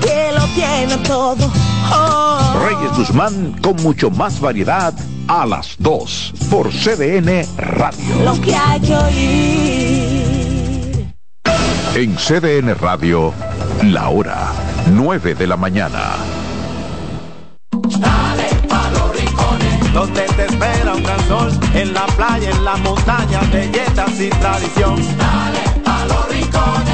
nadie 0.00 0.32
lo 0.32 0.46
tiene 0.54 0.96
todo. 1.06 1.50
Oh. 1.92 2.54
Reyes 2.66 2.96
Guzmán 2.96 3.56
con 3.62 3.76
mucho 3.82 4.10
más 4.10 4.40
variedad 4.40 4.94
a 5.28 5.46
las 5.46 5.76
2 5.78 6.34
por 6.50 6.70
CDN 6.70 7.46
Radio. 7.56 8.24
Lo 8.24 8.40
que 8.40 8.54
hay 8.54 8.80
que 8.80 8.96
oír. 8.96 10.24
En 11.94 12.16
CDN 12.16 12.74
Radio, 12.74 13.32
la 13.82 14.08
hora 14.08 14.52
9 14.90 15.34
de 15.34 15.46
la 15.46 15.56
mañana. 15.56 16.16
Dale 17.72 18.48
pa' 18.68 18.90
los 18.90 19.16
rincones, 19.16 19.92
donde 19.92 20.22
te 20.22 20.46
espera 20.46 20.94
un 20.94 21.02
gran 21.02 21.28
sol, 21.28 21.50
en 21.74 21.94
la 21.94 22.06
playa, 22.06 22.50
en 22.50 22.64
la 22.64 22.76
montaña, 22.76 23.40
belletas 23.52 24.20
y 24.20 24.28
tradición. 24.30 24.96
Dale 25.16 25.60
pa' 25.84 26.04
los 26.06 26.28
rincones, 26.28 26.93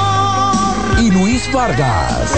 Y 1.01 1.09
Luis 1.09 1.51
Vargas. 1.51 2.37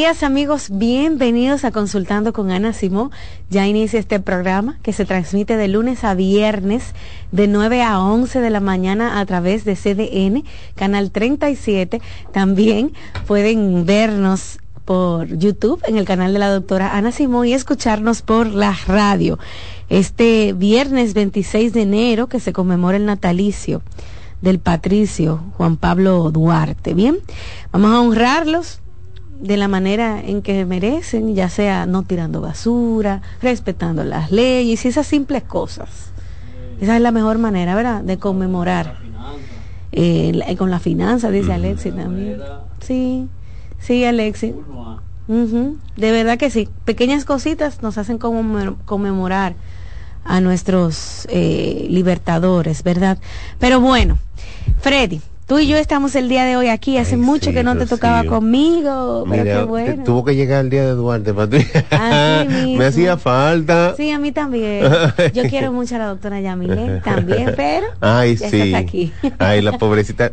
Días 0.05 0.21
amigos, 0.21 0.67
bienvenidos 0.71 1.65
a 1.65 1.71
Consultando 1.71 2.31
con 2.31 2.51
Ana 2.51 2.73
Simó. 2.73 3.09
Ya 3.49 3.65
inicia 3.65 3.99
este 3.99 4.19
programa 4.19 4.77
que 4.83 4.93
se 4.93 5.03
transmite 5.03 5.57
de 5.57 5.67
lunes 5.67 6.03
a 6.03 6.13
viernes 6.13 6.93
de 7.31 7.47
9 7.47 7.81
a 7.81 7.99
11 7.99 8.39
de 8.39 8.49
la 8.51 8.59
mañana 8.59 9.19
a 9.19 9.25
través 9.25 9.65
de 9.65 9.75
CDN, 9.75 10.43
Canal 10.75 11.09
37. 11.09 12.01
También 12.31 12.93
pueden 13.25 13.87
vernos 13.87 14.59
por 14.85 15.25
YouTube 15.25 15.81
en 15.87 15.97
el 15.97 16.05
canal 16.05 16.33
de 16.33 16.39
la 16.39 16.51
doctora 16.51 16.95
Ana 16.95 17.11
Simó 17.11 17.43
y 17.43 17.53
escucharnos 17.53 18.21
por 18.21 18.45
la 18.45 18.77
radio. 18.85 19.39
Este 19.89 20.53
viernes 20.53 21.15
26 21.15 21.73
de 21.73 21.81
enero 21.81 22.27
que 22.27 22.39
se 22.39 22.53
conmemora 22.53 22.97
el 22.97 23.07
natalicio 23.07 23.81
del 24.43 24.59
patricio 24.59 25.41
Juan 25.57 25.77
Pablo 25.77 26.29
Duarte. 26.29 26.93
Bien, 26.93 27.17
vamos 27.71 27.89
a 27.89 28.01
honrarlos 28.01 28.81
de 29.39 29.57
la 29.57 29.67
manera 29.67 30.21
en 30.21 30.41
que 30.41 30.65
merecen, 30.65 31.35
ya 31.35 31.49
sea 31.49 31.85
no 31.85 32.03
tirando 32.03 32.41
basura, 32.41 33.21
respetando 33.41 34.03
las 34.03 34.31
leyes 34.31 34.85
y 34.85 34.87
esas 34.87 35.07
simples 35.07 35.43
cosas. 35.43 36.11
Esa 36.79 36.95
es 36.95 37.01
la 37.01 37.11
mejor 37.11 37.37
manera, 37.37 37.75
¿verdad?, 37.75 38.01
de 38.01 38.17
conmemorar. 38.17 38.97
Eh, 39.97 40.55
con 40.57 40.71
la 40.71 40.79
finanza, 40.79 41.31
dice 41.31 41.53
Alexi 41.53 41.91
también. 41.91 42.41
Sí, 42.81 43.29
sí, 43.79 44.03
Alexi. 44.03 44.53
De 45.27 46.11
verdad 46.11 46.37
que 46.37 46.49
sí. 46.49 46.67
Pequeñas 46.83 47.23
cositas 47.23 47.81
nos 47.81 47.97
hacen 47.97 48.17
conmemorar 48.17 49.55
a 50.25 50.41
nuestros 50.41 51.27
eh, 51.29 51.87
libertadores, 51.89 52.83
¿verdad? 52.83 53.19
Pero 53.57 53.79
bueno, 53.79 54.17
Freddy, 54.81 55.21
Tú 55.45 55.59
y 55.59 55.67
yo 55.67 55.77
estamos 55.77 56.15
el 56.15 56.27
día 56.27 56.43
de 56.43 56.57
hoy 56.57 56.69
aquí. 56.69 56.97
Hace 56.97 57.17
mucho 57.17 57.51
que 57.51 57.63
no 57.63 57.77
te 57.77 57.85
tocaba 57.85 58.23
conmigo, 58.23 59.25
pero 59.29 59.43
qué 59.43 59.63
bueno. 59.63 60.03
Tuvo 60.03 60.25
que 60.25 60.35
llegar 60.35 60.63
el 60.63 60.71
día 60.71 60.83
de 60.83 60.91
Duarte 60.91 61.35
para 61.35 61.47
Me 62.49 62.85
hacía 62.85 63.15
falta. 63.17 63.93
Sí, 63.95 64.09
a 64.09 64.17
mí 64.17 64.31
también. 64.31 64.83
Yo 65.33 65.43
quiero 65.43 65.71
mucho 65.71 65.95
a 65.95 65.99
la 65.99 66.07
doctora 66.07 66.41
Yamile 66.41 66.99
también, 67.03 67.53
pero 67.57 67.85
Ay, 68.01 68.37
sí. 68.37 68.73
aquí. 68.73 69.13
Ay, 69.37 69.61
la 69.61 69.77
pobrecita. 69.77 70.31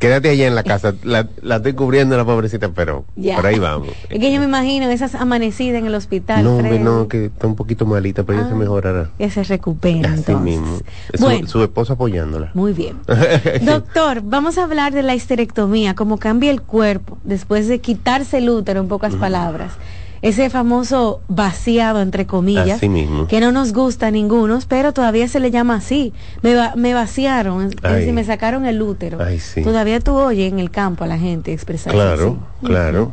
Quédate 0.00 0.30
allá 0.30 0.46
en 0.46 0.54
la 0.54 0.62
casa, 0.62 0.94
la, 1.02 1.28
la 1.42 1.56
estoy 1.56 1.74
cubriendo 1.74 2.16
la 2.16 2.24
pobrecita, 2.24 2.70
pero 2.70 3.04
por 3.36 3.46
ahí 3.46 3.58
vamos. 3.58 3.90
Es 4.08 4.18
que 4.18 4.32
yo 4.32 4.38
me 4.38 4.46
imagino 4.46 4.88
esas 4.88 5.14
amanecidas 5.14 5.78
en 5.78 5.86
el 5.86 5.94
hospital. 5.94 6.42
No, 6.42 6.62
no, 6.62 7.06
que 7.06 7.26
está 7.26 7.46
un 7.46 7.54
poquito 7.54 7.84
malita, 7.84 8.22
pero 8.22 8.38
ella 8.38 8.48
se 8.48 8.54
ah, 8.54 8.56
mejorará. 8.56 9.10
Que 9.18 9.28
se 9.28 9.44
recupera. 9.44 10.14
Así 10.14 10.34
mismo. 10.36 10.78
Bueno, 11.18 11.46
su, 11.46 11.62
esposa 11.62 11.92
apoyándola. 11.92 12.50
Muy 12.54 12.72
bien. 12.72 12.96
Doctor, 13.62 14.22
vamos 14.24 14.56
a 14.56 14.64
hablar 14.64 14.94
de 14.94 15.02
la 15.02 15.14
histerectomía, 15.14 15.94
cómo 15.94 16.16
cambia 16.16 16.50
el 16.50 16.62
cuerpo 16.62 17.18
después 17.24 17.68
de 17.68 17.80
quitarse 17.80 18.38
el 18.38 18.48
útero, 18.48 18.80
en 18.80 18.88
pocas 18.88 19.14
palabras. 19.16 19.74
Ese 20.22 20.50
famoso 20.50 21.22
vaciado, 21.28 22.02
entre 22.02 22.26
comillas, 22.26 22.80
que 22.80 23.40
no 23.40 23.52
nos 23.52 23.72
gusta 23.72 24.08
a 24.08 24.10
ninguno, 24.10 24.58
pero 24.68 24.92
todavía 24.92 25.28
se 25.28 25.40
le 25.40 25.50
llama 25.50 25.76
así. 25.76 26.12
Me, 26.42 26.54
me 26.76 26.92
vaciaron, 26.92 27.70
es 27.82 28.12
me 28.12 28.24
sacaron 28.24 28.66
el 28.66 28.82
útero. 28.82 29.18
Todavía 29.62 30.00
tú 30.00 30.16
oyes 30.16 30.52
en 30.52 30.58
el 30.58 30.70
campo 30.70 31.04
a 31.04 31.06
la 31.06 31.18
gente 31.18 31.52
expresar 31.52 31.92
Claro, 31.92 32.38
claro. 32.62 33.12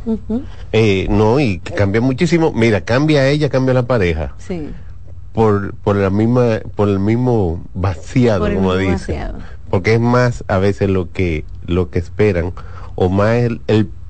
Eh, 0.74 1.08
no, 1.10 1.40
y 1.40 1.60
cambia 1.60 2.02
muchísimo. 2.02 2.52
Mira, 2.54 2.82
cambia 2.82 3.28
ella, 3.30 3.50
cambia 3.50 3.74
la 3.74 3.88
pareja. 3.88 4.34
Sí. 4.38 4.70
Por, 5.32 5.76
por 5.76 5.96
la 5.96 6.10
misma, 6.10 6.60
por 6.76 6.90
el 6.90 7.00
mismo 7.00 7.64
vaciado, 7.74 8.52
como 8.54 8.76
dice. 8.76 9.20
Porque 9.70 9.94
es 9.94 10.00
más 10.00 10.44
a 10.48 10.58
veces 10.58 10.90
lo 10.90 11.12
que, 11.12 11.46
lo 11.66 11.90
que 11.90 12.00
esperan, 12.00 12.54
o 12.96 13.10
más 13.10 13.36
el, 13.36 13.62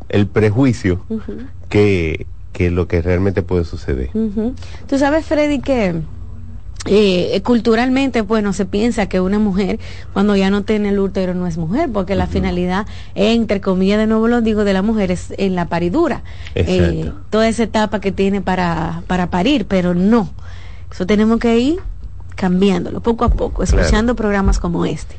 el, 0.09 0.27
prejuicio 0.27 1.01
que 1.67 2.27
que 2.57 2.71
lo 2.71 2.88
que 2.88 3.04
realmente 3.04 3.44
puede 3.44 3.65
suceder. 3.65 4.09
Tú 4.88 4.98
sabes, 4.98 5.27
Freddy, 5.27 5.59
que 5.59 6.01
eh, 6.88 7.39
culturalmente, 7.44 8.21
bueno, 8.21 8.51
se 8.51 8.65
piensa 8.65 9.07
que 9.07 9.19
una 9.19 9.38
mujer 9.38 9.80
cuando 10.12 10.36
ya 10.36 10.50
no 10.50 10.63
tiene 10.63 10.89
el 10.89 10.98
útero 10.98 11.36
no 11.36 11.45
es 11.45 11.59
mujer, 11.59 11.88
porque 11.94 12.15
la 12.15 12.25
finalidad, 12.25 12.88
entre 13.13 13.62
comillas, 13.62 14.00
de 14.00 14.07
nuevo 14.07 14.27
lo 14.27 14.42
digo, 14.42 14.63
de 14.63 14.74
la 14.74 14.81
mujer 14.81 15.12
es 15.12 15.36
en 15.38 15.54
la 15.54 15.68
paridura. 15.68 16.24
Eh, 16.56 17.12
toda 17.30 17.48
esa 17.48 17.62
etapa 17.62 18.00
que 18.00 18.12
tiene 18.12 18.42
para, 18.42 19.04
para 19.06 19.30
parir, 19.30 19.68
pero 19.68 19.94
no. 19.94 20.27
Eso 20.92 21.06
tenemos 21.06 21.39
que 21.39 21.59
ir 21.59 21.80
cambiándolo 22.33 23.01
poco 23.01 23.24
a 23.24 23.30
poco, 23.30 23.62
escuchando 23.62 24.15
programas 24.15 24.57
como 24.57 24.83
este. 24.83 25.15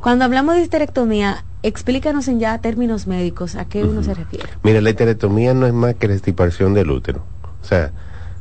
Cuando 0.00 0.24
hablamos 0.24 0.54
de 0.54 0.62
histerectomía, 0.62 1.44
explícanos 1.62 2.28
en 2.28 2.40
ya 2.40 2.58
términos 2.58 3.06
médicos 3.06 3.54
a 3.56 3.64
qué 3.64 3.84
uno 3.84 4.02
se 4.02 4.14
refiere. 4.14 4.46
Mira, 4.62 4.80
la 4.80 4.90
histerectomía 4.90 5.54
no 5.54 5.66
es 5.66 5.72
más 5.72 5.94
que 5.94 6.08
la 6.08 6.14
extirpación 6.14 6.74
del 6.74 6.90
útero. 6.90 7.24
O 7.62 7.64
sea, 7.64 7.92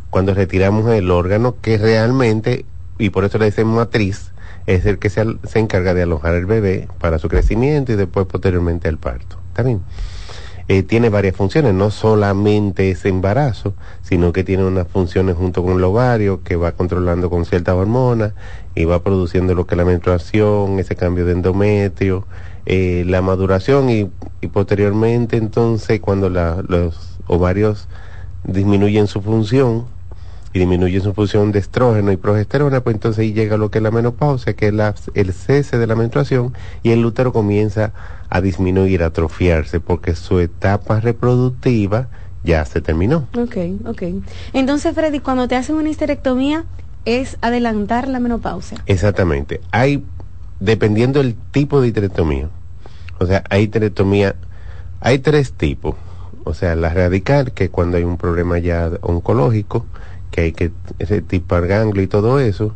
cuando 0.10 0.34
retiramos 0.34 0.90
el 0.92 1.12
órgano 1.12 1.56
que 1.62 1.78
realmente, 1.78 2.66
y 2.98 3.10
por 3.10 3.26
eso 3.26 3.38
le 3.38 3.46
dicen 3.46 3.68
matriz, 3.68 4.32
es 4.66 4.86
el 4.86 5.00
que 5.00 5.10
se, 5.10 5.26
se 5.44 5.60
encarga 5.60 5.94
de 5.94 6.04
alojar 6.04 6.36
el 6.36 6.46
bebé 6.46 6.88
para 7.00 7.20
su 7.20 7.30
crecimiento 7.30 7.94
y 7.94 7.96
después 7.96 8.26
posteriormente 8.28 8.90
el 8.90 8.98
parto. 8.98 9.38
¿Está 9.50 9.64
bien? 9.64 9.82
Eh, 10.70 10.84
tiene 10.84 11.08
varias 11.08 11.34
funciones, 11.34 11.74
no 11.74 11.92
solamente 11.92 12.92
ese 12.92 13.08
embarazo, 13.08 13.74
sino 14.02 14.34
que 14.34 14.44
tiene 14.44 14.66
unas 14.66 14.86
funciones 14.86 15.38
junto 15.38 15.64
con 15.64 15.78
el 15.78 15.84
ovario 15.86 16.44
que 16.44 16.58
va 16.58 16.74
controlando 16.74 17.30
con 17.30 17.46
ciertas 17.46 17.76
hormonas 17.76 18.34
y 18.76 18.84
va 18.84 19.02
produciendo 19.02 19.56
lo 19.56 19.66
que 19.66 19.76
es 19.76 19.78
la 19.78 19.86
menstruación, 19.86 20.78
ese 20.78 20.98
cambio 20.98 21.26
de 21.26 21.32
endometrio, 21.32 22.28
eh, 22.70 23.06
la 23.08 23.22
maduración 23.22 23.90
y, 23.90 24.12
posteriormente 24.52 25.38
entonces 25.38 26.02
cuando 26.02 26.30
los 26.30 27.18
ovarios 27.28 27.88
disminuyen 28.44 29.08
su 29.08 29.22
función 29.22 29.86
y 30.52 30.60
disminuyen 30.60 31.02
su 31.02 31.14
función 31.14 31.54
de 31.54 31.60
estrógeno 31.60 32.12
y 32.12 32.18
progesterona, 32.18 32.82
pues 32.82 32.96
entonces 32.96 33.22
ahí 33.22 33.32
llega 33.32 33.56
lo 33.56 33.72
que 33.72 33.78
es 33.78 33.84
la 33.84 33.92
menopausia, 33.92 34.54
que 34.54 34.68
es 34.68 34.74
el 35.14 35.32
cese 35.32 35.78
de 35.78 35.88
la 35.88 35.96
menstruación 35.96 36.54
y 36.84 36.92
el 36.92 37.06
útero 37.06 37.32
comienza 37.32 37.94
a 38.30 38.42
disminuir, 38.42 39.02
a 39.02 39.08
atrofiarse, 39.08 39.80
porque 39.80 40.14
su 40.16 40.40
etapa 40.40 41.00
reproductiva 41.00 42.10
ya 42.44 42.66
se 42.66 42.82
terminó. 42.82 43.30
Ok, 43.38 43.56
ok. 43.86 44.04
Entonces, 44.52 44.94
Freddy, 44.94 45.22
cuando 45.22 45.48
te 45.48 45.56
hacen 45.56 45.78
una 45.78 45.90
histerectomía, 45.90 46.66
es 47.06 47.38
adelantar 47.40 48.10
la 48.10 48.20
menopausia. 48.20 48.84
Exactamente. 48.88 49.62
Hay, 49.72 50.04
dependiendo 50.60 51.24
del 51.24 51.36
tipo 51.52 51.80
de 51.80 51.88
histerectomía, 51.88 52.50
o 53.20 53.26
sea, 53.26 53.44
hay 53.50 53.64
histerectomía, 53.64 54.36
hay 55.00 55.20
tres 55.20 55.54
tipos. 55.54 55.96
O 56.44 56.54
sea, 56.54 56.76
la 56.76 56.94
radical, 56.94 57.52
que 57.52 57.70
cuando 57.70 57.98
hay 57.98 58.04
un 58.04 58.18
problema 58.18 58.58
ya 58.58 58.90
oncológico, 59.02 59.86
que 60.32 60.42
hay 60.42 60.52
que 60.54 60.72
retipar 61.00 61.68
ganglio 61.68 62.04
y 62.04 62.08
todo 62.08 62.40
eso. 62.40 62.74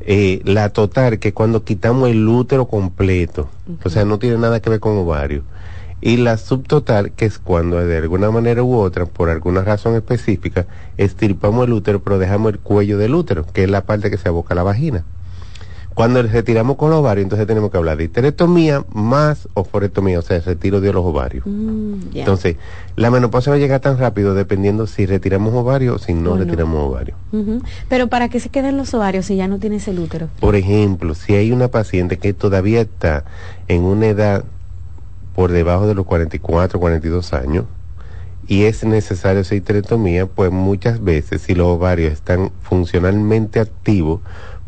Eh, 0.00 0.42
la 0.44 0.70
total, 0.70 1.18
que 1.18 1.32
cuando 1.32 1.64
quitamos 1.64 2.10
el 2.10 2.26
útero 2.28 2.66
completo, 2.66 3.48
o 3.84 3.88
sea, 3.88 4.04
no 4.04 4.18
tiene 4.18 4.38
nada 4.38 4.60
que 4.60 4.70
ver 4.70 4.80
con 4.80 4.96
ovario. 4.98 5.44
Y 6.00 6.18
la 6.18 6.36
subtotal, 6.36 7.12
que 7.12 7.24
es 7.24 7.38
cuando 7.38 7.78
de 7.78 7.96
alguna 7.96 8.30
manera 8.30 8.62
u 8.62 8.76
otra, 8.76 9.06
por 9.06 9.30
alguna 9.30 9.62
razón 9.62 9.94
específica, 9.94 10.66
estirpamos 10.98 11.66
el 11.66 11.72
útero, 11.72 12.02
pero 12.02 12.18
dejamos 12.18 12.52
el 12.52 12.58
cuello 12.58 12.98
del 12.98 13.14
útero, 13.14 13.46
que 13.46 13.64
es 13.64 13.70
la 13.70 13.86
parte 13.86 14.10
que 14.10 14.18
se 14.18 14.28
aboca 14.28 14.52
a 14.52 14.56
la 14.56 14.62
vagina. 14.64 15.04
Cuando 15.94 16.20
retiramos 16.22 16.76
con 16.76 16.90
los 16.90 16.98
ovarios, 16.98 17.22
entonces 17.22 17.46
tenemos 17.46 17.70
que 17.70 17.76
hablar 17.76 17.96
de 17.96 18.04
histerectomía 18.04 18.84
más 18.92 19.48
oforectomía, 19.54 20.18
o 20.18 20.22
sea, 20.22 20.38
el 20.38 20.44
retiro 20.44 20.80
de 20.80 20.92
los 20.92 21.04
ovarios. 21.04 21.46
Mm, 21.46 21.94
entonces, 22.14 22.56
la 22.96 23.10
menopausia 23.10 23.50
va 23.50 23.56
a 23.56 23.60
llegar 23.60 23.80
tan 23.80 23.96
rápido 23.96 24.34
dependiendo 24.34 24.88
si 24.88 25.06
retiramos 25.06 25.54
ovarios 25.54 25.94
o 25.94 25.98
si 26.04 26.12
no 26.12 26.36
retiramos 26.36 26.88
ovarios. 26.88 27.16
Pero 27.88 28.08
¿para 28.08 28.28
qué 28.28 28.40
se 28.40 28.48
quedan 28.48 28.76
los 28.76 28.92
ovarios 28.92 29.26
si 29.26 29.36
ya 29.36 29.46
no 29.46 29.58
tienes 29.58 29.86
el 29.86 30.00
útero? 30.00 30.28
Por 30.40 30.56
ejemplo, 30.56 31.14
si 31.14 31.34
hay 31.36 31.52
una 31.52 31.68
paciente 31.68 32.18
que 32.18 32.32
todavía 32.32 32.80
está 32.80 33.24
en 33.68 33.82
una 33.82 34.06
edad 34.06 34.44
por 35.34 35.52
debajo 35.52 35.86
de 35.86 35.94
los 35.94 36.06
44, 36.06 36.80
42 36.80 37.32
años, 37.32 37.66
y 38.46 38.64
es 38.64 38.84
necesario 38.84 39.40
esa 39.40 39.54
histerectomía, 39.54 40.26
pues 40.26 40.50
muchas 40.50 41.02
veces 41.02 41.42
si 41.42 41.54
los 41.54 41.66
ovarios 41.66 42.12
están 42.12 42.50
funcionalmente 42.60 43.60
activos, 43.60 44.20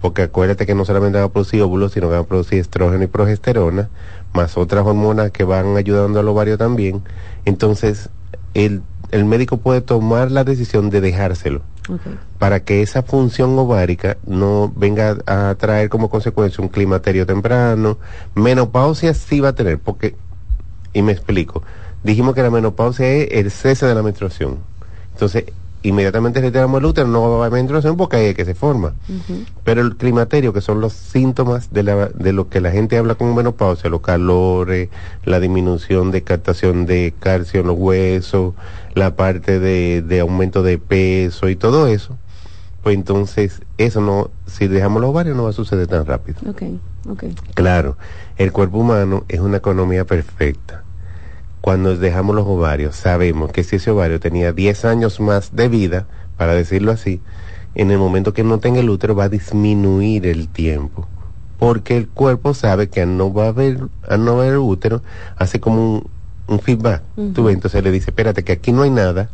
porque 0.07 0.23
acuérdate 0.23 0.67
que 0.67 0.75
no 0.77 0.85
solamente 0.85 1.19
van 1.19 1.27
a 1.27 1.33
producir 1.33 1.61
óvulos, 1.63 1.91
sino 1.91 2.07
que 2.07 2.13
van 2.13 2.23
a 2.23 2.29
producir 2.29 2.61
estrógeno 2.61 3.03
y 3.03 3.09
progesterona, 3.09 3.89
más 4.35 4.57
otras 4.57 4.87
hormonas 4.87 5.33
que 5.33 5.43
van 5.43 5.77
ayudando 5.77 6.21
al 6.21 6.29
ovario 6.29 6.57
también. 6.57 7.03
Entonces, 7.45 8.09
el, 8.55 8.83
el 9.11 9.25
médico 9.25 9.57
puede 9.57 9.81
tomar 9.81 10.31
la 10.31 10.45
decisión 10.45 10.91
de 10.91 11.01
dejárselo. 11.01 11.63
Para 12.39 12.61
que 12.61 12.83
esa 12.83 13.03
función 13.03 13.59
ovárica 13.59 14.17
no 14.25 14.73
venga 14.77 15.17
a 15.27 15.57
traer 15.59 15.89
como 15.89 16.09
consecuencia 16.09 16.63
un 16.63 16.69
climaterio 16.69 17.27
temprano. 17.27 17.99
Menopausia 18.37 19.13
sí 19.13 19.41
va 19.41 19.49
a 19.49 19.55
tener, 19.57 19.81
porque, 19.81 20.15
y 20.93 21.03
me 21.03 21.11
explico, 21.11 21.65
dijimos 22.05 22.37
que 22.37 22.45
la 22.45 22.51
menopausia 22.51 23.09
es 23.09 23.29
el 23.33 23.51
cese 23.51 23.87
de 23.87 23.95
la 23.97 24.05
menstruación. 24.05 24.59
Entonces, 25.15 25.47
inmediatamente 25.83 26.41
retiramos 26.41 26.79
el 26.81 26.87
útero, 26.87 27.07
no 27.09 27.23
va 27.23 27.45
a 27.45 27.47
haber 27.47 27.53
menstruación 27.53 27.97
porque 27.97 28.17
ahí 28.17 28.27
es 28.27 28.35
que 28.35 28.45
se 28.45 28.55
forma. 28.55 28.95
Pero 29.65 29.83
el 29.83 29.97
climaterio, 29.97 30.53
que 30.53 30.61
son 30.61 30.81
los 30.81 30.93
síntomas 30.93 31.73
de, 31.73 31.83
la, 31.83 32.09
de 32.09 32.33
lo 32.33 32.49
que 32.49 32.61
la 32.61 32.71
gente 32.71 32.99
habla 32.99 33.15
con 33.15 33.35
menopausia, 33.35 33.91
los 33.91 34.01
calores, 34.01 34.89
la 35.25 35.41
disminución 35.41 36.11
de 36.11 36.23
captación 36.23 36.87
de 36.87 37.15
calcio 37.19 37.61
en 37.61 37.67
los 37.69 37.79
huesos, 37.79 38.55
la 38.95 39.17
parte 39.17 39.61
de, 39.61 40.03
de 40.03 40.21
aumento 40.21 40.63
de 40.63 40.79
peso 40.79 41.49
y 41.49 41.57
todo 41.57 41.87
eso, 41.87 42.17
pues 42.83 42.97
entonces 42.97 43.63
eso 43.79 44.01
no, 44.01 44.31
si 44.47 44.69
dejamos 44.69 45.01
los 45.01 45.11
ovarios 45.11 45.37
no 45.37 45.45
va 45.45 45.51
a 45.51 45.53
suceder 45.53 45.87
tan 45.87 46.07
rápido. 46.07 46.39
Okay, 46.51 46.81
okay. 47.09 47.35
Claro, 47.55 47.97
el 48.39 48.53
cuerpo 48.53 48.79
humano 48.79 49.25
es 49.29 49.41
una 49.41 49.59
economía 49.59 50.05
perfecta 50.05 50.86
cuando 51.67 51.97
dejamos 51.97 52.37
los 52.37 52.47
ovarios, 52.47 52.95
sabemos 52.95 53.51
que 53.51 53.65
si 53.65 53.75
ese 53.75 53.91
ovario 53.91 54.21
tenía 54.21 54.53
10 54.53 54.85
años 54.85 55.19
más 55.19 55.57
de 55.57 55.67
vida, 55.67 56.07
para 56.37 56.55
decirlo 56.55 56.93
así, 56.93 57.21
en 57.75 57.91
el 57.91 57.99
momento 57.99 58.33
que 58.33 58.45
no 58.45 58.61
tenga 58.61 58.79
el 58.79 58.89
útero 58.89 59.17
va 59.17 59.25
a 59.25 59.29
disminuir 59.29 60.27
el 60.27 60.47
tiempo. 60.47 61.09
Porque 61.59 61.97
el 61.97 62.07
cuerpo 62.07 62.55
sabe 62.55 62.89
que 62.89 63.05
no 63.05 63.35
va 63.35 63.47
a 63.47 63.49
haber, 63.49 63.81
al 64.09 64.25
no 64.25 64.41
haber 64.41 64.59
útero, 64.59 65.03
hace 65.39 65.59
como 65.59 66.09
un, 66.47 66.61
feedback. 66.61 67.03
Tú 67.35 67.49
entonces 67.49 67.83
le 67.83 67.91
dice, 67.91 68.11
espérate 68.11 68.45
que 68.45 68.53
aquí 68.53 68.71
no 68.71 68.83
hay 68.83 68.91
nada, 68.91 69.29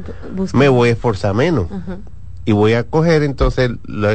me 0.55 0.71
voy 0.71 0.89
a 0.89 0.93
esforzar 0.93 1.35
menos 1.35 1.67
y 2.45 2.53
voy 2.53 2.73
a 2.73 2.83
coger 2.83 3.23
entonces 3.23 3.71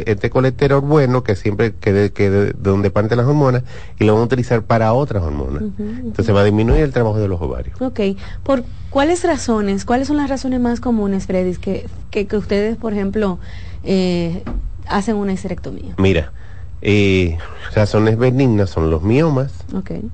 este 0.05 0.29
colesterol 0.29 0.81
bueno 0.81 1.23
que 1.23 1.35
siempre 1.35 1.73
que 1.73 2.11
que 2.11 2.29
de, 2.29 2.53
donde 2.53 2.89
parte 2.89 3.15
las 3.15 3.25
hormonas 3.25 3.63
y 3.99 4.03
lo 4.03 4.13
vamos 4.13 4.25
a 4.25 4.27
utilizar 4.27 4.63
para 4.63 4.91
otras 4.93 5.23
hormonas. 5.23 5.63
Entonces 5.79 6.35
va 6.35 6.41
a 6.41 6.43
disminuir 6.43 6.81
el 6.81 6.91
trabajo 6.91 7.19
de 7.19 7.27
los 7.27 7.41
ovarios. 7.41 7.81
Ok. 7.81 7.99
¿Por 8.43 8.63
cuáles 8.89 9.23
razones, 9.23 9.85
cuáles 9.85 10.07
son 10.07 10.17
las 10.17 10.29
razones 10.29 10.59
más 10.59 10.79
comunes, 10.81 11.25
Freddy, 11.25 11.55
que, 11.55 11.87
que, 12.11 12.27
ustedes, 12.35 12.77
por 12.77 12.93
ejemplo, 12.93 13.39
eh, 13.83 14.43
hacen 14.87 15.15
una 15.15 15.31
histerectomía? 15.31 15.95
Mira, 15.97 16.33
eh, 16.81 17.37
razones 17.73 18.17
benignas 18.17 18.69
son 18.69 18.89
los 18.89 19.03
miomas, 19.03 19.53
okay. 19.73 20.09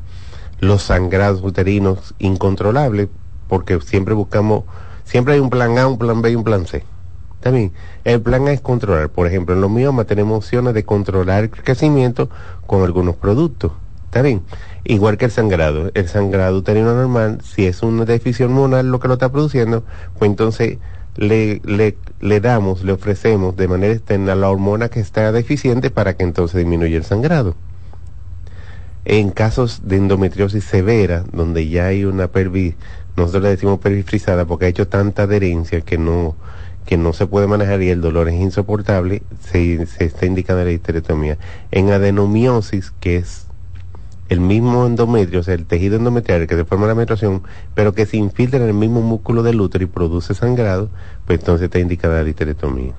los 0.59 0.83
sangrados 0.83 1.43
uterinos 1.43 2.13
incontrolables, 2.19 3.09
porque 3.47 3.79
siempre 3.81 4.13
buscamos, 4.13 4.65
siempre 5.03 5.33
hay 5.33 5.39
un 5.39 5.49
plan 5.49 5.77
A, 5.79 5.87
un 5.87 5.97
plan 5.97 6.21
B 6.21 6.31
y 6.31 6.35
un 6.35 6.43
plan 6.43 6.67
C. 6.67 6.83
También, 7.43 7.73
el 8.05 8.21
plan 8.21 8.47
es 8.47 8.61
controlar. 8.61 9.09
Por 9.09 9.27
ejemplo, 9.27 9.53
en 9.53 9.59
los 9.59 9.69
miomas 9.69 10.07
tenemos 10.07 10.37
opciones 10.37 10.73
de 10.73 10.85
controlar 10.85 11.43
el 11.43 11.49
crecimiento 11.49 12.29
con 12.65 12.83
algunos 12.83 13.17
productos. 13.17 13.73
¿Está 14.05 14.21
bien? 14.21 14.43
Igual 14.85 15.17
que 15.17 15.25
el 15.25 15.31
sangrado. 15.31 15.91
El 15.93 16.07
sangrado 16.07 16.57
uterino 16.57 16.93
normal, 16.93 17.41
si 17.43 17.65
es 17.65 17.83
una 17.83 18.05
deficiencia 18.05 18.45
hormonal 18.45 18.89
lo 18.89 19.01
que 19.01 19.09
lo 19.09 19.15
está 19.15 19.29
produciendo, 19.29 19.83
pues 20.17 20.31
entonces 20.31 20.77
le, 21.17 21.59
le, 21.65 21.97
le 22.21 22.39
damos, 22.39 22.85
le 22.85 22.93
ofrecemos 22.93 23.57
de 23.57 23.67
manera 23.67 23.93
externa 23.93 24.35
la 24.35 24.49
hormona 24.49 24.87
que 24.87 25.01
está 25.01 25.29
deficiente 25.33 25.89
para 25.89 26.15
que 26.15 26.23
entonces 26.23 26.59
disminuya 26.59 26.95
el 26.95 27.03
sangrado. 27.03 27.55
En 29.03 29.31
casos 29.31 29.81
de 29.83 29.97
endometriosis 29.97 30.63
severa, 30.63 31.25
donde 31.33 31.67
ya 31.67 31.87
hay 31.87 32.05
una 32.05 32.29
pelvis, 32.29 32.75
nosotros 33.17 33.43
le 33.43 33.49
decimos 33.49 33.79
pelvis 33.79 34.05
frisada 34.05 34.45
porque 34.45 34.65
ha 34.65 34.69
hecho 34.69 34.87
tanta 34.87 35.23
adherencia 35.23 35.81
que 35.81 35.97
no, 35.97 36.35
que 36.85 36.97
no 36.97 37.13
se 37.13 37.27
puede 37.27 37.47
manejar 37.47 37.81
y 37.81 37.89
el 37.89 38.01
dolor 38.01 38.29
es 38.29 38.35
insoportable, 38.35 39.23
se, 39.41 39.85
se 39.85 40.05
está 40.05 40.25
indicando 40.25 40.63
la 40.63 40.71
histerectomía. 40.71 41.37
En 41.71 41.91
adenomiosis, 41.91 42.91
que 42.99 43.17
es 43.17 43.47
el 44.29 44.39
mismo 44.39 44.85
endometrio, 44.85 45.41
o 45.41 45.43
sea, 45.43 45.53
el 45.53 45.65
tejido 45.65 45.97
endometrial 45.97 46.47
que 46.47 46.55
se 46.55 46.65
forma 46.65 46.87
la 46.87 46.95
menstruación, 46.95 47.43
pero 47.75 47.93
que 47.93 48.05
se 48.05 48.17
infiltra 48.17 48.59
en 48.59 48.67
el 48.67 48.73
mismo 48.73 49.01
músculo 49.01 49.43
del 49.43 49.61
útero 49.61 49.83
y 49.83 49.87
produce 49.87 50.33
sangrado, 50.33 50.89
pues 51.25 51.39
entonces 51.39 51.65
está 51.65 51.79
indicada 51.79 52.23
la 52.23 52.29
histerectomía. 52.29 52.93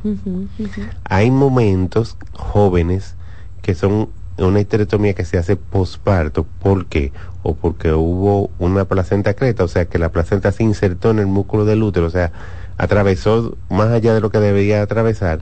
Hay 1.04 1.30
momentos 1.30 2.16
jóvenes 2.32 3.16
que 3.62 3.74
son 3.74 4.10
una 4.38 4.60
histerectomía 4.60 5.14
que 5.14 5.24
se 5.24 5.38
hace 5.38 5.56
posparto, 5.56 6.44
¿por 6.44 6.86
qué? 6.86 7.12
O 7.42 7.54
porque 7.54 7.92
hubo 7.92 8.50
una 8.58 8.84
placenta 8.84 9.34
creta, 9.34 9.64
o 9.64 9.68
sea, 9.68 9.86
que 9.86 9.98
la 9.98 10.10
placenta 10.10 10.52
se 10.52 10.64
insertó 10.64 11.10
en 11.10 11.20
el 11.20 11.26
músculo 11.26 11.64
del 11.64 11.82
útero, 11.82 12.06
o 12.06 12.10
sea, 12.10 12.32
atravesó 12.76 13.56
más 13.70 13.90
allá 13.90 14.14
de 14.14 14.20
lo 14.20 14.30
que 14.30 14.38
debería 14.38 14.82
atravesar, 14.82 15.40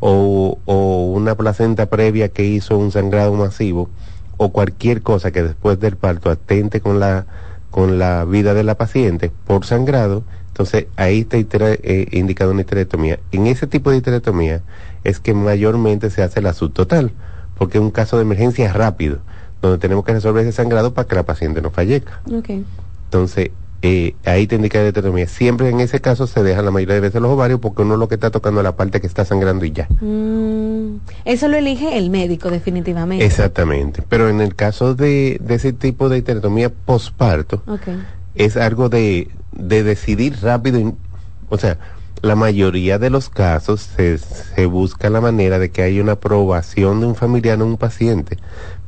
o, 0.00 0.58
o 0.64 1.12
una 1.12 1.34
placenta 1.34 1.86
previa 1.86 2.28
que 2.28 2.44
hizo 2.44 2.78
un 2.78 2.92
sangrado 2.92 3.32
masivo, 3.34 3.88
o 4.36 4.50
cualquier 4.50 5.02
cosa 5.02 5.30
que 5.32 5.42
después 5.42 5.80
del 5.80 5.96
parto 5.96 6.30
atente 6.30 6.80
con 6.80 7.00
la, 7.00 7.26
con 7.70 7.98
la 7.98 8.24
vida 8.24 8.54
de 8.54 8.62
la 8.62 8.76
paciente 8.76 9.30
por 9.46 9.66
sangrado, 9.66 10.22
entonces 10.48 10.86
ahí 10.96 11.20
está 11.30 11.36
eh, 11.38 12.08
indicado 12.12 12.52
una 12.52 12.62
histerectomía. 12.62 13.20
En 13.30 13.46
ese 13.46 13.66
tipo 13.66 13.90
de 13.90 13.98
histerectomía 13.98 14.62
es 15.04 15.20
que 15.20 15.34
mayormente 15.34 16.10
se 16.10 16.22
hace 16.22 16.40
la 16.40 16.52
subtotal, 16.52 17.12
porque 17.56 17.78
es 17.78 17.82
un 17.82 17.90
caso 17.90 18.16
de 18.16 18.22
emergencia 18.22 18.72
rápido, 18.72 19.18
donde 19.60 19.78
tenemos 19.78 20.04
que 20.04 20.12
resolver 20.12 20.42
ese 20.44 20.52
sangrado 20.52 20.94
para 20.94 21.06
que 21.08 21.14
la 21.16 21.24
paciente 21.24 21.60
no 21.60 21.70
fallezca. 21.70 22.20
Okay. 22.32 22.64
Entonces, 23.04 23.50
eh, 23.80 24.16
ahí 24.24 24.46
te 24.46 24.56
indica 24.56 24.78
la 24.80 24.88
histerectomía. 24.88 25.28
Siempre 25.28 25.68
en 25.68 25.80
ese 25.80 26.00
caso 26.00 26.26
se 26.26 26.42
dejan 26.42 26.64
la 26.64 26.70
mayoría 26.70 26.96
de 26.96 27.00
veces 27.00 27.20
los 27.20 27.30
ovarios 27.30 27.60
porque 27.60 27.82
uno 27.82 27.96
lo 27.96 28.08
que 28.08 28.16
está 28.16 28.30
tocando 28.30 28.60
es 28.60 28.64
la 28.64 28.76
parte 28.76 29.00
que 29.00 29.06
está 29.06 29.24
sangrando 29.24 29.64
y 29.64 29.70
ya. 29.70 29.88
Mm, 30.00 31.00
eso 31.24 31.48
lo 31.48 31.56
elige 31.56 31.96
el 31.96 32.10
médico 32.10 32.50
definitivamente. 32.50 33.24
Exactamente. 33.24 34.02
Pero 34.08 34.28
en 34.28 34.40
el 34.40 34.54
caso 34.56 34.94
de, 34.94 35.38
de 35.40 35.54
ese 35.54 35.72
tipo 35.72 36.08
de 36.08 36.18
histerectomía 36.18 36.70
posparto, 36.70 37.62
es 38.34 38.56
algo 38.56 38.88
de, 38.88 39.30
de 39.52 39.82
decidir 39.84 40.36
rápido. 40.42 40.94
o 41.48 41.58
sea, 41.58 41.78
la 42.20 42.34
mayoría 42.34 42.98
de 42.98 43.10
los 43.10 43.28
casos 43.28 43.80
se, 43.80 44.18
se 44.18 44.66
busca 44.66 45.08
la 45.08 45.20
manera 45.20 45.60
de 45.60 45.70
que 45.70 45.82
haya 45.82 46.02
una 46.02 46.12
aprobación 46.12 47.00
de 47.00 47.06
un 47.06 47.14
familiar 47.14 47.54
en 47.54 47.62
un 47.62 47.76
paciente. 47.76 48.38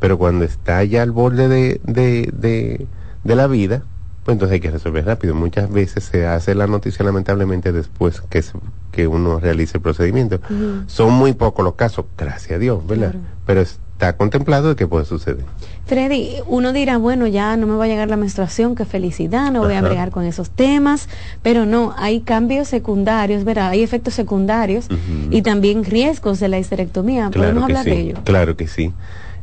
Pero 0.01 0.19
cuando 0.19 0.45
está 0.45 0.83
ya 0.83 1.03
al 1.03 1.13
borde 1.13 1.47
de, 1.49 1.81
de, 1.85 2.29
de, 2.33 2.87
de 3.23 3.37
la 3.37 3.47
vida, 3.47 3.85
pues 4.25 4.35
entonces 4.35 4.55
hay 4.55 4.61
que 4.61 4.71
resolver 4.71 5.05
rápido. 5.07 5.35
Muchas 5.35 5.71
veces 5.71 6.05
se 6.05 6.27
hace 6.27 6.55
la 6.55 6.67
noticia 6.67 7.05
lamentablemente 7.05 7.73
después 7.73 8.21
que, 8.29 8.45
que 8.93 9.07
uno 9.07 9.41
realice 9.41 9.79
el 9.79 9.83
procedimiento. 9.83 10.41
Son 10.87 11.13
muy 11.13 11.33
pocos 11.33 11.65
los 11.65 11.75
casos, 11.75 12.05
gracias 12.19 12.57
a 12.57 12.59
Dios, 12.59 12.87
¿verdad? 12.87 13.15
Pero 13.47 13.63
está 13.63 14.17
contemplado 14.17 14.71
de 14.71 14.77
que 14.77 14.87
puede 14.87 15.07
suceder. 15.07 15.45
Freddy, 15.87 16.37
uno 16.47 16.73
dirá, 16.73 16.99
bueno, 16.99 17.27
ya 17.27 17.57
no 17.57 17.67
me 17.67 17.75
va 17.75 17.85
a 17.85 17.89
llegar 17.89 18.09
la 18.09 18.17
menstruación, 18.17 18.75
qué 18.75 18.85
felicidad, 18.85 19.51
no 19.51 19.61
voy 19.61 19.75
a 19.75 19.83
bregar 19.83 20.11
con 20.11 20.25
esos 20.25 20.51
temas, 20.51 21.09
pero 21.43 21.67
no, 21.67 21.95
hay 21.97 22.21
cambios 22.21 22.69
secundarios, 22.69 23.45
¿verdad? 23.45 23.71
Hay 23.71 23.83
efectos 23.83 24.15
secundarios 24.15 24.87
y 25.31 25.43
también 25.43 25.85
riesgos 25.85 26.41
de 26.41 26.49
la 26.49 26.59
histerectomía. 26.59 27.31
¿Podemos 27.31 27.65
hablar 27.65 27.85
de 27.85 28.01
ello? 28.01 28.15
Claro 28.25 28.57
que 28.57 28.69
sí. 28.69 28.93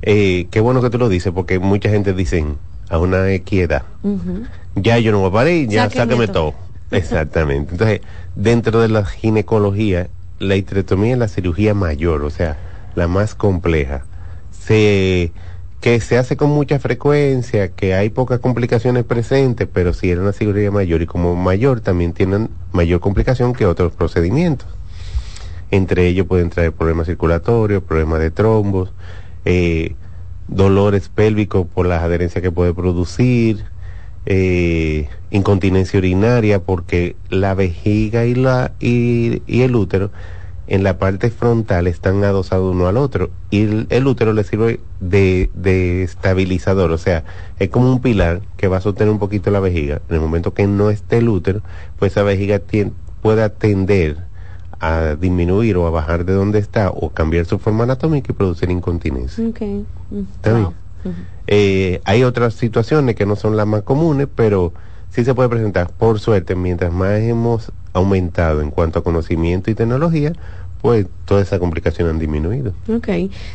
Eh, 0.03 0.47
qué 0.51 0.59
bueno 0.59 0.81
que 0.81 0.89
tú 0.89 0.99
lo 0.99 1.09
dices, 1.09 1.33
porque 1.33 1.59
mucha 1.59 1.89
gente 1.89 2.13
dice 2.13 2.45
a 2.89 2.97
una 2.99 3.31
equidad 3.31 3.83
ya 4.81 4.99
yo 4.99 5.11
no 5.11 5.19
voy 5.19 5.29
a 5.29 5.33
parir, 5.33 5.69
ya 5.69 5.89
sáqueme, 5.89 6.27
todo. 6.27 6.53
Exactamente. 6.91 7.71
Entonces, 7.71 8.01
dentro 8.35 8.81
de 8.81 8.89
la 8.89 9.05
ginecología, 9.05 10.07
la 10.39 10.55
histerectomía 10.55 11.13
es 11.13 11.19
la 11.19 11.27
cirugía 11.27 11.73
mayor, 11.73 12.23
o 12.23 12.29
sea, 12.29 12.57
la 12.95 13.07
más 13.07 13.35
compleja. 13.35 14.05
Se 14.51 15.31
que 15.81 15.99
se 16.01 16.17
hace 16.17 16.37
con 16.37 16.49
mucha 16.49 16.79
frecuencia, 16.79 17.69
que 17.69 17.93
hay 17.93 18.09
pocas 18.09 18.39
complicaciones 18.39 19.03
presentes, 19.03 19.67
pero 19.71 19.93
si 19.93 20.09
era 20.09 20.21
una 20.21 20.33
cirugía 20.33 20.71
mayor 20.71 21.03
y 21.03 21.05
como 21.05 21.35
mayor 21.35 21.81
también 21.81 22.13
tienen 22.13 22.49
mayor 22.71 22.99
complicación 22.99 23.53
que 23.53 23.67
otros 23.67 23.93
procedimientos. 23.93 24.67
Entre 25.69 26.07
ellos 26.07 26.25
pueden 26.25 26.49
traer 26.49 26.71
problemas 26.71 27.05
circulatorios, 27.05 27.83
problemas 27.83 28.19
de 28.19 28.31
trombos, 28.31 28.91
eh, 29.45 29.95
dolores 30.47 31.09
pélvicos 31.09 31.67
por 31.67 31.85
las 31.85 32.03
adherencias 32.03 32.41
que 32.41 32.51
puede 32.51 32.73
producir, 32.73 33.65
eh, 34.25 35.07
incontinencia 35.31 35.99
urinaria 35.99 36.59
porque 36.59 37.15
la 37.29 37.53
vejiga 37.53 38.25
y, 38.25 38.35
la, 38.35 38.73
y, 38.79 39.41
el 39.47 39.75
útero 39.75 40.11
en 40.67 40.83
la 40.83 40.97
parte 40.97 41.29
frontal 41.29 41.87
están 41.87 42.23
adosados 42.25 42.75
uno 42.75 42.87
al 42.87 42.97
otro 42.97 43.29
y 43.51 43.85
el, 43.89 44.07
útero 44.07 44.33
le 44.33 44.43
sirve 44.43 44.81
de, 44.99 45.49
de, 45.53 46.03
estabilizador, 46.03 46.91
o 46.91 46.97
sea, 46.97 47.23
es 47.57 47.69
como 47.69 47.89
un 47.89 48.01
pilar 48.01 48.41
que 48.57 48.67
va 48.67 48.77
a 48.77 48.81
sostener 48.81 49.11
un 49.13 49.19
poquito 49.19 49.49
la 49.49 49.61
vejiga. 49.61 50.01
En 50.09 50.15
el 50.15 50.21
momento 50.21 50.53
que 50.53 50.67
no 50.67 50.89
esté 50.89 51.19
el 51.19 51.29
útero, 51.29 51.61
pues 51.97 52.11
esa 52.11 52.23
vejiga 52.23 52.61
puede 53.21 53.49
tender 53.49 54.17
a 54.79 55.15
disminuir 55.15 55.77
o 55.77 55.87
a 55.87 55.89
bajar 55.89 56.25
de 56.25 56.33
donde 56.33 56.59
está 56.59 56.89
o 56.89 57.09
cambiar 57.09 57.45
su 57.45 57.59
forma 57.59 57.83
anatómica 57.83 58.31
y 58.31 58.35
producir 58.35 58.69
incontinencia. 58.69 59.47
Okay. 59.47 59.85
Eh, 61.47 62.01
hay 62.03 62.23
otras 62.23 62.53
situaciones 62.53 63.15
que 63.15 63.25
no 63.25 63.35
son 63.35 63.55
las 63.55 63.67
más 63.67 63.83
comunes, 63.83 64.27
pero 64.33 64.73
sí 65.09 65.23
se 65.23 65.33
puede 65.33 65.49
presentar. 65.49 65.89
Por 65.91 66.19
suerte, 66.19 66.55
mientras 66.55 66.91
más 66.91 67.19
hemos 67.19 67.71
aumentado 67.93 68.61
en 68.61 68.71
cuanto 68.71 68.99
a 68.99 69.03
conocimiento 69.03 69.71
y 69.71 69.75
tecnología, 69.75 70.33
pues 70.81 71.07
toda 71.25 71.41
esa 71.41 71.59
complicación 71.59 72.09
han 72.09 72.19
disminuido. 72.19 72.73
Ok. 72.87 73.07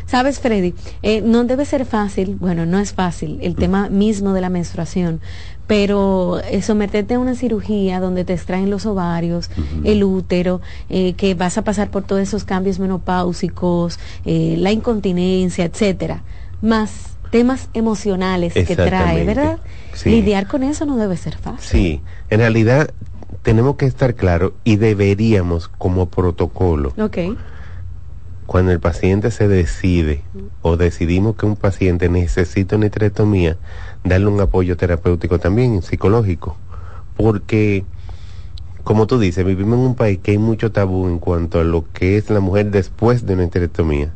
Sabes, 0.07 0.41
Freddy, 0.41 0.75
eh, 1.03 1.23
no 1.23 1.45
debe 1.45 1.65
ser 1.65 1.85
fácil, 1.87 2.37
bueno, 2.41 2.67
no 2.67 2.79
es 2.79 2.93
fácil 2.93 3.39
el 3.43 3.55
tema 3.55 3.89
mismo 3.89 4.33
de 4.33 4.41
la 4.41 4.51
menstruación, 4.51 5.21
pero 5.67 6.41
eh, 6.41 6.61
someterte 6.63 7.15
a 7.15 7.19
una 7.19 7.35
cirugía 7.35 8.01
donde 8.01 8.25
te 8.25 8.35
extraen 8.35 8.71
los 8.71 8.87
ovarios, 8.87 9.51
el 9.85 10.05
útero, 10.05 10.61
que 10.89 11.35
vas 11.39 11.57
a 11.59 11.63
pasar 11.63 11.91
por 11.91 12.03
todos 12.03 12.21
esos 12.21 12.45
cambios 12.45 12.79
menopáusicos, 12.79 13.99
la 14.25 14.71
incontinencia, 14.73 15.65
etcétera, 15.65 16.23
más 16.61 17.17
temas 17.31 17.71
emocionales 17.73 18.53
que 18.53 18.77
trae, 18.77 19.25
¿verdad? 19.25 19.59
Lidiar 20.05 20.47
con 20.47 20.63
eso 20.63 20.85
no 20.85 20.97
debe 20.97 21.17
ser 21.17 21.37
fácil. 21.37 21.81
Sí, 21.81 22.01
en 22.29 22.41
realidad 22.41 22.91
tenemos 23.43 23.77
que 23.77 23.87
estar 23.87 24.15
claros 24.15 24.53
y 24.65 24.77
deberíamos 24.77 25.69
como 25.69 26.07
protocolo. 26.07 26.93
Cuando 28.47 28.73
el 28.73 28.81
paciente 28.81 29.31
se 29.31 29.49
decide 29.49 30.23
o 30.61 30.77
decidimos 30.77 31.37
que 31.37 31.47
un 31.47 31.57
paciente 31.57 32.09
necesita 32.09 32.77
una 32.77 32.87
histerectomía, 32.87 33.57
darle 34.05 34.27
un 34.27 34.41
apoyo 34.41 34.77
terapéutico 34.77 35.39
también, 35.39 35.83
psicológico. 35.83 36.57
Porque, 37.17 37.85
como 38.85 39.07
tú 39.07 39.19
dices, 39.19 39.45
vivimos 39.45 39.79
en 39.79 39.87
un 39.87 39.95
país 39.95 40.19
que 40.23 40.33
hay 40.33 40.39
mucho 40.39 40.73
tabú 40.73 41.07
en 41.07 41.19
cuanto 41.19 41.61
a 41.61 41.65
lo 41.65 41.85
que 41.93 42.17
es 42.17 42.31
la 42.31 42.41
mujer 42.41 42.71
después 42.71 43.27
de 43.27 43.35
una 43.35 43.45
histerectomía 43.45 44.13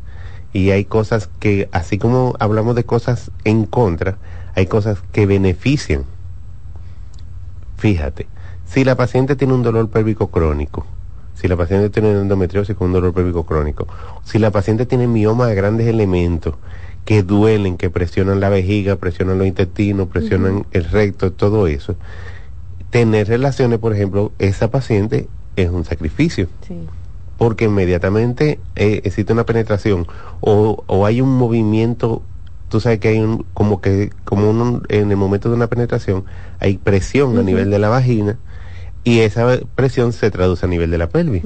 y 0.57 0.71
hay 0.71 0.87
cosas 0.87 1.29
que, 1.39 1.69
así 1.71 1.99
como 1.99 2.35
hablamos 2.39 2.75
de 2.77 2.85
cosas 2.85 3.31
en 3.45 3.67
contra, 3.67 4.17
hay 4.55 4.67
cosas 4.67 5.03
que 5.13 5.27
benefician. 5.27 6.05
Fíjate, 7.77 8.27
si 8.65 8.83
la 8.83 8.97
paciente 8.97 9.37
tiene 9.37 9.53
un 9.53 9.63
dolor 9.63 9.91
pélvico 9.91 10.29
crónico, 10.29 10.87
si 11.35 11.47
la 11.47 11.59
paciente 11.59 11.91
tiene 11.91 12.11
endometriosis 12.13 12.75
con 12.75 12.87
un 12.87 12.95
dolor 12.95 13.13
pélvico 13.13 13.45
crónico, 13.45 13.87
si 14.25 14.39
la 14.39 14.51
paciente 14.51 14.87
tiene 14.87 15.07
mioma 15.07 15.47
de 15.47 15.55
grandes 15.55 15.89
elementos 15.89 16.55
que 17.07 17.23
duelen, 17.23 17.79
que 17.79 17.89
presionan 17.89 18.41
la 18.41 18.51
vejiga, 18.51 18.97
presionan 18.97 19.39
los 19.39 19.47
intestinos, 19.47 20.09
presionan 20.09 20.67
el 20.73 20.85
recto, 20.85 21.33
todo 21.33 21.69
eso, 21.69 21.95
tener 22.91 23.29
relaciones, 23.29 23.79
por 23.79 23.95
ejemplo, 23.95 24.33
esa 24.41 24.71
paciente 24.71 25.29
es 25.55 25.71
un 25.71 25.85
sacrificio. 25.85 26.49
Sí. 26.67 26.75
Porque 27.39 27.67
inmediatamente 27.67 28.59
eh, 28.75 29.03
existe 29.05 29.33
una 29.33 29.47
penetración 29.47 30.07
o, 30.41 30.83
o, 30.87 31.07
hay 31.07 31.21
un 31.21 31.37
movimiento 31.37 32.23
tú 32.69 32.81
sabes 32.81 32.99
que 32.99 33.09
hay 33.09 33.21
un 33.21 33.45
como 33.55 33.81
que 33.81 34.11
como 34.25 34.81
en 34.89 35.11
el 35.11 35.17
momento 35.17 35.49
de 35.49 35.55
una 35.55 35.69
penetración 35.69 36.25
hay 36.59 36.79
presión 36.79 37.39
a 37.39 37.43
nivel 37.43 37.71
de 37.71 37.79
la 37.79 37.89
vagina 37.89 38.39
y 39.05 39.21
esa 39.21 39.61
presión 39.77 40.13
se 40.13 40.31
traduce 40.33 40.67
a 40.67 40.69
nivel 40.69 40.91
de 40.91 40.99
la 40.99 41.09
pelvis. 41.09 41.45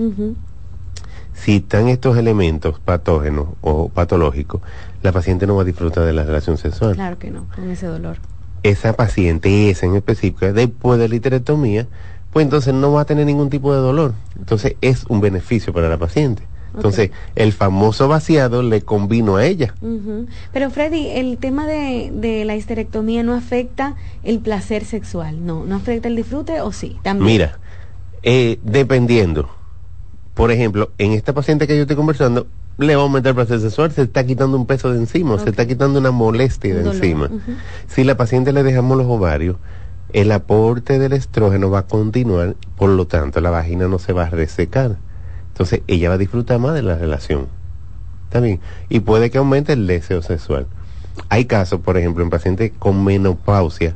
Si 1.35 1.57
están 1.57 1.89
estos 1.89 2.17
elementos 2.17 2.81
patógenos 2.81 3.49
o 3.61 3.89
patológicos 3.89 4.63
la 5.03 5.13
paciente 5.13 5.47
no 5.47 5.57
va 5.57 5.63
a 5.63 5.65
disfrutar 5.65 6.05
de 6.05 6.13
la 6.13 6.25
relación 6.25 6.59
sexual 6.59 6.95
claro 6.95 7.19
que 7.19 7.31
no 7.31 7.47
con 7.55 7.71
ese 7.71 7.87
dolor 7.87 8.19
esa 8.63 8.93
paciente 8.93 9.71
esa 9.71 9.87
en 9.87 9.97
específico 9.97 10.53
después 10.53 10.99
de 10.99 11.09
la 11.09 11.15
histerectomía 11.15 11.87
pues 12.33 12.45
entonces 12.45 12.75
no 12.75 12.93
va 12.93 13.03
a 13.03 13.05
tener 13.05 13.27
ningún 13.27 13.51
tipo 13.51 13.75
de 13.75 13.81
dolor. 13.81 14.15
Entonces 14.39 14.77
es 14.81 15.05
un 15.09 15.21
beneficio 15.21 15.73
para 15.73 15.89
la 15.89 15.99
paciente. 15.99 16.45
Entonces, 16.73 17.11
el 17.35 17.53
famoso 17.53 18.07
vaciado 18.07 18.63
le 18.63 18.83
convino 18.83 19.35
a 19.35 19.45
ella. 19.45 19.75
Pero 20.53 20.71
Freddy, 20.71 21.09
el 21.09 21.37
tema 21.39 21.67
de, 21.67 22.13
de, 22.15 22.45
la 22.45 22.55
histerectomía 22.55 23.25
no 23.25 23.35
afecta 23.35 23.97
el 24.23 24.39
placer 24.39 24.85
sexual, 24.85 25.45
¿no? 25.45 25.65
¿No 25.65 25.75
afecta 25.75 26.07
el 26.07 26.15
disfrute 26.15 26.61
o 26.61 26.71
sí? 26.71 26.97
También. 27.03 27.27
Mira, 27.27 27.59
eh, 28.23 28.61
dependiendo 28.63 29.51
por 30.41 30.53
ejemplo, 30.53 30.91
en 30.97 31.13
esta 31.13 31.35
paciente 31.35 31.67
que 31.67 31.77
yo 31.77 31.83
estoy 31.83 31.97
conversando, 31.97 32.47
le 32.79 32.97
va 32.97 33.03
a 33.03 33.05
aumentar 33.05 33.33
el 33.33 33.35
placer 33.35 33.61
sexual, 33.61 33.93
se 33.93 34.01
está 34.01 34.25
quitando 34.25 34.57
un 34.57 34.65
peso 34.65 34.91
de 34.91 34.97
encima, 34.97 35.39
se 35.39 35.51
está 35.51 35.67
quitando 35.67 35.99
una 35.99 36.13
molestia 36.13 36.77
de 36.77 36.81
encima. 36.81 37.29
Si 37.89 38.05
la 38.05 38.17
paciente 38.17 38.55
le 38.55 38.63
dejamos 38.63 38.97
los 38.97 39.07
ovarios, 39.07 39.57
el 40.15 40.33
aporte 40.33 40.99
del 40.99 41.13
estrógeno 41.13 41.69
va 41.69 41.81
a 41.81 41.87
continuar, 41.87 42.57
por 42.79 42.89
lo 42.89 43.07
tanto 43.07 43.43
la 43.43 43.51
vagina 43.51 43.87
no 43.87 43.99
se 43.99 44.15
va 44.15 44.25
a 44.25 44.31
resecar. 44.31 44.97
Entonces 45.49 45.83
ella 45.89 46.09
va 46.09 46.15
a 46.15 46.19
disfrutar 46.19 46.59
más 46.59 46.73
de 46.73 46.81
la 46.85 46.97
relación. 46.97 47.49
¿Está 48.25 48.41
bien? 48.41 48.61
Y 48.89 49.01
puede 49.01 49.31
que 49.31 49.37
aumente 49.37 49.75
el 49.75 49.87
deseo 49.87 50.23
sexual. 50.23 50.69
Hay 51.29 51.45
casos, 51.45 51.81
por 51.81 51.99
ejemplo, 51.99 52.25
en 52.25 52.31
pacientes 52.31 52.73
con 52.79 53.05
menopausia, 53.05 53.95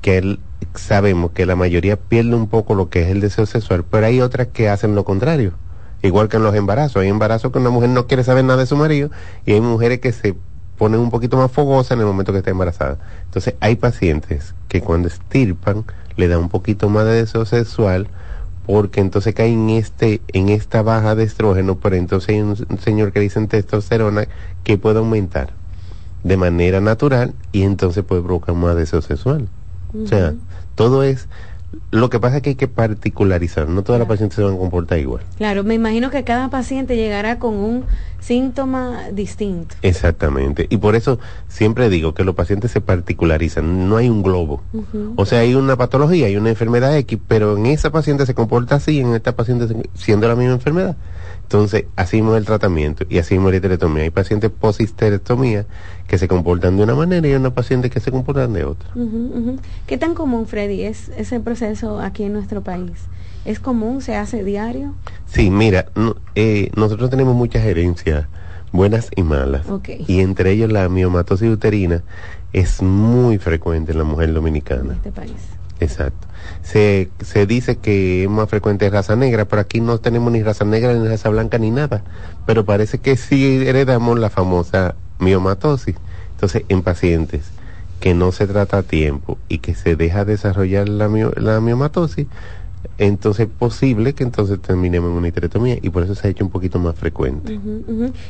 que 0.00 0.38
sabemos 0.76 1.32
que 1.32 1.44
la 1.44 1.56
mayoría 1.56 1.96
pierde 1.96 2.36
un 2.36 2.46
poco 2.46 2.76
lo 2.76 2.88
que 2.88 3.02
es 3.02 3.08
el 3.08 3.20
deseo 3.20 3.46
sexual, 3.46 3.84
pero 3.90 4.06
hay 4.06 4.20
otras 4.20 4.46
que 4.46 4.68
hacen 4.68 4.94
lo 4.94 5.02
contrario. 5.02 5.54
Igual 6.02 6.28
que 6.28 6.36
en 6.36 6.42
los 6.42 6.54
embarazos. 6.54 7.02
Hay 7.02 7.08
embarazos 7.08 7.52
que 7.52 7.58
una 7.58 7.70
mujer 7.70 7.90
no 7.90 8.06
quiere 8.06 8.24
saber 8.24 8.44
nada 8.44 8.60
de 8.60 8.66
su 8.66 8.76
marido 8.76 9.10
y 9.46 9.52
hay 9.52 9.60
mujeres 9.60 10.00
que 10.00 10.12
se 10.12 10.34
ponen 10.76 11.00
un 11.00 11.10
poquito 11.10 11.36
más 11.36 11.50
fogosas 11.50 11.92
en 11.92 12.00
el 12.00 12.06
momento 12.06 12.32
que 12.32 12.38
está 12.38 12.50
embarazada. 12.50 12.98
Entonces 13.24 13.54
hay 13.60 13.76
pacientes 13.76 14.54
que 14.68 14.80
cuando 14.80 15.08
estirpan 15.08 15.84
le 16.16 16.28
da 16.28 16.38
un 16.38 16.48
poquito 16.48 16.88
más 16.88 17.04
de 17.04 17.12
deseo 17.12 17.44
sexual 17.44 18.08
porque 18.66 19.00
entonces 19.00 19.34
cae 19.34 19.52
en 19.52 19.70
este 19.70 20.20
en 20.28 20.48
esta 20.48 20.82
baja 20.82 21.14
de 21.14 21.24
estrógeno, 21.24 21.78
pero 21.78 21.96
entonces 21.96 22.30
hay 22.30 22.40
un, 22.40 22.56
señor 22.80 23.12
que 23.12 23.20
dice 23.20 23.38
en 23.38 23.48
testosterona 23.48 24.26
que 24.64 24.78
puede 24.78 24.98
aumentar 24.98 25.50
de 26.22 26.36
manera 26.36 26.80
natural 26.80 27.34
y 27.50 27.62
entonces 27.62 28.04
puede 28.04 28.22
provocar 28.22 28.54
más 28.54 28.76
deseo 28.76 29.02
sexual. 29.02 29.48
O 29.94 30.06
sea, 30.06 30.34
todo 30.74 31.02
es 31.02 31.28
lo 31.90 32.10
que 32.10 32.18
pasa 32.18 32.36
es 32.36 32.42
que 32.42 32.50
hay 32.50 32.56
que 32.56 32.68
particularizar, 32.68 33.68
no 33.68 33.82
todas 33.82 33.98
las 33.98 34.08
pacientes 34.08 34.36
se 34.36 34.42
van 34.42 34.54
a 34.54 34.58
comportar 34.58 34.98
igual. 34.98 35.22
Claro, 35.36 35.64
me 35.64 35.74
imagino 35.74 36.10
que 36.10 36.24
cada 36.24 36.48
paciente 36.48 36.96
llegará 36.96 37.38
con 37.38 37.54
un 37.54 37.84
síntoma 38.22 39.10
distinto. 39.12 39.74
Exactamente, 39.82 40.66
y 40.70 40.76
por 40.78 40.94
eso 40.94 41.18
siempre 41.48 41.90
digo 41.90 42.14
que 42.14 42.24
los 42.24 42.34
pacientes 42.34 42.70
se 42.70 42.80
particularizan, 42.80 43.88
no 43.88 43.96
hay 43.96 44.08
un 44.08 44.22
globo. 44.22 44.62
O 45.16 45.26
sea, 45.26 45.40
hay 45.40 45.54
una 45.54 45.76
patología, 45.76 46.26
hay 46.26 46.36
una 46.36 46.50
enfermedad 46.50 46.96
X, 46.98 47.18
pero 47.28 47.56
en 47.56 47.66
esa 47.66 47.90
paciente 47.90 48.24
se 48.24 48.34
comporta 48.34 48.76
así, 48.76 49.00
en 49.00 49.14
esta 49.14 49.34
paciente 49.34 49.66
siendo 49.94 50.28
la 50.28 50.36
misma 50.36 50.54
enfermedad. 50.54 50.96
Entonces, 51.42 51.84
así 51.96 52.20
es 52.20 52.24
el 52.24 52.46
tratamiento 52.46 53.04
y 53.10 53.18
así 53.18 53.34
es 53.34 53.42
la 53.42 53.54
histerectomía. 53.54 54.04
Hay 54.04 54.10
pacientes 54.10 54.50
post-histerectomía 54.50 55.66
que 56.06 56.16
se 56.16 56.26
comportan 56.26 56.78
de 56.78 56.84
una 56.84 56.94
manera 56.94 57.26
y 57.26 57.32
hay 57.32 57.36
una 57.36 57.54
paciente 57.54 57.90
que 57.90 58.00
se 58.00 58.10
comportan 58.10 58.54
de 58.54 58.64
otra. 58.64 58.88
¿Qué 59.86 59.98
tan 59.98 60.14
común, 60.14 60.46
Freddy, 60.46 60.82
es 60.82 61.10
ese 61.10 61.40
proceso 61.40 62.00
aquí 62.00 62.22
en 62.22 62.32
nuestro 62.32 62.62
país? 62.62 62.92
¿Es 63.44 63.58
común? 63.58 64.02
¿Se 64.02 64.14
hace 64.14 64.44
diario? 64.44 64.94
Sí, 65.26 65.50
mira, 65.50 65.86
eh, 66.34 66.70
nosotros 66.76 67.10
tenemos 67.10 67.34
muchas 67.34 67.64
herencias, 67.64 68.26
buenas 68.70 69.10
y 69.16 69.22
malas. 69.22 69.66
Y 70.06 70.20
entre 70.20 70.52
ellos 70.52 70.70
la 70.70 70.88
miomatosis 70.88 71.50
uterina 71.50 72.02
es 72.52 72.82
muy 72.82 73.38
frecuente 73.38 73.92
en 73.92 73.98
la 73.98 74.04
mujer 74.04 74.32
dominicana. 74.32 74.90
En 74.90 74.92
este 74.92 75.10
país. 75.12 75.32
Exacto. 75.80 76.28
Se, 76.62 77.10
se 77.20 77.46
dice 77.46 77.76
que 77.76 78.24
es 78.24 78.30
más 78.30 78.48
frecuente 78.48 78.88
raza 78.88 79.16
negra, 79.16 79.46
pero 79.46 79.62
aquí 79.62 79.80
no 79.80 79.98
tenemos 79.98 80.32
ni 80.32 80.42
raza 80.42 80.64
negra, 80.64 80.94
ni 80.94 81.08
raza 81.08 81.28
blanca, 81.28 81.58
ni 81.58 81.70
nada. 81.70 82.04
Pero 82.46 82.64
parece 82.64 82.98
que 82.98 83.16
sí 83.16 83.66
heredamos 83.66 84.18
la 84.18 84.30
famosa 84.30 84.94
miomatosis. 85.18 85.96
Entonces, 86.34 86.64
en 86.68 86.82
pacientes 86.82 87.50
que 88.00 88.14
no 88.14 88.32
se 88.32 88.46
trata 88.46 88.78
a 88.78 88.82
tiempo 88.82 89.38
y 89.48 89.58
que 89.58 89.74
se 89.74 89.96
deja 89.96 90.24
desarrollar 90.24 90.88
la, 90.88 91.08
la 91.36 91.60
miomatosis, 91.60 92.26
entonces 92.98 93.48
es 93.48 93.52
posible 93.52 94.12
que 94.12 94.24
entonces 94.24 94.60
terminemos 94.60 95.10
en 95.10 95.16
una 95.16 95.28
histerectomía 95.28 95.78
y 95.80 95.90
por 95.90 96.02
eso 96.02 96.14
se 96.14 96.26
ha 96.26 96.30
hecho 96.30 96.44
un 96.44 96.50
poquito 96.50 96.78
más 96.78 96.94
frecuente. 96.94 97.58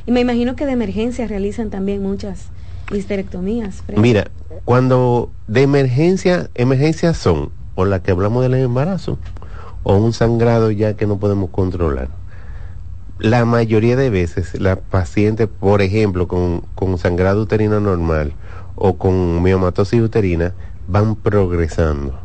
Y 0.06 0.12
me 0.12 0.20
imagino 0.20 0.56
que 0.56 0.66
de 0.66 0.72
emergencia 0.72 1.26
realizan 1.26 1.70
también 1.70 2.02
muchas 2.02 2.46
histerectomías. 2.92 3.82
Mira, 3.96 4.30
cuando 4.64 5.30
de 5.48 5.62
emergencia, 5.62 6.50
emergencias 6.54 7.16
son 7.16 7.50
o 7.74 7.84
las 7.84 8.00
que 8.00 8.10
hablamos 8.10 8.42
del 8.42 8.54
embarazo 8.54 9.18
o 9.82 9.96
un 9.96 10.12
sangrado 10.12 10.70
ya 10.70 10.94
que 10.94 11.06
no 11.06 11.18
podemos 11.18 11.50
controlar. 11.50 12.08
La 13.18 13.44
mayoría 13.44 13.96
de 13.96 14.10
veces 14.10 14.60
la 14.60 14.76
paciente, 14.76 15.46
por 15.46 15.82
ejemplo, 15.82 16.26
con, 16.28 16.62
con 16.74 16.98
sangrado 16.98 17.42
uterino 17.42 17.80
normal 17.80 18.32
o 18.74 18.94
con 18.94 19.42
miomatosis 19.42 20.00
uterina, 20.00 20.54
van 20.88 21.14
progresando. 21.14 22.18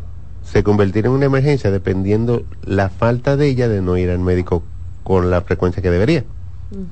Se 0.52 0.64
convertirá 0.64 1.10
en 1.10 1.16
una 1.16 1.26
emergencia 1.26 1.72
dependiendo 1.72 2.44
la 2.64 2.90
falta 2.90 3.36
de 3.36 3.48
ella 3.48 3.68
de 3.68 3.82
no 3.82 3.98
ir 3.98 4.10
al 4.10 4.20
médico 4.20 4.64
con 5.04 5.30
la 5.30 5.42
frecuencia 5.42 5.82
que 5.84 5.92
debería. 5.92 6.24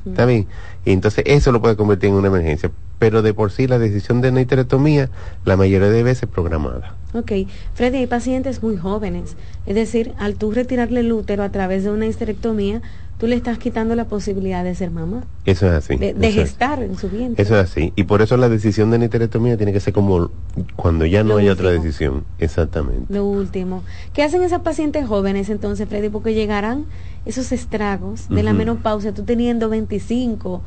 ¿Está 0.05 0.25
bien? 0.25 0.47
Y 0.85 0.91
entonces 0.91 1.23
eso 1.27 1.51
lo 1.51 1.61
puede 1.61 1.75
convertir 1.75 2.09
en 2.09 2.15
una 2.15 2.27
emergencia 2.27 2.71
pero 2.99 3.21
de 3.21 3.33
por 3.33 3.51
sí 3.51 3.67
la 3.67 3.79
decisión 3.79 4.21
de 4.21 4.29
una 4.29 4.41
histerectomía 4.41 5.09
la 5.43 5.57
mayoría 5.57 5.89
de 5.89 6.03
veces 6.03 6.29
programada. 6.29 6.95
Ok, 7.13 7.31
Freddy, 7.73 7.97
hay 7.97 8.07
pacientes 8.07 8.61
muy 8.61 8.77
jóvenes, 8.77 9.35
es 9.65 9.75
decir, 9.75 10.13
al 10.17 10.35
tú 10.35 10.51
retirarle 10.51 10.99
el 10.99 11.11
útero 11.13 11.43
a 11.43 11.49
través 11.49 11.83
de 11.83 11.91
una 11.91 12.07
histerectomía, 12.07 12.81
tú 13.17 13.27
le 13.27 13.35
estás 13.35 13.57
quitando 13.57 13.95
la 13.95 14.05
posibilidad 14.05 14.63
de 14.63 14.75
ser 14.75 14.91
mamá. 14.91 15.23
Eso 15.45 15.67
es 15.67 15.73
así. 15.73 15.95
De, 15.95 16.31
gestar 16.31 16.83
en 16.83 16.97
su 16.97 17.09
vientre. 17.09 17.41
Eso 17.41 17.57
es 17.57 17.71
así. 17.71 17.93
Y 17.95 18.03
por 18.03 18.21
eso 18.21 18.35
la 18.37 18.49
decisión 18.49 18.89
de 18.89 18.97
una 18.97 19.05
histerectomía 19.05 19.57
tiene 19.57 19.71
que 19.73 19.79
ser 19.79 19.93
como 19.93 20.29
cuando 20.75 21.05
ya 21.05 21.23
no 21.23 21.37
hay 21.37 21.49
otra 21.49 21.71
decisión. 21.71 22.25
Exactamente. 22.39 23.13
Lo 23.13 23.25
último. 23.25 23.83
¿Qué 24.13 24.23
hacen 24.23 24.43
esas 24.43 24.61
pacientes 24.61 25.07
jóvenes 25.07 25.49
entonces, 25.49 25.87
Freddy? 25.87 26.09
Porque 26.09 26.33
llegarán 26.33 26.85
esos 27.25 27.51
estragos 27.51 28.29
de 28.29 28.43
la 28.43 28.53
menopausia, 28.53 29.13
tú 29.13 29.23
teniendo 29.23 29.69
25, 29.69 30.61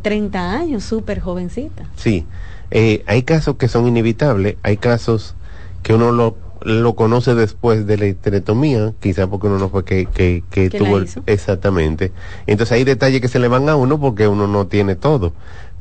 30 0.00 0.38
eh, 0.38 0.56
años, 0.56 0.84
súper 0.84 1.20
jovencita. 1.20 1.90
Sí, 1.96 2.24
eh, 2.70 3.02
hay 3.06 3.22
casos 3.24 3.56
que 3.56 3.68
son 3.68 3.86
inevitables, 3.86 4.56
hay 4.62 4.78
casos 4.78 5.34
que 5.82 5.94
uno 5.94 6.12
lo, 6.12 6.36
lo 6.62 6.94
conoce 6.94 7.34
después 7.34 7.86
de 7.86 7.98
la 7.98 8.06
histerectomía, 8.06 8.92
quizá 9.00 9.26
porque 9.26 9.46
uno 9.46 9.58
no 9.58 9.68
fue 9.68 9.84
que, 9.84 10.06
que, 10.06 10.42
que 10.50 10.70
tuvo... 10.70 11.00
exactamente. 11.26 12.12
Entonces 12.46 12.72
hay 12.72 12.84
detalles 12.84 13.20
que 13.20 13.28
se 13.28 13.38
le 13.38 13.48
van 13.48 13.68
a 13.68 13.76
uno 13.76 13.98
porque 14.00 14.28
uno 14.28 14.46
no 14.46 14.66
tiene 14.66 14.96
todo. 14.96 15.32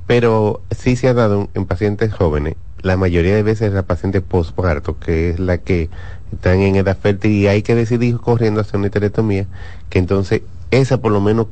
Pero 0.05 0.61
sí 0.71 0.95
se 0.95 1.09
ha 1.09 1.13
dado 1.13 1.49
en 1.53 1.65
pacientes 1.65 2.13
jóvenes, 2.13 2.55
la 2.81 2.95
mayoría 2.95 3.35
de 3.35 3.43
veces 3.43 3.73
la 3.73 3.83
paciente 3.83 4.21
postparto, 4.21 4.97
que 4.99 5.31
es 5.31 5.39
la 5.39 5.57
que 5.57 5.89
están 6.31 6.59
en 6.59 6.75
edad 6.75 6.97
fértil 6.97 7.31
y 7.31 7.47
hay 7.47 7.61
que 7.61 7.75
decidir 7.75 8.17
corriendo 8.17 8.61
hacer 8.61 8.77
una 8.77 8.87
histerectomía, 8.87 9.47
que 9.89 9.99
entonces 9.99 10.41
esa 10.71 10.97
por 11.01 11.11
lo 11.11 11.21
menos 11.21 11.47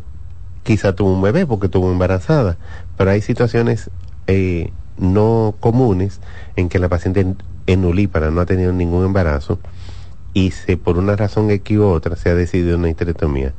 quizá 0.63 0.93
tuvo 0.93 1.13
un 1.13 1.21
bebé 1.21 1.45
porque 1.45 1.69
tuvo 1.69 1.91
embarazada, 1.91 2.57
pero 2.97 3.11
hay 3.11 3.21
situaciones 3.21 3.89
eh, 4.27 4.71
no 4.97 5.55
comunes 5.59 6.19
en 6.55 6.69
que 6.69 6.79
la 6.79 6.89
paciente 6.89 7.25
en 7.67 7.85
ulípara 7.85 8.31
no 8.31 8.41
ha 8.41 8.45
tenido 8.45 8.73
ningún 8.73 9.05
embarazo 9.05 9.59
y 10.33 10.51
se 10.51 10.77
por 10.77 10.97
una 10.97 11.15
razón 11.15 11.49
X 11.49 11.77
u 11.77 11.85
otra 11.85 12.15
se 12.15 12.29
ha 12.29 12.35
decidido 12.35 12.77
una 12.77 12.89
histerectomía 12.89 13.53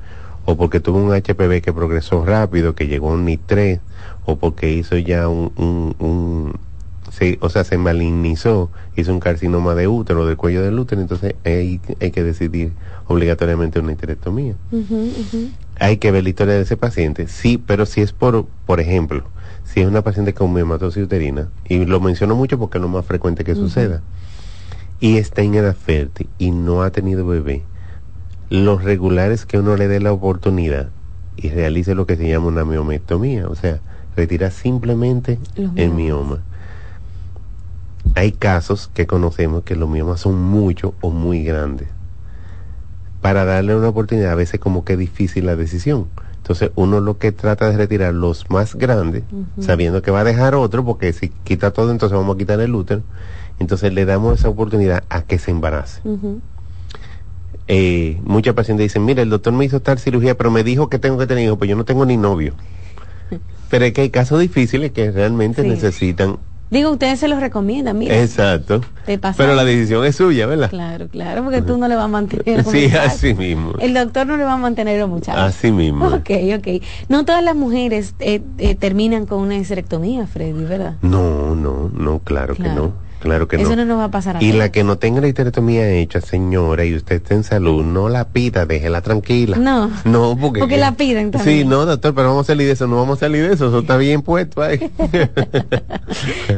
o 0.45 0.57
porque 0.57 0.81
tuvo 0.81 0.99
un 0.99 1.13
HPV 1.13 1.61
que 1.61 1.73
progresó 1.73 2.25
rápido, 2.25 2.75
que 2.75 2.87
llegó 2.87 3.11
a 3.11 3.15
un 3.15 3.27
NI3 3.27 3.81
o 4.27 4.37
porque 4.37 4.73
hizo 4.73 4.97
ya 4.97 5.29
un, 5.29 5.53
un 5.99 6.55
o 7.41 7.49
sea, 7.49 7.65
se 7.65 7.79
malignizó, 7.79 8.71
hizo 8.97 9.13
un 9.13 9.21
carcinoma 9.21 9.75
de 9.75 9.89
útero, 9.89 10.27
del 10.27 10.37
cuello 10.37 10.63
del 10.63 10.79
útero, 10.79 11.01
entonces 11.01 11.35
hay, 11.45 11.81
hay 12.01 12.11
que 12.11 12.23
decidir 12.23 12.73
obligatoriamente 13.07 13.81
una 13.81 13.93
histerectomía. 13.93 14.55
Hay 15.79 15.97
que 15.97 16.11
ver 16.11 16.25
la 16.25 16.29
historia 16.29 16.55
de 16.55 16.63
ese 16.63 16.77
paciente, 16.77 17.29
sí, 17.29 17.59
pero 17.59 17.87
si 17.87 18.03
es 18.03 18.13
por, 18.13 18.47
por 18.67 18.81
ejemplo, 18.81 19.25
si 19.67 19.81
es 19.81 19.87
una 19.87 20.03
paciente 20.03 20.33
con 20.33 20.57
hematosis 20.57 21.05
uterina, 21.05 21.49
y 21.69 21.85
lo 21.85 22.01
menciono 22.01 22.35
mucho 22.35 22.59
porque 22.59 22.79
es 22.79 22.83
lo 22.83 22.89
más 22.89 23.05
frecuente 23.05 23.45
que 23.45 23.55
suceda, 23.55 24.03
y 25.01 25.19
está 25.19 25.43
en 25.43 25.55
edad 25.55 25.77
fértil 25.77 26.29
y 26.39 26.51
no 26.51 26.83
ha 26.83 26.91
tenido 26.91 27.27
bebé, 27.27 27.63
los 28.49 28.83
regulares 28.85 29.45
que 29.45 29.59
uno 29.59 29.77
le 29.77 29.89
dé 29.89 30.01
la 30.01 30.13
oportunidad 30.13 30.89
y 31.37 31.51
realice 31.51 31.95
lo 31.95 32.07
que 32.07 32.17
se 32.17 32.29
llama 32.29 32.47
una 32.47 32.65
miomectomía, 32.65 33.49
o 33.49 33.55
sea, 33.55 33.81
retira 34.17 34.51
simplemente 34.51 35.39
el 35.75 35.91
mioma 35.91 36.43
hay 38.15 38.33
casos 38.33 38.91
que 38.95 39.07
conocemos 39.07 39.65
que 39.65 39.77
los 39.77 39.89
miomas 39.89 40.21
son 40.21 40.41
mucho 40.41 40.95
o 41.01 41.11
muy 41.11 41.43
grandes. 41.43 41.89
Para 43.21 43.45
darle 43.45 43.75
una 43.75 43.89
oportunidad, 43.89 44.33
a 44.33 44.37
veces 44.37 44.61
como 44.61 44.85
que 44.85 44.95
es 44.95 44.99
difícil 44.99 45.47
la 45.47 45.57
decisión. 45.57 46.07
Entonces 46.47 46.71
uno 46.77 47.01
lo 47.01 47.19
que 47.19 47.33
trata 47.33 47.69
de 47.69 47.77
retirar 47.77 48.15
los 48.15 48.49
más 48.51 48.77
grandes, 48.77 49.25
sabiendo 49.59 50.01
que 50.01 50.13
va 50.13 50.21
a 50.21 50.25
dejar 50.25 50.55
otro, 50.55 50.85
porque 50.85 51.13
si 51.13 51.31
quita 51.43 51.73
todo, 51.73 51.91
entonces 51.91 52.17
vamos 52.17 52.37
a 52.37 52.39
quitar 52.39 52.61
el 52.61 52.73
útero. 52.73 53.03
Entonces 53.59 53.93
le 53.93 54.05
damos 54.05 54.39
esa 54.39 54.49
oportunidad 54.49 55.03
a 55.09 55.23
que 55.23 55.41
se 55.41 55.51
embarace. 55.51 56.03
Eh, 57.67 58.21
muchas 58.23 58.55
pacientes 58.55 58.85
dicen, 58.85 59.05
mira, 59.05 59.23
el 59.23 59.31
doctor 59.31 59.55
me 59.55 59.65
hizo 59.65 59.81
tal 59.81 59.99
cirugía, 59.99 60.37
pero 60.37 60.53
me 60.53 60.63
dijo 60.63 60.89
que 60.89 61.01
tengo 61.01 61.19
que 61.19 61.27
tener 61.27 61.47
hijos, 61.47 61.59
pues 61.59 61.69
yo 61.69 61.75
no 61.75 61.85
tengo 61.85 62.07
ni 62.07 62.17
novio. 62.17 62.55
pero 63.69 63.85
es 63.85 63.93
que 63.93 64.03
hay 64.03 64.11
casos 64.11 64.39
difíciles 64.39 64.93
que 64.93 65.11
realmente 65.11 65.65
necesitan 65.65 66.37
Digo, 66.69 66.91
ustedes 66.91 67.21
se 67.21 67.29
los 67.29 67.41
recomiendan, 67.41 67.97
mira. 67.97 68.21
Exacto. 68.21 68.81
Pero 69.37 69.55
la 69.55 69.65
decisión 69.65 70.05
es 70.05 70.17
suya, 70.17 70.47
¿verdad? 70.47 70.69
Claro, 70.69 71.07
claro, 71.09 71.45
porque 71.45 71.63
tú 71.63 71.77
no 71.77 71.87
le 71.87 71.95
vas 71.95 72.07
a 72.07 72.09
mantener. 72.09 72.65
Sí, 72.65 72.87
así 72.87 73.35
mismo. 73.35 73.75
El 73.79 73.95
doctor 73.95 74.27
no 74.27 74.37
le 74.37 74.45
va 74.45 74.55
a 74.55 74.57
mantener 74.57 74.97
a 74.97 75.03
los 75.03 75.09
muchachos. 75.09 75.41
Así 75.41 75.71
mismo. 75.71 76.07
Ok, 76.09 76.31
ok. 76.59 76.83
No 77.09 77.25
todas 77.25 77.45
las 77.45 77.55
mujeres 77.55 78.15
eh, 78.19 78.43
eh, 78.59 78.75
terminan 78.75 79.27
con 79.27 79.41
una 79.41 79.57
histerectomía, 79.57 80.27
Freddy, 80.27 80.65
¿verdad? 80.65 80.97
No, 81.03 81.55
no, 81.55 81.89
no, 81.95 82.19
claro, 82.19 82.55
que 82.55 82.65
no. 82.65 83.06
Claro 83.27 83.49
que 83.49 83.57
Eso 83.57 83.71
no. 83.71 83.77
no 83.77 83.85
nos 83.87 83.99
va 83.99 84.05
a 84.05 84.11
pasar 84.13 84.37
a 84.37 84.43
Y 84.43 84.53
la 84.53 84.71
que 84.71 84.85
no 84.85 84.99
tenga 84.99 85.21
la 85.21 85.27
histerectomía 85.27 85.91
hecha, 85.91 86.21
señora, 86.21 86.85
y 86.85 86.95
usted 86.95 87.17
está 87.17 87.35
en 87.35 87.43
salud, 87.43 87.85
no 87.85 88.09
la 88.09 88.29
pida, 88.29 88.67
déjela 88.67 89.01
tranquila. 89.01 89.57
No. 89.57 89.91
No, 90.05 90.39
porque... 90.41 90.61
Porque 90.61 90.77
la 90.77 90.93
piden 90.93 91.33
también. 91.33 91.59
Sí, 91.59 91.65
no, 91.65 91.85
doctor, 91.87 92.15
pero 92.15 92.29
vamos 92.29 92.47
a 92.47 92.53
salir 92.53 92.69
de 92.69 92.75
eso, 92.75 92.87
no 92.87 92.95
vamos 92.95 93.19
a 93.19 93.21
salir 93.27 93.49
de 93.49 93.55
eso, 93.55 93.67
eso 93.67 93.81
está 93.81 93.97
bien 93.97 94.23
puesto 94.23 94.63
ahí. 94.63 94.79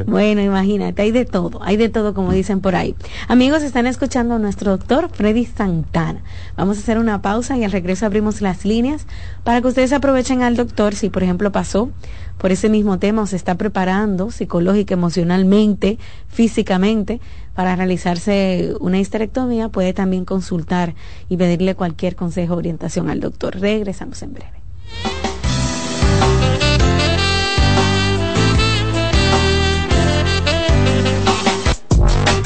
Bueno, 0.06 0.42
imagínate, 0.42 1.02
hay 1.02 1.10
de 1.10 1.24
todo, 1.24 1.60
hay 1.62 1.76
de 1.76 1.88
todo 1.88 2.14
como 2.14 2.32
dicen 2.32 2.60
por 2.60 2.74
ahí. 2.76 2.94
Amigos, 3.28 3.62
están 3.62 3.86
escuchando 3.86 4.34
a 4.34 4.38
nuestro 4.38 4.72
doctor 4.72 5.08
Freddy 5.12 5.46
Santana. 5.46 6.20
Vamos 6.56 6.76
a 6.76 6.80
hacer 6.80 6.98
una 6.98 7.22
pausa 7.22 7.56
y 7.56 7.64
al 7.64 7.72
regreso 7.72 8.06
abrimos 8.06 8.40
las 8.40 8.64
líneas 8.64 9.06
para 9.44 9.60
que 9.60 9.68
ustedes 9.68 9.92
aprovechen 9.92 10.42
al 10.42 10.56
doctor 10.56 10.94
si, 10.94 11.08
por 11.08 11.22
ejemplo, 11.22 11.50
pasó 11.50 11.90
por 12.38 12.52
ese 12.52 12.68
mismo 12.68 12.98
tema 12.98 13.26
se 13.26 13.36
está 13.36 13.56
preparando 13.56 14.30
psicológica, 14.30 14.94
emocionalmente, 14.94 15.98
físicamente 16.28 17.20
para 17.54 17.74
realizarse 17.74 18.74
una 18.80 18.98
histerectomía, 19.00 19.68
puede 19.68 19.92
también 19.92 20.24
consultar 20.24 20.94
y 21.28 21.36
pedirle 21.36 21.74
cualquier 21.74 22.14
consejo 22.14 22.54
o 22.54 22.58
orientación 22.58 23.10
al 23.10 23.20
doctor. 23.20 23.58
Regresamos 23.58 24.22
en 24.22 24.34
breve. 24.34 24.58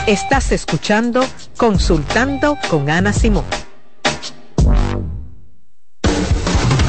Estás 0.06 0.50
escuchando 0.50 1.20
Consultando 1.56 2.58
con 2.68 2.90
Ana 2.90 3.12
Simón. 3.12 3.44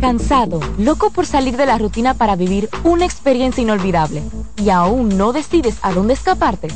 Cansado, 0.00 0.60
loco 0.78 1.10
por 1.10 1.26
salir 1.26 1.56
de 1.56 1.66
la 1.66 1.78
rutina 1.78 2.14
para 2.14 2.36
vivir 2.36 2.68
una 2.84 3.04
experiencia 3.04 3.62
inolvidable 3.62 4.22
y 4.56 4.70
aún 4.70 5.16
no 5.16 5.32
decides 5.32 5.78
a 5.82 5.92
dónde 5.92 6.14
escaparte. 6.14 6.68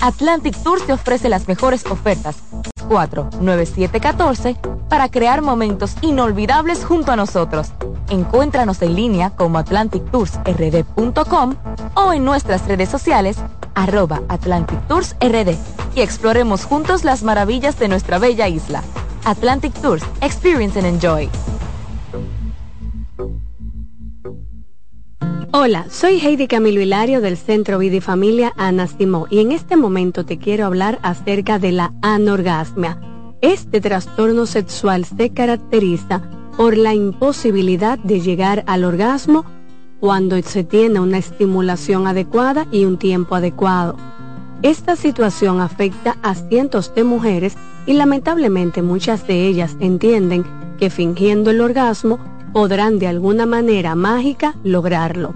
Atlantic 0.00 0.56
Tours 0.62 0.86
te 0.86 0.92
ofrece 0.92 1.28
las 1.28 1.48
mejores 1.48 1.86
ofertas 1.86 2.36
49714 2.88 4.56
para 4.88 5.08
crear 5.08 5.40
momentos 5.40 5.96
inolvidables 6.02 6.84
junto 6.84 7.12
a 7.12 7.16
nosotros. 7.16 7.72
Encuéntranos 8.10 8.82
en 8.82 8.94
línea 8.94 9.30
como 9.30 9.58
atlantictoursrd.com 9.58 11.54
o 11.94 12.12
en 12.12 12.24
nuestras 12.24 12.66
redes 12.66 12.90
sociales 12.90 13.38
arroba 13.74 14.20
Atlantic 14.28 14.78
Tours 14.86 15.16
RD 15.20 15.56
y 15.94 16.00
exploremos 16.02 16.64
juntos 16.64 17.04
las 17.04 17.22
maravillas 17.22 17.78
de 17.78 17.88
nuestra 17.88 18.18
bella 18.18 18.48
isla. 18.48 18.82
Atlantic 19.24 19.72
Tours, 19.80 20.04
experience 20.20 20.78
and 20.78 20.86
enjoy. 20.86 21.30
Hola, 25.52 25.86
soy 25.88 26.18
Heidi 26.18 26.46
Camilo 26.46 26.80
Hilario 26.80 27.20
del 27.20 27.36
Centro 27.36 27.78
Vida 27.78 27.96
y 27.96 28.00
Familia 28.00 28.52
Ana 28.56 28.86
Simó 28.86 29.26
y 29.30 29.38
en 29.38 29.52
este 29.52 29.76
momento 29.76 30.26
te 30.26 30.38
quiero 30.38 30.66
hablar 30.66 30.98
acerca 31.02 31.58
de 31.58 31.72
la 31.72 31.92
anorgasmia. 32.02 33.00
Este 33.40 33.80
trastorno 33.80 34.46
sexual 34.46 35.04
se 35.04 35.30
caracteriza 35.30 36.22
por 36.56 36.76
la 36.76 36.92
imposibilidad 36.92 37.98
de 37.98 38.20
llegar 38.20 38.64
al 38.66 38.84
orgasmo 38.84 39.44
cuando 40.00 40.40
se 40.42 40.64
tiene 40.64 41.00
una 41.00 41.18
estimulación 41.18 42.06
adecuada 42.06 42.66
y 42.70 42.84
un 42.84 42.98
tiempo 42.98 43.34
adecuado. 43.34 43.96
Esta 44.62 44.96
situación 44.96 45.60
afecta 45.60 46.16
a 46.22 46.34
cientos 46.34 46.94
de 46.94 47.04
mujeres 47.04 47.56
y 47.86 47.92
lamentablemente 47.94 48.82
muchas 48.82 49.26
de 49.26 49.46
ellas 49.46 49.76
entienden 49.80 50.44
que 50.78 50.90
fingiendo 50.90 51.50
el 51.50 51.60
orgasmo 51.60 52.18
podrán 52.54 53.00
de 53.00 53.08
alguna 53.08 53.46
manera 53.46 53.96
mágica 53.96 54.54
lograrlo. 54.62 55.34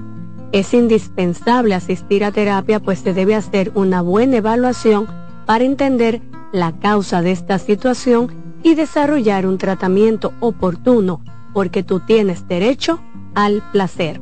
Es 0.52 0.72
indispensable 0.72 1.74
asistir 1.74 2.24
a 2.24 2.31
terapia 2.31 2.81
pues 2.81 3.00
se 3.00 3.12
debe 3.12 3.35
hacer 3.35 3.72
una 3.74 4.00
buena 4.02 4.37
evaluación 4.37 5.09
para 5.44 5.64
entender 5.64 6.22
la 6.52 6.78
causa 6.78 7.20
de 7.20 7.33
esta 7.33 7.59
situación 7.59 8.33
y 8.62 8.76
desarrollar 8.76 9.46
un 9.46 9.59
tratamiento 9.59 10.33
oportuno 10.38 11.20
porque 11.52 11.83
tú 11.83 12.00
tienes 12.00 12.46
derecho 12.46 13.00
al 13.35 13.62
placer. 13.72 14.20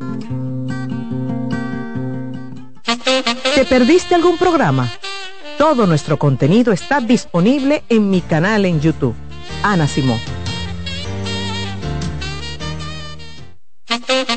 ¿Te 3.54 3.64
perdiste 3.66 4.14
algún 4.14 4.38
programa? 4.38 4.90
Todo 5.58 5.86
nuestro 5.86 6.18
contenido 6.18 6.72
está 6.72 7.00
disponible 7.00 7.84
en 7.90 8.08
mi 8.08 8.22
canal 8.22 8.64
en 8.64 8.80
YouTube, 8.80 9.14
Ana 9.62 9.86
Simón. 9.86 10.35
Thank 13.98 14.28
you. 14.30 14.35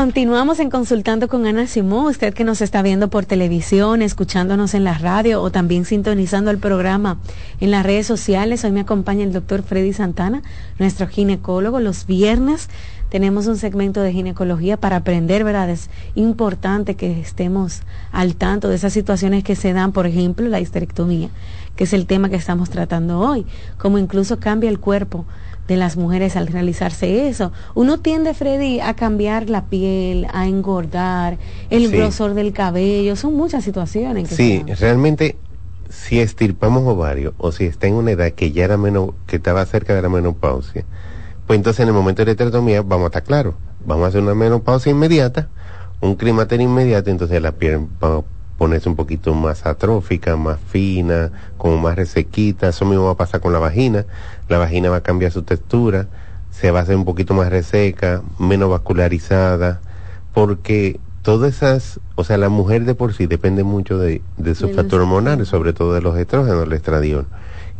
Continuamos 0.00 0.60
en 0.60 0.70
Consultando 0.70 1.28
con 1.28 1.46
Ana 1.46 1.66
Simón. 1.66 2.06
Usted 2.06 2.32
que 2.32 2.42
nos 2.42 2.62
está 2.62 2.80
viendo 2.80 3.10
por 3.10 3.26
televisión, 3.26 4.00
escuchándonos 4.00 4.72
en 4.72 4.82
la 4.82 4.96
radio 4.96 5.42
o 5.42 5.52
también 5.52 5.84
sintonizando 5.84 6.50
el 6.50 6.56
programa 6.56 7.18
en 7.60 7.70
las 7.70 7.84
redes 7.84 8.06
sociales. 8.06 8.64
Hoy 8.64 8.72
me 8.72 8.80
acompaña 8.80 9.24
el 9.24 9.34
doctor 9.34 9.62
Freddy 9.62 9.92
Santana, 9.92 10.42
nuestro 10.78 11.06
ginecólogo. 11.06 11.80
Los 11.80 12.06
viernes 12.06 12.70
tenemos 13.10 13.46
un 13.46 13.58
segmento 13.58 14.00
de 14.00 14.14
ginecología 14.14 14.78
para 14.78 14.96
aprender, 14.96 15.44
¿verdad? 15.44 15.68
Es 15.68 15.90
importante 16.14 16.94
que 16.94 17.20
estemos 17.20 17.82
al 18.10 18.36
tanto 18.36 18.70
de 18.70 18.76
esas 18.76 18.94
situaciones 18.94 19.44
que 19.44 19.54
se 19.54 19.74
dan, 19.74 19.92
por 19.92 20.06
ejemplo, 20.06 20.48
la 20.48 20.60
histerectomía, 20.60 21.28
que 21.76 21.84
es 21.84 21.92
el 21.92 22.06
tema 22.06 22.30
que 22.30 22.36
estamos 22.36 22.70
tratando 22.70 23.18
hoy, 23.18 23.44
como 23.76 23.98
incluso 23.98 24.40
cambia 24.40 24.70
el 24.70 24.80
cuerpo 24.80 25.26
de 25.70 25.76
las 25.76 25.96
mujeres 25.96 26.34
al 26.34 26.48
realizarse 26.48 27.28
eso. 27.28 27.52
Uno 27.76 28.00
tiende, 28.00 28.34
Freddy, 28.34 28.80
a 28.80 28.94
cambiar 28.94 29.48
la 29.48 29.66
piel, 29.66 30.26
a 30.32 30.48
engordar, 30.48 31.38
el 31.70 31.92
grosor 31.92 32.34
del 32.34 32.52
cabello, 32.52 33.14
son 33.14 33.36
muchas 33.36 33.62
situaciones. 33.62 34.28
Que 34.28 34.34
sí, 34.34 34.64
realmente 34.80 35.36
si 35.88 36.18
estirpamos 36.18 36.82
ovario 36.88 37.34
o 37.38 37.52
si 37.52 37.66
está 37.66 37.86
en 37.86 37.94
una 37.94 38.10
edad 38.10 38.32
que 38.32 38.50
ya 38.50 38.64
era 38.64 38.76
menos, 38.76 39.10
que 39.28 39.36
estaba 39.36 39.64
cerca 39.64 39.94
de 39.94 40.02
la 40.02 40.08
menopausia, 40.08 40.84
pues 41.46 41.56
entonces 41.56 41.80
en 41.80 41.88
el 41.88 41.94
momento 41.94 42.22
de 42.22 42.26
la 42.26 42.32
histerectomía 42.32 42.82
vamos 42.82 43.04
a 43.04 43.06
estar 43.06 43.22
claros, 43.22 43.54
vamos 43.86 44.06
a 44.06 44.08
hacer 44.08 44.22
una 44.22 44.34
menopausia 44.34 44.90
inmediata, 44.90 45.50
un 46.00 46.16
climaterio 46.16 46.66
inmediato, 46.66 47.10
entonces 47.10 47.40
la 47.40 47.52
piel 47.52 47.86
va 48.02 48.24
ponerse 48.60 48.90
un 48.90 48.94
poquito 48.94 49.32
más 49.32 49.64
atrófica, 49.64 50.36
más 50.36 50.60
fina, 50.60 51.30
como 51.56 51.78
más 51.78 51.96
resequita. 51.96 52.68
Eso 52.68 52.84
mismo 52.84 53.06
va 53.06 53.12
a 53.12 53.16
pasar 53.16 53.40
con 53.40 53.54
la 53.54 53.58
vagina. 53.58 54.04
La 54.50 54.58
vagina 54.58 54.90
va 54.90 54.96
a 54.96 55.02
cambiar 55.02 55.32
su 55.32 55.44
textura, 55.44 56.08
se 56.50 56.70
va 56.70 56.80
a 56.80 56.82
hacer 56.82 56.94
un 56.94 57.06
poquito 57.06 57.32
más 57.32 57.48
reseca, 57.48 58.20
menos 58.38 58.68
vascularizada, 58.68 59.80
porque 60.34 61.00
todas 61.22 61.54
esas, 61.54 62.00
o 62.16 62.24
sea, 62.24 62.36
la 62.36 62.50
mujer 62.50 62.84
de 62.84 62.94
por 62.94 63.14
sí 63.14 63.24
depende 63.24 63.64
mucho 63.64 63.96
de, 63.96 64.20
de 64.36 64.54
sus 64.54 64.72
factores 64.72 65.06
hormonales, 65.06 65.48
sobre 65.48 65.72
todo 65.72 65.94
de 65.94 66.02
los 66.02 66.18
estrógenos, 66.18 66.66
el 66.66 66.72
estradiol. 66.74 67.24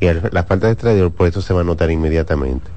Y 0.01 0.07
la 0.07 0.45
falta 0.45 0.69
de 0.69 0.73
estradiol, 0.73 1.12
por 1.12 1.29
eso 1.29 1.43
se 1.43 1.53
va 1.53 1.61
a 1.61 1.64
notar 1.64 1.90
inmediatamente. 1.90 2.71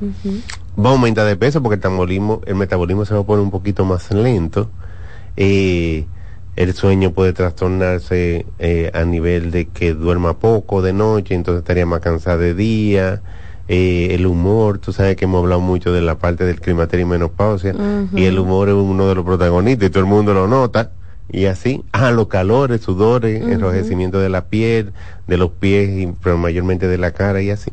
Va 0.78 0.90
a 0.90 0.92
aumentar 0.92 1.26
de 1.26 1.38
peso 1.38 1.64
porque 1.64 1.76
el 1.76 1.80
metabolismo, 1.80 2.42
el 2.48 2.56
metabolismo 2.56 3.06
se 3.06 3.14
va 3.14 3.22
a 3.22 3.24
poner 3.24 3.46
un 3.46 3.52
poquito 3.52 3.86
más 3.86 4.12
lento. 4.12 4.70
Eh, 5.38 6.06
el 6.56 6.74
sueño 6.74 7.12
puede 7.12 7.34
trastornarse 7.34 8.46
eh, 8.60 8.92
a 8.94 9.04
nivel 9.06 9.52
de 9.52 9.66
que 9.66 9.94
duerma 9.94 10.38
poco 10.38 10.82
de 10.82 10.94
noche, 10.94 11.34
entonces 11.34 11.62
estaría 11.62 11.86
más 11.86 12.02
cansada 12.02 12.38
de 12.38 12.54
día. 12.54 13.22
Eh, 13.68 14.10
el 14.12 14.28
humor, 14.28 14.78
tú 14.78 14.92
sabes 14.94 15.16
que 15.16 15.26
hemos 15.26 15.42
hablado 15.42 15.62
mucho 15.62 15.92
de 15.94 16.02
la 16.02 16.16
parte 16.20 16.44
del 16.44 16.60
climaterio 16.60 17.06
y 17.06 17.10
menopausia, 17.10 17.74
y 18.14 18.26
el 18.26 18.38
humor 18.38 18.70
es 18.70 18.76
uno 18.76 19.08
de 19.08 19.16
los 19.16 19.26
protagonistas 19.26 19.88
y 19.88 19.90
todo 19.90 20.04
el 20.04 20.10
mundo 20.10 20.34
lo 20.34 20.48
nota. 20.48 20.92
Y 21.32 21.46
así, 21.46 21.84
ah, 21.94 22.12
los 22.12 22.28
calores, 22.28 22.82
sudores, 22.82 23.42
enrojecimiento 23.42 24.20
de 24.20 24.30
la 24.30 24.46
piel, 24.46 24.92
de 25.26 25.38
los 25.38 25.52
pies, 25.52 25.90
y, 25.90 26.14
pero 26.22 26.38
mayormente 26.38 26.88
de 26.88 26.98
la 26.98 27.12
cara 27.12 27.42
y 27.42 27.50
así. 27.50 27.72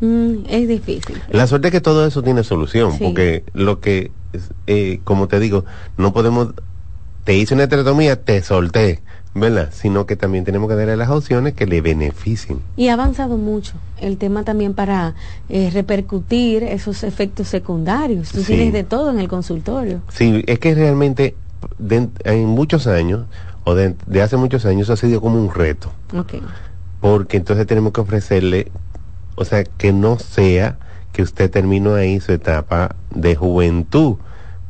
Mm, 0.00 0.44
es 0.48 0.68
difícil. 0.68 1.20
La 1.30 1.46
suerte 1.46 1.68
es 1.68 1.72
que 1.72 1.80
todo 1.80 2.06
eso 2.06 2.22
tiene 2.22 2.44
solución, 2.44 2.98
porque 2.98 3.44
lo 3.54 3.80
que, 3.80 4.12
eh, 4.66 5.00
como 5.04 5.26
te 5.26 5.40
digo, 5.40 5.64
no 5.96 6.12
podemos 6.12 6.52
te 7.24 7.36
hice 7.36 7.54
una 7.54 7.64
estereotomía, 7.64 8.16
te 8.16 8.42
solté, 8.42 9.00
¿verdad? 9.34 9.70
Sino 9.72 10.06
que 10.06 10.16
también 10.16 10.44
tenemos 10.44 10.68
que 10.68 10.74
darle 10.74 10.96
las 10.96 11.10
opciones 11.10 11.54
que 11.54 11.66
le 11.66 11.80
beneficien. 11.80 12.60
Y 12.76 12.88
ha 12.88 12.94
avanzado 12.94 13.36
mucho 13.36 13.74
el 14.00 14.18
tema 14.18 14.42
también 14.44 14.74
para 14.74 15.14
eh, 15.48 15.70
repercutir 15.72 16.64
esos 16.64 17.04
efectos 17.04 17.48
secundarios. 17.48 18.30
Tú 18.30 18.42
tienes 18.42 18.72
de 18.72 18.84
todo 18.84 19.10
en 19.10 19.20
el 19.20 19.28
consultorio. 19.28 20.02
Sí, 20.08 20.42
es 20.46 20.58
que 20.58 20.74
realmente 20.74 21.36
en 22.24 22.46
muchos 22.46 22.86
años, 22.86 23.26
o 23.64 23.74
de, 23.74 23.94
hace 24.20 24.36
muchos 24.36 24.66
años, 24.66 24.90
ha 24.90 24.96
sido 24.96 25.20
como 25.20 25.40
un 25.40 25.54
reto. 25.54 25.92
Okay. 26.16 26.42
Porque 27.00 27.36
entonces 27.36 27.66
tenemos 27.66 27.92
que 27.92 28.00
ofrecerle, 28.00 28.70
o 29.36 29.44
sea, 29.44 29.64
que 29.64 29.92
no 29.92 30.18
sea 30.18 30.78
que 31.12 31.22
usted 31.22 31.50
terminó 31.50 31.94
ahí 31.94 32.20
su 32.20 32.32
etapa 32.32 32.96
de 33.14 33.36
juventud 33.36 34.16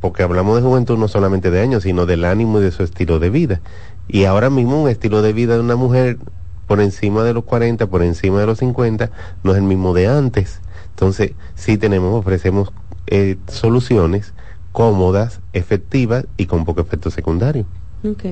porque 0.02 0.24
hablamos 0.24 0.56
de 0.56 0.68
juventud 0.68 0.98
no 0.98 1.06
solamente 1.06 1.52
de 1.52 1.60
años, 1.60 1.84
sino 1.84 2.06
del 2.06 2.24
ánimo 2.24 2.58
y 2.58 2.64
de 2.64 2.72
su 2.72 2.82
estilo 2.82 3.20
de 3.20 3.30
vida. 3.30 3.60
Y 4.08 4.24
ahora 4.24 4.50
mismo 4.50 4.82
un 4.82 4.88
estilo 4.88 5.22
de 5.22 5.32
vida 5.32 5.54
de 5.54 5.60
una 5.60 5.76
mujer 5.76 6.18
por 6.66 6.80
encima 6.80 7.22
de 7.22 7.32
los 7.32 7.44
40, 7.44 7.86
por 7.86 8.02
encima 8.02 8.40
de 8.40 8.46
los 8.46 8.58
50, 8.58 9.10
no 9.44 9.52
es 9.52 9.58
el 9.58 9.62
mismo 9.62 9.94
de 9.94 10.08
antes. 10.08 10.60
Entonces, 10.90 11.32
sí 11.54 11.78
tenemos, 11.78 12.12
ofrecemos 12.18 12.72
eh, 13.06 13.36
soluciones 13.46 14.34
cómodas, 14.72 15.40
efectivas 15.52 16.26
y 16.36 16.46
con 16.46 16.64
poco 16.64 16.80
efecto 16.80 17.12
secundario. 17.12 17.64
Ok. 18.04 18.24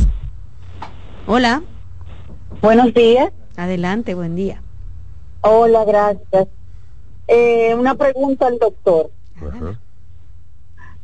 Hola. 1.26 1.62
Buenos 2.60 2.92
días. 2.92 3.32
Adelante, 3.56 4.14
buen 4.14 4.34
día. 4.34 4.60
Hola, 5.42 5.84
gracias. 5.84 6.48
Eh, 7.28 7.74
una 7.74 7.94
pregunta 7.94 8.46
al 8.46 8.58
doctor. 8.58 9.10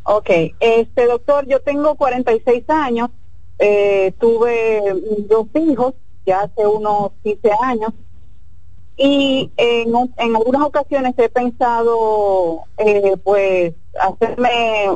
Ok, 0.05 0.31
este 0.61 1.07
doctor, 1.07 1.47
yo 1.47 1.61
tengo 1.61 1.95
46 1.97 2.65
años, 2.69 3.11
eh, 3.59 4.13
tuve 4.19 4.95
dos 5.29 5.49
hijos 5.55 5.95
ya 6.25 6.43
hace 6.43 6.67
unos 6.67 7.13
15 7.25 7.51
años. 7.63 7.93
Y 8.97 9.51
en, 9.57 9.93
en 10.17 10.37
algunas 10.37 10.63
ocasiones 10.63 11.15
he 11.19 11.29
pensado, 11.29 12.65
eh, 12.79 13.17
pues, 13.23 13.75
hacerme 14.01 14.51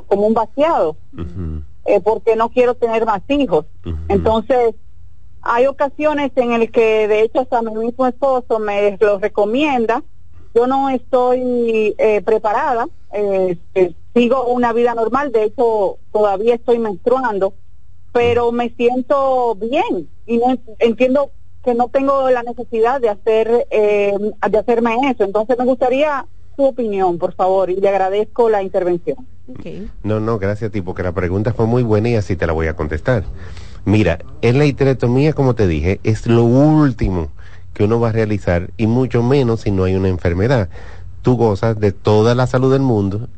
como 0.06 0.26
un 0.26 0.34
vaciado, 0.34 0.96
eh, 1.84 2.00
porque 2.00 2.36
no 2.36 2.48
quiero 2.50 2.74
tener 2.74 3.06
más 3.06 3.22
hijos. 3.28 3.66
Entonces, 4.08 4.74
hay 5.42 5.66
ocasiones 5.66 6.32
en 6.36 6.52
el 6.52 6.70
que, 6.70 7.08
de 7.08 7.22
hecho, 7.22 7.40
hasta 7.40 7.62
mi 7.62 7.74
mismo 7.74 8.06
esposo 8.06 8.58
me 8.58 8.96
lo 9.00 9.18
recomienda. 9.18 10.02
Yo 10.54 10.66
no 10.66 10.90
estoy 10.90 11.94
eh, 11.98 12.20
preparada, 12.22 12.86
sigo 14.14 14.46
una 14.46 14.72
vida 14.72 14.94
normal, 14.94 15.32
de 15.32 15.44
hecho, 15.44 15.98
todavía 16.12 16.54
estoy 16.54 16.78
menstruando 16.78 17.54
pero 18.12 18.52
me 18.52 18.70
siento 18.70 19.54
bien 19.56 20.08
y 20.26 20.38
no 20.38 20.58
entiendo 20.78 21.32
que 21.64 21.74
no 21.74 21.88
tengo 21.88 22.30
la 22.30 22.42
necesidad 22.42 23.00
de 23.00 23.08
hacer 23.08 23.66
eh, 23.70 24.12
de 24.50 24.58
hacerme 24.58 25.10
eso. 25.10 25.24
Entonces 25.24 25.56
me 25.58 25.64
gustaría 25.64 26.26
su 26.54 26.64
opinión 26.64 27.18
por 27.18 27.34
favor 27.34 27.70
y 27.70 27.76
le 27.76 27.88
agradezco 27.88 28.50
la 28.50 28.62
intervención. 28.62 29.16
No 30.02 30.20
no 30.20 30.38
gracias 30.38 30.68
a 30.68 30.72
ti 30.72 30.82
porque 30.82 31.02
la 31.02 31.12
pregunta 31.12 31.52
fue 31.52 31.66
muy 31.66 31.82
buena 31.82 32.10
y 32.10 32.16
así 32.16 32.36
te 32.36 32.46
la 32.46 32.52
voy 32.52 32.66
a 32.66 32.76
contestar 32.76 33.24
mira 33.84 34.18
en 34.42 34.58
la 34.58 34.66
histerectomía 34.66 35.32
como 35.32 35.54
te 35.54 35.66
dije 35.66 36.00
es 36.04 36.26
lo 36.26 36.44
último 36.44 37.30
que 37.74 37.84
uno 37.84 38.00
va 38.00 38.10
a 38.10 38.12
realizar 38.12 38.70
y 38.76 38.86
mucho 38.86 39.22
menos 39.22 39.62
si 39.62 39.70
no 39.70 39.84
hay 39.84 39.94
una 39.94 40.08
enfermedad 40.08 40.68
tú 41.22 41.36
gozas 41.36 41.78
de 41.78 41.92
toda 41.92 42.34
la 42.34 42.46
salud 42.46 42.72
del 42.72 42.82
mundo, 42.82 43.28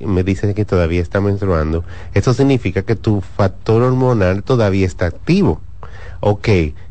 me 0.00 0.24
dices 0.24 0.54
que 0.54 0.64
todavía 0.64 1.00
está 1.00 1.20
menstruando, 1.20 1.84
eso 2.12 2.34
significa 2.34 2.82
que 2.82 2.96
tu 2.96 3.20
factor 3.20 3.82
hormonal 3.82 4.42
todavía 4.42 4.86
está 4.86 5.06
activo. 5.06 5.60
Ok, 6.22 6.48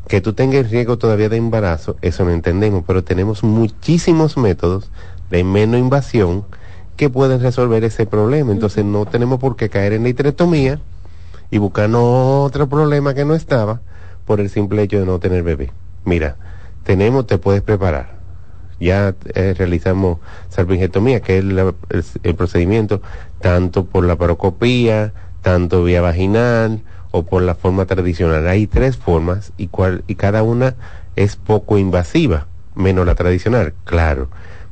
que 0.08 0.20
tú 0.20 0.32
tengas 0.32 0.70
riesgo 0.70 0.98
todavía 0.98 1.28
de 1.28 1.36
embarazo, 1.36 1.96
eso 2.02 2.24
no 2.24 2.32
entendemos, 2.32 2.82
pero 2.84 3.04
tenemos 3.04 3.44
muchísimos 3.44 4.36
métodos 4.36 4.90
de 5.30 5.44
menos 5.44 5.78
invasión 5.78 6.44
que 6.96 7.10
pueden 7.10 7.40
resolver 7.40 7.84
ese 7.84 8.06
problema. 8.06 8.50
Entonces 8.50 8.84
no 8.84 9.06
tenemos 9.06 9.38
por 9.38 9.54
qué 9.54 9.68
caer 9.68 9.92
en 9.92 10.02
la 10.02 10.08
histerectomía 10.08 10.80
y 11.50 11.58
buscar 11.58 11.90
otro 11.94 12.68
problema 12.68 13.14
que 13.14 13.24
no 13.24 13.34
estaba 13.34 13.80
por 14.24 14.40
el 14.40 14.50
simple 14.50 14.82
hecho 14.82 14.98
de 15.00 15.06
no 15.06 15.18
tener 15.18 15.42
bebé. 15.42 15.70
Mira, 16.04 16.36
tenemos, 16.84 17.26
te 17.26 17.38
puedes 17.38 17.62
preparar. 17.62 18.18
Ya 18.78 19.14
eh, 19.34 19.54
realizamos 19.56 20.18
salpingetomía, 20.48 21.20
que 21.20 21.38
es 21.38 21.44
la- 21.44 21.74
el, 22.22 22.34
procedimiento 22.34 23.02
tanto 23.40 23.84
por 23.84 24.04
la 24.04 24.16
parocopía, 24.16 25.12
tanto 25.42 25.84
vía 25.84 26.00
vaginal 26.00 26.82
o 27.10 27.24
por 27.24 27.42
la 27.42 27.54
forma 27.54 27.84
tradicional. 27.86 28.46
Hay 28.48 28.66
tres 28.66 28.96
formas 28.96 29.52
y, 29.58 29.66
cual, 29.68 30.04
y 30.06 30.14
cada 30.14 30.42
una 30.42 30.76
es 31.16 31.36
poco 31.36 31.76
invasiva, 31.76 32.46
menos 32.74 33.04
la 33.04 33.14
tradicional. 33.16 33.74
Claro, 33.84 34.28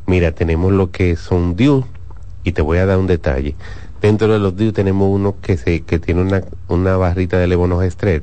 mira, 0.06 0.32
tenemos 0.32 0.72
lo 0.72 0.90
que 0.90 1.16
son 1.16 1.56
DIU 1.56 1.84
y 2.44 2.52
te 2.52 2.62
voy 2.62 2.78
a 2.78 2.86
dar 2.86 2.98
un 2.98 3.06
detalle. 3.06 3.56
Dentro 4.00 4.32
de 4.32 4.38
los 4.38 4.56
DIU 4.56 4.72
tenemos 4.72 5.08
uno 5.10 5.36
que, 5.40 5.56
se, 5.56 5.82
que 5.82 5.98
tiene 5.98 6.22
una, 6.22 6.42
una 6.68 6.96
barrita 6.96 7.38
de 7.38 7.48
levonorgestrel 7.48 8.22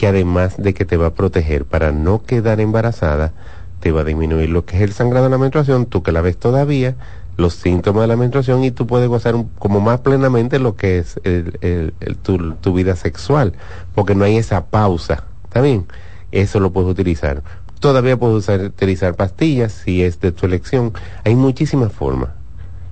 que 0.00 0.06
además 0.06 0.56
de 0.56 0.72
que 0.72 0.86
te 0.86 0.96
va 0.96 1.08
a 1.08 1.14
proteger 1.14 1.66
para 1.66 1.92
no 1.92 2.22
quedar 2.22 2.58
embarazada, 2.58 3.34
te 3.80 3.92
va 3.92 4.00
a 4.00 4.04
disminuir 4.04 4.48
lo 4.48 4.64
que 4.64 4.76
es 4.78 4.82
el 4.82 4.92
sangrado 4.92 5.26
de 5.26 5.30
la 5.30 5.36
menstruación, 5.36 5.84
tú 5.84 6.02
que 6.02 6.10
la 6.10 6.22
ves 6.22 6.38
todavía, 6.38 6.96
los 7.36 7.52
síntomas 7.52 8.04
de 8.04 8.06
la 8.08 8.16
menstruación 8.16 8.64
y 8.64 8.70
tú 8.70 8.86
puedes 8.86 9.10
gozar 9.10 9.34
como 9.58 9.80
más 9.80 10.00
plenamente 10.00 10.58
lo 10.58 10.74
que 10.74 10.96
es 10.96 11.20
el, 11.24 11.92
tu, 12.22 12.54
tu 12.54 12.72
vida 12.72 12.96
sexual, 12.96 13.52
porque 13.94 14.14
no 14.14 14.24
hay 14.24 14.38
esa 14.38 14.64
pausa, 14.64 15.24
¿está 15.44 15.60
bien? 15.60 15.84
Eso 16.32 16.60
lo 16.60 16.72
puedes 16.72 16.90
utilizar. 16.90 17.42
Todavía 17.78 18.16
puedes 18.16 18.48
utilizar 18.48 19.16
pastillas 19.16 19.72
si 19.72 20.02
es 20.02 20.18
de 20.20 20.32
tu 20.32 20.46
elección. 20.46 20.94
Hay 21.24 21.34
muchísimas 21.34 21.92
formas 21.92 22.30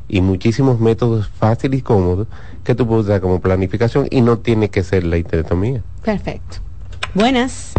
y 0.08 0.20
muchísimos 0.20 0.80
métodos 0.80 1.28
fáciles 1.28 1.80
y 1.80 1.82
cómodos 1.82 2.26
que 2.64 2.74
tú 2.74 2.86
puedes 2.86 3.04
usar 3.06 3.20
como 3.20 3.40
planificación 3.40 4.06
y 4.10 4.20
no 4.20 4.38
tiene 4.38 4.70
que 4.70 4.82
ser 4.82 5.04
la 5.04 5.18
histerectomía. 5.18 5.82
Perfecto. 6.04 6.58
Buenas. 7.14 7.74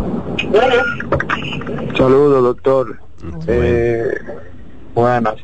Saludos, 1.97 2.43
doctor. 2.43 2.99
Eh, 3.47 4.11
buenas. 4.93 5.35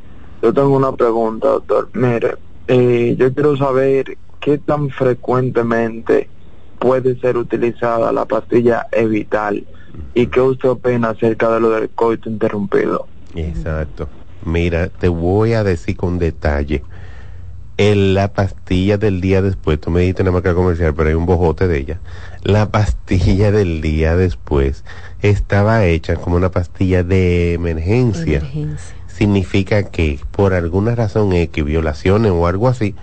Yo 0.41 0.53
tengo 0.53 0.75
una 0.75 0.91
pregunta, 0.91 1.47
doctor. 1.47 1.89
Mire, 1.93 2.35
eh, 2.67 3.15
yo 3.17 3.33
quiero 3.33 3.57
saber 3.57 4.17
qué 4.39 4.57
tan 4.57 4.89
frecuentemente 4.89 6.29
puede 6.79 7.19
ser 7.19 7.37
utilizada 7.37 8.11
la 8.11 8.25
pastilla 8.25 8.87
Evital 8.91 9.65
y 10.13 10.27
qué 10.27 10.41
usted 10.41 10.69
opina 10.69 11.09
acerca 11.09 11.49
de 11.51 11.59
lo 11.59 11.69
del 11.71 11.89
coito 11.89 12.29
interrumpido. 12.29 13.07
Exacto. 13.33 14.07
Mira, 14.45 14.89
te 14.89 15.08
voy 15.08 15.53
a 15.53 15.63
decir 15.63 15.97
con 15.97 16.19
detalle. 16.19 16.84
En 17.77 18.13
la 18.13 18.31
pastilla 18.31 18.97
del 18.97 19.19
día 19.19 19.41
después, 19.41 19.81
tú 19.81 19.91
me 19.91 19.99
dijiste 19.99 20.21
una 20.21 20.31
marca 20.31 20.53
comercial, 20.53 20.93
pero 20.95 21.10
hay 21.10 21.15
un 21.15 21.25
bojote 21.25 21.67
de 21.67 21.77
ella. 21.77 21.99
La 22.41 22.69
pastilla 22.69 23.51
del 23.51 23.81
día 23.81 24.15
después 24.15 24.86
estaba 25.21 25.84
hecha 25.84 26.15
como 26.15 26.38
una 26.38 26.51
pastilla 26.51 27.03
de 27.03 27.53
emergencia. 27.53 28.41
Significa 29.08 29.84
que 29.84 30.19
por 30.31 30.53
alguna 30.53 30.95
razón 30.95 31.34
X, 31.34 31.65
violaciones 31.65 32.31
o 32.31 32.47
algo 32.47 32.69
así, 32.69 32.95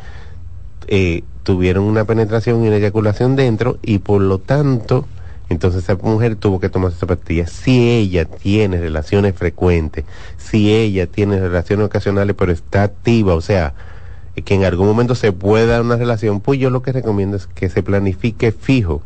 eh, 0.87 1.23
tuvieron 1.43 1.85
una 1.85 2.05
penetración 2.05 2.65
y 2.65 2.69
una 2.69 2.77
eyaculación 2.77 3.37
dentro 3.37 3.79
y 3.83 3.99
por 3.99 4.23
lo 4.23 4.39
tanto, 4.39 5.07
entonces 5.53 5.85
esa 5.85 5.95
mujer 5.95 6.37
tuvo 6.37 6.59
que 6.59 6.69
tomar 6.69 6.93
esa 6.93 7.07
pastilla. 7.07 7.47
Si 7.47 7.91
ella 7.91 8.25
tiene 8.25 8.79
relaciones 8.79 9.35
frecuentes, 9.35 10.05
si 10.37 10.75
ella 10.75 11.07
tiene 11.07 11.39
relaciones 11.39 11.87
ocasionales 11.87 12.35
pero 12.37 12.53
está 12.53 12.83
activa, 12.83 13.35
o 13.35 13.41
sea, 13.41 13.75
que 14.45 14.55
en 14.55 14.65
algún 14.65 14.87
momento 14.87 15.15
se 15.15 15.33
pueda 15.33 15.67
dar 15.67 15.83
una 15.83 15.97
relación, 15.97 16.41
pues 16.41 16.59
yo 16.59 16.71
lo 16.71 16.83
que 16.83 16.93
recomiendo 16.93 17.37
es 17.37 17.47
que 17.47 17.69
se 17.69 17.83
planifique 17.83 18.53
fijo. 18.53 19.03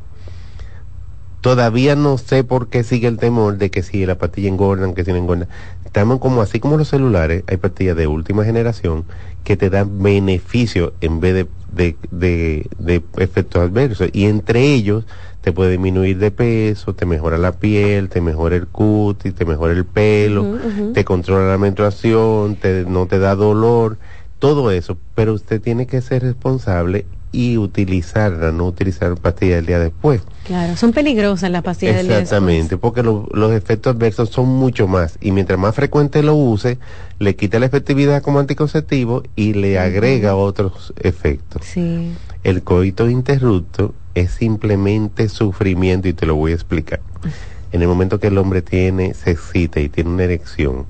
Todavía 1.40 1.94
no 1.94 2.18
sé 2.18 2.42
por 2.44 2.68
qué 2.68 2.82
sigue 2.82 3.08
el 3.08 3.18
temor 3.18 3.58
de 3.58 3.70
que 3.70 3.82
si 3.82 4.04
la 4.06 4.16
pastilla 4.16 4.48
engordan, 4.48 4.94
que 4.94 5.04
si 5.04 5.12
no 5.12 5.18
engordan. 5.18 5.48
Estamos 5.96 6.20
como 6.20 6.42
así 6.42 6.60
como 6.60 6.76
los 6.76 6.88
celulares, 6.88 7.42
hay 7.46 7.56
pastillas 7.56 7.96
de 7.96 8.06
última 8.06 8.44
generación 8.44 9.06
que 9.44 9.56
te 9.56 9.70
dan 9.70 10.02
beneficio 10.02 10.92
en 11.00 11.20
vez 11.20 11.32
de, 11.32 11.46
de, 11.72 11.96
de, 12.10 12.66
de 12.78 13.02
efectos 13.16 13.62
adversos. 13.62 14.10
Y 14.12 14.26
entre 14.26 14.74
ellos 14.74 15.06
te 15.40 15.52
puede 15.52 15.70
disminuir 15.70 16.18
de 16.18 16.30
peso, 16.30 16.94
te 16.94 17.06
mejora 17.06 17.38
la 17.38 17.52
piel, 17.52 18.10
te 18.10 18.20
mejora 18.20 18.56
el 18.56 18.66
cutis, 18.66 19.34
te 19.34 19.46
mejora 19.46 19.72
el 19.72 19.86
pelo, 19.86 20.58
te 20.92 21.02
controla 21.06 21.48
la 21.48 21.56
menstruación, 21.56 22.56
te, 22.56 22.84
no 22.84 23.06
te 23.06 23.18
da 23.18 23.34
dolor, 23.34 23.96
todo 24.38 24.70
eso. 24.72 24.98
Pero 25.14 25.32
usted 25.32 25.62
tiene 25.62 25.86
que 25.86 26.02
ser 26.02 26.24
responsable 26.24 27.06
y 27.36 27.58
utilizarla, 27.58 28.50
no 28.50 28.64
utilizar 28.66 29.14
pastillas 29.16 29.58
el 29.58 29.66
día 29.66 29.78
después. 29.78 30.22
Claro, 30.46 30.74
son 30.76 30.92
peligrosas 30.92 31.50
las 31.50 31.62
pastillas 31.62 31.96
del 31.96 32.06
día 32.08 32.16
después. 32.20 32.32
Exactamente, 32.38 32.78
porque 32.78 33.02
lo- 33.02 33.28
los 33.34 33.52
efectos 33.52 33.94
adversos 33.94 34.30
son 34.30 34.48
mucho 34.48 34.88
más 34.88 35.18
y 35.20 35.32
mientras 35.32 35.58
más 35.58 35.74
frecuente 35.74 36.22
lo 36.22 36.34
use, 36.34 36.78
le 37.18 37.36
quita 37.36 37.58
la 37.58 37.66
efectividad 37.66 38.22
como 38.22 38.38
anticonceptivo 38.40 39.22
y 39.36 39.52
le 39.52 39.78
agrega 39.78 40.34
otros 40.34 40.94
efectos. 40.98 41.62
Sí. 41.66 42.10
El 42.42 42.62
coito 42.62 43.10
interrupto 43.10 43.94
es 44.14 44.30
simplemente 44.30 45.28
sufrimiento 45.28 46.08
y 46.08 46.14
te 46.14 46.24
lo 46.24 46.36
voy 46.36 46.52
a 46.52 46.54
explicar. 46.54 47.00
En 47.72 47.82
el 47.82 47.88
momento 47.88 48.18
que 48.18 48.28
el 48.28 48.38
hombre 48.38 48.62
tiene, 48.62 49.12
se 49.12 49.32
excita 49.32 49.80
y 49.80 49.90
tiene 49.90 50.08
una 50.08 50.22
erección, 50.24 50.86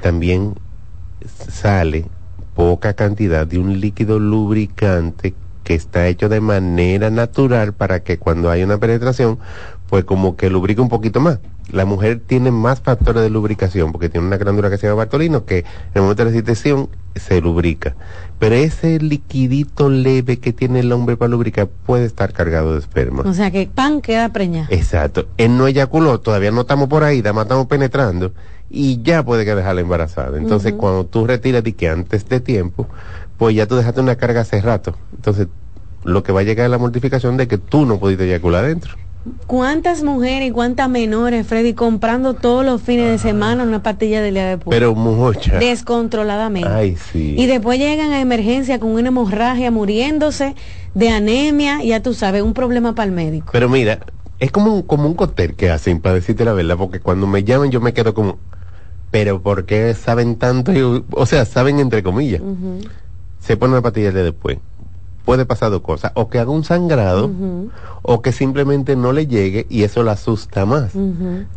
también 0.00 0.54
sale 1.48 2.04
poca 2.54 2.92
cantidad 2.94 3.46
de 3.46 3.58
un 3.58 3.80
líquido 3.80 4.18
lubricante 4.20 5.34
que 5.70 5.76
está 5.76 6.08
hecho 6.08 6.28
de 6.28 6.40
manera 6.40 7.10
natural 7.10 7.74
para 7.74 8.00
que 8.00 8.18
cuando 8.18 8.50
hay 8.50 8.64
una 8.64 8.78
penetración, 8.78 9.38
pues 9.88 10.04
como 10.04 10.34
que 10.34 10.50
lubrique 10.50 10.80
un 10.80 10.88
poquito 10.88 11.20
más. 11.20 11.38
La 11.70 11.84
mujer 11.84 12.20
tiene 12.26 12.50
más 12.50 12.80
factores 12.80 13.22
de 13.22 13.30
lubricación 13.30 13.92
porque 13.92 14.08
tiene 14.08 14.26
una 14.26 14.36
glándula 14.36 14.68
que 14.68 14.78
se 14.78 14.88
llama 14.88 14.96
Bartolino 14.96 15.44
que 15.44 15.58
en 15.58 15.64
el 15.94 16.02
momento 16.02 16.24
de 16.24 16.32
la 16.32 16.36
excitación 16.36 16.88
se 17.14 17.40
lubrica. 17.40 17.94
Pero 18.40 18.56
ese 18.56 18.98
liquidito 18.98 19.88
leve 19.90 20.40
que 20.40 20.52
tiene 20.52 20.80
el 20.80 20.90
hombre 20.90 21.16
para 21.16 21.28
lubricar 21.28 21.68
puede 21.68 22.04
estar 22.04 22.32
cargado 22.32 22.72
de 22.72 22.80
esperma. 22.80 23.22
O 23.24 23.32
sea 23.32 23.52
que 23.52 23.70
pan 23.72 24.00
queda 24.00 24.28
preñado. 24.30 24.66
Exacto. 24.70 25.28
Él 25.36 25.56
no 25.56 25.68
eyaculó, 25.68 26.18
todavía 26.18 26.50
no 26.50 26.62
estamos 26.62 26.88
por 26.88 27.04
ahí, 27.04 27.18
nada 27.18 27.34
más 27.34 27.44
estamos 27.44 27.68
penetrando 27.68 28.32
y 28.68 29.00
ya 29.04 29.24
puede 29.24 29.44
que 29.44 29.54
dejarla 29.54 29.82
embarazada. 29.82 30.36
Entonces, 30.36 30.72
cuando 30.72 31.06
tú 31.06 31.28
retiras 31.28 31.62
de 31.62 31.74
que 31.74 31.88
antes 31.88 32.28
de 32.28 32.40
tiempo, 32.40 32.88
pues 33.40 33.56
ya 33.56 33.66
tú 33.66 33.74
dejaste 33.74 34.02
una 34.02 34.16
carga 34.16 34.42
hace 34.42 34.60
rato. 34.60 34.94
Entonces, 35.16 35.48
lo 36.04 36.22
que 36.22 36.30
va 36.30 36.40
a 36.40 36.42
llegar 36.42 36.66
es 36.66 36.70
la 36.70 36.76
mortificación 36.76 37.38
de 37.38 37.48
que 37.48 37.56
tú 37.56 37.86
no 37.86 37.98
pudiste 37.98 38.26
eyacular 38.26 38.66
dentro. 38.66 38.92
¿Cuántas 39.46 40.02
mujeres 40.02 40.50
y 40.50 40.50
cuántas 40.50 40.90
menores, 40.90 41.46
Freddy, 41.46 41.72
comprando 41.72 42.34
todos 42.34 42.66
los 42.66 42.82
fines 42.82 43.10
de 43.10 43.16
semana 43.16 43.62
una 43.62 43.82
pastilla 43.82 44.20
del 44.20 44.34
día 44.34 44.46
después? 44.46 44.76
Pero 44.76 44.94
mucha. 44.94 45.58
Descontroladamente. 45.58 46.68
Ay, 46.68 46.96
sí. 46.96 47.34
Y 47.38 47.46
después 47.46 47.78
llegan 47.78 48.12
a 48.12 48.20
emergencia 48.20 48.78
con 48.78 48.90
una 48.90 49.08
hemorragia 49.08 49.70
muriéndose 49.70 50.54
de 50.92 51.08
anemia, 51.08 51.82
ya 51.82 52.02
tú 52.02 52.12
sabes, 52.12 52.42
un 52.42 52.52
problema 52.52 52.94
para 52.94 53.06
el 53.06 53.12
médico. 53.12 53.48
Pero 53.54 53.70
mira, 53.70 54.00
es 54.38 54.52
como 54.52 54.74
un, 54.74 54.82
como 54.82 55.06
un 55.06 55.14
cóctel 55.14 55.54
que 55.54 55.70
hacen, 55.70 56.00
para 56.00 56.16
decirte 56.16 56.44
la 56.44 56.52
verdad, 56.52 56.76
porque 56.76 57.00
cuando 57.00 57.26
me 57.26 57.42
llaman 57.42 57.70
yo 57.70 57.80
me 57.80 57.94
quedo 57.94 58.12
como, 58.12 58.38
pero 59.10 59.40
¿por 59.40 59.64
qué 59.64 59.94
saben 59.94 60.36
tanto? 60.36 60.74
Y, 60.74 61.04
o 61.10 61.24
sea, 61.24 61.46
saben 61.46 61.78
entre 61.78 62.02
comillas. 62.02 62.42
Ujú, 62.42 62.80
Se 63.40 63.56
pone 63.56 63.72
una 63.72 63.82
pastilla 63.82 64.12
de 64.12 64.22
después. 64.22 64.58
Puede 65.24 65.44
pasar 65.44 65.70
dos 65.70 65.82
cosas, 65.82 66.12
o 66.14 66.30
que 66.30 66.38
haga 66.38 66.50
un 66.50 66.64
sangrado, 66.64 67.30
o 68.02 68.22
que 68.22 68.32
simplemente 68.32 68.96
no 68.96 69.12
le 69.12 69.26
llegue 69.26 69.66
y 69.68 69.82
eso 69.82 70.02
la 70.02 70.12
asusta 70.12 70.64
más. 70.64 70.92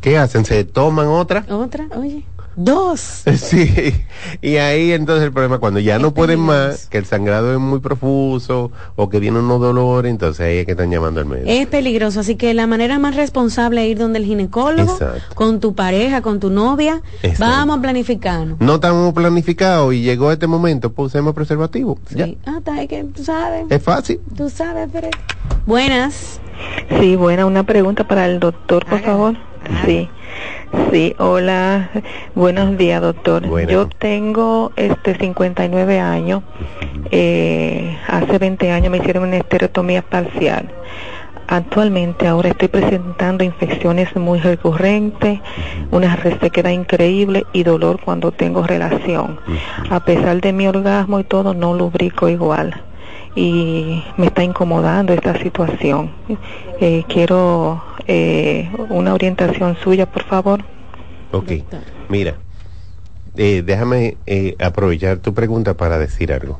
¿Qué 0.02 0.18
hacen? 0.18 0.46
¿Se 0.46 0.64
toman 0.64 1.08
otra? 1.08 1.46
Otra, 1.50 1.88
oye. 1.98 2.26
Dos. 2.56 3.24
Sí, 3.36 3.94
y 4.42 4.58
ahí 4.58 4.92
entonces 4.92 5.26
el 5.26 5.32
problema 5.32 5.60
cuando 5.60 5.80
ya 5.80 6.00
no 6.00 6.14
pueden 6.14 6.40
más, 6.40 6.88
que 6.88 6.98
el 6.98 7.06
sangrado 7.06 7.54
es 7.54 7.60
muy 7.60 7.80
profuso 7.80 8.72
o 8.96 9.10
que 9.10 9.20
vienen 9.20 9.44
unos 9.44 9.60
dolores, 9.60 10.10
entonces 10.10 10.46
ahí 10.46 10.58
es 10.60 10.66
que 10.66 10.72
están 10.72 10.90
llamando 10.92 11.20
al 11.20 11.26
médico. 11.26 11.48
Es 11.50 11.68
peligroso, 11.68 12.22
así 12.22 12.36
que 12.36 12.54
la 12.54 12.66
manera 12.68 13.00
más 13.00 13.16
responsable 13.16 13.84
es 13.84 13.92
ir 13.92 13.98
donde 13.98 14.20
el 14.20 14.26
ginecólogo, 14.26 14.94
Exacto. 14.94 15.36
con 15.36 15.60
tu 15.60 15.76
pareja, 15.76 16.22
con 16.22 16.40
tu 16.40 16.50
novia. 16.50 17.02
Exacto. 17.22 17.44
Vamos 17.46 17.78
a 17.80 17.82
planificarnos. 17.82 18.60
No 18.60 18.76
estamos 18.76 19.14
planificados 19.14 19.94
y 19.94 20.02
llegó 20.02 20.32
este 20.32 20.48
momento, 20.48 20.92
pues 20.92 21.08
usemos 21.08 21.34
preservativo. 21.34 21.98
Ya. 22.12 22.30
Ah, 22.46 22.56
está, 22.60 22.82
es 22.82 22.88
que 22.88 23.04
tú 23.04 23.24
sabes. 23.24 23.66
Es 23.70 23.84
fácil. 23.84 24.20
Tú 24.36 24.50
sabes, 24.50 24.90
pero... 24.92 25.10
Buenas. 25.66 26.40
Sí, 27.00 27.16
buena, 27.16 27.46
una 27.46 27.64
pregunta 27.64 28.08
para 28.08 28.26
el 28.26 28.40
doctor, 28.40 28.86
por 28.86 29.00
favor. 29.02 29.36
Sí. 29.86 30.10
Sí, 30.92 31.16
hola. 31.20 31.90
Buenos 32.36 32.78
días, 32.78 33.02
doctor. 33.02 33.44
Yo 33.68 33.88
tengo 33.88 34.72
este 34.76 35.16
59 35.16 36.00
años. 36.00 36.44
Eh, 37.12 37.98
hace 38.08 38.40
20 38.40 38.72
años 38.72 38.92
me 38.92 38.98
hicieron 38.98 39.24
una 39.24 39.38
estereotomía 39.38 40.02
parcial. 40.02 40.72
Actualmente 41.48 42.28
ahora 42.28 42.50
estoy 42.50 42.70
presentando 42.70 43.44
infecciones 43.44 44.16
muy 44.16 44.40
recurrentes, 44.40 45.40
una 45.92 46.16
resequedad 46.16 46.72
increíble 46.72 47.46
y 47.54 47.64
dolor 47.64 48.00
cuando 48.04 48.32
tengo 48.32 48.64
relación. 48.64 49.40
A 49.90 50.00
pesar 50.00 50.42
de 50.42 50.54
mi 50.54 50.68
orgasmo 50.68 51.20
y 51.20 51.24
todo, 51.24 51.54
no 51.54 51.76
lubrico 51.76 52.30
igual. 52.30 52.82
Y 53.36 54.04
me 54.18 54.28
está 54.28 54.44
incomodando 54.44 55.14
esta 55.14 55.38
situación. 55.38 56.12
Eh, 56.80 57.04
quiero 57.08 57.84
eh, 58.08 58.70
una 58.90 59.14
orientación 59.14 59.78
suya, 59.78 60.06
por 60.06 60.24
favor. 60.24 60.64
Ok, 61.32 61.52
mira, 62.10 62.36
eh, 63.36 63.64
déjame 63.66 64.18
eh, 64.26 64.56
aprovechar 64.60 65.18
tu 65.18 65.34
pregunta 65.34 65.76
para 65.76 65.98
decir 65.98 66.32
algo. 66.32 66.60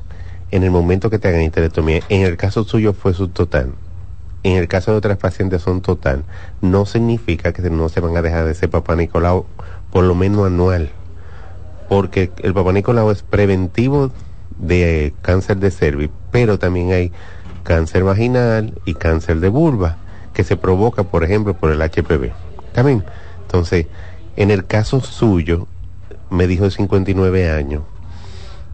En 0.52 0.64
el 0.64 0.72
momento 0.72 1.10
que 1.10 1.20
te 1.20 1.28
hagan 1.28 1.42
histerectomía, 1.42 2.02
en 2.10 2.22
el 2.24 2.38
caso 2.38 2.64
suyo 2.64 2.94
fue 2.94 3.14
subtotal, 3.14 3.74
en 4.44 4.58
el 4.58 4.68
caso 4.68 4.92
de 4.92 4.98
otras 4.98 5.18
pacientes 5.18 5.62
son 5.62 5.82
total, 5.82 6.24
no 6.62 6.86
significa 6.86 7.54
que 7.54 7.70
no 7.70 7.90
se 7.90 8.02
van 8.02 8.18
a 8.18 8.22
dejar 8.22 8.46
de 8.46 8.54
ser 8.54 8.70
papá 8.70 8.96
Nicolau 8.96 9.46
por 9.92 10.04
lo 10.04 10.16
menos 10.16 10.46
anual, 10.46 10.90
porque 11.88 12.32
el 12.42 12.54
papá 12.54 12.74
Nicolau 12.74 13.10
es 13.12 13.24
preventivo 13.24 14.12
de 14.58 15.14
cáncer 15.22 15.58
de 15.58 15.72
cervix, 15.72 16.14
pero 16.32 16.60
también 16.60 16.92
hay 16.92 17.12
cáncer 17.64 18.04
vaginal 18.04 18.74
y 18.86 18.96
cáncer 18.96 19.40
de 19.40 19.50
vulva, 19.50 19.98
que 20.34 20.44
se 20.44 20.58
provoca, 20.58 21.04
por 21.04 21.24
ejemplo, 21.24 21.54
por 21.54 21.72
el 21.72 21.82
HPV. 21.82 22.32
También. 22.74 23.04
Entonces, 23.42 23.88
en 24.36 24.52
el 24.52 24.66
caso 24.66 25.02
suyo, 25.02 25.68
me 26.30 26.48
dijo 26.48 26.66
de 26.66 26.72
59 26.72 27.52
años, 27.52 27.84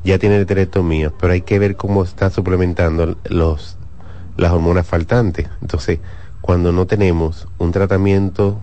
ya 0.03 0.17
tiene 0.17 0.39
esterectomía, 0.39 1.11
pero 1.19 1.33
hay 1.33 1.41
que 1.41 1.59
ver 1.59 1.75
cómo 1.75 2.03
está 2.03 2.29
suplementando 2.29 3.17
los, 3.25 3.77
las 4.37 4.51
hormonas 4.51 4.87
faltantes. 4.87 5.47
Entonces, 5.61 5.99
cuando 6.41 6.71
no 6.71 6.87
tenemos 6.87 7.47
un 7.57 7.71
tratamiento 7.71 8.59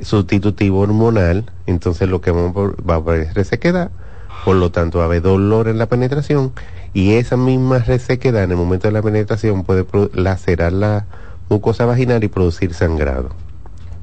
sustitutivo 0.00 0.80
hormonal, 0.80 1.44
entonces 1.66 2.08
lo 2.08 2.20
que 2.20 2.30
va 2.30 2.94
a 2.94 2.96
haber 2.96 3.34
resequedad, 3.34 3.90
por 4.44 4.56
lo 4.56 4.70
tanto 4.70 4.98
va 4.98 5.04
a 5.04 5.06
haber 5.06 5.22
dolor 5.22 5.68
en 5.68 5.78
la 5.78 5.86
penetración 5.86 6.52
y 6.94 7.14
esa 7.14 7.36
misma 7.36 7.78
resequedad 7.78 8.44
en 8.44 8.52
el 8.52 8.56
momento 8.56 8.88
de 8.88 8.92
la 8.92 9.02
penetración 9.02 9.64
puede 9.64 9.84
lacerar 10.14 10.72
la 10.72 11.06
mucosa 11.50 11.84
vaginal 11.84 12.24
y 12.24 12.28
producir 12.28 12.72
sangrado. 12.72 13.30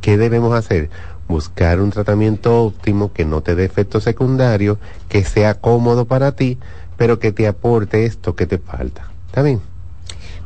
¿Qué 0.01 0.17
debemos 0.17 0.53
hacer? 0.53 0.91
Buscar 1.27 1.81
un 1.81 1.89
tratamiento 1.89 2.63
óptimo 2.63 3.11
que 3.11 3.25
no 3.25 3.41
te 3.41 3.55
dé 3.55 3.65
efectos 3.65 4.03
secundarios, 4.03 4.77
que 5.09 5.23
sea 5.23 5.55
cómodo 5.55 6.05
para 6.05 6.33
ti, 6.33 6.59
pero 6.97 7.17
que 7.19 7.31
te 7.31 7.47
aporte 7.47 8.05
esto 8.05 8.35
que 8.35 8.45
te 8.45 8.59
falta. 8.59 9.09
¿Está 9.27 9.41
bien? 9.41 9.59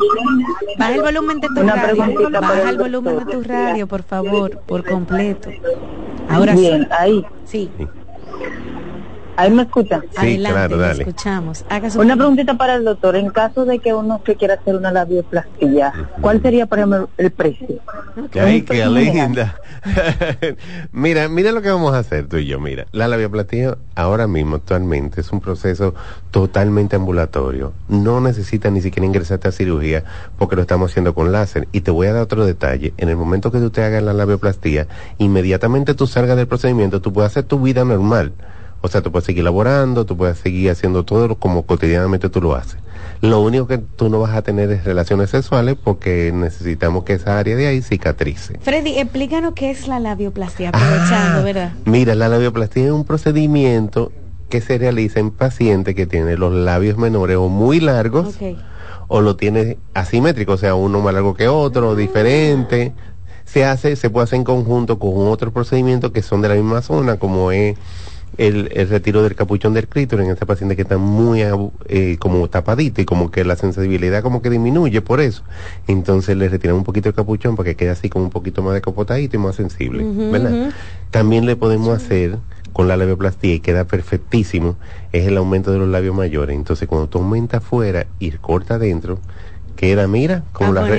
Baja 0.77 0.95
el 0.95 1.01
volumen 1.01 1.39
de 1.39 1.47
tu 1.47 1.61
Una 1.61 1.75
radio. 1.75 2.29
Baja 2.31 2.69
el 2.69 2.77
volumen 2.77 3.19
de 3.19 3.25
tu 3.31 3.43
radio, 3.43 3.88
por 3.88 4.03
favor, 4.03 4.59
por 4.65 4.84
completo. 4.86 5.49
Ahora 6.29 6.53
Bien, 6.53 6.72
sí. 6.72 6.72
Ahí. 6.91 7.26
Sí. 7.45 7.71
Ahí 9.36 9.51
me 9.51 9.63
escuchan. 9.63 10.03
Adelante, 10.15 10.75
le 10.75 10.91
escuchamos. 10.91 11.65
Haga 11.69 11.89
su 11.89 11.99
Una 11.99 12.15
preguntita 12.15 12.55
para 12.55 12.75
el 12.75 12.84
doctor. 12.84 13.15
En 13.15 13.29
caso 13.29 13.65
de 13.65 13.79
que 13.79 13.93
uno 13.93 14.21
se 14.25 14.36
quiera 14.36 14.55
hacer 14.55 14.75
una 14.75 14.91
labioplastía, 14.91 15.93
¿cuál 16.21 16.41
sería, 16.41 16.65
por 16.65 16.79
ejemplo, 16.79 17.09
el 17.17 17.31
precio? 17.31 17.67
Ay, 18.39 18.61
qué 18.61 18.86
linda. 18.86 19.59
mira, 20.91 21.27
mira 21.29 21.51
lo 21.51 21.61
que 21.61 21.69
vamos 21.69 21.93
a 21.93 21.99
hacer 21.99 22.27
tú 22.27 22.38
y 22.38 22.45
yo. 22.45 22.59
Mira, 22.59 22.86
la 22.91 23.07
labioplastía 23.07 23.77
ahora 23.95 24.27
mismo, 24.27 24.57
actualmente, 24.57 25.21
es 25.21 25.31
un 25.31 25.41
proceso 25.41 25.95
totalmente 26.31 26.95
ambulatorio. 26.95 27.73
No 27.88 28.21
necesita 28.21 28.69
ni 28.69 28.81
siquiera 28.81 29.05
ingresarte 29.05 29.47
a 29.47 29.51
cirugía 29.51 30.03
porque 30.38 30.55
lo 30.55 30.61
estamos 30.61 30.91
haciendo 30.91 31.13
con 31.15 31.31
láser. 31.31 31.67
Y 31.71 31.81
te 31.81 31.91
voy 31.91 32.07
a 32.07 32.13
dar 32.13 32.23
otro 32.23 32.45
detalle. 32.45 32.93
En 32.97 33.09
el 33.09 33.17
momento 33.17 33.51
que 33.51 33.59
tú 33.59 33.69
te 33.71 33.84
hagas 33.84 34.03
la 34.03 34.13
labioplastía, 34.13 34.88
inmediatamente 35.17 35.93
tú 35.95 36.07
salgas 36.07 36.38
del 36.38 36.47
procedimiento, 36.47 37.01
tú 37.01 37.11
puedes 37.11 37.31
hacer 37.31 37.45
tu 37.45 37.59
vida 37.59 37.84
normal. 37.84 38.34
O 38.86 38.89
sea, 38.89 39.01
tú 39.01 39.13
puedes 39.13 39.25
seguir 39.25 39.45
laborando, 39.45 40.05
tú 40.05 40.17
puedes 40.17 40.38
seguir 40.39 40.69
haciendo 40.69 41.03
todo 41.05 41.27
lo 41.29 41.36
como 41.36 41.63
cotidianamente 41.65 42.27
tú 42.27 42.41
lo 42.41 42.53
haces. 42.53 42.75
Lo 43.21 43.39
único 43.39 43.65
que 43.65 43.77
tú 43.77 44.09
no 44.09 44.19
vas 44.19 44.36
a 44.36 44.41
tener 44.41 44.69
es 44.71 44.84
relaciones 44.84 45.29
sexuales 45.29 45.77
porque 45.81 46.31
necesitamos 46.34 47.05
que 47.05 47.13
esa 47.13 47.39
área 47.39 47.55
de 47.55 47.67
ahí 47.67 47.81
cicatrice. 47.81 48.59
Freddy, 48.61 48.99
explícanos 48.99 49.53
qué 49.55 49.71
es 49.71 49.88
la 49.88 50.01
labioplastia, 50.01 50.69
aprovechando, 50.69 51.39
Ah. 51.39 51.43
¿verdad? 51.43 51.71
Mira, 51.86 52.13
la 52.15 52.27
labioplastía 52.27 52.88
es 52.88 52.91
un 52.91 53.05
procedimiento 53.05 54.11
que 54.49 54.59
se 54.59 54.77
realiza 54.77 55.21
en 55.21 55.31
pacientes 55.31 55.95
que 55.95 56.05
tienen 56.05 56.38
los 56.41 56.53
labios 56.53 56.97
menores 56.97 57.38
o 57.38 57.47
muy 57.47 57.79
largos 57.79 58.38
o 59.07 59.21
lo 59.21 59.38
tiene 59.38 59.77
asimétrico, 59.93 60.51
o 60.51 60.57
sea, 60.57 60.75
uno 60.75 60.99
más 60.99 61.13
largo 61.13 61.34
que 61.36 61.47
otro, 61.47 61.89
o 61.91 61.95
diferente. 61.95 62.91
Se 63.45 63.63
hace, 63.63 63.95
se 63.95 64.09
puede 64.09 64.25
hacer 64.25 64.38
en 64.38 64.43
conjunto 64.43 64.99
con 64.99 65.27
otros 65.27 65.53
procedimientos 65.53 66.11
que 66.11 66.21
son 66.21 66.41
de 66.41 66.49
la 66.49 66.55
misma 66.55 66.81
zona, 66.81 67.17
como 67.17 67.51
es 67.53 67.77
el, 68.38 68.69
el 68.73 68.89
retiro 68.89 69.21
del 69.23 69.36
capuchón 69.36 69.73
del 69.73 69.88
clítoris 69.88 70.25
en 70.25 70.31
ese 70.34 70.45
paciente 70.45 70.75
que 70.75 70.81
está 70.84 70.97
muy 70.97 71.43
eh, 71.88 72.17
como 72.19 72.47
tapadito 72.49 73.01
y 73.01 73.05
como 73.05 73.29
que 73.31 73.43
la 73.45 73.55
sensibilidad 73.55 74.23
como 74.23 74.41
que 74.41 74.49
disminuye 74.49 75.01
por 75.01 75.21
eso. 75.21 75.43
Entonces 75.88 76.36
le 76.38 76.49
retiran 76.49 76.75
un 76.75 76.84
poquito 76.84 77.09
el 77.09 77.15
capuchón 77.15 77.55
para 77.55 77.69
que 77.69 77.75
quede 77.75 77.89
así 77.91 78.09
como 78.09 78.25
un 78.25 78.31
poquito 78.31 78.61
más 78.63 78.73
decapotadito 78.73 79.36
y 79.36 79.39
más 79.39 79.55
sensible, 79.55 80.03
¿verdad? 80.31 80.71
También 81.11 81.45
le 81.45 81.55
podemos 81.55 81.89
hacer 81.95 82.38
con 82.71 82.88
la 82.88 82.97
labioplastía 82.97 83.53
y 83.53 83.59
queda 83.59 83.86
perfectísimo, 83.86 84.77
es 85.11 85.27
el 85.27 85.38
aumento 85.38 85.71
de 85.71 85.77
los 85.77 85.88
labios 85.88 86.15
mayores. 86.15 86.55
Entonces 86.55 86.88
cuando 86.88 87.07
tú 87.07 87.19
aumentas 87.19 87.63
afuera 87.63 88.07
y 88.19 88.31
corta 88.31 88.75
adentro, 88.75 89.19
queda, 89.75 90.07
mira, 90.07 90.43
como 90.53 90.71
a 90.71 90.73
la, 90.73 90.81
re- 90.88 90.95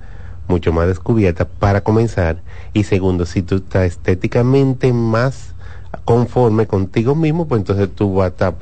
mucho 0.48 0.72
más 0.72 0.86
descubierta 0.86 1.44
para 1.44 1.82
comenzar. 1.82 2.40
Y 2.72 2.84
segundo, 2.84 3.26
si 3.26 3.42
tú 3.42 3.56
estás 3.56 3.84
estéticamente 3.84 4.94
más 4.94 5.54
conforme 6.06 6.66
contigo 6.66 7.14
mismo, 7.14 7.46
pues 7.46 7.60
entonces 7.60 7.90
tú 7.94 8.14
vas 8.14 8.24
a 8.24 8.28
estar 8.28 8.54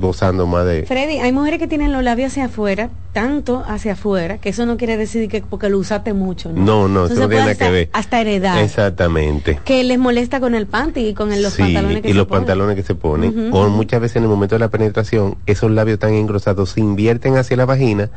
gozando 0.00 0.46
más 0.46 0.64
de... 0.66 0.84
Freddy, 0.86 1.18
hay 1.18 1.32
mujeres 1.32 1.58
que 1.58 1.68
tienen 1.68 1.92
los 1.92 2.02
labios 2.02 2.32
hacia 2.32 2.46
afuera, 2.46 2.90
tanto 3.12 3.62
hacia 3.66 3.92
afuera, 3.92 4.38
que 4.38 4.48
eso 4.48 4.66
no 4.66 4.76
quiere 4.76 4.96
decir 4.96 5.28
que 5.28 5.42
porque 5.42 5.68
lo 5.68 5.78
usaste 5.78 6.12
mucho, 6.12 6.52
¿no? 6.52 6.64
No, 6.64 6.88
no, 6.88 7.06
eso 7.06 7.14
no 7.14 7.28
tiene 7.28 7.42
nada 7.44 7.54
que 7.54 7.70
ver. 7.70 7.90
Hasta 7.92 8.20
heredar. 8.20 8.58
Exactamente. 8.64 9.60
Que 9.64 9.84
les 9.84 9.98
molesta 9.98 10.40
con 10.40 10.54
el 10.54 10.66
panty 10.66 11.08
y 11.08 11.14
con 11.14 11.32
el- 11.32 11.42
los 11.42 11.52
Sí, 11.54 11.62
pantalones 11.62 12.02
que 12.02 12.08
y 12.08 12.12
se 12.12 12.16
los 12.16 12.26
ponen. 12.26 12.40
pantalones 12.44 12.76
que 12.76 12.82
se 12.82 12.94
ponen. 12.94 13.50
O 13.52 13.68
muchas 13.68 14.00
veces 14.00 14.16
en 14.16 14.24
el 14.24 14.28
momento 14.28 14.54
de 14.54 14.60
la 14.60 14.68
penetración, 14.68 15.36
esos 15.46 15.70
labios 15.70 15.98
tan 15.98 16.14
engrosados 16.14 16.70
se 16.70 16.80
invierten 16.80 17.36
hacia 17.36 17.56
la 17.56 17.66
vagina 17.66 18.10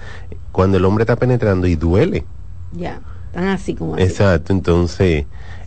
cuando 0.51 0.77
el 0.77 0.85
hombre 0.85 1.03
está 1.03 1.15
penetrando 1.15 1.67
y 1.67 1.75
duele. 1.75 2.25
Ya, 2.71 3.01
están 3.27 3.47
así 3.47 3.75
como 3.75 3.95
así. 3.95 4.03
Exacto, 4.03 4.53
entonces, 4.53 5.25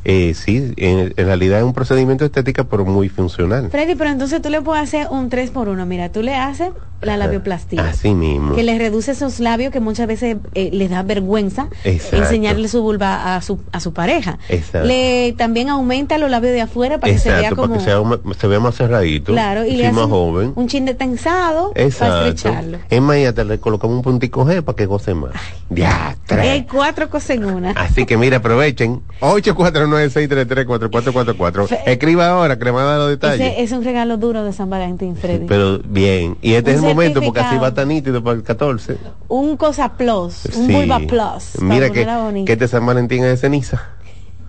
eh, 0.09 0.35
sí, 0.35 0.73
en, 0.77 1.13
en 1.17 1.27
realidad 1.27 1.59
es 1.59 1.65
un 1.65 1.73
procedimiento 1.75 2.25
estético, 2.25 2.63
pero 2.65 2.85
muy 2.85 3.09
funcional. 3.09 3.71
Freddy, 3.71 3.97
pero 3.97 4.11
entonces 4.11 4.41
tú 4.41 4.51
le 4.51 4.63
puedes 4.63 4.83
hacer 4.85 5.09
un 5.11 5.29
3 5.29 5.51
por 5.51 5.69
1 5.69 5.85
Mira, 5.85 6.11
tú 6.13 6.23
le 6.23 6.35
haces 6.37 6.69
la 7.03 7.17
labioplastia. 7.17 7.89
Así 7.91 8.15
mismo. 8.15 8.55
Que 8.55 8.63
le 8.63 8.79
reduce 8.79 9.11
esos 9.13 9.39
labios 9.41 9.71
que 9.73 9.81
muchas 9.81 10.07
veces 10.07 10.37
eh, 10.55 10.71
les 10.73 10.89
da 10.91 11.03
vergüenza 11.03 11.69
Exacto. 11.85 12.17
enseñarle 12.17 12.69
su 12.69 12.81
vulva 12.83 13.37
a 13.37 13.43
su, 13.43 13.59
a 13.73 13.81
su 13.81 13.93
pareja. 13.93 14.39
Exacto. 14.49 14.87
Le 14.89 15.35
también 15.37 15.69
aumenta 15.69 16.17
los 16.19 16.31
labios 16.31 16.55
de 16.55 16.63
afuera 16.63 16.99
para 16.99 17.13
que 17.13 17.19
se 17.19 17.31
vea 17.31 17.51
como... 17.51 17.69
para 17.75 17.79
que 17.79 17.85
sea 17.85 18.01
un- 18.01 18.35
se 18.39 18.47
vea 18.47 18.61
más 18.61 18.77
cerradito. 18.77 19.33
Claro, 19.33 19.67
y 19.67 19.73
le 19.73 19.91
más 19.93 19.99
hacen 19.99 20.11
joven. 20.11 20.53
un 20.55 20.69
chin 20.69 20.85
de 20.87 20.95
tensado 20.95 21.73
para 21.75 21.85
estrecharlo. 22.29 22.79
Es 22.89 23.03
más, 23.03 23.19
ya 23.21 23.33
te 23.33 23.45
le 23.45 23.59
colocamos 23.59 23.97
un 23.97 24.03
puntico 24.03 24.45
G 24.47 24.63
para 24.63 24.77
que 24.77 24.87
goce 24.87 25.15
más. 25.15 25.33
Ya, 25.69 26.17
Hay 26.31 26.65
cuatro 26.65 27.11
cosas 27.11 27.31
en 27.31 27.45
una. 27.45 27.73
Así 27.73 28.07
que 28.07 28.17
mira, 28.17 28.37
aprovechen. 28.39 29.03
849 29.21 29.96
809-633-4444. 29.97 31.79
Escriba 31.87 32.29
ahora, 32.29 32.59
que 32.59 32.65
le 32.65 32.73
manda 32.73 32.99
los 32.99 33.09
detalles. 33.11 33.53
Ese 33.53 33.63
es 33.63 33.73
un 33.73 33.85
regalo 33.85 34.17
duro 34.17 34.45
de 34.45 34.53
San 34.53 34.71
Valentín, 34.71 35.17
Freddy. 35.17 35.47
Pero 35.47 35.79
bien, 35.81 36.37
y 36.43 36.55
este 36.55 36.71
Un 36.73 36.77
es 36.77 36.83
el 36.83 36.89
momento 36.89 37.21
porque 37.23 37.41
así 37.41 37.57
va 37.59 37.73
tan 37.75 37.89
nítido 37.89 38.23
para 38.23 38.37
el 38.37 38.43
14. 38.43 38.97
Un 39.29 39.57
cosa 39.57 39.93
plus, 39.95 40.45
un 40.57 40.67
Sí. 40.67 40.73
vulva 40.73 40.99
plus. 41.01 41.61
Mira 41.61 41.91
que, 41.91 42.07
que 42.45 42.53
este 42.53 42.69
San 42.69 42.85
Valentín 42.87 43.25
es 43.25 43.31
de 43.31 43.37
ceniza. 43.37 43.91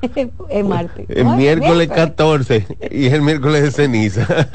es 0.50 0.66
martes. 0.66 1.06
El 1.10 1.26
miércoles 1.26 1.88
miércoles. 1.88 1.88
14 1.90 2.68
y 2.92 3.08
el 3.08 3.22
miércoles 3.22 3.64
de 3.64 3.72
ceniza. 3.72 4.28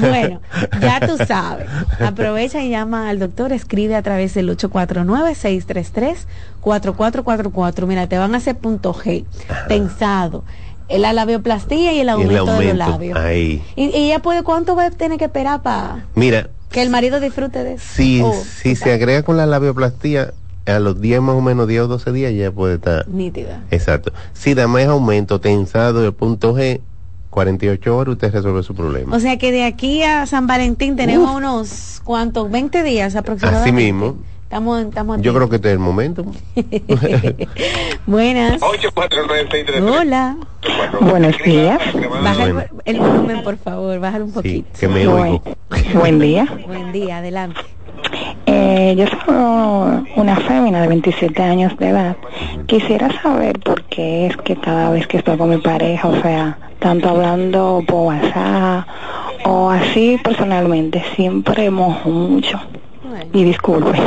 Bueno, 0.00 0.40
ya 0.80 1.00
tú 1.06 1.16
sabes. 1.26 1.66
Aprovecha 2.00 2.62
y 2.62 2.70
llama 2.70 3.08
al 3.10 3.18
doctor, 3.18 3.52
escribe 3.52 3.94
a 3.96 4.02
través 4.02 4.34
del 4.34 4.48
849-633-4444. 6.64 7.86
Mira, 7.86 8.06
te 8.06 8.18
van 8.18 8.34
a 8.34 8.38
hacer 8.38 8.56
punto 8.56 8.94
G, 8.94 9.24
tensado, 9.68 10.44
la 10.88 11.12
labioplastía 11.12 11.92
y 11.92 11.98
el 12.00 12.06
Y 12.06 12.08
el 12.08 12.08
aumento, 12.08 12.32
de 12.32 12.38
los 12.38 12.48
aumento. 12.48 12.76
labios. 12.76 13.18
Ahí. 13.18 13.62
Y, 13.76 13.84
y 13.96 14.06
ella 14.06 14.20
puede, 14.20 14.42
¿cuánto 14.42 14.74
va 14.76 14.86
a 14.86 14.90
tener 14.90 15.18
que 15.18 15.26
esperar 15.26 15.62
para 15.62 16.06
Mira, 16.14 16.48
que 16.70 16.82
el 16.82 16.90
marido 16.90 17.20
disfrute 17.20 17.62
de 17.64 17.74
eso? 17.74 17.84
si, 17.94 18.22
Oh, 18.22 18.32
si 18.32 18.74
se 18.76 18.92
agrega 18.92 19.22
con 19.22 19.36
la 19.36 19.46
labioplastía, 19.46 20.32
a 20.68 20.78
los 20.80 21.00
10 21.00 21.20
más 21.20 21.34
o 21.36 21.40
menos, 21.40 21.66
10 21.66 21.82
o 21.82 21.88
12 21.88 22.12
días 22.12 22.32
ya 22.34 22.50
puede 22.52 22.74
estar. 22.76 23.08
Nítida. 23.08 23.62
Exacto. 23.70 24.12
Si 24.32 24.54
da 24.54 24.66
más 24.68 24.84
aumento 24.86 25.40
tensado 25.40 26.02
del 26.02 26.12
punto 26.12 26.54
G, 26.54 26.80
48 27.30 27.96
horas 27.96 28.12
usted 28.14 28.32
resuelve 28.32 28.62
su 28.62 28.74
problema. 28.74 29.14
O 29.16 29.20
sea 29.20 29.38
que 29.38 29.52
de 29.52 29.64
aquí 29.64 30.02
a 30.02 30.26
San 30.26 30.46
Valentín 30.46 30.96
tenemos 30.96 31.34
unos, 31.34 32.00
¿cuántos? 32.04 32.50
20 32.50 32.82
días 32.82 33.16
aproximadamente. 33.16 33.68
Así 33.70 33.72
mismo. 33.72 34.16
Estamos, 34.44 34.80
estamos 34.82 35.16
Yo 35.18 35.22
tiempo. 35.22 35.38
creo 35.40 35.48
que 35.50 35.56
este 35.56 35.68
es 35.68 35.72
el 35.74 35.78
momento. 35.78 36.24
Buenas. 38.06 38.60
Hola. 39.82 40.36
Buenos 41.00 41.34
días. 41.44 41.78
Baja 42.22 42.44
el, 42.44 42.56
el 42.86 42.98
volumen, 42.98 43.42
por 43.44 43.58
favor, 43.58 44.00
bájalo 44.00 44.24
un 44.24 44.32
poquito. 44.32 44.66
que 44.78 44.88
me 44.88 45.06
oigo. 45.06 45.42
Buen 45.94 46.18
día. 46.18 46.46
Buen 46.66 46.92
día, 46.92 47.18
adelante. 47.18 47.60
Eh, 48.46 48.94
yo 48.96 49.06
soy 49.06 50.04
una 50.16 50.36
fémina 50.36 50.80
de 50.82 50.88
27 50.88 51.42
años 51.42 51.76
de 51.78 51.88
edad. 51.88 52.16
Quisiera 52.66 53.10
saber 53.22 53.58
por 53.60 53.82
qué 53.84 54.26
es 54.26 54.36
que 54.38 54.56
cada 54.56 54.90
vez 54.90 55.06
que 55.06 55.18
estoy 55.18 55.36
con 55.36 55.50
mi 55.50 55.58
pareja, 55.58 56.08
o 56.08 56.20
sea, 56.22 56.58
tanto 56.78 57.08
hablando 57.08 57.82
por 57.86 58.06
WhatsApp 58.06 58.86
o 59.44 59.70
así 59.70 60.18
personalmente, 60.22 61.02
siempre 61.16 61.70
mojo 61.70 62.10
mucho. 62.10 62.60
Y 63.32 63.44
disculpe. 63.44 63.98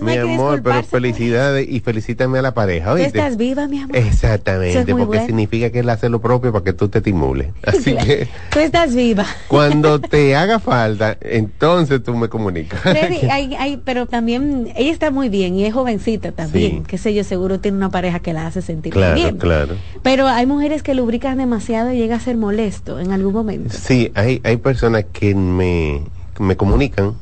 Mi 0.00 0.16
amor, 0.16 0.62
pero 0.62 0.82
felicidades 0.82 1.68
y 1.68 1.80
felicítame 1.80 2.38
a 2.38 2.42
la 2.42 2.54
pareja. 2.54 2.90
¿Tú 2.90 2.96
¿oíste? 2.96 3.18
estás 3.18 3.36
viva, 3.36 3.66
mi 3.66 3.80
amor? 3.80 3.96
Exactamente, 3.96 4.78
es 4.78 4.86
porque 4.86 5.04
bueno. 5.04 5.26
significa 5.26 5.70
que 5.70 5.80
él 5.80 5.90
hace 5.90 6.08
lo 6.08 6.20
propio 6.20 6.52
para 6.52 6.64
que 6.64 6.72
tú 6.72 6.88
te 6.88 6.98
estimules. 6.98 7.48
Así 7.66 7.96
que 7.96 8.28
Tú 8.50 8.60
estás 8.60 8.94
viva. 8.94 9.26
cuando 9.48 10.00
te 10.00 10.36
haga 10.36 10.60
falta, 10.60 11.16
entonces 11.20 12.02
tú 12.02 12.14
me 12.14 12.28
comunicas. 12.28 12.80
Freddy, 12.80 13.26
hay, 13.30 13.54
hay, 13.54 13.76
pero 13.78 14.06
también 14.06 14.72
ella 14.76 14.92
está 14.92 15.10
muy 15.10 15.28
bien 15.28 15.54
y 15.56 15.64
es 15.64 15.74
jovencita 15.74 16.32
también. 16.32 16.70
Sí. 16.70 16.82
Qué 16.86 16.98
sé 16.98 17.14
yo, 17.14 17.24
seguro 17.24 17.58
tiene 17.60 17.76
una 17.76 17.90
pareja 17.90 18.20
que 18.20 18.32
la 18.32 18.46
hace 18.46 18.62
sentir 18.62 18.92
claro, 18.92 19.14
bien. 19.14 19.38
claro. 19.38 19.74
Pero 20.02 20.28
hay 20.28 20.46
mujeres 20.46 20.82
que 20.82 20.94
lubrican 20.94 21.38
demasiado 21.38 21.92
y 21.92 21.96
llega 21.98 22.16
a 22.16 22.20
ser 22.20 22.36
molesto 22.36 23.00
en 23.00 23.12
algún 23.12 23.32
momento. 23.32 23.74
Sí, 23.76 24.12
hay, 24.14 24.40
hay 24.44 24.56
personas 24.58 25.04
que 25.12 25.34
me, 25.34 26.02
me 26.38 26.56
comunican 26.56 27.14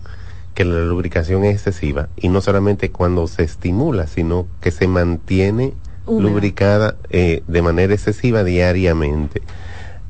que 0.58 0.64
la 0.64 0.80
lubricación 0.80 1.44
es 1.44 1.54
excesiva 1.54 2.08
y 2.16 2.30
no 2.30 2.40
solamente 2.40 2.90
cuando 2.90 3.28
se 3.28 3.44
estimula, 3.44 4.08
sino 4.08 4.48
que 4.60 4.72
se 4.72 4.88
mantiene 4.88 5.72
lubricada 6.08 6.96
eh, 7.10 7.44
de 7.46 7.62
manera 7.62 7.94
excesiva 7.94 8.42
diariamente. 8.42 9.40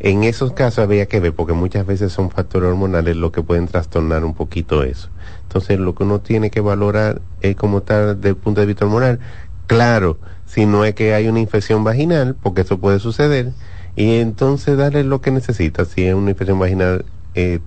En 0.00 0.24
esos 0.24 0.54
casos 0.54 0.78
habría 0.78 1.04
que 1.04 1.20
ver, 1.20 1.34
porque 1.34 1.52
muchas 1.52 1.84
veces 1.84 2.14
son 2.14 2.30
factores 2.30 2.70
hormonales 2.70 3.14
lo 3.14 3.30
que 3.30 3.42
pueden 3.42 3.68
trastornar 3.68 4.24
un 4.24 4.32
poquito 4.32 4.84
eso. 4.84 5.10
Entonces, 5.42 5.78
lo 5.78 5.94
que 5.94 6.04
uno 6.04 6.20
tiene 6.20 6.50
que 6.50 6.62
valorar 6.62 7.20
es 7.42 7.54
como 7.54 7.82
tal 7.82 8.16
desde 8.16 8.30
el 8.30 8.36
punto 8.36 8.62
de 8.62 8.68
vista 8.68 8.86
hormonal. 8.86 9.20
Claro, 9.66 10.16
si 10.46 10.64
no 10.64 10.86
es 10.86 10.94
que 10.94 11.12
hay 11.12 11.28
una 11.28 11.40
infección 11.40 11.84
vaginal, 11.84 12.36
porque 12.42 12.62
eso 12.62 12.78
puede 12.78 13.00
suceder, 13.00 13.52
y 13.96 14.14
entonces 14.14 14.78
darle 14.78 15.04
lo 15.04 15.20
que 15.20 15.30
necesita. 15.30 15.84
Si 15.84 16.04
es 16.04 16.14
una 16.14 16.30
infección 16.30 16.58
vaginal, 16.58 17.04
eh, 17.34 17.58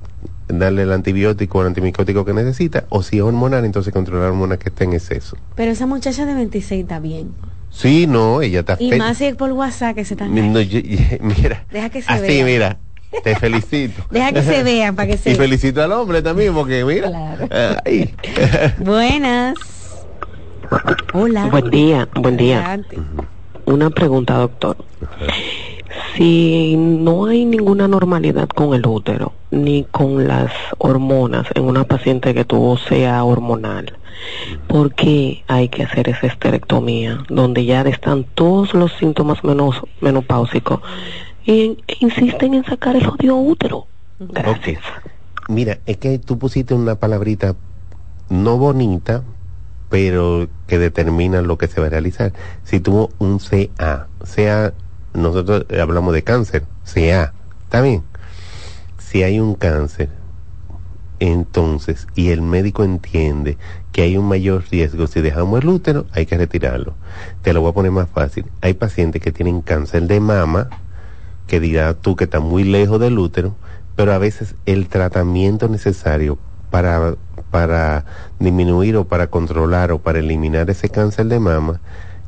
darle 0.60 0.84
el 0.84 0.92
antibiótico 0.92 1.58
o 1.60 1.62
el 1.62 1.68
antimicótico 1.68 2.26
que 2.26 2.34
necesita, 2.34 2.86
o 2.90 3.04
si 3.04 3.18
es 3.18 3.24
hormonal, 3.24 3.66
entonces 3.66 3.92
controlar 3.94 4.24
la 4.26 4.30
hormona 4.32 4.58
que 4.58 4.70
está 4.70 4.84
en 4.84 4.94
exceso. 4.94 5.38
Pero 5.56 5.72
esa 5.72 5.86
muchacha 5.88 6.26
de 6.26 6.34
26 6.34 6.82
está 6.84 7.00
bien. 7.00 7.32
Sí, 7.70 8.06
no, 8.08 8.42
ella 8.42 8.60
está 8.62 8.76
Y 8.80 8.92
más 8.96 9.18
si 9.18 9.26
es 9.26 9.36
por 9.36 9.52
WhatsApp 9.54 9.96
que 9.96 10.04
se 10.06 10.16
están... 10.16 10.34
No, 10.52 10.60
yo- 10.62 10.80
yo- 10.80 10.98
mira, 11.22 11.66
Deja 11.72 11.90
que 11.90 12.02
se 12.02 12.12
así, 12.12 12.22
vea. 12.22 12.46
mira, 12.46 12.78
te 13.24 13.36
felicito. 13.38 14.04
Deja 14.12 14.34
que 14.34 14.42
se 14.44 14.64
vean 14.64 14.96
para 14.96 15.08
que 15.08 15.18
se... 15.18 15.32
Y 15.32 15.36
felicito 15.36 15.82
al 15.82 15.92
hombre 15.94 16.22
también, 16.22 16.54
porque 16.54 16.84
mira. 16.84 17.10
ay. 17.86 18.14
Buenas. 18.80 19.56
Hola. 21.14 21.46
Buen 21.48 21.70
día, 21.70 22.08
buen 22.16 22.38
día. 22.38 22.58
Adelante. 22.60 22.98
Una 23.66 23.90
pregunta, 23.90 24.34
doctor. 24.36 24.78
Si 26.16 26.76
no 26.78 27.26
hay 27.26 27.46
ninguna 27.46 27.88
normalidad 27.88 28.48
con 28.50 28.74
el 28.74 28.86
útero 28.86 29.34
ni 29.52 29.84
con 29.84 30.28
las 30.28 30.52
hormonas 30.78 31.48
en 31.56 31.64
una 31.64 31.84
paciente 31.84 32.34
que 32.34 32.46
tuvo 32.46 32.78
sea 32.78 33.24
hormonal, 33.24 33.98
¿por 34.68 34.94
qué 34.94 35.44
hay 35.48 35.70
que 35.70 35.84
hacer 35.84 36.10
esa 36.10 36.28
esterectomía 36.28 37.24
donde 37.30 37.66
ya 37.66 37.82
están 37.82 38.26
todos 38.36 38.74
los 38.74 38.94
síntomas 38.94 39.44
menos, 39.44 39.82
menopáusicos 40.00 40.82
y 41.46 41.78
insisten 42.00 42.54
en 42.54 42.64
sacar 42.64 42.96
el 42.96 43.08
odio 43.08 43.36
útero? 43.36 43.88
Gracias. 44.20 44.82
Mira, 45.50 45.80
es 45.86 45.98
que 45.98 46.20
tú 46.20 46.38
pusiste 46.38 46.74
una 46.74 46.96
palabrita 46.96 47.56
no 48.30 48.58
bonita, 48.58 49.24
pero 49.90 50.48
que 50.68 50.80
determina 50.80 51.42
lo 51.42 51.58
que 51.58 51.68
se 51.68 51.82
va 51.82 51.88
a 51.88 51.90
realizar. 51.90 52.32
Si 52.64 52.80
tuvo 52.80 53.10
un 53.20 53.40
CA, 53.40 54.08
CA, 54.24 54.74
nosotros 55.14 55.66
hablamos 55.80 56.14
de 56.14 56.24
cáncer, 56.24 56.64
CA, 56.86 57.34
¿está 57.64 57.82
bien? 57.82 58.04
Si 58.98 59.24
hay 59.24 59.40
un 59.40 59.56
cáncer, 59.56 60.10
entonces, 61.20 62.08
y 62.16 62.30
el 62.30 62.42
médico 62.42 62.84
entiende 62.84 63.58
que 63.92 64.02
hay 64.02 64.18
un 64.18 64.28
mayor 64.28 64.64
riesgo, 64.72 65.06
si 65.06 65.22
dejamos 65.22 65.62
el 65.62 65.70
útero, 65.70 66.06
hay 66.14 66.26
que 66.26 66.38
retirarlo. 66.38 66.96
Te 67.44 67.54
lo 67.54 67.62
voy 67.62 67.72
a 67.72 67.74
poner 67.74 67.92
más 67.92 68.10
fácil. 68.10 68.46
Hay 68.62 68.74
pacientes 68.74 69.22
que 69.22 69.32
tienen 69.32 69.62
cáncer 69.62 70.08
de 70.08 70.20
mama, 70.20 70.70
que 71.46 71.60
dirá 71.60 71.94
tú 71.94 72.16
que 72.16 72.24
está 72.24 72.40
muy 72.40 72.64
lejos 72.64 73.00
del 73.00 73.20
útero, 73.20 73.56
pero 73.96 74.14
a 74.14 74.18
veces 74.18 74.56
el 74.66 74.88
tratamiento 74.88 75.68
necesario 75.68 76.40
para, 76.72 77.16
para 77.52 78.06
disminuir 78.40 78.98
o 78.98 79.06
para 79.06 79.28
controlar 79.28 79.92
o 79.92 80.00
para 80.00 80.20
eliminar 80.20 80.70
ese 80.70 80.90
cáncer 80.90 81.28
de 81.28 81.40
mama, 81.40 81.82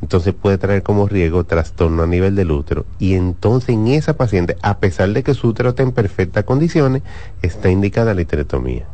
entonces 0.04 0.34
puede 0.34 0.58
traer 0.58 0.84
como 0.84 1.08
riesgo 1.08 1.46
trastorno 1.46 2.04
a 2.04 2.08
nivel 2.08 2.36
del 2.36 2.52
útero. 2.52 2.86
Y 3.00 3.14
entonces 3.14 3.70
en 3.70 3.88
esa 3.88 4.18
paciente, 4.18 4.58
a 4.62 4.80
pesar 4.80 5.14
de 5.14 5.24
que 5.24 5.34
su 5.34 5.48
útero 5.48 5.70
está 5.70 5.84
en 5.84 5.94
perfectas 5.94 6.44
condiciones, 6.44 7.04
está 7.42 7.70
indicada 7.70 8.14
la 8.14 8.20
histerectomía. 8.22 8.86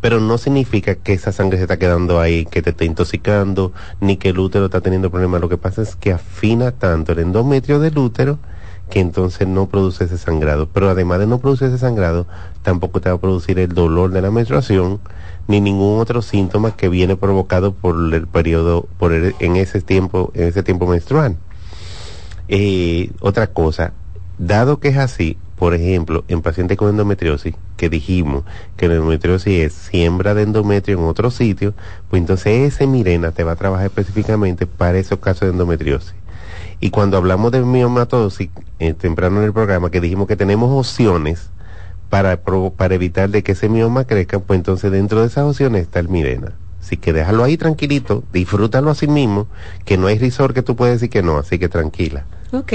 Pero 0.00 0.20
no 0.20 0.38
significa 0.38 0.94
que 0.94 1.12
esa 1.12 1.32
sangre 1.32 1.58
se 1.58 1.64
está 1.64 1.78
quedando 1.78 2.20
ahí, 2.20 2.44
que 2.44 2.62
te 2.62 2.70
está 2.70 2.84
intoxicando, 2.84 3.72
ni 4.00 4.16
que 4.16 4.28
el 4.28 4.38
útero 4.38 4.66
está 4.66 4.80
teniendo 4.80 5.10
problemas. 5.10 5.40
Lo 5.40 5.48
que 5.48 5.56
pasa 5.58 5.82
es 5.82 5.96
que 5.96 6.12
afina 6.12 6.70
tanto 6.70 7.12
el 7.12 7.18
endometrio 7.18 7.80
del 7.80 7.98
útero 7.98 8.38
que 8.90 9.00
entonces 9.00 9.46
no 9.46 9.66
produce 9.66 10.04
ese 10.04 10.16
sangrado. 10.16 10.68
Pero 10.68 10.88
además 10.88 11.18
de 11.18 11.26
no 11.26 11.38
producir 11.40 11.68
ese 11.68 11.78
sangrado, 11.78 12.26
tampoco 12.62 13.00
te 13.00 13.08
va 13.10 13.16
a 13.16 13.20
producir 13.20 13.58
el 13.58 13.74
dolor 13.74 14.10
de 14.12 14.22
la 14.22 14.30
menstruación, 14.30 15.00
ni 15.46 15.60
ningún 15.60 16.00
otro 16.00 16.22
síntoma 16.22 16.76
que 16.76 16.88
viene 16.88 17.16
provocado 17.16 17.72
por 17.72 17.96
el 18.14 18.26
periodo, 18.26 18.86
por 18.98 19.12
el- 19.12 19.34
en 19.40 19.56
ese 19.56 19.80
tiempo, 19.80 20.30
en 20.34 20.48
ese 20.48 20.62
tiempo 20.62 20.86
menstrual. 20.86 21.36
Eh, 22.48 23.10
otra 23.20 23.48
cosa, 23.48 23.92
dado 24.38 24.78
que 24.80 24.88
es 24.88 24.96
así, 24.96 25.36
por 25.58 25.74
ejemplo, 25.74 26.24
en 26.28 26.40
pacientes 26.40 26.76
con 26.76 26.88
endometriosis, 26.88 27.54
que 27.76 27.88
dijimos 27.88 28.44
que 28.76 28.88
la 28.88 28.94
endometriosis 28.94 29.64
es 29.64 29.72
siembra 29.72 30.34
de 30.34 30.42
endometrio 30.42 30.98
en 30.98 31.04
otro 31.04 31.30
sitio, 31.30 31.74
pues 32.08 32.20
entonces 32.20 32.74
ese 32.74 32.86
Mirena 32.86 33.32
te 33.32 33.42
va 33.42 33.52
a 33.52 33.56
trabajar 33.56 33.86
específicamente 33.86 34.66
para 34.66 34.98
esos 34.98 35.18
casos 35.18 35.42
de 35.42 35.48
endometriosis. 35.48 36.14
Y 36.80 36.90
cuando 36.90 37.16
hablamos 37.16 37.50
de 37.50 37.62
miomatosis, 37.62 38.50
eh, 38.78 38.94
temprano 38.94 39.38
en 39.38 39.46
el 39.46 39.52
programa, 39.52 39.90
que 39.90 40.00
dijimos 40.00 40.28
que 40.28 40.36
tenemos 40.36 40.70
opciones 40.70 41.50
para, 42.08 42.40
para 42.76 42.94
evitar 42.94 43.28
de 43.30 43.42
que 43.42 43.52
ese 43.52 43.68
mioma 43.68 44.04
crezca, 44.04 44.38
pues 44.38 44.58
entonces 44.58 44.92
dentro 44.92 45.22
de 45.22 45.26
esas 45.26 45.44
opciones 45.44 45.82
está 45.82 45.98
el 45.98 46.08
Mirena. 46.08 46.52
Así 46.80 46.96
que 46.96 47.12
déjalo 47.12 47.42
ahí 47.42 47.56
tranquilito, 47.56 48.22
disfrútalo 48.32 48.90
a 48.90 48.94
sí 48.94 49.08
mismo, 49.08 49.48
que 49.84 49.98
no 49.98 50.06
hay 50.06 50.18
risor 50.18 50.54
que 50.54 50.62
tú 50.62 50.76
puedes 50.76 50.94
decir 50.94 51.10
que 51.10 51.22
no, 51.22 51.36
así 51.36 51.58
que 51.58 51.68
tranquila. 51.68 52.24
Ok. 52.52 52.72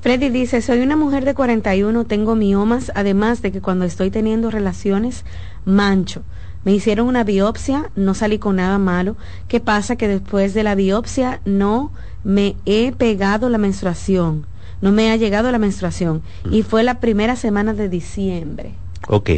Freddy 0.00 0.30
dice, 0.30 0.62
soy 0.62 0.80
una 0.80 0.96
mujer 0.96 1.24
de 1.24 1.34
41, 1.34 2.04
tengo 2.04 2.34
miomas, 2.34 2.90
además 2.94 3.40
de 3.42 3.52
que 3.52 3.60
cuando 3.60 3.84
estoy 3.84 4.10
teniendo 4.10 4.50
relaciones, 4.50 5.24
mancho. 5.64 6.22
Me 6.64 6.72
hicieron 6.72 7.08
una 7.08 7.24
biopsia, 7.24 7.90
no 7.96 8.14
salí 8.14 8.38
con 8.38 8.56
nada 8.56 8.78
malo. 8.78 9.16
¿Qué 9.48 9.60
pasa? 9.60 9.96
Que 9.96 10.08
después 10.08 10.54
de 10.54 10.62
la 10.62 10.74
biopsia 10.74 11.40
no 11.44 11.90
me 12.24 12.56
he 12.66 12.92
pegado 12.92 13.48
la 13.48 13.58
menstruación. 13.58 14.46
No 14.80 14.92
me 14.92 15.10
ha 15.10 15.16
llegado 15.16 15.50
la 15.50 15.58
menstruación. 15.58 16.22
Y 16.50 16.62
fue 16.62 16.82
la 16.82 17.00
primera 17.00 17.36
semana 17.36 17.74
de 17.74 17.88
diciembre. 17.88 18.74
Ok, 19.08 19.30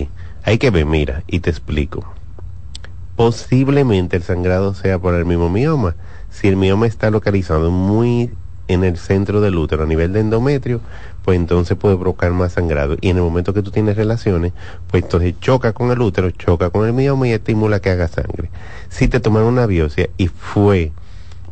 hay 0.43 0.59
que 0.59 0.71
ver, 0.71 0.87
mira, 0.87 1.23
y 1.27 1.41
te 1.41 1.51
explico. 1.51 2.05
Posiblemente 3.17 4.17
el 4.17 4.23
sangrado 4.23 4.75
sea 4.75 4.99
por 4.99 5.15
el 5.15 5.25
mismo 5.25 5.49
mioma. 5.49 5.97
Si 6.31 6.49
el 6.49 6.57
mioma 6.57 6.87
está 6.87 7.11
localizado 7.11 7.71
muy 7.71 8.31
en 8.69 8.85
el 8.85 8.97
centro 8.97 9.41
del 9.41 9.57
útero 9.57 9.83
a 9.83 9.87
nivel 9.87 10.13
de 10.13 10.21
endometrio, 10.21 10.81
pues 11.25 11.37
entonces 11.37 11.77
puede 11.77 11.97
provocar 11.97 12.33
más 12.33 12.53
sangrado. 12.53 12.97
Y 13.01 13.11
en 13.11 13.17
el 13.17 13.23
momento 13.23 13.55
que 13.55 13.63
tú 13.63 13.71
tienes 13.71 13.97
relaciones, 13.97 14.53
pues 14.91 15.05
entonces 15.05 15.35
choca 15.41 15.73
con 15.73 15.91
el 15.91 16.01
útero, 16.01 16.31
choca 16.31 16.71
con 16.71 16.87
el 16.87 16.93
mioma 16.93 17.29
y 17.29 17.33
estimula 17.33 17.81
que 17.81 17.91
haga 17.91 18.09
sangre. 18.09 18.51
Si 18.89 19.09
te 19.09 19.21
tomaron 19.21 19.49
una 19.49 19.67
biopsia 19.67 20.09
y 20.17 20.29
fue 20.29 20.93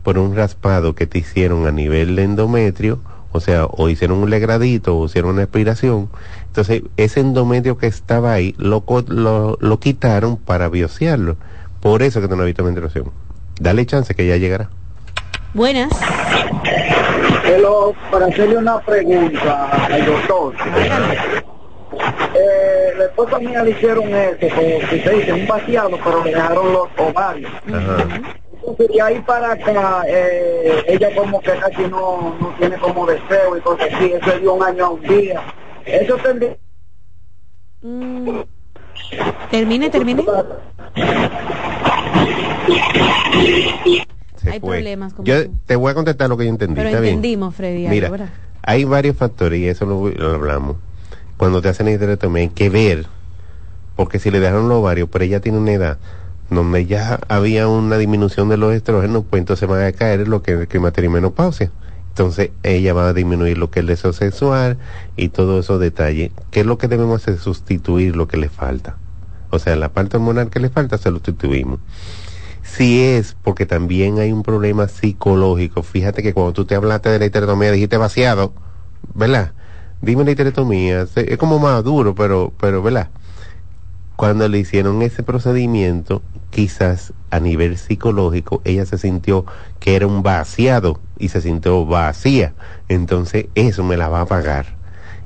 por 0.03 0.19
un 0.19 0.35
raspado 0.35 0.95
que 0.95 1.07
te 1.07 1.19
hicieron 1.19 1.67
a 1.67 1.73
nivel 1.73 2.17
de 2.17 2.25
endometrio, 2.25 3.01
o 3.33 3.41
sea, 3.41 3.65
o 3.65 3.89
hicieron 3.89 4.19
un 4.19 4.31
legradito 4.31 4.97
o 4.97 5.07
hicieron 5.07 5.33
una 5.33 5.45
expiración, 5.45 6.11
entonces 6.47 6.83
ese 6.99 7.21
endometrio 7.21 7.79
que 7.79 7.87
estaba 7.87 8.33
ahí 8.33 8.55
lo, 8.59 8.85
lo, 9.09 9.57
lo 9.61 9.81
quitaron 9.81 10.37
para 10.37 10.69
biopsiarlo. 10.69 11.37
Por 11.81 12.03
eso 12.03 12.21
que 12.21 12.29
te 12.29 12.37
no 12.37 12.45
visto 12.45 12.63
menstruación. 12.63 13.11
Dale 13.59 13.87
chance 13.87 14.15
que 14.15 14.27
ya 14.27 14.37
llegará. 14.37 14.71
Buenas. 15.55 15.93
Para 18.11 18.27
hacerle 18.27 18.57
una 18.57 18.81
pregunta 18.81 19.69
al 19.87 20.05
doctor. 20.07 20.55
Eh, 22.35 22.95
la 22.97 23.05
esposa 23.05 23.39
mía 23.39 23.63
le 23.63 23.71
hicieron 23.71 24.09
eso, 24.15 24.55
como 24.55 24.89
si 24.89 25.01
se 25.01 25.11
dice, 25.11 25.33
un 25.33 25.47
vaciado, 25.47 25.99
pero 26.03 26.25
le 26.25 26.31
dejaron 26.31 26.73
los 26.73 26.89
ovarios. 26.97 27.51
Entonces, 27.67 28.89
de 28.89 29.03
ahí 29.03 29.21
para 29.21 29.53
acá, 29.53 30.03
eh, 30.07 30.85
ella 30.87 31.15
como 31.15 31.41
que 31.41 31.53
casi 31.53 31.83
no, 31.83 32.35
no 32.41 32.55
tiene 32.59 32.79
como 32.79 33.07
deseo 33.07 33.57
y 33.57 33.61
cosas 33.61 33.89
así. 33.93 34.13
Eso 34.13 34.39
dio 34.39 34.55
un 34.55 34.63
año 34.63 34.87
a 34.87 34.91
un 34.91 35.03
día. 35.03 35.43
Eso 35.85 36.17
tendría... 36.17 36.57
Mm. 37.83 38.41
Termine, 39.51 39.91
termine. 39.91 40.25
Hay 44.51 44.61
problemas. 44.61 45.15
yo 45.23 45.49
te 45.67 45.77
voy 45.77 45.91
a 45.91 45.95
contestar 45.95 46.29
lo 46.29 46.37
que 46.37 46.45
yo 46.45 46.51
entendí. 46.51 46.75
Pero 46.75 46.99
entendimos, 46.99 47.55
Freddy. 47.55 47.89
Mira, 47.89 48.11
hay 48.63 48.85
varios 48.85 49.17
factores 49.17 49.61
y 49.61 49.69
eso 49.69 49.87
lo, 49.87 50.35
hablamos. 50.35 50.77
Cuando 51.37 51.61
te 51.61 51.69
hacen 51.69 51.89
histerectomía 51.89 52.43
hay 52.43 52.49
que 52.51 52.71
ver, 52.71 53.07
porque 53.97 54.19
si 54.19 54.31
le 54.31 54.41
dejaron 54.41 54.69
los 54.69 54.79
ovarios, 54.79 55.09
pero 55.11 55.25
ella 55.25 55.41
tiene 55.41 55.59
una 55.59 55.73
edad 55.73 55.99
donde 56.51 56.87
ya 56.87 57.19
había 57.29 57.67
una 57.67 57.97
disminución 57.97 58.49
de 58.49 58.57
los 58.57 58.75
estrógenos, 58.75 59.25
pues 59.29 59.41
entonces 59.41 59.69
va 59.69 59.87
a 59.87 59.93
caer 59.93 60.29
lo 60.29 60.43
que 60.43 60.53
es 60.53 60.61
el 60.61 60.69
climaterio 60.69 61.11
y 61.11 61.15
menopausia. 61.15 61.71
Entonces 62.09 62.51
ella 62.63 62.93
va 62.93 63.09
a 63.09 63.13
disminuir 63.15 63.57
lo 63.57 63.71
que 63.71 63.81
es 63.81 63.83
el 63.83 63.87
deseo 63.87 64.13
sexual 64.13 64.77
y 65.17 65.31
todos 65.31 65.65
esos 65.65 65.81
detalles. 65.81 66.31
¿Qué 66.51 66.61
es 66.61 66.67
lo 66.67 66.77
que 66.77 66.89
debemos 66.89 67.23
hacer? 67.23 67.39
Sustituir 67.39 68.17
lo 68.17 68.29
que 68.29 68.37
le 68.37 68.51
falta. 68.51 68.97
O 69.49 69.59
sea, 69.59 69.77
la 69.77 69.89
parte 69.89 70.19
hormonal 70.19 70.51
que 70.51 70.61
le 70.61 70.69
falta 70.69 70.99
se 70.99 71.11
lo 71.11 71.17
sustituimos 71.17 71.81
si 72.77 73.03
es 73.03 73.37
porque 73.43 73.67
también 73.67 74.19
hay 74.19 74.33
un 74.33 74.43
problema 74.43 74.89
psicológico. 74.89 75.83
Fíjate 75.83 76.23
que 76.23 76.33
cuando 76.33 76.55
tú 76.55 76.65
te 76.65 76.75
hablaste 76.75 77.11
de 77.11 77.19
la 77.19 77.27
histerectomía 77.27 77.71
dijiste 77.71 77.99
vaciado, 77.99 78.55
¿verdad? 79.15 79.53
Dime 80.01 80.25
la 80.25 80.31
histerectomía, 80.31 81.07
es 81.15 81.37
como 81.39 81.59
más 81.59 81.85
duro, 81.85 82.15
pero, 82.15 82.53
pero, 82.59 82.83
¿verdad? 82.83 83.11
Cuando 84.17 84.49
le 84.49 84.59
hicieron 84.59 85.03
ese 85.03 85.23
procedimiento, 85.23 86.23
quizás 86.51 87.13
a 87.31 87.41
nivel 87.41 87.77
psicológico, 87.77 88.63
ella 88.65 88.87
se 88.87 88.99
sintió 88.99 89.45
que 89.79 89.95
era 89.95 90.07
un 90.07 90.23
vaciado 90.23 90.99
y 91.19 91.29
se 91.29 91.41
sintió 91.41 91.85
vacía. 91.85 92.55
Entonces, 92.89 93.47
eso 93.55 93.85
me 93.85 93.97
la 93.97 94.09
va 94.09 94.23
a 94.23 94.27
pagar 94.27 94.82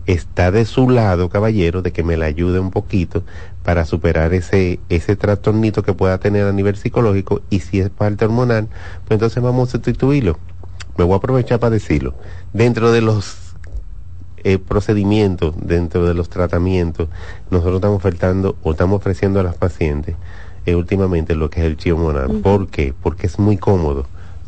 está 0.07 0.50
de 0.50 0.64
su 0.64 0.88
lado, 0.88 1.28
caballero, 1.28 1.82
de 1.82 1.92
que 1.92 2.02
me 2.02 2.16
la 2.16 2.26
ayude 2.26 2.61
un 2.61 2.70
poquito 2.70 3.24
para 3.62 3.84
superar 3.84 4.32
ese, 4.34 4.78
ese 4.88 5.16
trastornito 5.16 5.82
que 5.82 5.92
pueda 5.92 6.18
tener 6.18 6.46
a 6.46 6.52
nivel 6.52 6.76
psicológico 6.76 7.42
y 7.50 7.61
si 7.61 7.80
es 7.80 7.90
parte 7.90 8.24
hormonal, 8.24 8.68
pues 9.07 9.16
entonces 9.16 9.42
vamos 9.42 9.68
a 9.68 9.72
sustituirlo. 9.72 10.38
Me 10.96 11.04
voy 11.04 11.14
a 11.14 11.16
aprovechar 11.16 11.59
para 11.59 11.70
decirlo. 11.70 12.14
Dentro 12.52 12.92
de 12.92 13.02
los 13.02 13.36
eh, 14.44 14.59
procedimientos, 14.59 15.54
dentro 15.61 16.07
de 16.07 16.14
los 16.14 16.28
tratamientos, 16.28 17.09
nosotros 17.50 17.76
estamos 17.76 17.96
ofertando 17.96 18.57
o 18.62 18.72
estamos 18.72 18.98
ofreciendo 18.98 19.40
a 19.40 19.42
las 19.42 19.57
pacientes 19.57 20.14
eh, 20.66 20.74
últimamente 20.74 21.34
lo 21.34 21.50
que 21.50 21.61
es 21.61 21.66
el 21.66 21.76
chío 21.76 21.96
hormonal. 21.96 22.40
¿Por 22.42 22.68
qué? 22.68 22.94
Porque 23.02 23.26
es 23.26 23.38
muy 23.38 23.57
cómodo 23.57 24.07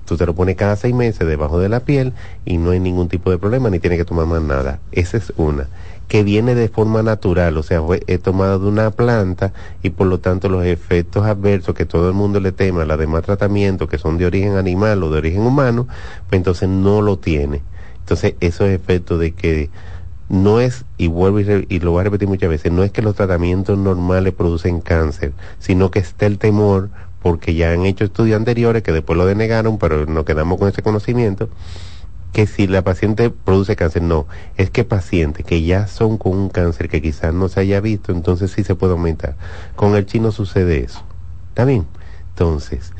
Tú 0.08 0.16
te 0.16 0.24
lo 0.24 0.34
pones 0.34 0.56
cada 0.56 0.74
seis 0.74 0.94
meses 0.94 1.28
debajo 1.28 1.60
de 1.60 1.68
la 1.68 1.80
piel 1.80 2.14
y 2.46 2.56
no 2.56 2.70
hay 2.70 2.80
ningún 2.80 3.08
tipo 3.08 3.30
de 3.30 3.36
problema 3.36 3.68
ni 3.68 3.78
tiene 3.78 3.98
que 3.98 4.06
tomar 4.06 4.24
más 4.24 4.40
nada. 4.40 4.80
Esa 4.90 5.18
es 5.18 5.34
una. 5.36 5.68
Que 6.08 6.22
viene 6.22 6.54
de 6.54 6.70
forma 6.70 7.02
natural, 7.02 7.58
o 7.58 7.62
sea, 7.62 7.82
fue 7.82 7.98
tomado 8.22 8.58
de 8.58 8.68
una 8.68 8.90
planta 8.90 9.52
y 9.82 9.90
por 9.90 10.06
lo 10.06 10.18
tanto 10.18 10.48
los 10.48 10.64
efectos 10.64 11.26
adversos 11.26 11.74
que 11.74 11.84
todo 11.84 12.08
el 12.08 12.14
mundo 12.14 12.40
le 12.40 12.52
tema, 12.52 12.86
la 12.86 12.96
demás 12.96 13.22
tratamientos 13.22 13.86
que 13.90 13.98
son 13.98 14.16
de 14.16 14.24
origen 14.24 14.56
animal 14.56 15.02
o 15.02 15.10
de 15.10 15.18
origen 15.18 15.42
humano, 15.42 15.86
pues 16.30 16.38
entonces 16.38 16.70
no 16.70 17.02
lo 17.02 17.18
tiene. 17.18 17.60
Entonces 18.00 18.34
esos 18.40 18.70
efectos 18.70 19.20
de 19.20 19.32
que 19.32 19.68
no 20.30 20.60
es, 20.60 20.86
y 20.96 21.08
vuelvo 21.08 21.40
y, 21.40 21.66
y, 21.68 21.80
lo 21.80 21.90
voy 21.90 22.00
a 22.00 22.04
repetir 22.04 22.28
muchas 22.28 22.48
veces, 22.48 22.72
no 22.72 22.82
es 22.82 22.92
que 22.92 23.02
los 23.02 23.14
tratamientos 23.14 23.76
normales 23.76 24.32
producen 24.32 24.80
cáncer, 24.80 25.32
sino 25.58 25.90
que 25.90 25.98
está 25.98 26.24
el 26.24 26.38
temor 26.38 26.88
porque 27.28 27.54
ya 27.54 27.72
han 27.72 27.84
hecho 27.84 28.04
estudios 28.04 28.38
anteriores 28.38 28.82
que 28.82 28.90
después 28.90 29.18
lo 29.18 29.26
denegaron, 29.26 29.76
pero 29.76 30.06
nos 30.06 30.24
quedamos 30.24 30.58
con 30.58 30.66
ese 30.66 30.82
conocimiento, 30.82 31.50
que 32.32 32.46
si 32.46 32.66
la 32.66 32.80
paciente 32.80 33.28
produce 33.28 33.76
cáncer, 33.76 34.00
no, 34.00 34.26
es 34.56 34.70
que 34.70 34.82
pacientes 34.82 35.44
que 35.44 35.62
ya 35.62 35.88
son 35.88 36.16
con 36.16 36.32
un 36.32 36.48
cáncer 36.48 36.88
que 36.88 37.02
quizás 37.02 37.34
no 37.34 37.50
se 37.50 37.60
haya 37.60 37.80
visto, 37.80 38.12
entonces 38.12 38.50
sí 38.50 38.64
se 38.64 38.74
puede 38.76 38.92
aumentar. 38.94 39.36
Con 39.76 39.94
el 39.94 40.06
chino 40.06 40.32
sucede 40.32 40.82
eso. 40.82 41.02
¿Está 41.50 41.66
bien? 41.66 41.84
Entonces, 42.30 42.94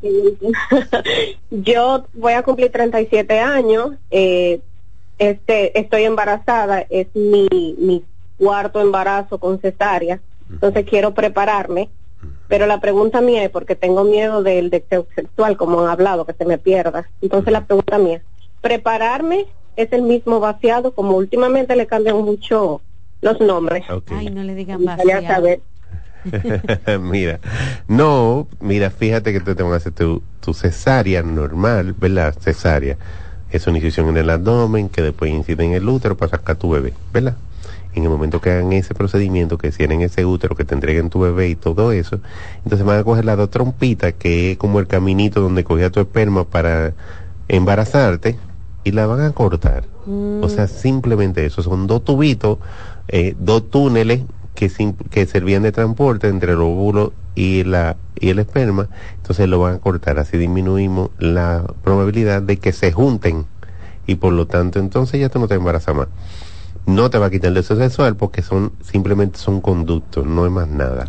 yo 1.51 2.05
voy 2.13 2.33
a 2.33 2.43
cumplir 2.43 2.71
37 2.71 3.39
años, 3.39 3.91
eh, 4.11 4.59
este, 5.17 5.79
estoy 5.79 6.03
embarazada, 6.03 6.81
es 6.89 7.07
mi, 7.15 7.47
mi 7.77 8.03
cuarto 8.37 8.81
embarazo 8.81 9.39
con 9.39 9.59
cesárea, 9.59 10.19
entonces 10.49 10.85
quiero 10.87 11.13
prepararme, 11.13 11.89
pero 12.47 12.65
la 12.65 12.79
pregunta 12.79 13.21
mía 13.21 13.43
es 13.43 13.49
porque 13.49 13.75
tengo 13.75 14.03
miedo 14.03 14.43
del 14.43 14.69
deseo 14.69 15.07
sexual, 15.15 15.57
como 15.57 15.81
han 15.81 15.89
hablado, 15.89 16.25
que 16.25 16.33
se 16.33 16.45
me 16.45 16.57
pierda. 16.57 17.09
Entonces 17.21 17.51
la 17.51 17.65
pregunta 17.65 17.97
mía, 17.97 18.21
¿prepararme 18.61 19.45
es 19.75 19.91
el 19.91 20.01
mismo 20.01 20.39
vaciado? 20.39 20.91
Como 20.93 21.17
últimamente 21.17 21.75
le 21.75 21.87
cambian 21.87 22.17
mucho 22.17 22.81
los 23.21 23.39
nombres. 23.39 23.83
Ay, 24.09 24.29
no 24.29 24.43
le 24.43 24.55
digan 24.55 24.83
vaciado. 24.83 25.47
mira, 26.99 27.39
no, 27.87 28.47
mira, 28.59 28.89
fíjate 28.89 29.31
que 29.31 29.39
te 29.39 29.63
vas 29.63 29.73
a 29.73 29.75
hacer 29.77 29.93
tu, 29.93 30.21
tu 30.41 30.53
cesárea 30.53 31.23
normal, 31.23 31.93
¿verdad? 31.93 32.35
Cesárea. 32.39 32.97
Es 33.49 33.65
una 33.67 33.77
incisión 33.77 34.09
en 34.09 34.17
el 34.17 34.29
abdomen 34.29 34.89
que 34.89 35.01
después 35.01 35.31
incide 35.31 35.63
en 35.63 35.73
el 35.73 35.87
útero 35.87 36.17
para 36.17 36.31
sacar 36.31 36.57
tu 36.57 36.69
bebé, 36.69 36.93
¿verdad? 37.13 37.35
en 37.97 38.03
el 38.03 38.09
momento 38.09 38.39
que 38.39 38.51
hagan 38.51 38.73
ese 38.73 38.93
procedimiento, 38.93 39.57
que 39.57 39.71
cierren 39.71 40.01
ese 40.01 40.25
útero, 40.25 40.55
que 40.55 40.63
te 40.63 40.75
entreguen 40.75 41.09
tu 41.09 41.19
bebé 41.19 41.49
y 41.49 41.55
todo 41.55 41.91
eso, 41.91 42.19
entonces 42.63 42.85
van 42.85 42.99
a 42.99 43.03
coger 43.03 43.25
la 43.25 43.35
dos 43.35 43.49
trompitas, 43.49 44.13
que 44.13 44.51
es 44.51 44.57
como 44.57 44.79
el 44.79 44.87
caminito 44.87 45.41
donde 45.41 45.63
cogía 45.63 45.89
tu 45.89 45.99
esperma 45.99 46.43
para 46.43 46.93
embarazarte, 47.47 48.37
y 48.83 48.91
la 48.91 49.05
van 49.05 49.21
a 49.21 49.31
cortar. 49.31 49.83
Mm. 50.05 50.43
O 50.43 50.49
sea, 50.49 50.67
simplemente 50.67 51.45
eso, 51.45 51.61
son 51.61 51.87
dos 51.87 52.05
tubitos, 52.05 52.59
eh, 53.07 53.35
dos 53.39 53.69
túneles 53.69 54.21
que, 54.55 54.71
que 55.09 55.25
servían 55.25 55.63
de 55.63 55.71
transporte 55.71 56.27
entre 56.27 56.53
el 56.53 56.61
óvulo 56.61 57.13
y, 57.35 57.63
la, 57.63 57.95
y 58.19 58.29
el 58.29 58.39
esperma, 58.39 58.89
entonces 59.15 59.47
lo 59.47 59.59
van 59.59 59.75
a 59.75 59.79
cortar, 59.79 60.17
así 60.17 60.37
disminuimos 60.37 61.11
la 61.19 61.63
probabilidad 61.83 62.41
de 62.41 62.57
que 62.57 62.71
se 62.71 62.91
junten. 62.91 63.45
Y 64.07 64.15
por 64.15 64.33
lo 64.33 64.47
tanto 64.47 64.79
entonces 64.79 65.19
ya 65.19 65.29
tú 65.29 65.37
no 65.37 65.47
te 65.47 65.55
embarazas 65.55 65.95
más. 65.95 66.07
No 66.85 67.09
te 67.09 67.17
va 67.17 67.25
a 67.25 67.29
quitar 67.29 67.49
el 67.49 67.55
deseo 67.55 67.77
sexual 67.77 68.15
porque 68.15 68.41
son 68.41 68.71
simplemente 68.81 69.37
son 69.37 69.59
conductos, 69.59 70.25
no 70.25 70.45
es 70.45 70.51
más 70.51 70.69
nada. 70.69 71.05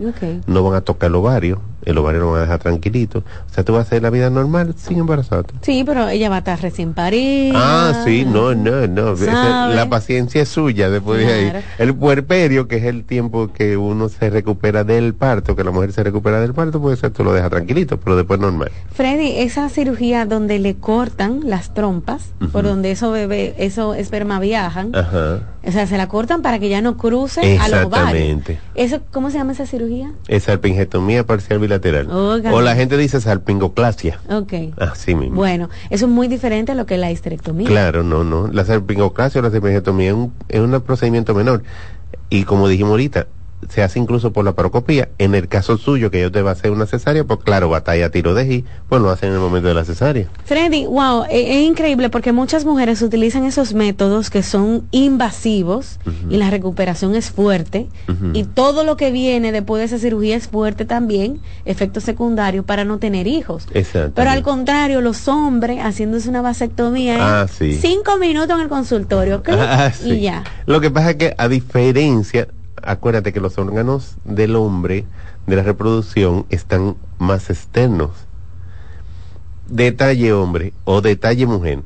No 0.46 0.64
van 0.64 0.74
a 0.74 0.80
tocar 0.80 1.08
el 1.08 1.14
ovario, 1.14 1.60
el 1.84 1.98
ovario 1.98 2.20
lo 2.20 2.30
van 2.32 2.40
a 2.40 2.42
dejar 2.42 2.58
tranquilito. 2.58 3.20
O 3.20 3.54
sea, 3.54 3.64
tú 3.64 3.72
vas 3.72 3.80
a 3.80 3.82
hacer 3.82 4.02
la 4.02 4.10
vida 4.10 4.30
normal 4.30 4.74
sin 4.76 4.98
embarazarte. 4.98 5.54
Sí, 5.62 5.84
pero 5.84 6.08
ella 6.08 6.28
va 6.28 6.36
a 6.36 6.38
estar 6.38 6.60
recién 6.60 6.94
parida. 6.94 7.52
Ah, 7.54 8.02
sí, 8.04 8.24
no, 8.26 8.54
no, 8.54 8.86
no. 8.86 9.14
La 9.14 9.88
paciencia 9.88 10.42
es 10.42 10.48
suya 10.48 10.90
después 10.90 11.26
de 11.26 11.32
ahí. 11.32 11.52
El 11.78 11.94
puerperio, 11.94 12.68
que 12.68 12.76
es 12.76 12.84
el 12.84 13.04
tiempo 13.04 13.52
que 13.52 13.76
uno 13.76 14.08
se 14.08 14.30
recupera 14.30 14.84
del 14.84 15.14
parto, 15.14 15.56
que 15.56 15.64
la 15.64 15.70
mujer 15.70 15.92
se 15.92 16.02
recupera 16.02 16.40
del 16.40 16.54
parto, 16.54 16.80
puede 16.80 16.96
ser 16.96 17.10
tú 17.10 17.24
lo 17.24 17.32
dejas 17.32 17.50
tranquilito, 17.50 17.98
pero 17.98 18.16
después 18.16 18.40
normal. 18.40 18.70
Freddy, 18.92 19.38
esa 19.38 19.68
cirugía 19.68 20.26
donde 20.26 20.58
le 20.58 20.76
cortan 20.76 21.40
las 21.44 21.74
trompas, 21.74 22.32
por 22.52 22.64
donde 22.64 22.90
eso 22.90 23.10
bebé, 23.10 23.54
eso 23.58 23.94
esperma 23.94 24.40
viajan. 24.40 24.94
Ajá 24.94 25.40
o 25.68 25.72
sea, 25.72 25.86
se 25.86 25.98
la 25.98 26.08
cortan 26.08 26.40
para 26.40 26.58
que 26.58 26.68
ya 26.70 26.80
no 26.80 26.96
cruce 26.96 27.40
a 27.58 27.68
los 27.68 27.84
Exactamente. 27.84 28.58
¿Eso, 28.74 29.00
¿Cómo 29.12 29.30
se 29.30 29.36
llama 29.36 29.52
esa 29.52 29.66
cirugía? 29.66 30.12
Es 30.26 30.44
salpingotomía 30.44 31.26
parcial 31.26 31.58
bilateral. 31.68 32.08
o 32.10 32.60
la 32.60 32.74
gente 32.74 32.96
dice 32.96 33.20
salpingoclasia. 33.20 34.20
Ok. 34.30 34.52
Así 34.78 35.14
mismo. 35.14 35.36
Bueno, 35.36 35.68
eso 35.90 36.06
es 36.06 36.10
muy 36.10 36.28
diferente 36.28 36.72
a 36.72 36.74
lo 36.74 36.86
que 36.86 36.94
es 36.94 37.00
la 37.00 37.10
histerectomía. 37.10 37.66
Claro, 37.66 38.02
no, 38.02 38.24
no. 38.24 38.48
La 38.48 38.64
salpingoclasia 38.64 39.40
o 39.40 39.44
la 39.44 39.50
salpingotomía 39.50 40.08
es 40.08 40.14
un, 40.14 40.32
es 40.48 40.60
un 40.60 40.80
procedimiento 40.80 41.34
menor. 41.34 41.62
Y 42.30 42.44
como 42.44 42.68
dijimos 42.68 42.92
ahorita, 42.92 43.26
se 43.68 43.82
hace 43.82 43.98
incluso 43.98 44.32
por 44.32 44.44
la 44.44 44.52
parocopía. 44.52 45.08
En 45.18 45.34
el 45.34 45.48
caso 45.48 45.76
suyo, 45.76 46.10
que 46.10 46.20
yo 46.20 46.30
te 46.30 46.42
va 46.42 46.50
a 46.50 46.52
hacer 46.52 46.70
una 46.70 46.86
cesárea, 46.86 47.24
pues 47.24 47.40
claro, 47.42 47.68
batalla 47.68 48.10
tiro 48.10 48.34
de 48.34 48.48
G, 48.48 48.64
pues 48.88 49.02
lo 49.02 49.10
hacen 49.10 49.30
en 49.30 49.36
el 49.36 49.40
momento 49.40 49.68
de 49.68 49.74
la 49.74 49.84
cesárea. 49.84 50.28
Freddy, 50.44 50.86
wow, 50.86 51.24
e, 51.28 51.58
es, 51.58 51.66
increíble 51.66 52.08
porque 52.08 52.32
muchas 52.32 52.64
mujeres 52.64 53.02
utilizan 53.02 53.44
esos 53.44 53.74
métodos 53.74 54.30
que 54.30 54.42
son 54.42 54.84
invasivos 54.90 55.98
y 56.30 56.36
la 56.36 56.50
recuperación 56.50 57.14
es 57.14 57.30
fuerte 57.30 57.88
y 58.32 58.44
todo 58.44 58.84
lo 58.84 58.96
que 58.96 59.10
viene 59.10 59.52
después 59.52 59.80
de 59.80 59.86
esa 59.86 59.98
cirugía 59.98 60.36
es 60.36 60.48
fuerte 60.48 60.84
también, 60.84 61.40
efecto 61.64 62.00
secundario 62.00 62.64
para 62.64 62.84
no 62.84 62.98
tener 62.98 63.26
hijos. 63.26 63.66
Pero 64.14 64.30
al 64.30 64.42
contrario, 64.42 65.00
los 65.00 65.28
hombres 65.28 65.80
haciéndose 65.80 66.28
una 66.28 66.42
vasectomía, 66.42 67.42
ah, 67.42 67.46
cinco 67.48 68.18
minutos 68.18 68.56
en 68.56 68.62
el 68.62 68.68
consultorio, 68.68 69.42
ah, 69.48 69.90
y 70.04 70.20
ya. 70.20 70.44
Lo 70.66 70.80
que 70.80 70.90
pasa 70.90 71.10
es 71.10 71.16
que 71.16 71.34
a 71.36 71.48
diferencia 71.48 72.48
acuérdate 72.82 73.32
que 73.32 73.40
los 73.40 73.58
órganos 73.58 74.16
del 74.24 74.56
hombre, 74.56 75.04
de 75.46 75.56
la 75.56 75.62
reproducción, 75.62 76.46
están 76.50 76.96
más 77.18 77.50
externos. 77.50 78.10
Detalle 79.68 80.32
hombre 80.32 80.72
o 80.84 81.00
detalle 81.00 81.46
mujer. 81.46 81.82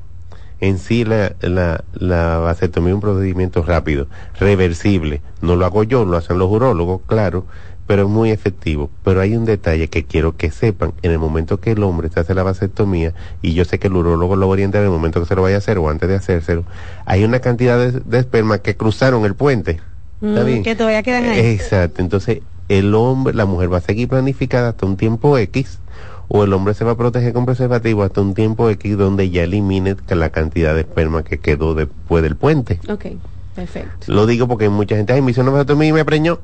En 0.61 0.79
sí 0.79 1.05
la, 1.05 1.35
la, 1.41 1.83
la 1.93 2.39
vasectomía 2.39 2.91
es 2.91 2.95
un 2.95 3.01
procedimiento 3.01 3.63
rápido, 3.65 4.07
reversible. 4.39 5.21
No 5.41 5.57
lo 5.57 5.67
hago 5.67 5.83
yo, 5.83 6.05
lo 6.05 6.17
hacen 6.17 6.39
los 6.39 6.49
urólogos, 6.49 7.01
claro, 7.07 7.47
pero 7.89 8.03
es 8.03 8.09
muy 8.09 8.31
efectivo. 8.31 8.89
Pero 9.03 9.21
hay 9.21 9.35
un 9.37 9.45
detalle 9.45 9.89
que 9.89 10.05
quiero 10.05 10.37
que 10.37 10.53
sepan. 10.53 10.93
En 11.03 11.11
el 11.11 11.19
momento 11.19 11.59
que 11.59 11.73
el 11.73 11.83
hombre 11.83 12.11
se 12.11 12.21
hace 12.21 12.35
la 12.35 12.45
vasectomía, 12.45 13.13
y 13.43 13.55
yo 13.55 13.65
sé 13.65 13.81
que 13.81 13.89
el 13.89 13.97
urólogo 13.97 14.37
lo 14.37 14.49
orienta 14.49 14.79
en 14.79 14.85
el 14.85 14.91
momento 14.91 15.19
que 15.19 15.27
se 15.27 15.35
lo 15.35 15.43
vaya 15.43 15.57
a 15.57 15.59
hacer 15.59 15.79
o 15.79 15.91
antes 15.91 16.09
de 16.09 16.15
hacérselo, 16.15 16.63
hay 17.07 17.25
una 17.25 17.41
cantidad 17.41 17.77
de, 17.77 17.99
de 17.99 18.19
esperma 18.19 18.59
que 18.59 18.77
cruzaron 18.77 19.25
el 19.25 19.35
puente 19.35 19.81
Mm, 20.23 20.63
que 20.63 20.77
todavía 20.77 21.03
quedan 21.03 21.25
ahí. 21.25 21.41
Exacto, 21.41 22.01
entonces 22.01 22.43
el 22.69 22.95
hombre, 22.95 23.35
la 23.35 23.45
mujer 23.45 23.73
va 23.73 23.79
a 23.79 23.81
seguir 23.81 24.09
planificada 24.09 24.71
hasta 24.71 24.87
un 24.87 24.97
tiempo 24.97 25.37
X 25.37 25.81
o 26.29 26.45
el 26.45 26.53
hombre 26.53 26.75
se 26.75 26.85
va 26.85 26.93
a 26.93 26.97
proteger 26.97 27.33
con 27.33 27.45
preservativo 27.45 28.05
hasta 28.05 28.21
un 28.21 28.33
tiempo 28.33 28.71
X 28.71 28.97
donde 28.97 29.29
ya 29.31 29.43
elimine 29.43 29.97
la 30.09 30.31
cantidad 30.31 30.75
de 30.75 30.83
esperma 30.83 31.25
que 31.25 31.39
quedó 31.39 31.75
después 31.75 32.23
del 32.23 32.37
puente. 32.37 32.79
Ok, 32.89 33.07
perfecto. 33.55 34.07
Lo 34.07 34.27
digo 34.27 34.47
porque 34.47 34.69
mucha 34.69 34.97
gente, 34.97 35.13
ay, 35.13 35.21
me 35.23 35.33
hizo 35.33 35.43
una 35.43 35.51
vasectomía 35.51 35.89
y 35.89 35.93
me 35.93 36.05
preñó. 36.05 36.39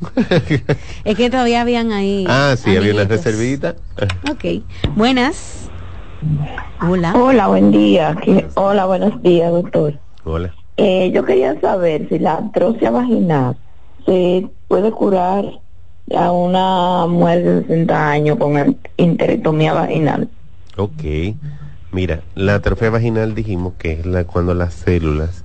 es 1.04 1.16
que 1.16 1.30
todavía 1.30 1.60
habían 1.60 1.92
ahí. 1.92 2.26
Ah, 2.28 2.56
sí, 2.58 2.76
había 2.76 2.92
una 2.94 3.04
reservita. 3.04 3.76
ok, 4.30 4.62
buenas. 4.96 5.70
Hola. 6.82 7.14
Hola, 7.14 7.46
buen 7.46 7.70
día. 7.70 8.16
Hola, 8.54 8.86
buenos 8.86 9.22
días, 9.22 9.52
doctor. 9.52 10.00
Hola. 10.24 10.52
Eh, 10.76 11.10
yo 11.12 11.24
quería 11.24 11.58
saber 11.60 12.08
si 12.08 12.18
la 12.18 12.34
atrofia 12.34 12.90
vaginal 12.90 13.56
se 14.06 14.48
puede 14.68 14.90
curar 14.90 15.44
a 16.14 16.32
una 16.32 17.06
mujer 17.06 17.44
de 17.44 17.60
60 17.62 18.10
años 18.10 18.38
con 18.38 18.76
interectomía 18.96 19.72
vaginal. 19.72 20.28
Ok. 20.76 21.02
Mira, 21.92 22.22
la 22.34 22.56
atrofia 22.56 22.90
vaginal 22.90 23.34
dijimos 23.34 23.74
que 23.78 23.92
es 23.92 24.06
la, 24.06 24.24
cuando 24.24 24.54
las 24.54 24.74
células 24.74 25.44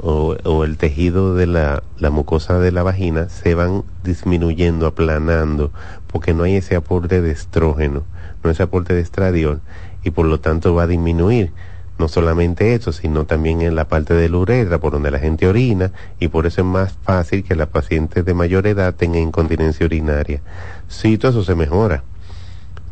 o, 0.00 0.36
o 0.44 0.64
el 0.64 0.76
tejido 0.76 1.34
de 1.34 1.46
la, 1.46 1.82
la, 1.98 2.10
mucosa 2.10 2.58
de 2.58 2.70
la 2.70 2.82
vagina 2.82 3.28
se 3.28 3.54
van 3.54 3.84
disminuyendo, 4.04 4.86
aplanando, 4.86 5.72
porque 6.06 6.34
no 6.34 6.44
hay 6.44 6.56
ese 6.56 6.76
aporte 6.76 7.20
de 7.22 7.32
estrógeno, 7.32 8.04
no 8.44 8.50
ese 8.50 8.62
aporte 8.62 8.94
de 8.94 9.00
estradiol, 9.00 9.60
y 10.04 10.10
por 10.10 10.26
lo 10.26 10.40
tanto 10.40 10.74
va 10.74 10.84
a 10.84 10.86
disminuir. 10.86 11.52
No 11.98 12.08
solamente 12.08 12.74
eso, 12.74 12.92
sino 12.92 13.24
también 13.24 13.60
en 13.60 13.74
la 13.74 13.88
parte 13.88 14.14
de 14.14 14.28
la 14.28 14.38
uretra, 14.38 14.78
por 14.78 14.92
donde 14.92 15.10
la 15.10 15.18
gente 15.18 15.48
orina, 15.48 15.90
y 16.20 16.28
por 16.28 16.46
eso 16.46 16.60
es 16.60 16.66
más 16.66 16.92
fácil 17.02 17.42
que 17.42 17.56
la 17.56 17.66
paciente 17.66 18.22
de 18.22 18.34
mayor 18.34 18.66
edad 18.66 18.94
tenga 18.94 19.18
incontinencia 19.18 19.84
urinaria. 19.84 20.40
Sí, 20.86 21.18
todo 21.18 21.32
eso 21.32 21.44
se 21.44 21.56
mejora. 21.56 22.04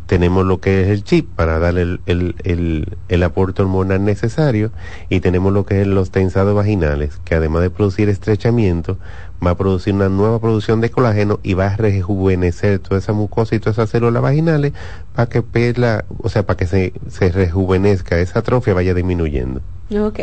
Tenemos 0.06 0.44
lo 0.46 0.60
que 0.60 0.82
es 0.82 0.88
el 0.88 1.02
chip 1.02 1.28
para 1.34 1.58
darle 1.58 1.82
el, 1.82 2.00
el, 2.06 2.34
el, 2.44 2.96
el 3.08 3.22
aporte 3.24 3.62
hormonal 3.62 4.04
necesario 4.04 4.70
y 5.08 5.18
tenemos 5.18 5.52
lo 5.52 5.66
que 5.66 5.80
es 5.82 5.86
los 5.86 6.12
tensados 6.12 6.54
vaginales, 6.54 7.18
que 7.24 7.34
además 7.34 7.62
de 7.62 7.70
producir 7.70 8.08
estrechamiento, 8.08 8.98
va 9.44 9.50
a 9.50 9.56
producir 9.56 9.94
una 9.94 10.08
nueva 10.08 10.40
producción 10.40 10.80
de 10.80 10.90
colágeno 10.90 11.40
y 11.42 11.54
va 11.54 11.66
a 11.66 11.76
rejuvenecer 11.76 12.78
toda 12.78 12.98
esa 12.98 13.12
mucosa 13.12 13.54
y 13.54 13.58
todas 13.58 13.76
esas 13.76 13.90
células 13.90 14.22
vaginales 14.22 14.72
para 15.14 15.28
que 15.28 15.42
pela, 15.42 16.04
o 16.22 16.28
sea, 16.28 16.44
para 16.44 16.56
que 16.56 16.66
se, 16.66 16.92
se 17.08 17.30
rejuvenezca, 17.30 18.18
esa 18.18 18.40
atrofia 18.40 18.74
vaya 18.74 18.94
disminuyendo. 18.94 19.60
Ok. 19.90 20.18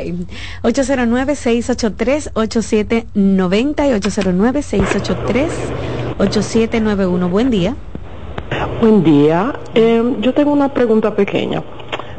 809-683-8790 0.63 3.05
y 3.15 3.21
809-683-8791. 6.17 7.29
Buen 7.29 7.49
día. 7.49 7.75
Buen 8.81 9.03
día. 9.03 9.57
Eh, 9.73 10.17
yo 10.19 10.33
tengo 10.33 10.51
una 10.51 10.73
pregunta 10.73 11.15
pequeña. 11.15 11.63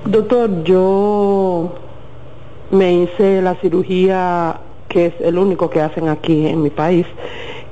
Doctor, 0.07 0.65
yo 0.65 1.75
me 2.71 3.03
hice 3.03 3.43
la 3.43 3.57
cirugía 3.57 4.59
que 4.95 5.07
es 5.07 5.15
el 5.19 5.39
único 5.39 5.69
que 5.71 5.81
hacen 5.81 6.09
aquí 6.09 6.47
en 6.47 6.63
mi 6.63 6.71
país, 6.71 7.05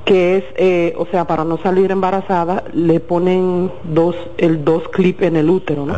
que 0.04 0.38
es, 0.38 0.44
eh, 0.56 0.92
o 0.98 1.06
sea, 1.06 1.24
para 1.24 1.44
no 1.44 1.56
salir 1.58 1.92
embarazada, 1.92 2.64
le 2.72 2.98
ponen 2.98 3.70
dos, 3.84 4.16
el 4.38 4.64
dos 4.64 4.88
clip 4.88 5.22
en 5.22 5.36
el 5.36 5.48
útero, 5.48 5.86
¿no? 5.86 5.94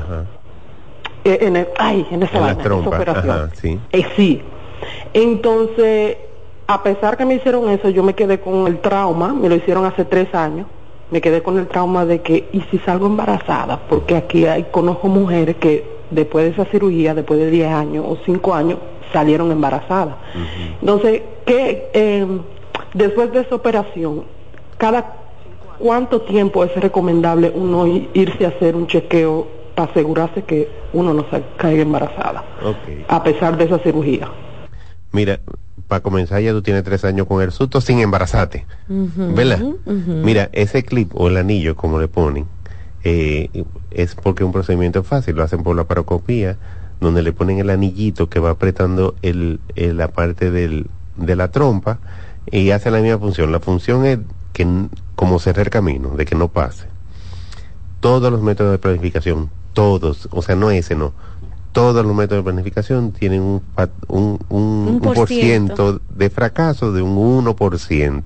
Eh, 1.25 1.39
en 1.41 1.57
el, 1.57 1.69
ay, 1.79 2.07
en 2.11 2.25
esa, 2.25 2.51
en 2.51 2.73
operación. 2.87 3.51
sí. 3.55 3.81
Eh, 3.91 4.05
sí. 4.15 4.43
Entonces, 5.15 6.19
a 6.67 6.83
pesar 6.83 7.17
que 7.17 7.25
me 7.25 7.37
hicieron 7.37 7.71
eso, 7.71 7.89
yo 7.89 8.03
me 8.03 8.13
quedé 8.15 8.39
con 8.39 8.67
el 8.67 8.81
trauma, 8.81 9.33
me 9.33 9.49
lo 9.49 9.55
hicieron 9.55 9.87
hace 9.87 10.05
tres 10.05 10.35
años, 10.35 10.67
me 11.11 11.23
quedé 11.23 11.43
con 11.43 11.57
el 11.57 11.69
trauma 11.69 12.05
de 12.05 12.21
que, 12.21 12.51
¿y 12.53 12.61
si 12.71 12.79
salgo 12.81 13.07
embarazada? 13.07 13.81
Porque 13.89 14.15
aquí 14.15 14.45
hay, 14.45 14.65
conozco 14.65 15.09
mujeres 15.09 15.57
que 15.57 15.89
después 16.11 16.45
de 16.45 16.51
esa 16.51 16.71
cirugía, 16.71 17.15
después 17.15 17.41
de 17.41 17.51
10 17.51 17.73
años 17.73 18.05
o 18.07 18.19
5 18.27 18.55
años, 18.55 18.79
salieron 19.13 19.51
embarazadas. 19.51 20.17
Entonces, 20.81 21.23
¿qué, 21.47 21.91
eh, 21.93 22.27
después 22.95 23.33
de 23.33 23.41
esa 23.41 23.55
operación, 23.55 24.25
cada 24.79 25.17
cuánto 25.79 26.23
tiempo 26.23 26.65
es 26.65 26.75
recomendable 26.77 27.53
uno 27.55 27.87
irse 27.87 28.45
a 28.45 28.49
hacer 28.49 28.77
un 28.77 28.87
chequeo 28.87 29.47
para 29.75 29.91
asegurarse 29.91 30.43
que 30.43 30.69
uno 30.93 31.13
no 31.13 31.27
se 31.31 31.43
caiga 31.57 31.83
embarazada, 31.83 32.45
a 33.09 33.23
pesar 33.23 33.57
de 33.57 33.65
esa 33.65 33.79
cirugía? 33.81 34.31
Mira, 35.13 35.41
para 35.89 36.03
comenzar 36.03 36.41
ya 36.41 36.53
tú 36.53 36.63
tienes 36.63 36.85
tres 36.85 37.05
años 37.05 37.27
con 37.27 37.43
el 37.43 37.53
susto 37.53 37.81
sin 37.81 38.01
embarazarte, 38.01 38.67
¿verdad? 38.89 39.61
Mira, 39.87 40.49
ese 40.53 40.85
clip 40.85 41.13
o 41.15 41.29
el 41.29 41.37
anillo, 41.37 41.77
como 41.77 42.01
le 42.01 42.09
ponen, 42.09 42.47
eh, 43.03 43.51
es 43.91 44.15
porque 44.15 44.43
es 44.43 44.47
un 44.47 44.53
procedimiento 44.53 45.03
fácil, 45.03 45.37
lo 45.37 45.43
hacen 45.43 45.63
por 45.63 45.77
la 45.77 45.85
parocopía, 45.85 46.57
donde 47.01 47.23
le 47.23 47.33
ponen 47.33 47.59
el 47.59 47.71
anillito 47.71 48.29
que 48.29 48.41
va 48.41 48.51
apretando 48.51 49.15
el, 49.23 49.61
la 49.77 50.09
parte 50.09 50.51
del, 50.51 50.87
de 51.17 51.37
la 51.37 51.51
trompa 51.51 51.99
y 52.51 52.71
hace 52.71 52.91
la 52.91 53.01
misma 53.01 53.19
función. 53.19 53.53
La 53.53 53.61
función 53.61 54.05
es 54.05 54.19
que 54.53 54.67
como 55.17 55.39
cerrar 55.39 55.71
camino, 55.71 56.11
de 56.11 56.25
que 56.25 56.35
no 56.35 56.49
pase. 56.49 56.87
Todos 58.01 58.31
los 58.31 58.43
métodos 58.43 58.73
de 58.73 58.79
planificación, 58.79 59.51
todos, 59.73 60.29
o 60.31 60.43
sea, 60.43 60.55
no 60.55 60.71
ese, 60.71 60.95
no. 60.95 61.13
Todos 61.73 62.05
los 62.05 62.15
métodos 62.15 62.45
de 62.45 62.51
planificación 62.51 63.13
tienen 63.13 63.43
un, 63.43 63.63
un, 64.09 64.39
un, 64.49 65.01
por 65.01 65.27
ciento 65.27 66.01
de 66.15 66.31
fracaso 66.31 66.93
de 66.93 67.03
un 67.03 67.45
1%. 67.45 68.23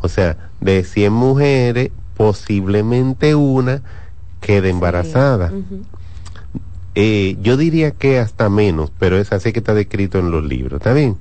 O 0.00 0.08
sea, 0.08 0.36
de 0.60 0.82
100 0.82 1.12
mujeres, 1.12 1.90
posiblemente 2.16 3.36
una 3.36 3.82
quede 4.40 4.70
embarazada. 4.70 5.52
Eh, 6.94 7.38
yo 7.40 7.56
diría 7.56 7.92
que 7.92 8.18
hasta 8.18 8.50
menos, 8.50 8.92
pero 8.98 9.16
es 9.16 9.32
así 9.32 9.52
que 9.52 9.60
está 9.60 9.72
descrito 9.72 10.18
en 10.18 10.30
los 10.30 10.44
libros, 10.44 10.80
¿está 10.80 10.92
bien? 10.92 11.16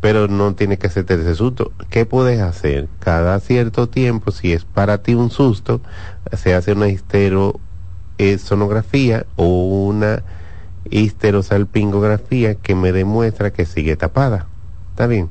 Pero 0.00 0.28
no 0.28 0.54
tiene 0.54 0.78
que 0.78 0.88
ser 0.88 1.04
ese 1.08 1.34
susto. 1.34 1.72
¿Qué 1.90 2.06
puedes 2.06 2.40
hacer? 2.40 2.88
Cada 3.00 3.40
cierto 3.40 3.88
tiempo, 3.88 4.30
si 4.30 4.52
es 4.52 4.64
para 4.64 4.98
ti 4.98 5.14
un 5.14 5.30
susto, 5.30 5.80
se 6.32 6.54
hace 6.54 6.70
una 6.72 6.86
histerosonografía 6.88 9.26
o 9.36 9.46
una 9.46 10.22
histerosalpingografía 10.90 12.56
que 12.56 12.74
me 12.74 12.92
demuestra 12.92 13.52
que 13.52 13.64
sigue 13.66 13.96
tapada. 13.96 14.46
¿Está 14.90 15.06
bien? 15.06 15.30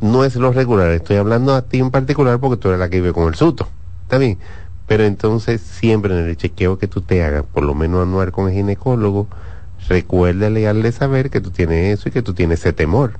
No 0.00 0.24
es 0.24 0.36
lo 0.36 0.52
regular, 0.52 0.90
estoy 0.90 1.16
hablando 1.16 1.54
a 1.54 1.62
ti 1.62 1.78
en 1.78 1.90
particular 1.90 2.38
porque 2.38 2.58
tú 2.58 2.68
eres 2.68 2.80
la 2.80 2.90
que 2.90 3.00
vive 3.00 3.14
con 3.14 3.28
el 3.28 3.34
susto. 3.34 3.68
¿Está 4.02 4.18
bien? 4.18 4.38
Pero 4.86 5.04
entonces 5.04 5.60
siempre 5.60 6.18
en 6.18 6.26
el 6.26 6.36
chequeo 6.36 6.78
que 6.78 6.86
tú 6.86 7.00
te 7.00 7.22
hagas, 7.24 7.44
por 7.44 7.64
lo 7.64 7.74
menos 7.74 8.02
anual 8.02 8.30
con 8.32 8.48
el 8.48 8.54
ginecólogo, 8.54 9.28
recuérdale 9.88 10.68
al 10.68 10.82
de 10.82 10.92
saber 10.92 11.30
que 11.30 11.40
tú 11.40 11.50
tienes 11.50 11.98
eso 11.98 12.08
y 12.08 12.12
que 12.12 12.22
tú 12.22 12.34
tienes 12.34 12.60
ese 12.60 12.72
temor. 12.72 13.18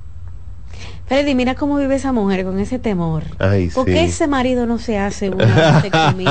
Freddy, 1.07 1.35
mira 1.35 1.55
cómo 1.55 1.77
vive 1.77 1.95
esa 1.95 2.11
mujer 2.11 2.43
con 2.43 2.59
ese 2.59 2.79
temor. 2.79 3.23
Ay, 3.39 3.69
¿Por 3.69 3.85
qué 3.85 4.03
ese 4.03 4.27
marido 4.27 4.65
no 4.65 4.77
se 4.77 4.97
hace 4.97 5.29
una 5.33 5.81
conmigo? 5.89 6.29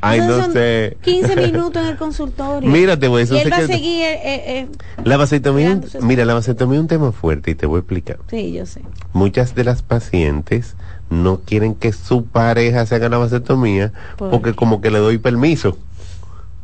Ay, 0.00 0.20
no 0.20 0.50
sé. 0.52 0.96
15 1.02 1.36
minutos 1.52 1.82
en 1.82 1.88
el 1.88 1.96
consultorio. 1.98 2.70
Mira, 2.70 2.98
te 2.98 3.08
voy 3.08 3.18
a 3.18 3.24
decir 3.26 3.36
y 3.36 3.40
él 3.40 3.52
va 3.52 3.58
a 3.58 3.66
seguir. 3.66 4.02
Eh, 4.04 4.20
eh, 4.24 4.42
eh, 4.60 4.68
la 5.04 5.18
vasectomía, 5.18 5.78
mira, 6.00 6.24
la 6.24 6.32
vasectomía 6.32 6.76
es 6.76 6.80
un 6.80 6.88
tema 6.88 7.12
fuerte 7.12 7.50
y 7.50 7.54
te 7.54 7.66
voy 7.66 7.76
a 7.76 7.80
explicar. 7.80 8.20
Sí, 8.30 8.54
yo 8.54 8.64
sé. 8.64 8.80
Muchas 9.12 9.54
de 9.54 9.64
las 9.64 9.82
pacientes 9.82 10.76
no 11.10 11.40
quieren 11.40 11.74
que 11.74 11.92
su 11.92 12.24
pareja 12.24 12.86
se 12.86 12.94
haga 12.94 13.08
la 13.08 13.18
vasectomía 13.18 13.92
porque 14.16 14.54
como 14.54 14.80
que 14.80 14.90
le 14.90 14.98
doy 14.98 15.18
permiso. 15.18 15.76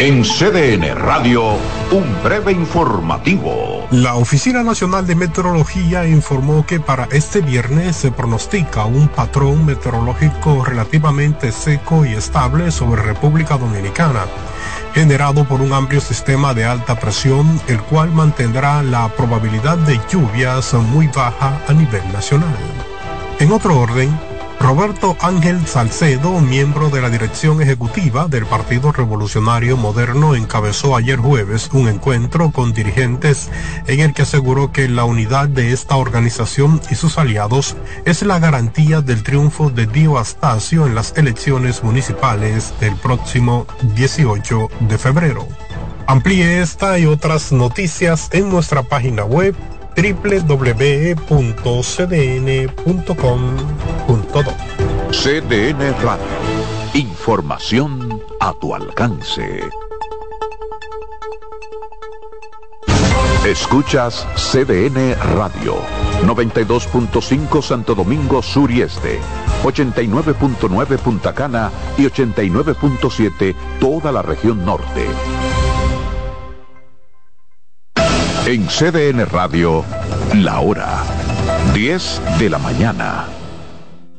En 0.00 0.24
CDN 0.24 0.92
Radio, 0.96 1.56
un 1.92 2.22
breve 2.24 2.50
informativo. 2.50 3.86
La 3.92 4.16
Oficina 4.16 4.64
Nacional 4.64 5.06
de 5.06 5.14
Meteorología 5.14 6.04
informó 6.04 6.66
que 6.66 6.80
para 6.80 7.04
este 7.12 7.40
viernes 7.40 7.94
se 7.94 8.10
pronostica 8.10 8.86
un 8.86 9.06
patrón 9.06 9.64
meteorológico 9.64 10.64
relativamente 10.64 11.52
seco 11.52 12.04
y 12.04 12.14
estable 12.14 12.72
sobre 12.72 13.02
República 13.02 13.56
Dominicana, 13.56 14.24
generado 14.94 15.44
por 15.44 15.60
un 15.60 15.72
amplio 15.72 16.00
sistema 16.00 16.54
de 16.54 16.64
alta 16.64 16.98
presión, 16.98 17.60
el 17.68 17.80
cual 17.80 18.10
mantendrá 18.10 18.82
la 18.82 19.08
probabilidad 19.10 19.78
de 19.78 20.00
lluvias 20.10 20.74
muy 20.74 21.06
baja 21.06 21.60
a 21.68 21.72
nivel 21.72 22.02
nacional. 22.12 22.56
En 23.38 23.52
otro 23.52 23.78
orden, 23.78 24.10
Roberto 24.64 25.14
Ángel 25.20 25.66
Salcedo, 25.66 26.40
miembro 26.40 26.88
de 26.88 27.02
la 27.02 27.10
dirección 27.10 27.60
ejecutiva 27.60 28.28
del 28.28 28.46
Partido 28.46 28.92
Revolucionario 28.92 29.76
Moderno, 29.76 30.34
encabezó 30.34 30.96
ayer 30.96 31.18
jueves 31.18 31.68
un 31.74 31.86
encuentro 31.86 32.50
con 32.50 32.72
dirigentes 32.72 33.50
en 33.86 34.00
el 34.00 34.14
que 34.14 34.22
aseguró 34.22 34.72
que 34.72 34.88
la 34.88 35.04
unidad 35.04 35.48
de 35.48 35.74
esta 35.74 35.96
organización 35.96 36.80
y 36.90 36.94
sus 36.94 37.18
aliados 37.18 37.76
es 38.06 38.22
la 38.22 38.38
garantía 38.38 39.02
del 39.02 39.22
triunfo 39.22 39.68
de 39.68 39.86
Dio 39.86 40.16
Astacio 40.16 40.86
en 40.86 40.94
las 40.94 41.12
elecciones 41.18 41.84
municipales 41.84 42.72
del 42.80 42.96
próximo 42.96 43.66
18 43.94 44.70
de 44.80 44.96
febrero. 44.96 45.46
Amplíe 46.06 46.62
esta 46.62 46.98
y 46.98 47.04
otras 47.04 47.52
noticias 47.52 48.30
en 48.32 48.48
nuestra 48.48 48.82
página 48.82 49.24
web 49.24 49.54
www.cdn.com.do. 49.96 50.74
CDN 55.12 55.94
Radio. 56.02 56.24
Información 56.94 58.20
a 58.40 58.52
tu 58.54 58.74
alcance. 58.74 59.60
Escuchas 63.46 64.26
CDN 64.36 65.14
Radio. 65.36 65.76
92.5 66.22 67.62
Santo 67.62 67.94
Domingo 67.94 68.42
Sur 68.42 68.70
y 68.70 68.82
Este. 68.82 69.20
89.9 69.62 70.98
Punta 70.98 71.34
Cana 71.34 71.70
y 71.98 72.04
89.7 72.04 73.54
toda 73.80 74.12
la 74.12 74.22
región 74.22 74.64
norte. 74.64 75.06
En 78.46 78.66
CDN 78.66 79.24
Radio, 79.24 79.82
la 80.34 80.60
hora 80.60 81.02
10 81.72 82.20
de 82.38 82.50
la 82.50 82.58
mañana. 82.58 83.24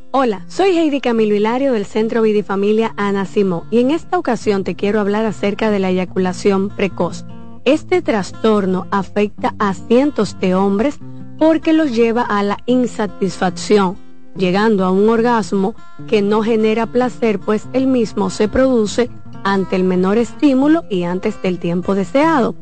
Hola, 0.09 0.43
soy 0.47 0.75
Heidi 0.79 0.99
Camilo 0.99 1.35
Hilario 1.35 1.73
del 1.73 1.85
Centro 1.85 2.23
Vidifamilia 2.23 2.95
Ana 2.97 3.25
Simó 3.25 3.67
y 3.69 3.81
en 3.81 3.91
esta 3.91 4.17
ocasión 4.17 4.63
te 4.63 4.73
quiero 4.73 4.99
hablar 4.99 5.27
acerca 5.27 5.69
de 5.69 5.77
la 5.77 5.91
eyaculación 5.91 6.69
precoz. 6.69 7.23
Este 7.65 8.01
trastorno 8.01 8.87
afecta 8.89 9.53
a 9.59 9.75
cientos 9.75 10.39
de 10.39 10.55
hombres 10.55 10.97
porque 11.37 11.71
los 11.73 11.95
lleva 11.95 12.23
a 12.23 12.41
la 12.41 12.57
insatisfacción, 12.65 13.95
llegando 14.35 14.85
a 14.85 14.89
un 14.89 15.07
orgasmo 15.07 15.75
que 16.07 16.23
no 16.23 16.41
genera 16.41 16.87
placer 16.87 17.37
pues 17.37 17.67
el 17.73 17.85
mismo 17.85 18.31
se 18.31 18.47
produce 18.47 19.11
ante 19.43 19.75
el 19.75 19.83
menor 19.83 20.17
estímulo 20.17 20.83
y 20.89 21.03
antes 21.03 21.39
del 21.43 21.59
tiempo 21.59 21.93
deseado. 21.93 22.55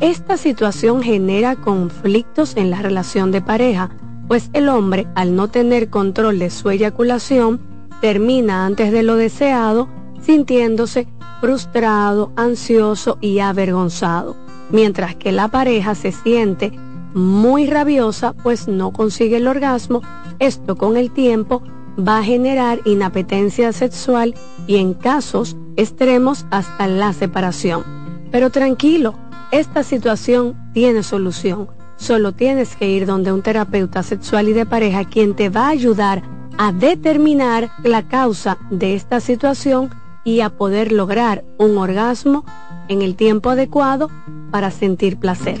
Esta 0.00 0.36
situación 0.36 1.02
genera 1.02 1.54
conflictos 1.54 2.56
en 2.56 2.70
la 2.70 2.80
relación 2.80 3.30
de 3.30 3.42
pareja, 3.42 3.90
pues 4.26 4.48
el 4.54 4.68
hombre, 4.68 5.06
al 5.14 5.36
no 5.36 5.48
tener 5.48 5.90
control 5.90 6.38
de 6.38 6.50
su 6.50 6.70
eyaculación, 6.70 7.60
termina 8.00 8.64
antes 8.64 8.90
de 8.90 9.02
lo 9.02 9.16
deseado, 9.16 9.88
sintiéndose 10.20 11.06
frustrado, 11.40 12.32
ansioso 12.36 13.18
y 13.20 13.40
avergonzado, 13.40 14.36
mientras 14.70 15.14
que 15.14 15.30
la 15.30 15.48
pareja 15.48 15.94
se 15.94 16.12
siente 16.12 16.72
muy 17.14 17.66
rabiosa, 17.66 18.32
pues 18.32 18.68
no 18.68 18.92
consigue 18.92 19.36
el 19.36 19.46
orgasmo. 19.46 20.00
Esto 20.38 20.76
con 20.76 20.96
el 20.96 21.10
tiempo 21.10 21.62
va 21.98 22.18
a 22.18 22.24
generar 22.24 22.80
inapetencia 22.86 23.72
sexual 23.72 24.34
y 24.66 24.76
en 24.76 24.94
casos 24.94 25.56
extremos 25.76 26.46
hasta 26.50 26.86
la 26.86 27.12
separación. 27.12 27.84
Pero 28.30 28.48
tranquilo, 28.50 29.14
esta 29.52 29.82
situación 29.82 30.56
tiene 30.72 31.02
solución. 31.02 31.68
Solo 31.96 32.32
tienes 32.32 32.74
que 32.74 32.88
ir 32.88 33.06
donde 33.06 33.32
un 33.32 33.42
terapeuta 33.42 34.02
sexual 34.02 34.48
y 34.48 34.54
de 34.54 34.66
pareja 34.66 35.04
quien 35.04 35.36
te 35.36 35.50
va 35.50 35.66
a 35.66 35.70
ayudar 35.70 36.22
a 36.58 36.72
determinar 36.72 37.70
la 37.84 38.08
causa 38.08 38.58
de 38.70 38.94
esta 38.94 39.20
situación 39.20 39.90
y 40.24 40.40
a 40.40 40.50
poder 40.50 40.90
lograr 40.90 41.44
un 41.58 41.76
orgasmo 41.76 42.44
en 42.88 43.02
el 43.02 43.14
tiempo 43.14 43.50
adecuado 43.50 44.10
para 44.50 44.70
sentir 44.70 45.18
placer. 45.18 45.60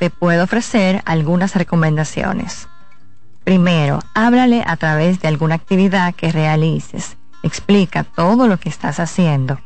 te 0.00 0.08
puedo 0.08 0.44
ofrecer 0.44 1.02
algunas 1.04 1.54
recomendaciones. 1.54 2.68
Primero, 3.44 3.98
háblale 4.14 4.64
a 4.66 4.76
través 4.78 5.20
de 5.20 5.28
alguna 5.28 5.56
actividad 5.56 6.14
que 6.14 6.32
realices. 6.32 7.18
Explica 7.42 8.04
todo 8.04 8.48
lo 8.48 8.58
que 8.58 8.70
estás 8.70 8.98
haciendo. 8.98 9.60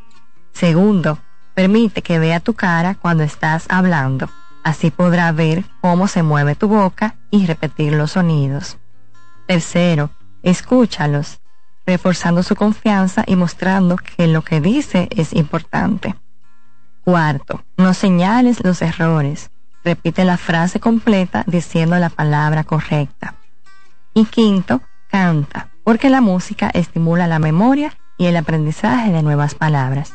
Segundo, 0.53 1.20
permite 1.55 2.03
que 2.03 2.18
vea 2.18 2.41
tu 2.41 2.55
cara 2.55 2.97
cuando 2.97 3.22
estás 3.22 3.66
hablando. 3.68 4.28
Así 4.64 4.91
podrá 4.91 5.30
ver 5.30 5.64
cómo 5.80 6.09
se 6.09 6.24
mueve 6.24 6.57
tu 6.57 6.66
boca 6.66 7.14
y 7.30 7.47
repetir 7.47 7.93
los 7.93 8.11
sonidos. 8.11 8.78
Tercero, 9.47 10.11
escúchalos, 10.43 11.39
reforzando 11.87 12.43
su 12.43 12.57
confianza 12.57 13.22
y 13.24 13.37
mostrando 13.37 13.99
que 13.99 14.26
lo 14.26 14.43
que 14.43 14.61
dice 14.61 15.07
es 15.11 15.32
importante. 15.32 16.16
Cuarto, 17.05 17.62
no 17.76 17.95
señales 17.95 18.64
los 18.64 18.82
errores. 18.82 19.53
Repite 19.85 20.24
la 20.24 20.39
frase 20.39 20.80
completa 20.80 21.45
diciendo 21.47 21.97
la 21.99 22.09
palabra 22.09 22.64
correcta. 22.64 23.35
Y 24.14 24.24
quinto, 24.24 24.80
canta, 25.09 25.68
porque 25.85 26.09
la 26.09 26.20
música 26.20 26.70
estimula 26.72 27.26
la 27.26 27.39
memoria 27.39 27.93
y 28.16 28.26
el 28.26 28.37
aprendizaje 28.37 29.12
de 29.12 29.22
nuevas 29.22 29.55
palabras. 29.55 30.14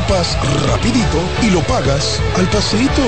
equipas 0.01 0.37
rapidito 0.67 1.19
y 1.41 1.49
lo 1.51 1.61
pagas 1.61 2.21
al 2.37 2.47
pasito. 2.47 3.01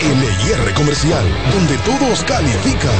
LIR 0.00 0.74
Comercial, 0.74 1.24
donde 1.52 1.76
todos 1.78 2.24
califican. 2.24 2.90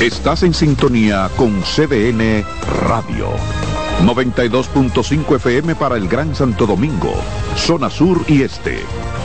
Estás 0.00 0.42
en 0.42 0.54
sintonía 0.54 1.30
con 1.36 1.62
CDN 1.62 2.44
Radio. 2.88 3.28
92.5 4.02 5.36
FM 5.36 5.76
para 5.76 5.96
el 5.96 6.08
Gran 6.08 6.34
Santo 6.34 6.66
Domingo, 6.66 7.14
zona 7.56 7.90
sur 7.90 8.20
y 8.26 8.42
este. 8.42 8.80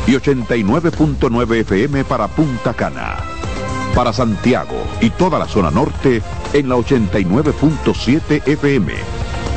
Y 0.07 0.11
89.9 0.11 1.55
FM 1.61 2.03
para 2.05 2.27
Punta 2.27 2.73
Cana. 2.73 3.17
Para 3.95 4.13
Santiago 4.13 4.83
y 5.01 5.09
toda 5.09 5.39
la 5.39 5.47
zona 5.47 5.71
norte 5.71 6.21
en 6.53 6.69
la 6.69 6.75
89.7 6.75 8.47
FM. 8.47 8.93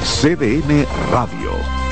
CDN 0.03 0.87
Radio. 1.13 1.82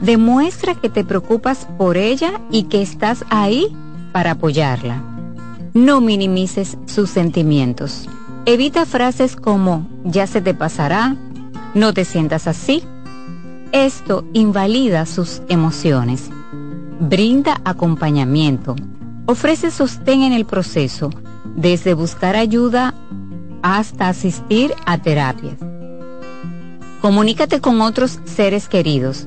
demuestra 0.00 0.74
que 0.74 0.88
te 0.88 1.04
preocupas 1.04 1.66
por 1.78 1.96
ella 1.96 2.40
y 2.50 2.64
que 2.64 2.82
estás 2.82 3.24
ahí 3.30 3.74
para 4.12 4.32
apoyarla. 4.32 5.02
No 5.74 6.00
minimices 6.00 6.78
sus 6.86 7.10
sentimientos. 7.10 8.08
Evita 8.46 8.86
frases 8.86 9.36
como 9.36 9.88
ya 10.04 10.26
se 10.26 10.40
te 10.40 10.54
pasará, 10.54 11.16
no 11.74 11.92
te 11.92 12.04
sientas 12.04 12.46
así. 12.46 12.82
Esto 13.72 14.24
invalida 14.32 15.06
sus 15.06 15.42
emociones. 15.48 16.30
Brinda 17.00 17.60
acompañamiento. 17.64 18.76
Ofrece 19.26 19.70
sostén 19.70 20.22
en 20.22 20.32
el 20.32 20.44
proceso, 20.44 21.10
desde 21.56 21.94
buscar 21.94 22.36
ayuda 22.36 22.94
hasta 23.62 24.08
asistir 24.08 24.74
a 24.86 24.98
terapias. 24.98 25.56
Comunícate 27.00 27.60
con 27.60 27.80
otros 27.80 28.20
seres 28.24 28.68
queridos. 28.68 29.26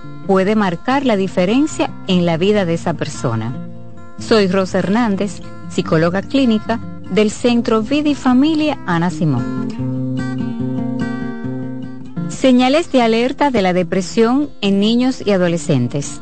puede 0.31 0.55
marcar 0.55 1.05
la 1.05 1.17
diferencia 1.17 1.91
en 2.07 2.25
la 2.25 2.37
vida 2.37 2.63
de 2.63 2.75
esa 2.75 2.93
persona. 2.93 3.53
Soy 4.17 4.47
Rosa 4.47 4.79
Hernández, 4.79 5.41
psicóloga 5.67 6.21
clínica 6.21 6.79
del 7.11 7.31
Centro 7.31 7.81
Vida 7.81 8.07
y 8.07 8.15
Familia 8.15 8.79
Ana 8.85 9.09
Simón. 9.09 9.67
Señales 12.29 12.93
de 12.93 13.01
alerta 13.01 13.51
de 13.51 13.61
la 13.61 13.73
depresión 13.73 14.49
en 14.61 14.79
niños 14.79 15.21
y 15.25 15.31
adolescentes. 15.31 16.21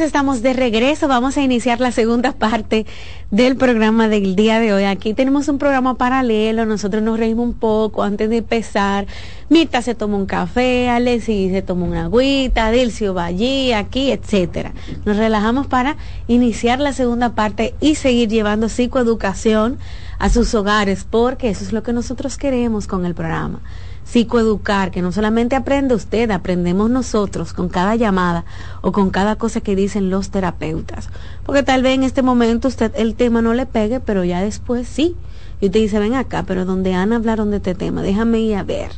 Estamos 0.00 0.42
de 0.42 0.52
regreso. 0.52 1.08
Vamos 1.08 1.36
a 1.36 1.42
iniciar 1.42 1.80
la 1.80 1.92
segunda 1.92 2.32
parte 2.32 2.86
del 3.30 3.56
programa 3.56 4.08
del 4.08 4.34
día 4.34 4.58
de 4.58 4.72
hoy. 4.72 4.84
Aquí 4.84 5.14
tenemos 5.14 5.48
un 5.48 5.58
programa 5.58 5.94
paralelo. 5.94 6.66
Nosotros 6.66 7.02
nos 7.02 7.18
reímos 7.18 7.46
un 7.46 7.54
poco 7.54 8.02
antes 8.02 8.28
de 8.30 8.38
empezar. 8.38 9.06
Mirta 9.48 9.82
se 9.82 9.94
tomó 9.94 10.16
un 10.16 10.26
café, 10.26 10.88
Alexi 10.88 11.50
se 11.50 11.62
tomó 11.62 11.86
una 11.86 12.04
agüita, 12.04 12.70
Dilcio 12.70 13.14
va 13.14 13.26
allí, 13.26 13.72
aquí, 13.72 14.10
etcétera. 14.10 14.72
Nos 15.04 15.16
relajamos 15.16 15.66
para 15.66 15.96
iniciar 16.26 16.80
la 16.80 16.92
segunda 16.92 17.34
parte 17.34 17.74
y 17.80 17.94
seguir 17.94 18.28
llevando 18.28 18.68
psicoeducación 18.68 19.78
a 20.18 20.28
sus 20.28 20.54
hogares, 20.54 21.06
porque 21.08 21.50
eso 21.50 21.64
es 21.64 21.72
lo 21.72 21.82
que 21.82 21.92
nosotros 21.92 22.36
queremos 22.36 22.86
con 22.86 23.04
el 23.04 23.14
programa 23.14 23.60
psicoeducar, 24.04 24.90
que 24.90 25.02
no 25.02 25.12
solamente 25.12 25.56
aprende 25.56 25.94
usted, 25.94 26.30
aprendemos 26.30 26.90
nosotros 26.90 27.52
con 27.52 27.68
cada 27.68 27.96
llamada 27.96 28.44
o 28.82 28.92
con 28.92 29.10
cada 29.10 29.36
cosa 29.36 29.60
que 29.60 29.76
dicen 29.76 30.10
los 30.10 30.30
terapeutas. 30.30 31.08
Porque 31.44 31.62
tal 31.62 31.82
vez 31.82 31.94
en 31.94 32.04
este 32.04 32.22
momento 32.22 32.68
usted 32.68 32.92
el 32.96 33.14
tema 33.14 33.42
no 33.42 33.54
le 33.54 33.66
pegue, 33.66 34.00
pero 34.00 34.24
ya 34.24 34.42
después 34.42 34.86
sí. 34.86 35.16
Y 35.60 35.66
usted 35.66 35.80
dice, 35.80 35.98
ven 35.98 36.14
acá, 36.14 36.44
pero 36.46 36.64
donde 36.64 36.94
Ana 36.94 37.16
hablaron 37.16 37.50
de 37.50 37.56
este 37.56 37.74
tema, 37.74 38.02
déjame 38.02 38.40
ir 38.40 38.56
a 38.56 38.62
ver 38.62 38.90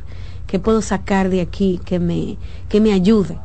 qué 0.47 0.59
puedo 0.59 0.83
sacar 0.83 1.29
de 1.29 1.41
aquí 1.41 1.81
que 1.85 1.99
me, 1.99 2.37
que 2.69 2.81
me 2.81 2.93
ayude 2.93 3.39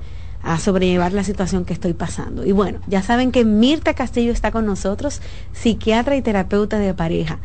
a 0.43 0.57
sobrellevar 0.57 1.13
la 1.13 1.23
situación 1.23 1.65
que 1.65 1.73
estoy 1.73 1.93
pasando. 1.93 2.45
Y 2.45 2.51
bueno, 2.51 2.79
ya 2.87 3.03
saben 3.03 3.31
que 3.31 3.45
Mirta 3.45 3.93
Castillo 3.93 4.31
está 4.31 4.51
con 4.51 4.65
nosotros, 4.65 5.21
psiquiatra 5.53 6.15
y 6.15 6.21
terapeuta 6.21 6.79
de 6.79 6.93
pareja. 6.93 7.39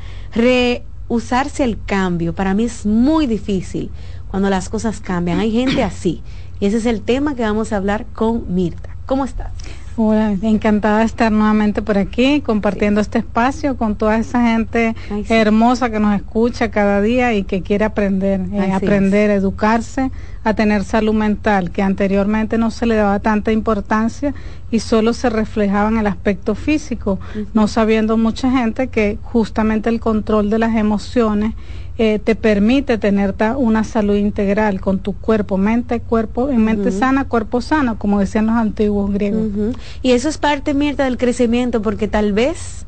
Rehusarse 1.08 1.64
el 1.64 1.82
cambio 1.84 2.34
para 2.34 2.54
mí 2.54 2.64
es 2.64 2.84
muy 2.84 3.26
difícil 3.26 3.90
cuando 4.30 4.50
las 4.50 4.68
cosas 4.68 5.00
cambian. 5.00 5.38
Hay 5.38 5.52
gente 5.52 5.82
así. 5.82 6.22
Y 6.58 6.66
ese 6.66 6.78
es 6.78 6.86
el 6.86 7.02
tema 7.02 7.34
que 7.34 7.42
vamos 7.42 7.72
a 7.72 7.76
hablar 7.76 8.06
con 8.12 8.54
Mirta. 8.54 8.96
¿Cómo 9.06 9.24
estás? 9.24 9.52
Hola, 9.98 10.36
encantada 10.42 10.98
de 10.98 11.06
estar 11.06 11.32
nuevamente 11.32 11.80
por 11.80 11.96
aquí 11.96 12.42
compartiendo 12.42 13.00
este 13.00 13.20
espacio 13.20 13.78
con 13.78 13.96
toda 13.96 14.18
esa 14.18 14.42
gente 14.42 14.94
hermosa 15.30 15.88
que 15.88 15.98
nos 15.98 16.14
escucha 16.14 16.70
cada 16.70 17.00
día 17.00 17.32
y 17.32 17.44
que 17.44 17.62
quiere 17.62 17.86
aprender, 17.86 18.42
eh, 18.52 18.72
aprender, 18.72 19.30
educarse, 19.30 20.10
a 20.44 20.52
tener 20.52 20.84
salud 20.84 21.14
mental, 21.14 21.70
que 21.70 21.80
anteriormente 21.80 22.58
no 22.58 22.70
se 22.70 22.84
le 22.84 22.96
daba 22.96 23.20
tanta 23.20 23.52
importancia 23.52 24.34
y 24.70 24.80
solo 24.80 25.14
se 25.14 25.30
reflejaba 25.30 25.88
en 25.88 25.96
el 25.96 26.06
aspecto 26.06 26.54
físico, 26.54 27.18
no 27.54 27.66
sabiendo 27.66 28.18
mucha 28.18 28.50
gente 28.50 28.88
que 28.88 29.18
justamente 29.22 29.88
el 29.88 29.98
control 29.98 30.50
de 30.50 30.58
las 30.58 30.76
emociones 30.76 31.54
eh, 31.98 32.18
te 32.18 32.34
permite 32.34 32.98
tener 32.98 33.34
una 33.56 33.82
salud 33.82 34.16
integral 34.16 34.80
con 34.80 34.98
tu 34.98 35.14
cuerpo, 35.14 35.56
mente, 35.56 36.00
cuerpo, 36.00 36.50
en 36.50 36.62
mente 36.62 36.92
sana, 36.92 37.24
cuerpo 37.24 37.62
sano, 37.62 37.98
como 37.98 38.20
decían 38.20 38.46
los 38.46 38.56
antiguos 38.56 39.10
griegos. 39.12 39.48
Y 40.02 40.10
eso 40.12 40.28
es 40.28 40.36
parte, 40.36 40.74
Mirta, 40.74 41.04
del 41.04 41.16
crecimiento, 41.16 41.80
porque 41.80 42.06
tal 42.06 42.34
vez 42.34 42.84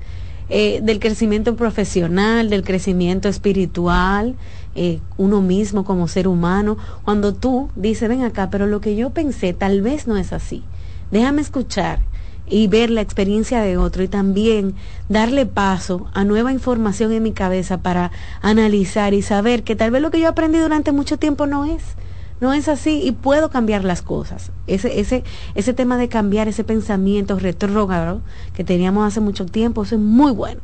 eh, 0.51 0.81
del 0.83 0.99
crecimiento 0.99 1.57
profesional, 1.57 2.51
del 2.51 2.65
crecimiento 2.65 3.29
espiritual, 3.29 4.37
eh, 4.75 5.01
uno 5.17 5.41
mismo 5.41 5.85
como 5.85 6.07
ser 6.07 6.29
humano, 6.29 6.77
cuando 7.03 7.35
tú 7.35 7.71
dices, 7.77 8.09
ven 8.09 8.23
acá, 8.23 8.51
pero 8.51 8.67
lo 8.67 8.81
que 8.81 8.95
yo 8.95 9.11
pensé 9.11 9.55
tal 9.55 9.81
vez 9.81 10.07
no 10.07 10.17
es 10.17 10.33
así. 10.33 10.63
Déjame 11.11 11.41
escuchar 11.41 12.01
y 12.51 12.66
ver 12.66 12.91
la 12.91 13.01
experiencia 13.01 13.61
de 13.61 13.77
otro 13.77 14.03
y 14.03 14.09
también 14.09 14.75
darle 15.09 15.47
paso 15.47 16.07
a 16.15 16.25
nueva 16.25 16.53
información 16.53 17.12
en 17.12 17.23
mi 17.23 17.33
cabeza 17.33 17.79
para 17.79 18.11
analizar 18.43 19.15
y 19.15 19.23
saber 19.23 19.65
que 19.65 19.77
tal 19.77 19.91
vez 19.91 20.03
lo 20.03 20.11
que 20.11 20.20
yo 20.20 20.29
aprendí 20.29 20.59
durante 20.59 20.93
mucho 20.93 21.19
tiempo 21.19 21.47
no 21.47 21.65
es. 21.65 21.83
No 22.41 22.53
es 22.53 22.69
así 22.69 23.01
y 23.03 23.12
puedo 23.12 23.51
cambiar 23.51 23.85
las 23.85 24.01
cosas. 24.01 24.53
Ese, 24.69 25.01
ese, 25.01 25.25
ese 25.57 25.73
tema 25.73 25.97
de 25.97 26.09
cambiar 26.09 26.47
ese 26.47 26.62
pensamiento 26.62 27.39
retrógrado 27.39 28.20
que 28.55 28.62
teníamos 28.62 29.07
hace 29.07 29.20
mucho 29.20 29.45
tiempo, 29.45 29.83
eso 29.83 29.97
es 29.97 30.01
muy 30.01 30.31
bueno. 30.31 30.61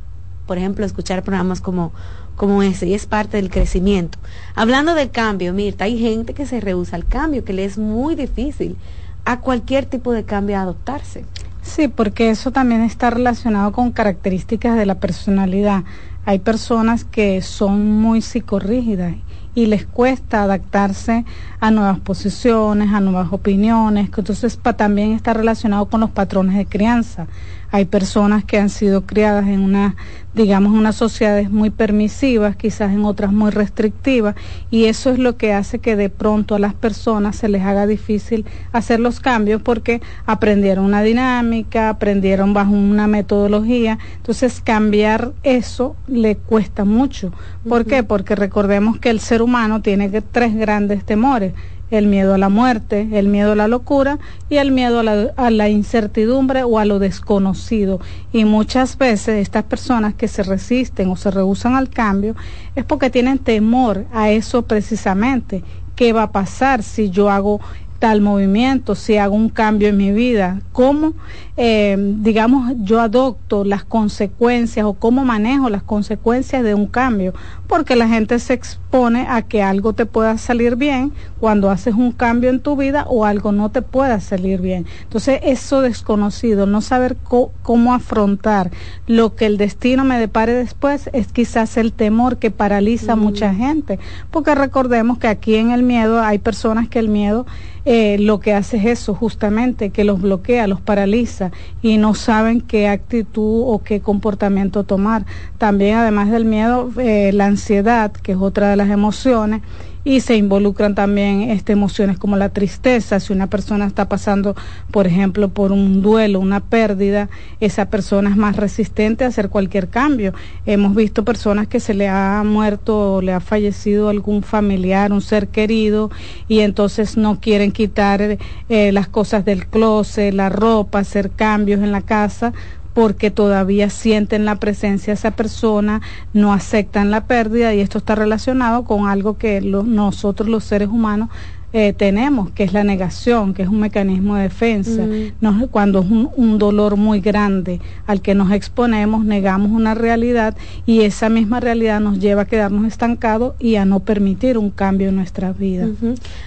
Por 0.47 0.59
ejemplo, 0.59 0.85
escuchar 0.85 1.25
programas 1.25 1.61
como, 1.61 1.93
como 2.37 2.63
ese 2.63 2.87
y 2.87 2.95
es 2.95 3.07
parte 3.07 3.39
del 3.39 3.51
crecimiento. 3.51 4.19
Hablando 4.55 4.95
del 4.95 5.11
cambio, 5.11 5.53
Mirta, 5.53 5.85
hay 5.85 5.99
gente 5.99 6.35
que 6.35 6.47
se 6.47 6.61
rehúsa 6.61 6.97
al 6.97 7.07
cambio, 7.07 7.45
que 7.45 7.55
le 7.55 7.65
es 7.65 7.77
muy 7.77 8.15
difícil 8.15 8.77
a 9.25 9.41
cualquier 9.41 9.87
tipo 9.87 10.13
de 10.13 10.25
cambio 10.25 10.59
adoptarse. 10.59 11.25
Sí, 11.65 11.89
porque 11.89 12.29
eso 12.29 12.53
también 12.53 12.83
está 12.83 13.09
relacionado 13.09 13.73
con 13.73 13.91
características 13.91 14.77
de 14.77 14.85
la 14.85 14.97
personalidad. 14.97 15.83
Hay 16.27 16.39
personas 16.39 17.05
que 17.05 17.41
son 17.41 17.91
muy 17.91 18.21
psicorrígidas 18.21 19.15
y 19.55 19.67
les 19.67 19.87
cuesta 19.87 20.43
adaptarse 20.43 21.25
a 21.61 21.71
nuevas 21.71 22.01
posiciones, 22.01 22.93
a 22.93 23.01
nuevas 23.01 23.33
opiniones, 23.33 24.11
que 24.11 24.21
entonces 24.21 24.59
también 24.77 25.13
está 25.13 25.33
relacionado 25.33 25.87
con 25.87 26.01
los 26.01 26.11
patrones 26.11 26.55
de 26.55 26.67
crianza. 26.67 27.29
Hay 27.75 27.87
personas 27.87 28.45
que 28.45 28.57
han 28.57 28.71
sido 28.71 29.05
criadas 29.05 29.49
en 29.49 29.59
una, 29.59 29.97
digamos, 30.33 30.75
unas 30.75 30.95
sociedades 30.95 31.51
muy 31.51 31.71
permisivas, 31.71 32.55
quizás 32.55 32.93
en 32.93 33.05
otras 33.05 33.33
muy 33.33 33.51
restrictivas, 33.51 34.37
y 34.71 34.85
eso 34.85 35.11
es 35.11 35.19
lo 35.19 35.37
que 35.37 35.53
hace 35.53 35.81
que 35.81 35.97
de 35.97 36.09
pronto 36.09 36.55
a 36.55 36.61
las 36.61 36.73
personas 36.73 37.35
se 37.35 37.49
les 37.49 37.63
haga 37.63 37.89
difícil 37.89 38.47
hacer 38.71 39.01
los 39.01 39.19
cambios 39.19 39.61
porque 39.61 40.01
aprendieron 40.25 40.85
una 40.85 41.03
dinámica, 41.03 41.89
aprendieron 41.89 42.55
bajo 42.55 42.71
una 42.71 43.09
metodología, 43.09 43.99
entonces 44.19 44.61
cambiar 44.61 45.33
eso 45.43 45.97
le 46.07 46.37
cuesta 46.37 46.85
mucho. 46.85 47.33
¿Por 47.69 47.87
qué? 47.87 48.05
Porque 48.05 48.37
recordemos 48.37 49.01
que 49.01 49.11
el 49.11 49.19
ser 49.19 49.43
humano 49.43 49.83
tiene 49.83 50.09
tres 50.23 50.55
grandes 50.55 51.05
temores 51.05 51.55
el 51.91 52.07
miedo 52.07 52.35
a 52.35 52.39
la 52.39 52.49
muerte, 52.49 53.09
el 53.13 53.29
miedo 53.29 53.53
a 53.53 53.57
la 53.57 53.69
locura 53.69 54.19
y 54.49 54.57
el 54.57 54.73
miedo 54.73 55.01
a 55.01 55.51
la, 55.51 55.69
incertidumbre 55.69 56.65
o 56.65 56.79
a 56.79 56.85
lo 56.85 56.99
desconocido. 56.99 58.01
Y 58.33 58.45
muchas 58.45 58.99
veces 58.99 59.41
estas 59.41 59.65
personas 59.65 60.15
que 60.15 60.29
se 60.29 60.43
resisten 60.43 61.11
o 61.11 61.17
se 61.17 61.31
rehusan 61.31 61.75
al 61.75 61.91
cambio 61.91 62.35
es 62.75 62.85
porque 62.85 63.11
tienen 63.11 63.39
temor 63.39 64.07
a 64.13 64.31
eso 64.31 64.63
precisamente. 64.63 65.63
¿Qué 65.97 66.13
va 66.13 66.25
a 66.25 66.33
pasar 66.33 66.83
si 66.83 67.11
yo 67.11 67.31
hago 67.31 67.61
tal 67.99 68.21
movimiento, 68.21 68.95
si 68.95 69.17
hago 69.17 69.35
un 69.35 69.49
cambio 69.49 69.89
en 69.89 69.97
mi 69.97 70.13
vida, 70.13 70.61
cómo, 70.73 71.15
eh, 71.57 71.97
digamos, 72.19 72.73
yo 72.81 73.01
adopto 73.01 73.65
las 73.65 73.85
consecuencias 73.85 74.85
o 74.85 74.95
cómo 74.95 75.25
manejo 75.25 75.71
las 75.71 75.85
consecuencias 75.85 76.65
de 76.65 76.75
un 76.75 76.87
cambio, 76.87 77.33
porque 77.69 77.95
la 77.95 78.09
gente 78.09 78.41
se 78.41 78.55
expone 78.55 79.27
a 79.29 79.43
que 79.43 79.63
algo 79.63 79.93
te 79.93 80.05
pueda 80.05 80.37
salir 80.37 80.75
bien 80.75 81.13
cuando 81.39 81.71
haces 81.71 81.95
un 81.95 82.11
cambio 82.11 82.51
en 82.51 82.61
tu 82.61 82.77
vida 82.77 83.07
o 83.09 83.25
algo 83.25 83.53
no 83.53 83.71
te 83.71 83.83
pueda 83.83 84.19
salir 84.21 84.61
bien. 84.61 84.87
Entonces, 85.03 85.41
eso 85.45 85.81
desconocido, 85.81 86.67
no 86.67 86.81
saber 86.81 87.17
cómo 87.63 87.95
afrontar 87.95 88.73
lo 89.07 89.37
que 89.37 89.47
el 89.47 89.57
destino 89.57 90.05
me 90.05 90.19
depare 90.19 90.55
después, 90.55 91.09
es 91.13 91.29
quizás 91.29 91.77
el 91.77 91.93
temor 91.93 92.39
que 92.39 92.51
paraliza 92.51 93.13
a 93.13 93.17
mucha 93.17 93.55
gente, 93.55 94.01
porque 94.33 94.57
recordemos 94.57 95.19
que 95.19 95.29
aquí 95.29 95.55
en 95.55 95.71
el 95.71 95.85
miedo 95.85 96.21
hay 96.21 96.39
personas 96.39 96.89
que 96.89 96.99
el 96.99 97.09
miedo 97.09 97.47
eh, 97.87 98.17
lo 98.19 98.41
que 98.41 98.55
hace 98.55 98.79
es 98.79 98.87
eso 98.87 99.15
justamente, 99.15 99.91
que 99.91 100.05
los 100.05 100.21
bloquea, 100.21 100.67
los 100.67 100.81
paraliza 100.81 101.44
y 101.83 101.99
no 101.99 102.15
saben 102.15 102.61
qué 102.61 102.89
actitud 102.89 103.65
o 103.67 103.83
qué 103.83 104.01
comportamiento 104.01 104.85
tomar. 104.85 105.27
También 105.59 105.97
además 105.97 106.31
del 106.31 106.45
miedo, 106.45 106.91
eh, 106.99 107.33
la 107.33 107.47
ansiedad, 107.47 108.13
que 108.13 108.33
es 108.33 108.39
otra 108.39 108.69
de 108.69 108.77
las 108.77 108.91
emociones, 108.91 109.63
y 110.05 110.21
se 110.21 110.37
involucran 110.37 110.95
también 110.95 111.51
este, 111.51 111.73
emociones 111.73 112.19
como 112.19 112.37
la 112.37 112.51
tristeza. 112.51 113.19
Si 113.21 113.33
una 113.33 113.49
persona 113.49 113.87
está 113.87 114.09
pasando, 114.09 114.55
por 114.91 115.07
ejemplo, 115.07 115.49
por 115.49 115.73
un 115.73 116.03
duelo, 116.03 116.41
una 116.41 116.61
pérdida, 116.61 117.31
esa 117.61 117.87
persona 117.87 118.31
es 118.31 118.37
más 118.37 118.57
resistente 118.57 119.25
a 119.25 119.29
hacer 119.29 119.49
cualquier 119.49 119.89
cambio. 119.89 120.35
Hemos 120.67 120.95
visto 120.95 121.25
personas 121.25 121.67
que 121.67 121.81
se 121.81 121.95
le 121.95 122.09
ha 122.09 122.43
muerto 122.45 123.15
o 123.15 123.23
le 123.23 123.33
ha 123.33 123.41
fallecido 123.41 124.11
algún 124.11 124.43
familiar, 124.43 125.13
un 125.13 125.23
ser 125.23 125.49
querido, 125.49 126.11
y 126.49 126.61
entonces 126.61 127.17
no 127.17 127.41
quieren 127.41 127.73
quitar 127.73 128.39
eh, 128.69 128.93
las 128.93 129.09
cosas 129.09 129.45
del 129.45 129.67
closet, 129.67 130.35
la 130.35 130.51
ropa, 130.51 130.99
hacer 130.99 131.31
cambios 131.31 131.81
en 131.81 131.93
la 131.93 132.03
casa 132.03 132.53
porque 132.95 133.31
todavía 133.31 133.91
sienten 133.91 134.45
la 134.45 134.57
presencia 134.57 135.13
de 135.13 135.17
esa 135.19 135.33
persona, 135.33 136.01
no 136.33 136.53
aceptan 136.53 137.11
la 137.11 137.27
pérdida 137.27 137.75
y 137.75 137.81
esto 137.81 137.99
está 137.99 138.15
relacionado 138.15 138.85
con 138.85 139.09
algo 139.09 139.37
que 139.37 139.61
nosotros 139.61 140.49
los 140.49 140.65
seres 140.65 140.89
humanos 140.89 141.29
eh, 141.77 141.93
tenemos, 141.93 142.53
que 142.53 142.63
es 142.63 142.73
la 142.73 142.85
negación, 142.85 143.53
que 143.53 143.63
es 143.63 143.69
un 143.69 143.81
mecanismo 143.81 144.37
de 144.37 144.45
defensa. 144.45 145.03
Mm. 145.41 145.67
cuando 145.73 146.03
es 146.03 146.07
un, 146.09 146.57
dolor 146.57 146.97
muy 146.97 147.19
grande 147.19 147.81
al 148.07 148.23
que 148.23 148.37
nos 148.37 148.53
exponemos, 148.53 149.25
negamos 149.25 149.73
una 149.73 149.93
realidad 149.93 150.57
y 150.87 151.01
esa 151.01 151.29
misma 151.29 151.59
realidad 151.59 151.99
nos 151.99 152.21
lleva 152.21 152.43
a 152.43 152.45
quedarnos 152.45 152.87
estancados 152.87 153.57
y 153.59 153.75
a 153.75 153.85
no 153.85 153.99
permitir 153.99 154.57
un 154.57 154.71
cambio 154.71 155.09
en 155.09 155.17
nuestra 155.17 155.53
vida. 155.53 155.89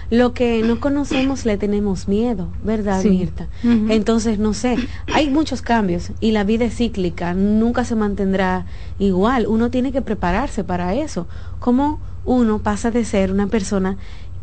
Lo 0.09 0.33
que 0.33 0.63
no 0.63 0.79
conocemos 0.79 1.45
le 1.45 1.57
tenemos 1.57 2.07
miedo, 2.07 2.47
¿verdad, 2.63 3.03
Mirta? 3.03 3.49
Entonces, 3.89 4.39
no 4.39 4.53
sé, 4.53 4.77
hay 5.13 5.29
muchos 5.29 5.61
cambios 5.61 6.11
y 6.21 6.31
la 6.31 6.45
vida 6.45 6.63
es 6.63 6.77
cíclica, 6.77 7.33
nunca 7.33 7.83
se 7.83 7.95
mantendrá 7.95 8.65
igual. 8.97 9.45
Uno 9.47 9.69
tiene 9.71 9.91
que 9.91 10.01
prepararse 10.01 10.63
para 10.63 10.95
eso. 10.95 11.27
¿Cómo 11.59 11.99
uno 12.27 12.59
pasa 12.59 12.91
de 12.91 13.05
ser 13.05 13.31
una 13.31 13.47
persona 13.47 13.97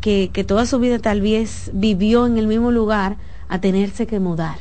que, 0.04 0.28
que 0.34 0.44
toda 0.44 0.66
su 0.66 0.78
vida 0.78 0.98
tal 0.98 1.22
vez 1.22 1.70
vivió 1.72 2.26
en 2.26 2.36
el 2.36 2.46
mismo 2.46 2.70
lugar 2.70 3.16
a 3.48 3.62
tenerse 3.62 4.06
que 4.06 4.20
mudar. 4.20 4.58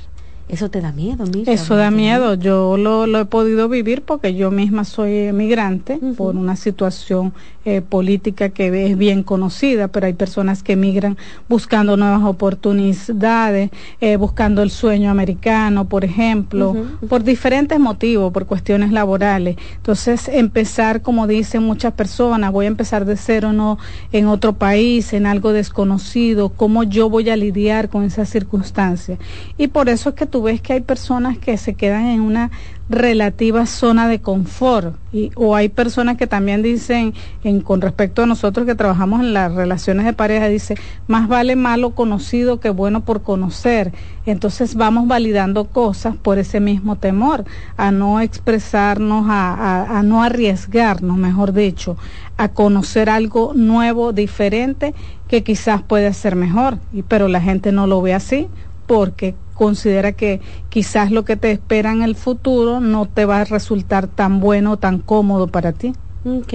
Eso 0.50 0.70
te 0.70 0.82
da 0.82 0.92
miedo, 0.92 1.24
mira. 1.34 1.52
Eso 1.52 1.76
da 1.76 1.90
miedo. 1.90 2.34
Yo 2.36 2.76
lo, 2.78 3.08
lo, 3.08 3.20
he 3.20 3.26
podido 3.26 3.70
vivir 3.70 4.04
porque 4.04 4.36
yo 4.36 4.52
misma 4.52 4.84
soy 4.84 5.16
emigrante 5.28 6.00
por 6.18 6.36
una 6.36 6.58
situación 6.58 7.34
eh, 7.66 7.82
política 7.82 8.50
que 8.50 8.88
es 8.88 8.98
bien 8.98 9.24
conocida, 9.24 9.88
pero 9.88 10.06
hay 10.06 10.14
personas 10.14 10.62
que 10.62 10.74
emigran 10.74 11.18
buscando 11.48 11.96
nuevas 11.96 12.24
oportunidades, 12.24 13.72
eh, 14.02 14.18
buscando 14.18 14.62
el 14.62 14.70
sueño 14.70 15.10
americano, 15.10 15.86
por 15.86 16.04
ejemplo, 16.04 16.76
por 17.08 17.24
diferentes 17.24 17.80
motivos, 17.80 18.34
por 18.34 18.46
cuestiones 18.46 18.92
laborales. 18.92 19.56
Entonces, 19.78 20.28
empezar, 20.28 21.02
como 21.02 21.26
dicen 21.26 21.64
muchas 21.64 21.94
personas, 21.94 22.52
voy 22.52 22.66
a 22.66 22.68
empezar 22.68 23.06
de 23.06 23.16
cero 23.16 23.54
no 23.54 23.80
en 24.12 24.28
otro 24.28 24.52
país, 24.52 25.14
en 25.14 25.26
algo 25.26 25.54
desconocido, 25.54 26.50
cómo 26.50 26.84
yo 26.84 27.10
voy 27.10 27.30
a 27.30 27.38
lidiar 27.38 27.88
con 27.88 28.04
esas 28.04 28.28
circunstancias. 28.30 29.20
Y 29.58 29.68
por 29.68 29.88
eso 29.88 30.10
es 30.10 30.16
que 30.16 30.33
tú 30.34 30.42
ves 30.42 30.62
que 30.62 30.74
hay 30.74 30.82
personas 30.82 31.38
que 31.38 31.58
se 31.58 31.76
quedan 31.76 32.08
en 32.08 32.20
una 32.20 32.50
relativa 32.90 33.68
zona 33.68 34.08
de 34.08 34.20
confort 34.20 34.96
y, 35.12 35.30
o 35.36 35.56
hay 35.56 35.70
personas 35.70 36.18
que 36.18 36.26
también 36.26 36.64
dicen 36.64 37.14
en, 37.44 37.62
con 37.62 37.82
respecto 37.82 38.24
a 38.24 38.26
nosotros 38.26 38.66
que 38.66 38.74
trabajamos 38.74 39.20
en 39.20 39.36
las 39.36 39.54
relaciones 39.54 40.08
de 40.08 40.14
pareja 40.14 40.48
dice 40.48 40.74
más 41.06 41.28
vale 41.28 41.56
malo 41.56 41.92
conocido 41.92 42.60
que 42.60 42.72
bueno 42.72 43.02
por 43.02 43.22
conocer 43.22 43.94
entonces 44.26 44.74
vamos 44.74 45.08
validando 45.08 45.66
cosas 45.66 46.16
por 46.16 46.40
ese 46.40 46.60
mismo 46.60 46.96
temor 46.96 47.46
a 47.78 47.92
no 47.92 48.20
expresarnos 48.20 49.28
a, 49.30 50.00
a 50.00 50.02
no 50.02 50.24
arriesgarnos 50.24 51.16
mejor 51.16 51.54
dicho 51.54 51.96
a 52.38 52.48
conocer 52.48 53.08
algo 53.08 53.54
nuevo 53.54 54.14
diferente 54.14 54.96
que 55.28 55.44
quizás 55.44 55.84
puede 55.84 56.12
ser 56.12 56.36
mejor 56.36 56.80
pero 57.08 57.28
la 57.28 57.40
gente 57.40 57.72
no 57.72 57.86
lo 57.86 58.02
ve 58.02 58.16
así 58.16 58.48
porque 58.88 59.36
considera 59.54 60.12
que 60.12 60.42
quizás 60.70 61.12
lo 61.12 61.26
que 61.26 61.38
te 61.38 61.52
espera 61.52 61.92
en 61.92 62.02
el 62.02 62.16
futuro 62.16 62.80
no 62.80 63.06
te 63.06 63.26
va 63.26 63.42
a 63.42 63.46
resultar 63.46 64.08
tan 64.08 64.40
bueno 64.40 64.78
tan 64.78 65.00
cómodo 65.00 65.48
para 65.48 65.72
ti. 65.72 65.94
Ok. 66.26 66.54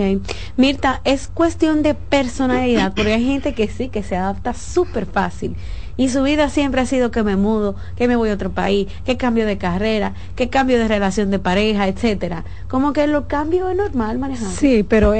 Mirta, 0.57 1.03
es 1.05 1.29
cuestión 1.29 1.83
de 1.83 1.95
personalidad, 1.95 2.95
porque 2.95 3.13
hay 3.13 3.25
gente 3.25 3.53
que 3.53 3.69
sí, 3.69 3.89
que 3.89 4.03
se 4.03 4.17
adapta 4.17 4.55
súper 4.55 5.05
fácil. 5.05 5.57
Y 5.99 6.09
su 6.09 6.23
vida 6.23 6.49
siempre 6.49 6.81
ha 6.81 6.87
sido 6.87 7.11
que 7.11 7.23
me 7.23 7.37
mudo, 7.37 7.75
que 7.97 8.09
me 8.09 8.17
voy 8.17 8.31
a 8.31 8.35
otro 8.35 8.51
país, 8.53 8.89
que 9.05 9.19
cambio 9.19 9.45
de 9.45 9.59
carrera, 9.59 10.15
que 10.37 10.49
cambio 10.49 10.79
de 10.79 10.89
relación 10.89 11.31
de 11.31 11.41
pareja, 11.41 11.89
etcétera. 11.89 12.45
Como 12.69 12.95
que 12.95 13.07
lo 13.09 13.29
cambio 13.29 13.69
es 13.69 13.77
normal 13.77 14.17
manejar. 14.19 14.49
Sí, 14.49 14.87
pero 14.89 15.13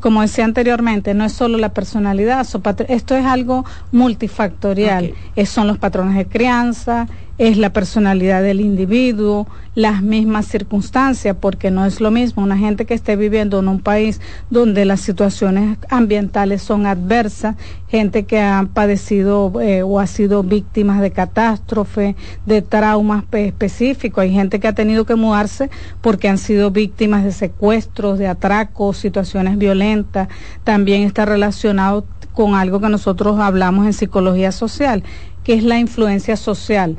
como 0.00 0.20
decía 0.20 0.44
anteriormente, 0.44 1.14
no 1.14 1.24
es 1.24 1.32
solo 1.32 1.56
la 1.56 1.70
personalidad, 1.70 2.46
esto 2.88 3.16
es 3.16 3.24
algo 3.24 3.64
multifactorial. 3.92 5.14
son 5.46 5.68
los 5.68 5.78
patrones 5.78 6.16
de 6.16 6.26
crianza, 6.26 7.06
es 7.38 7.56
la 7.56 7.72
personalidad 7.72 8.42
del 8.42 8.60
individuo, 8.60 9.46
las 9.76 10.02
mismas 10.02 10.46
circunstancias, 10.46 11.36
porque 11.40 11.70
no 11.70 11.86
es 11.86 12.00
lo 12.00 12.10
mismo 12.10 12.42
una 12.42 12.58
gente 12.58 12.84
que 12.84 12.94
esté 12.94 13.14
viviendo 13.14 13.60
en 13.60 13.68
un 13.68 13.78
país 13.78 14.20
donde 14.50 14.84
las 14.84 15.00
situaciones 15.00 15.78
ambientales 15.88 16.62
son 16.62 16.84
adversas, 16.84 17.54
gente 17.86 18.24
que 18.24 18.40
ha 18.40 18.66
padecido 18.74 19.52
eh, 19.60 19.84
o 19.84 20.00
ha 20.00 20.08
sido 20.08 20.42
víctimas 20.42 21.00
de 21.00 21.12
catástrofe, 21.12 22.16
de 22.44 22.60
traumas 22.60 23.22
específicos, 23.30 24.22
hay 24.22 24.32
gente 24.32 24.58
que 24.58 24.66
ha 24.66 24.74
tenido 24.74 25.06
que 25.06 25.14
mudarse 25.14 25.70
porque 26.00 26.28
han 26.28 26.38
sido 26.38 26.72
víctimas 26.72 27.22
de 27.22 27.30
secuestros, 27.30 28.18
de 28.18 28.26
atracos, 28.26 28.96
situaciones 28.96 29.58
violentas, 29.58 30.28
también 30.64 31.02
está 31.02 31.24
relacionado 31.24 32.04
con 32.32 32.54
algo 32.54 32.80
que 32.80 32.88
nosotros 32.88 33.40
hablamos 33.40 33.86
en 33.86 33.92
psicología 33.92 34.52
social, 34.52 35.02
que 35.48 35.54
es 35.54 35.64
la 35.64 35.78
influencia 35.78 36.36
social. 36.36 36.98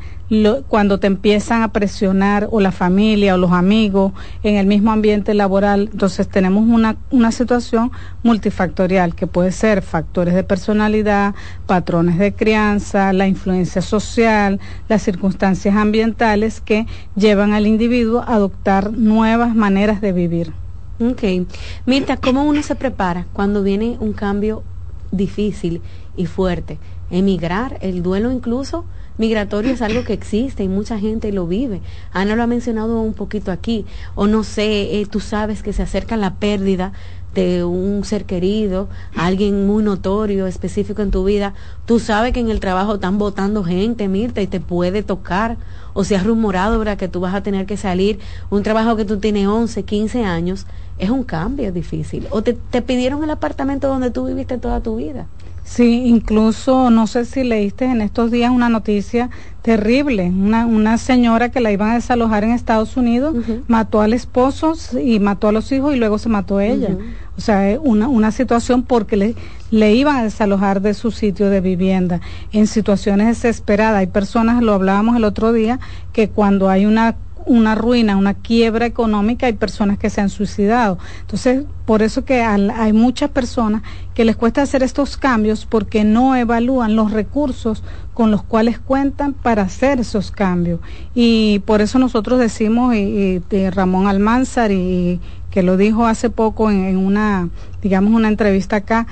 cuando 0.67 0.99
te 0.99 1.05
empiezan 1.05 1.61
a 1.61 1.71
presionar 1.71 2.47
o 2.49 2.59
la 2.61 2.71
familia 2.71 3.35
o 3.35 3.38
los 3.38 3.51
amigos 3.51 4.11
en 4.41 4.55
el 4.55 4.65
mismo 4.65 4.91
ambiente 4.91 5.35
laboral, 5.35 5.89
entonces 5.91 6.27
tenemos 6.27 6.67
una, 6.67 6.95
una 7.11 7.31
situación 7.31 7.91
multifactorial 8.23 9.13
que 9.13 9.27
puede 9.27 9.51
ser 9.51 9.84
factores 9.84 10.34
de 10.34 10.43
personalidad, 10.43 11.35
patrones 11.67 12.17
de 12.17 12.34
crianza, 12.34 13.13
la 13.13 13.27
influencia 13.27 13.84
social, 13.84 14.59
las 14.88 15.03
circunstancias 15.03 15.76
ambientales 15.76 16.59
que 16.59 16.88
llevan 17.15 17.53
al 17.53 17.67
individuo 17.67 18.21
a 18.21 18.34
adoptar 18.34 18.91
nuevas 18.93 19.53
maneras 19.53 20.01
de 20.01 20.11
vivir. 20.11 20.53
Ok. 20.99 21.47
Mirta, 21.85 22.17
¿cómo 22.17 22.45
uno 22.45 22.63
se 22.63 22.73
prepara 22.73 23.27
cuando 23.31 23.61
viene 23.61 23.97
un 23.99 24.13
cambio 24.13 24.63
difícil 25.11 25.84
y 26.17 26.26
fuerte? 26.26 26.80
Emigrar, 27.11 27.77
el 27.81 28.03
duelo 28.03 28.31
incluso 28.31 28.86
migratorio 29.19 29.73
es 29.73 29.81
algo 29.81 30.06
que 30.06 30.14
existe 30.14 30.64
y 30.64 30.69
mucha 30.69 30.98
gente 30.98 31.31
lo 31.31 31.45
vive. 31.45 31.81
Ana 32.14 32.36
lo 32.36 32.44
ha 32.44 32.48
mencionado 32.48 33.02
un 33.02 33.14
poquito 33.14 33.52
aquí, 33.52 33.86
o 34.15 34.27
no 34.27 34.44
sé, 34.44 34.99
eh, 34.99 35.06
tú 35.06 35.19
sabes 35.19 35.61
que 35.61 35.73
se 35.73 35.84
acerca 35.84 36.15
la 36.15 36.36
pérdida 36.36 36.94
de 37.34 37.64
un 37.64 38.03
ser 38.06 38.26
querido, 38.26 38.88
alguien 39.15 39.68
muy 39.68 39.84
notorio, 39.84 40.48
específico 40.48 41.02
en 41.02 41.11
tu 41.11 41.23
vida, 41.26 41.53
tú 41.86 41.99
sabes 41.99 42.34
que 42.34 42.40
en 42.40 42.49
el 42.49 42.60
trabajo 42.60 42.95
están 42.95 43.18
votando 43.18 43.64
gente, 43.64 44.07
Mirta, 44.07 44.41
y 44.41 44.48
te 44.48 44.60
puede 44.60 45.03
tocar, 45.03 45.57
o 45.94 46.03
se 46.03 46.15
ha 46.15 46.23
rumorado, 46.23 46.84
que 46.98 47.07
tú 47.07 47.19
vas 47.19 47.36
a 47.36 47.44
tener 47.44 47.65
que 47.65 47.77
salir, 47.77 48.19
un 48.49 48.64
trabajo 48.64 48.95
que 48.95 49.06
tú 49.06 49.19
tienes 49.19 49.48
11, 49.48 49.84
15 49.84 50.23
años, 50.23 50.65
es 50.98 51.10
un 51.10 51.23
cambio 51.23 51.72
difícil, 51.72 52.27
o 52.31 52.41
te, 52.41 52.53
te 52.53 52.81
pidieron 52.81 53.23
el 53.23 53.30
apartamento 53.30 53.88
donde 53.90 54.11
tú 54.11 54.26
viviste 54.26 54.57
toda 54.57 54.81
tu 54.81 54.95
vida. 54.95 55.27
Sí, 55.69 56.07
incluso 56.07 56.89
no 56.89 57.05
sé 57.05 57.25
si 57.25 57.43
leíste 57.43 57.85
en 57.85 58.01
estos 58.01 58.31
días 58.31 58.49
una 58.49 58.69
noticia 58.69 59.29
terrible, 59.61 60.23
una, 60.23 60.65
una 60.65 60.97
señora 60.97 61.49
que 61.49 61.59
la 61.59 61.71
iban 61.71 61.91
a 61.91 61.93
desalojar 61.93 62.43
en 62.43 62.49
Estados 62.49 62.97
Unidos, 62.97 63.35
mató 63.67 64.01
al 64.01 64.13
esposo 64.13 64.73
y 64.99 65.19
mató 65.19 65.47
a 65.47 65.51
los 65.51 65.71
hijos 65.71 65.93
y 65.93 65.99
luego 65.99 66.17
se 66.17 66.27
mató 66.27 66.59
ella. 66.59 66.97
O 67.37 67.41
sea, 67.41 67.77
una, 67.81 68.07
una 68.07 68.31
situación 68.31 68.81
porque 68.81 69.15
le, 69.15 69.35
le 69.69 69.93
iban 69.93 70.15
a 70.17 70.23
desalojar 70.23 70.81
de 70.81 70.95
su 70.95 71.11
sitio 71.11 71.51
de 71.51 71.61
vivienda 71.61 72.19
en 72.51 72.65
situaciones 72.65 73.27
desesperadas. 73.27 73.99
Hay 73.99 74.07
personas, 74.07 74.63
lo 74.63 74.73
hablábamos 74.73 75.17
el 75.17 75.23
otro 75.23 75.53
día, 75.53 75.79
que 76.13 76.29
cuando 76.29 76.69
hay 76.69 76.87
una 76.87 77.15
una 77.49 77.73
ruina, 77.73 78.15
una 78.15 78.35
quiebra 78.35 78.85
económica, 78.85 79.47
hay 79.47 79.53
personas 79.53 79.97
que 79.97 80.11
se 80.11 80.21
han 80.21 80.30
suicidado. 80.30 80.99
Entonces, 81.21 81.63
por 81.85 82.03
eso 82.03 82.23
que 82.23 82.43
hay 82.43 82.93
muchas 82.93 83.31
personas 83.31 83.81
que 84.13 84.23
les 84.23 84.35
cuesta 84.35 84.61
hacer 84.61 84.84
estos 84.84 85.17
cambios 85.17 85.65
porque 85.65 86.03
no 86.03 86.35
evalúan 86.35 86.95
los 86.95 87.11
recursos 87.11 87.84
con 88.13 88.30
los 88.30 88.43
cuales 88.43 88.77
cuentan 88.77 89.34
para 89.34 89.63
hacer 89.63 89.99
esos 89.99 90.30
cambios. 90.30 90.80
Y 91.15 91.59
por 91.65 91.81
eso 91.81 91.97
nosotros 91.97 92.39
decimos, 92.39 92.95
y, 92.95 93.41
Ramón 93.71 94.07
Almanzar, 94.07 94.71
y, 94.71 95.19
que 95.49 95.63
lo 95.63 95.76
dijo 95.76 96.05
hace 96.05 96.30
poco 96.30 96.69
en 96.69 96.97
una, 96.97 97.49
digamos, 97.81 98.13
una 98.13 98.27
entrevista 98.27 98.76
acá, 98.76 99.07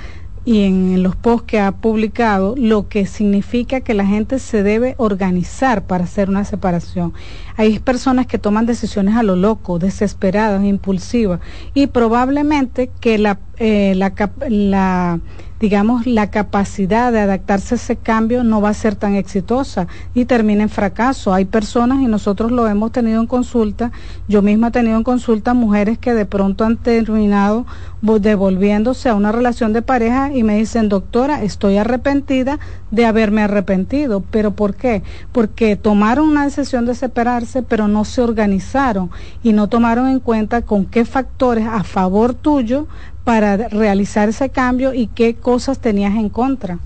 y 0.47 0.63
en 0.63 1.03
los 1.03 1.17
posts 1.17 1.45
que 1.45 1.59
ha 1.59 1.73
publicado, 1.73 2.55
lo 2.57 2.87
que 2.87 3.05
significa 3.05 3.81
que 3.81 3.93
la 3.93 4.05
gente 4.05 4.39
se 4.39 4.63
debe 4.63 4.95
organizar 4.97 5.83
para 5.83 6.05
hacer 6.05 6.29
una 6.29 6.45
separación. 6.45 7.13
Hay 7.57 7.79
personas 7.79 8.27
que 8.27 8.37
toman 8.37 8.65
decisiones 8.65 9.17
a 9.17 9.23
lo 9.23 9.35
loco, 9.35 9.77
desesperadas, 9.77 10.63
impulsivas, 10.63 11.41
y 11.73 11.87
probablemente 11.87 12.89
que 13.01 13.17
la, 13.17 13.39
eh, 13.57 13.93
la, 13.95 14.13
la 14.47 15.19
digamos, 15.59 16.05
la 16.05 16.29
capacidad 16.29 17.11
de 17.11 17.19
adaptarse 17.19 17.75
a 17.75 17.77
ese 17.77 17.95
cambio 17.95 18.43
no 18.43 18.61
va 18.61 18.69
a 18.69 18.73
ser 18.73 18.95
tan 18.95 19.15
exitosa 19.15 19.87
y 20.13 20.25
termina 20.25 20.63
en 20.63 20.69
fracaso. 20.69 21.33
Hay 21.33 21.45
personas, 21.45 22.01
y 22.01 22.07
nosotros 22.07 22.51
lo 22.51 22.67
hemos 22.67 22.91
tenido 22.91 23.21
en 23.21 23.27
consulta, 23.27 23.91
yo 24.27 24.41
misma 24.41 24.67
he 24.67 24.71
tenido 24.71 24.97
en 24.97 25.03
consulta 25.03 25.53
mujeres 25.53 25.97
que 25.97 26.13
de 26.13 26.25
pronto 26.25 26.65
han 26.65 26.77
terminado 26.77 27.65
devolviéndose 28.01 29.09
a 29.09 29.15
una 29.15 29.31
relación 29.31 29.73
de 29.73 29.81
pareja 29.81 30.31
y 30.31 30.43
me 30.43 30.57
dicen, 30.57 30.87
doctora, 30.89 31.41
estoy 31.43 31.77
arrepentida 31.77 32.59
de 32.91 33.05
haberme 33.05 33.41
arrepentido. 33.41 34.23
¿Pero 34.31 34.51
por 34.51 34.75
qué? 34.75 35.03
Porque 35.31 35.75
tomaron 35.75 36.29
una 36.29 36.45
decisión 36.45 36.85
de 36.85 36.95
separarse, 36.95 37.63
pero 37.63 37.87
no 37.87 38.05
se 38.05 38.21
organizaron 38.21 39.09
y 39.43 39.53
no 39.53 39.67
tomaron 39.67 40.07
en 40.07 40.19
cuenta 40.19 40.61
con 40.61 40.85
qué 40.85 41.05
factores 41.05 41.65
a 41.65 41.83
favor 41.83 42.33
tuyo 42.33 42.87
para 43.27 43.57
realizar 43.57 44.29
ese 44.29 44.47
cambio 44.51 44.93
y 44.93 45.07
qué 45.07 45.35
cosas 45.35 45.79
tenías 45.79 46.15
en 46.15 46.29
contra. 46.29 46.79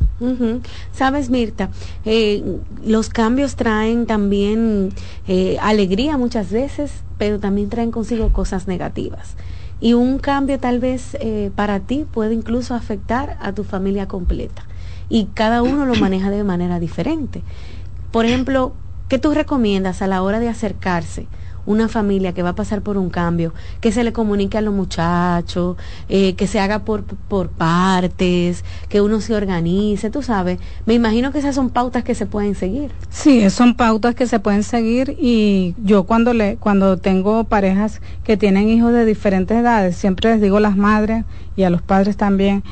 Sabes, 0.91 1.29
Mirta, 1.29 1.69
eh, 2.03 2.43
los 2.83 3.09
cambios 3.09 3.55
traen 3.55 4.07
también 4.07 4.91
eh, 5.27 5.59
alegría 5.61 6.17
muchas 6.17 6.51
veces, 6.51 7.03
pero 7.19 7.39
también 7.39 7.69
traen 7.69 7.91
consigo 7.91 8.33
cosas 8.33 8.67
negativas. 8.67 9.35
Y 9.79 9.93
un 9.93 10.17
cambio 10.17 10.57
tal 10.57 10.79
vez 10.79 11.15
eh, 11.19 11.51
para 11.53 11.79
ti 11.79 12.07
puede 12.11 12.33
incluso 12.33 12.73
afectar 12.73 13.37
a 13.39 13.53
tu 13.53 13.63
familia 13.63 14.07
completa. 14.07 14.63
Y 15.09 15.25
cada 15.35 15.61
uno 15.61 15.85
lo 15.85 15.95
maneja 15.95 16.31
de 16.31 16.43
manera 16.43 16.79
diferente. 16.79 17.43
Por 18.11 18.25
ejemplo, 18.25 18.73
¿qué 19.09 19.19
tú 19.19 19.35
recomiendas 19.35 20.01
a 20.01 20.07
la 20.07 20.23
hora 20.23 20.39
de 20.39 20.49
acercarse? 20.49 21.27
Una 21.65 21.87
familia 21.87 22.33
que 22.33 22.43
va 22.43 22.49
a 22.49 22.55
pasar 22.55 22.81
por 22.81 22.97
un 22.97 23.09
cambio, 23.09 23.53
que 23.79 23.91
se 23.91 24.03
le 24.03 24.13
comunique 24.13 24.57
a 24.57 24.61
los 24.61 24.73
muchachos, 24.73 25.77
eh, 26.09 26.35
que 26.35 26.47
se 26.47 26.59
haga 26.59 26.79
por, 26.79 27.03
por 27.03 27.49
partes, 27.49 28.63
que 28.89 29.01
uno 29.01 29.21
se 29.21 29.35
organice, 29.35 30.09
tú 30.09 30.21
sabes. 30.21 30.59
Me 30.85 30.93
imagino 30.93 31.31
que 31.31 31.39
esas 31.39 31.55
son 31.55 31.69
pautas 31.69 32.03
que 32.03 32.15
se 32.15 32.25
pueden 32.25 32.55
seguir. 32.55 32.91
Sí, 33.09 33.49
son 33.49 33.75
pautas 33.75 34.15
que 34.15 34.27
se 34.27 34.39
pueden 34.39 34.63
seguir 34.63 35.15
y 35.19 35.75
yo 35.83 36.03
cuando 36.03 36.33
le 36.33 36.57
cuando 36.57 36.97
tengo 36.97 37.43
parejas 37.45 38.01
que 38.23 38.37
tienen 38.37 38.69
hijos 38.69 38.93
de 38.93 39.05
diferentes 39.05 39.57
edades, 39.57 39.95
siempre 39.95 40.31
les 40.31 40.41
digo 40.41 40.57
a 40.57 40.61
las 40.61 40.77
madres 40.77 41.25
y 41.55 41.63
a 41.63 41.69
los 41.69 41.81
padres 41.81 42.17
también 42.17 42.63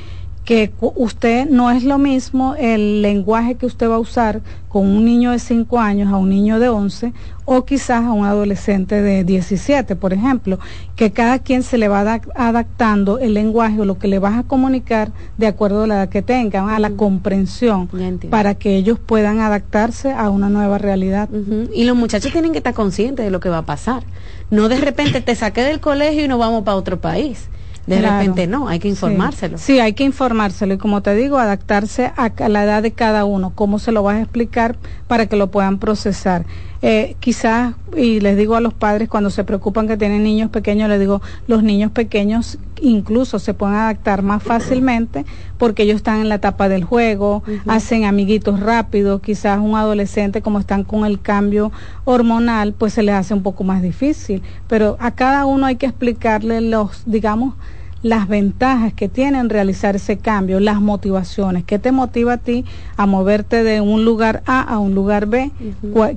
que 0.46 0.72
usted 0.80 1.48
no 1.48 1.70
es 1.70 1.84
lo 1.84 2.00
mismo 2.00 2.56
el 2.58 3.02
lenguaje 3.04 3.56
que 3.56 3.68
usted 3.68 3.88
va 3.88 3.96
a 3.96 4.00
usar 4.00 4.42
con 4.68 4.88
un 4.88 5.06
niño 5.06 5.32
de 5.32 5.40
5 5.40 5.80
años 5.80 6.12
a 6.12 6.18
un 6.18 6.30
niño 6.30 6.60
de 6.60 6.70
11 6.70 7.14
o 7.46 7.66
quizás 7.66 8.04
a 8.04 8.12
un 8.14 8.26
adolescente 8.26 9.02
de 9.02 9.24
17, 9.24 9.96
por 9.96 10.14
ejemplo, 10.14 10.60
que 10.96 11.12
cada 11.12 11.40
quien 11.40 11.64
se 11.64 11.78
le 11.78 11.88
va 11.88 12.22
adaptando 12.36 13.18
el 13.20 13.34
lenguaje 13.34 13.80
o 13.82 13.86
lo 13.86 13.98
que 13.98 14.08
le 14.08 14.20
vas 14.20 14.38
a 14.38 14.44
comunicar 14.44 15.12
de 15.38 15.48
acuerdo 15.48 15.84
a 15.84 15.88
la 15.88 15.96
edad 15.96 16.10
que 16.10 16.22
tengan, 16.22 16.70
a 16.70 16.80
la 16.80 16.92
comprensión, 16.92 17.90
para 18.30 18.56
que 18.56 18.76
ellos 18.76 19.00
puedan 19.00 19.40
adaptarse 19.40 20.12
a 20.12 20.30
una 20.30 20.50
nueva 20.50 20.78
realidad. 20.78 21.30
Y 21.74 21.86
los 21.86 21.96
muchachos 21.96 22.32
tienen 22.32 22.52
que 22.52 22.60
estar 22.60 22.74
conscientes 22.74 23.26
de 23.26 23.32
lo 23.32 23.40
que 23.40 23.50
va 23.50 23.60
a 23.60 23.66
pasar. 23.66 24.04
No 24.52 24.70
de 24.70 24.78
repente 24.78 25.22
te 25.22 25.36
saqué 25.36 25.62
del 25.62 25.80
colegio 25.80 26.26
y 26.26 26.28
nos 26.28 26.40
vamos 26.40 26.64
para 26.64 26.78
otro 26.78 27.00
país 27.00 27.50
de 27.90 28.02
repente 28.02 28.48
no, 28.48 28.68
hay 28.68 28.80
que 28.80 28.88
informárselo. 28.88 29.58
Sí. 29.58 29.80
hay 29.80 29.94
que 29.94 30.04
informárselo 30.04 30.76
y 30.76 30.78
como 30.78 31.02
te 31.02 31.16
digo, 31.16 31.38
adaptarse 31.38 32.12
a, 32.16 32.32
la 32.48 32.64
edad 32.64 32.84
de 32.84 32.92
cada 32.92 33.26
uno, 33.26 33.52
cómo 33.56 33.80
se 33.80 33.92
lo 33.92 34.04
vas 34.04 34.18
a 34.18 34.22
explicar 34.22 34.78
para 35.08 35.26
que 35.26 35.36
lo 35.36 35.50
puedan 35.52 35.80
procesar. 35.80 36.46
Eh, 36.82 37.18
quizás, 37.20 37.74
y 37.98 38.22
les 38.22 38.38
digo 38.38 38.56
a 38.56 38.62
los 38.62 38.74
padres 38.74 39.10
cuando 39.10 39.30
se 39.30 39.44
preocupan 39.44 39.88
que 39.88 39.98
tienen 39.98 40.24
niños 40.24 40.50
pequeños, 40.50 40.88
les 40.88 41.00
digo, 41.00 41.22
los 41.48 41.62
niños 41.62 41.92
pequeños 41.92 42.58
incluso 42.82 43.40
se 43.40 43.54
pueden 43.54 43.76
adaptar 43.76 44.22
más 44.22 44.42
fácilmente 44.42 45.26
porque 45.58 45.84
ellos 45.84 45.98
están 45.98 46.22
en 46.22 46.30
la 46.30 46.36
etapa 46.36 46.70
del 46.70 46.86
juego, 46.86 47.44
hacen 47.68 48.06
amiguitos 48.06 48.62
rápidos, 48.62 49.22
quizás 49.22 49.60
un 49.60 49.76
adolescente 49.76 50.42
como 50.42 50.60
están 50.60 50.86
con 50.86 51.06
el 51.06 51.20
cambio 51.20 51.74
hormonal, 52.06 52.74
pues 52.74 52.94
se 52.94 53.04
les 53.04 53.16
hace 53.16 53.34
un 53.34 53.44
poco 53.44 53.66
más 53.66 53.82
difícil, 53.82 54.42
pero 54.68 54.96
a 55.02 55.12
cada 55.12 55.46
uno 55.46 55.66
hay 55.66 55.76
que 55.76 55.86
explicarle 55.86 56.62
los, 56.62 57.04
digamos, 57.06 57.56
las 58.02 58.28
ventajas 58.28 58.94
que 58.94 59.10
tienen 59.10 59.50
realizar 59.50 59.96
ese 59.96 60.18
cambio, 60.18 60.60
las 60.60 60.80
motivaciones, 60.80 61.64
qué 61.66 61.80
te 61.80 61.92
motiva 61.92 62.34
a 62.34 62.38
ti 62.38 62.66
a 62.96 63.06
moverte 63.06 63.64
de 63.64 63.82
un 63.82 64.06
lugar 64.06 64.42
A 64.46 64.62
a 64.62 64.80
un 64.80 64.96
lugar 64.96 65.26
B, 65.26 65.52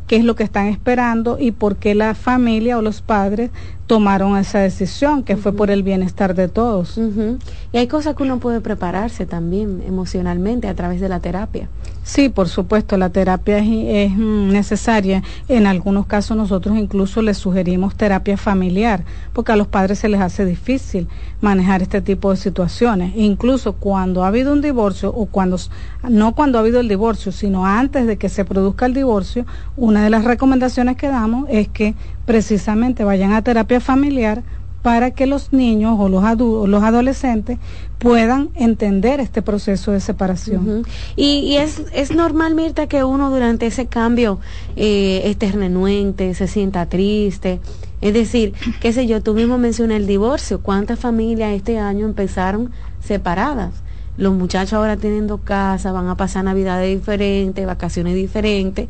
qué 0.06 0.16
es 0.16 0.24
lo 0.24 0.36
que 0.36 0.44
están 0.44 0.68
esperando 0.68 1.38
y 1.40 1.50
por 1.50 1.76
qué 1.76 1.94
la 1.94 2.14
familia 2.14 2.78
o 2.78 2.82
los 2.82 3.02
padres 3.02 3.50
tomaron 3.86 4.38
esa 4.38 4.60
decisión, 4.60 5.22
que 5.22 5.36
fue 5.36 5.52
por 5.52 5.70
el 5.70 5.82
bienestar 5.82 6.34
de 6.34 6.48
todos. 6.48 6.98
Y 7.72 7.76
hay 7.76 7.86
cosas 7.88 8.14
que 8.14 8.22
uno 8.22 8.38
puede 8.38 8.60
prepararse 8.60 9.26
también 9.26 9.82
emocionalmente 9.86 10.68
a 10.68 10.74
través 10.74 11.00
de 11.00 11.08
la 11.08 11.20
terapia. 11.20 11.68
Sí, 12.04 12.28
por 12.28 12.48
supuesto, 12.48 12.96
la 12.96 13.10
terapia 13.10 13.58
es, 13.58 14.12
necesaria. 14.16 15.22
En 15.48 15.66
algunos 15.66 16.06
casos 16.06 16.36
nosotros 16.36 16.76
incluso 16.76 17.22
les 17.22 17.38
sugerimos 17.38 17.94
terapia 17.94 18.36
familiar, 18.36 19.04
porque 19.32 19.52
a 19.52 19.56
los 19.56 19.68
padres 19.68 20.00
se 20.00 20.08
les 20.08 20.20
hace 20.20 20.44
difícil 20.44 21.06
manejar 21.40 21.80
este 21.80 22.00
tipo 22.00 22.30
de 22.30 22.36
situaciones. 22.36 23.12
Incluso 23.14 23.74
cuando 23.74 24.24
ha 24.24 24.28
habido 24.28 24.52
un 24.52 24.62
divorcio 24.62 25.10
o 25.10 25.26
cuando, 25.26 25.58
no 26.08 26.34
cuando 26.34 26.58
ha 26.58 26.62
habido 26.62 26.80
el 26.80 26.88
divorcio, 26.88 27.30
sino 27.30 27.66
antes 27.66 28.06
de 28.06 28.16
que 28.16 28.28
se 28.28 28.44
produzca 28.44 28.86
el 28.86 28.94
divorcio, 28.94 29.46
una 29.76 30.02
de 30.02 30.10
las 30.10 30.24
recomendaciones 30.24 30.96
que 30.96 31.08
damos 31.08 31.46
es 31.50 31.68
que 31.68 31.94
precisamente 32.26 33.04
vayan 33.04 33.32
a 33.32 33.42
terapia 33.42 33.80
familiar 33.80 34.42
para 34.82 35.12
que 35.12 35.26
los 35.26 35.52
niños 35.52 35.96
o 35.98 36.08
los, 36.08 36.24
adultos, 36.24 36.68
los 36.68 36.82
adolescentes 36.82 37.58
puedan 37.98 38.50
entender 38.54 39.20
este 39.20 39.40
proceso 39.40 39.92
de 39.92 40.00
separación. 40.00 40.84
y, 41.16 41.56
es, 41.56 41.82
es 41.92 42.12
normal, 42.14 42.56
Mirta, 42.56 42.88
que 42.88 43.04
uno 43.04 43.30
durante 43.30 43.66
ese 43.66 43.86
cambio 43.86 44.40
eh, 44.74 45.22
esté 45.24 45.52
renuente, 45.52 46.34
se 46.34 46.48
sienta 46.48 46.86
triste. 46.86 47.60
Es 48.00 48.12
decir, 48.12 48.54
qué 48.80 48.92
sé 48.92 49.06
yo, 49.06 49.22
tú 49.22 49.34
mismo 49.34 49.56
mencionas 49.56 49.98
el 49.98 50.08
divorcio. 50.08 50.60
¿Cuántas 50.60 50.98
familias 50.98 51.54
este 51.54 51.78
año 51.78 52.04
empezaron 52.04 52.72
separadas? 53.00 53.72
Los 54.16 54.34
muchachos 54.34 54.74
ahora 54.74 54.96
tienen 54.96 55.28
dos 55.28 55.40
casas, 55.42 55.92
van 55.92 56.08
a 56.08 56.16
pasar 56.16 56.44
navidades 56.44 56.98
diferentes, 56.98 57.64
vacaciones 57.64 58.14
diferentes 58.14 58.88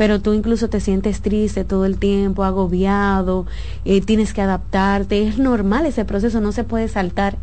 pero 0.00 0.18
tú 0.18 0.32
incluso 0.32 0.70
te 0.70 0.80
sientes 0.80 1.20
triste 1.20 1.62
todo 1.62 1.84
el 1.84 1.98
tiempo, 1.98 2.42
agobiado, 2.42 3.44
eh, 3.84 4.00
tienes 4.00 4.32
que 4.32 4.40
adaptarte. 4.40 5.28
Es 5.28 5.36
normal 5.36 5.84
ese 5.84 6.06
proceso, 6.06 6.40
no 6.40 6.52
se 6.52 6.64
puede 6.64 6.88
saltar 6.88 7.36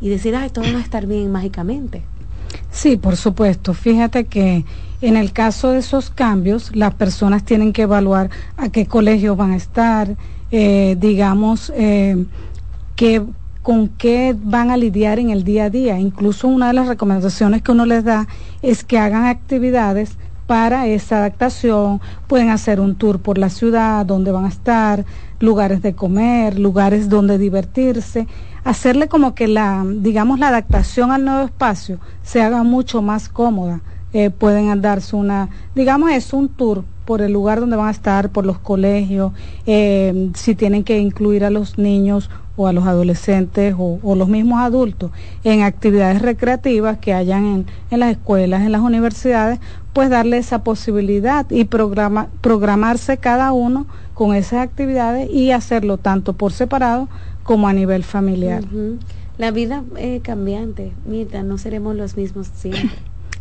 y 0.00 0.08
decir, 0.08 0.34
ay, 0.34 0.50
todo 0.50 0.64
va 0.72 0.80
a 0.80 0.82
estar 0.82 1.06
bien 1.06 1.30
mágicamente. 1.30 2.02
Sí, 2.72 2.96
por 2.96 3.16
supuesto. 3.16 3.74
Fíjate 3.74 4.24
que 4.24 4.64
en 5.00 5.16
el 5.16 5.32
caso 5.32 5.70
de 5.70 5.78
esos 5.78 6.10
cambios, 6.10 6.74
las 6.74 6.94
personas 6.94 7.44
tienen 7.44 7.72
que 7.72 7.82
evaluar 7.82 8.28
a 8.56 8.70
qué 8.70 8.86
colegio 8.86 9.36
van 9.36 9.52
a 9.52 9.56
estar, 9.56 10.16
eh, 10.50 10.96
digamos, 10.98 11.72
eh, 11.76 12.24
con 13.62 13.86
qué 13.86 14.34
van 14.36 14.72
a 14.72 14.76
lidiar 14.76 15.20
en 15.20 15.30
el 15.30 15.44
día 15.44 15.66
a 15.66 15.70
día. 15.70 16.00
Incluso 16.00 16.48
una 16.48 16.66
de 16.66 16.72
las 16.72 16.88
recomendaciones 16.88 17.62
que 17.62 17.70
uno 17.70 17.86
les 17.86 18.02
da 18.02 18.26
es 18.62 18.82
que 18.82 18.98
hagan 18.98 19.26
actividades 19.26 20.16
para 20.50 20.88
esa 20.88 21.18
adaptación. 21.18 22.00
Pueden 22.26 22.50
hacer 22.50 22.80
un 22.80 22.96
tour 22.96 23.20
por 23.20 23.38
la 23.38 23.50
ciudad, 23.50 24.04
donde 24.04 24.32
van 24.32 24.46
a 24.46 24.48
estar, 24.48 25.04
lugares 25.38 25.80
de 25.80 25.94
comer, 25.94 26.58
lugares 26.58 27.08
donde 27.08 27.38
divertirse, 27.38 28.26
hacerle 28.64 29.06
como 29.06 29.36
que 29.36 29.46
la, 29.46 29.86
digamos, 29.86 30.40
la 30.40 30.48
adaptación 30.48 31.12
al 31.12 31.24
nuevo 31.24 31.44
espacio 31.44 32.00
se 32.24 32.42
haga 32.42 32.64
mucho 32.64 33.00
más 33.00 33.28
cómoda. 33.28 33.80
Eh, 34.12 34.30
pueden 34.30 34.82
darse 34.82 35.14
una, 35.14 35.50
digamos, 35.76 36.10
es 36.10 36.32
un 36.32 36.48
tour 36.48 36.82
por 37.04 37.22
el 37.22 37.32
lugar 37.32 37.60
donde 37.60 37.76
van 37.76 37.88
a 37.88 37.90
estar, 37.90 38.30
por 38.30 38.46
los 38.46 38.58
colegios, 38.58 39.32
eh, 39.66 40.30
si 40.34 40.54
tienen 40.54 40.84
que 40.84 40.98
incluir 40.98 41.44
a 41.44 41.50
los 41.50 41.78
niños 41.78 42.30
o 42.56 42.66
a 42.66 42.72
los 42.72 42.86
adolescentes 42.86 43.74
o, 43.78 44.14
los 44.14 44.28
mismos 44.28 44.60
adultos 44.60 45.10
en 45.44 45.62
actividades 45.62 46.20
recreativas 46.20 46.98
que 46.98 47.14
hayan 47.14 47.64
en, 47.90 48.00
las 48.00 48.10
escuelas, 48.10 48.62
en 48.62 48.72
las 48.72 48.82
universidades, 48.82 49.58
pues 49.92 50.10
darle 50.10 50.36
esa 50.36 50.62
posibilidad 50.62 51.46
y 51.50 51.64
programa, 51.64 52.28
programarse 52.42 53.16
cada 53.16 53.52
uno 53.52 53.86
con 54.14 54.34
esas 54.34 54.60
actividades 54.60 55.30
y 55.30 55.52
hacerlo 55.52 55.96
tanto 55.96 56.34
por 56.34 56.52
separado 56.52 57.08
como 57.44 57.66
a 57.66 57.72
nivel 57.72 58.04
familiar. 58.04 58.62
La 59.38 59.50
vida 59.52 59.82
es 59.96 60.20
cambiante, 60.20 60.92
Mirta, 61.06 61.42
no 61.42 61.56
seremos 61.56 61.96
los 61.96 62.16
mismos 62.16 62.48
siempre. 62.54 62.90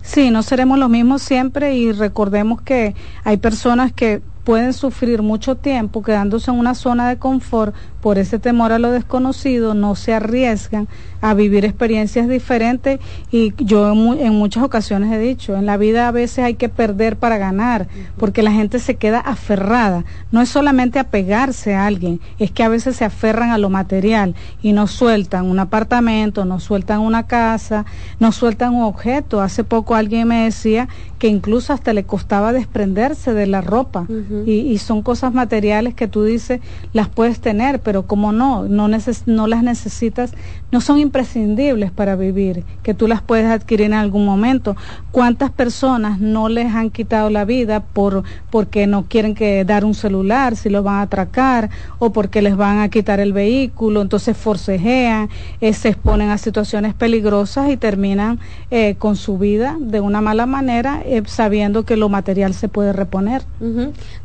Sí, 0.02 0.32
no 0.32 0.44
seremos 0.44 0.80
los 0.80 0.90
mismos 0.90 1.22
siempre 1.22 1.76
y 1.76 1.92
recordemos 1.92 2.62
que 2.62 2.96
hay 3.24 3.38
personas 3.38 3.92
que 3.92 4.22
pueden 4.44 4.74
sufrir 4.74 5.22
mucho 5.22 5.56
tiempo 5.56 6.02
quedándose 6.02 6.50
en 6.50 6.58
una 6.58 6.74
zona 6.74 7.08
de 7.10 7.18
confort. 7.18 7.76
Por 8.02 8.18
ese 8.18 8.40
temor 8.40 8.72
a 8.72 8.80
lo 8.80 8.92
desconocido, 8.92 9.74
no 9.74 9.94
se 9.96 10.14
arriesgan 10.14 10.88
a 11.22 11.34
vivir 11.34 11.66
experiencias 11.66 12.28
diferentes 12.28 13.00
y 13.32 13.54
yo 13.58 13.92
en, 13.92 14.34
muchas 14.34 14.64
ocasiones 14.64 15.12
he 15.12 15.20
dicho, 15.20 15.56
en 15.56 15.66
la 15.66 15.78
vida 15.78 16.08
a 16.08 16.12
veces 16.12 16.40
hay 16.40 16.56
que 16.56 16.70
perder 16.70 17.18
para 17.18 17.38
ganar, 17.38 17.88
porque 18.18 18.44
la 18.44 18.52
gente 18.52 18.80
se 18.80 18.96
queda 18.96 19.20
aferrada, 19.20 20.06
no 20.32 20.42
es 20.42 20.50
solamente 20.50 21.00
apegarse 21.00 21.76
a 21.76 21.86
alguien, 21.86 22.20
es 22.40 22.52
que 22.52 22.64
a 22.64 22.70
veces 22.70 22.96
se 22.96 23.06
aferran 23.06 23.52
a 23.52 23.58
lo 23.58 23.70
material 23.70 24.36
y 24.62 24.74
no 24.74 24.88
sueltan 24.88 25.46
un 25.46 25.60
apartamento, 25.60 26.46
no 26.46 26.60
sueltan 26.60 27.00
una 27.02 27.24
casa, 27.24 27.86
no 28.20 28.32
sueltan 28.32 28.74
un 28.76 28.84
objeto. 28.84 29.42
Hace 29.42 29.64
poco 29.64 29.96
alguien 29.96 30.28
me 30.28 30.46
decía 30.46 30.88
que 31.18 31.28
incluso 31.28 31.74
hasta 31.74 31.94
le 31.94 32.04
costaba 32.04 32.54
desprenderse 32.54 33.34
de 33.34 33.48
la 33.48 33.62
ropa. 33.62 34.08
Y, 34.46 34.52
y, 34.52 34.78
son 34.78 35.02
cosas 35.02 35.34
materiales 35.34 35.94
que 35.94 36.08
tú 36.08 36.24
dices 36.24 36.62
las 36.94 37.10
puedes 37.10 37.40
tener, 37.40 37.82
pero 37.82 38.04
como 38.08 38.32
no, 38.32 38.64
no, 38.64 38.88
no 38.88 39.48
las 39.48 39.64
necesitas, 39.64 40.32
no 40.72 40.82
son 40.82 41.00
imprescindibles 41.10 41.92
para 41.92 42.16
vivir, 42.16 42.64
que 42.84 42.94
tú 42.94 43.08
las 43.08 43.22
puedes 43.22 43.48
adquirir 43.48 43.88
en 43.88 43.94
algún 43.94 44.26
momento. 44.26 44.76
¿Cuántas 45.12 45.50
personas 45.50 46.20
no 46.20 46.50
les 46.50 46.74
han 46.74 46.92
quitado 46.92 47.32
la 47.32 47.46
vida 47.46 47.80
por 47.80 48.24
porque 48.52 48.86
no 48.86 49.06
quieren 49.08 49.34
que 49.34 49.66
dar 49.66 49.86
un 49.86 49.96
celular 49.96 50.56
si 50.56 50.70
los 50.70 50.84
van 50.84 50.96
a 50.96 51.02
atracar 51.02 51.70
o 51.98 52.12
porque 52.12 52.42
les 52.42 52.56
van 52.56 52.80
a 52.80 52.90
quitar 52.90 53.20
el 53.20 53.34
vehículo, 53.34 54.02
entonces 54.02 54.38
forcejean, 54.38 55.30
eh, 55.62 55.74
se 55.74 55.90
exponen 55.90 56.30
a 56.30 56.38
situaciones 56.38 56.94
peligrosas 56.94 57.70
y 57.72 57.78
terminan 57.78 58.40
eh, 58.70 58.96
con 59.00 59.16
su 59.16 59.38
vida 59.38 59.78
de 59.80 60.00
una 60.00 60.22
mala 60.22 60.46
manera 60.46 61.02
eh, 61.06 61.24
sabiendo 61.26 61.84
que 61.86 61.98
lo 61.98 62.10
material 62.10 62.54
se 62.54 62.68
puede 62.68 62.94
reponer. 62.94 63.44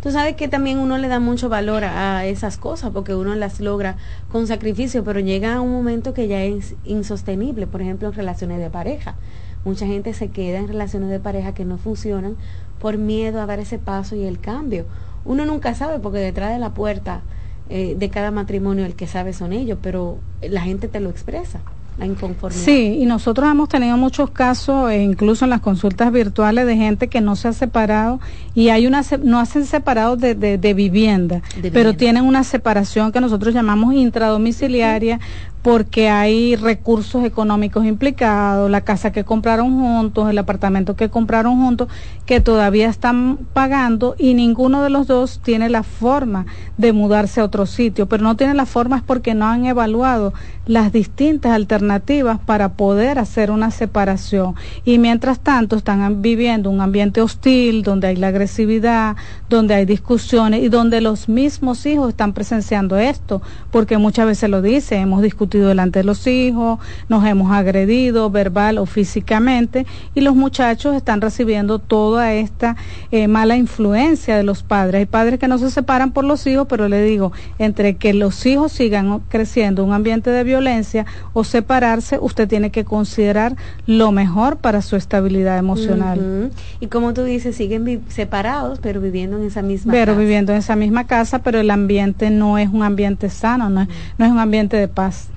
Tú 0.02 0.10
sabes 0.10 0.36
que 0.36 0.48
también 0.48 0.78
uno 0.78 0.98
le 0.98 1.08
da 1.08 1.20
mucho 1.20 1.48
valor 1.48 1.84
a 1.84 2.26
esas 2.26 2.58
cosas 2.58 2.90
porque 2.92 3.14
uno 3.14 3.34
las 3.34 3.60
logra 3.60 3.96
con 4.30 4.46
sacrificio, 4.46 5.04
pero 5.04 5.20
llega 5.20 5.60
un 5.60 5.72
momento 5.72 6.14
que 6.14 6.28
ya 6.28 6.42
es 6.42 6.73
insostenible, 6.84 7.66
por 7.66 7.82
ejemplo, 7.82 8.08
en 8.08 8.14
relaciones 8.14 8.58
de 8.58 8.70
pareja. 8.70 9.16
Mucha 9.64 9.86
gente 9.86 10.12
se 10.12 10.28
queda 10.28 10.58
en 10.58 10.68
relaciones 10.68 11.10
de 11.10 11.20
pareja 11.20 11.54
que 11.54 11.64
no 11.64 11.78
funcionan 11.78 12.36
por 12.80 12.98
miedo 12.98 13.40
a 13.40 13.46
dar 13.46 13.60
ese 13.60 13.78
paso 13.78 14.16
y 14.16 14.24
el 14.24 14.38
cambio. 14.38 14.84
Uno 15.24 15.46
nunca 15.46 15.74
sabe 15.74 15.98
porque 15.98 16.18
detrás 16.18 16.52
de 16.52 16.58
la 16.58 16.74
puerta 16.74 17.22
eh, 17.70 17.94
de 17.98 18.10
cada 18.10 18.30
matrimonio 18.30 18.84
el 18.84 18.94
que 18.94 19.06
sabe 19.06 19.32
son 19.32 19.52
ellos, 19.54 19.78
pero 19.80 20.18
la 20.42 20.60
gente 20.60 20.86
te 20.86 21.00
lo 21.00 21.08
expresa 21.08 21.60
la 21.98 22.06
inconformidad. 22.06 22.64
Sí, 22.64 22.98
y 23.00 23.06
nosotros 23.06 23.48
hemos 23.50 23.68
tenido 23.68 23.96
muchos 23.96 24.30
casos, 24.30 24.90
e 24.90 25.02
incluso 25.02 25.44
en 25.44 25.50
las 25.50 25.60
consultas 25.60 26.12
virtuales, 26.12 26.66
de 26.66 26.76
gente 26.76 27.08
que 27.08 27.20
no 27.20 27.36
se 27.36 27.48
ha 27.48 27.52
separado 27.52 28.20
y 28.54 28.68
hay 28.68 28.86
una 28.86 29.02
no 29.22 29.38
hacen 29.38 29.64
separados 29.64 30.18
de, 30.18 30.34
de, 30.34 30.74
vivienda, 30.74 31.42
pero 31.72 31.94
tienen 31.94 32.24
una 32.24 32.44
separación 32.44 33.12
que 33.12 33.20
nosotros 33.20 33.54
llamamos 33.54 33.94
intradomiciliaria 33.94 35.20
porque 35.64 36.10
hay 36.10 36.56
recursos 36.56 37.24
económicos 37.24 37.86
implicados, 37.86 38.70
la 38.70 38.82
casa 38.82 39.12
que 39.12 39.24
compraron 39.24 39.80
juntos, 39.80 40.28
el 40.28 40.36
apartamento 40.36 40.94
que 40.94 41.08
compraron 41.08 41.56
juntos, 41.56 41.88
que 42.26 42.42
todavía 42.42 42.90
están 42.90 43.38
pagando 43.54 44.14
y 44.18 44.34
ninguno 44.34 44.82
de 44.82 44.90
los 44.90 45.06
dos 45.06 45.40
tiene 45.42 45.70
la 45.70 45.82
forma 45.82 46.44
de 46.76 46.92
mudarse 46.92 47.40
a 47.40 47.44
otro 47.44 47.64
sitio, 47.64 48.06
pero 48.06 48.22
no 48.22 48.36
tiene 48.36 48.52
la 48.52 48.66
forma 48.66 48.98
es 48.98 49.02
porque 49.02 49.32
no 49.32 49.46
han 49.46 49.64
evaluado 49.64 50.34
las 50.66 50.92
distintas 50.92 51.52
alternativas 51.52 52.38
para 52.40 52.74
poder 52.74 53.18
hacer 53.18 53.50
una 53.50 53.70
separación. 53.70 54.54
Y 54.84 54.98
mientras 54.98 55.40
tanto 55.40 55.76
están 55.76 56.20
viviendo 56.20 56.68
un 56.68 56.82
ambiente 56.82 57.22
hostil, 57.22 57.82
donde 57.82 58.08
hay 58.08 58.16
la 58.16 58.28
agresividad, 58.28 59.16
donde 59.48 59.72
hay 59.72 59.86
discusiones 59.86 60.62
y 60.62 60.68
donde 60.68 61.00
los 61.00 61.26
mismos 61.26 61.86
hijos 61.86 62.10
están 62.10 62.34
presenciando 62.34 62.98
esto, 62.98 63.40
porque 63.70 63.96
muchas 63.96 64.26
veces 64.26 64.50
lo 64.50 64.60
dicen, 64.60 65.00
hemos 65.00 65.22
discutido 65.22 65.53
delante 65.60 66.00
de 66.00 66.04
los 66.04 66.26
hijos, 66.26 66.78
nos 67.08 67.24
hemos 67.24 67.52
agredido 67.52 68.30
verbal 68.30 68.78
o 68.78 68.86
físicamente 68.86 69.86
y 70.14 70.20
los 70.20 70.34
muchachos 70.34 70.94
están 70.96 71.20
recibiendo 71.20 71.78
toda 71.78 72.32
esta 72.34 72.76
eh, 73.10 73.28
mala 73.28 73.56
influencia 73.56 74.36
de 74.36 74.42
los 74.42 74.62
padres. 74.62 75.00
Hay 75.00 75.06
padres 75.06 75.38
que 75.38 75.48
no 75.48 75.58
se 75.58 75.70
separan 75.70 76.12
por 76.12 76.24
los 76.24 76.46
hijos, 76.46 76.66
pero 76.68 76.88
le 76.88 77.02
digo, 77.02 77.32
entre 77.58 77.96
que 77.96 78.14
los 78.14 78.44
hijos 78.46 78.72
sigan 78.72 79.20
creciendo 79.28 79.82
en 79.82 79.88
un 79.88 79.94
ambiente 79.94 80.30
de 80.30 80.44
violencia 80.44 81.06
o 81.32 81.44
separarse, 81.44 82.18
usted 82.20 82.48
tiene 82.48 82.70
que 82.70 82.84
considerar 82.84 83.56
lo 83.86 84.12
mejor 84.12 84.56
para 84.56 84.82
su 84.82 84.96
estabilidad 84.96 85.58
emocional. 85.58 86.50
Y 86.80 86.86
como 86.88 87.14
tú 87.14 87.24
dices, 87.24 87.56
siguen 87.56 88.02
separados, 88.08 88.78
pero 88.80 89.00
viviendo 89.00 89.38
en 89.38 89.44
esa 89.44 89.62
misma 89.62 89.92
pero 89.92 90.12
casa. 90.12 90.18
viviendo 90.18 90.52
en 90.52 90.58
esa 90.58 90.76
misma 90.76 91.06
casa, 91.06 91.40
pero 91.40 91.60
el 91.60 91.70
ambiente 91.70 92.30
no 92.30 92.58
es 92.58 92.68
un 92.68 92.82
ambiente 92.82 93.30
sano, 93.30 93.70
no 93.70 93.82
es, 93.82 93.88
no 94.18 94.24
es 94.24 94.30
un 94.30 94.38
ambiente 94.38 94.76
de 94.76 94.88
paz. 94.88 95.28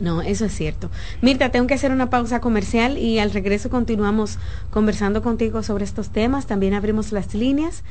No, 0.00 0.22
eso 0.22 0.46
es 0.46 0.54
cierto. 0.54 0.90
Mirta, 1.20 1.50
tengo 1.50 1.66
que 1.66 1.74
hacer 1.74 1.92
una 1.92 2.10
pausa 2.10 2.40
comercial 2.40 2.98
y 2.98 3.18
al 3.18 3.30
regreso 3.30 3.70
continuamos 3.70 4.38
conversando 4.70 5.22
contigo 5.22 5.62
sobre 5.62 5.84
estos 5.84 6.10
temas. 6.10 6.46
También 6.46 6.74
abrimos 6.74 7.12
las 7.12 7.34
líneas 7.34 7.84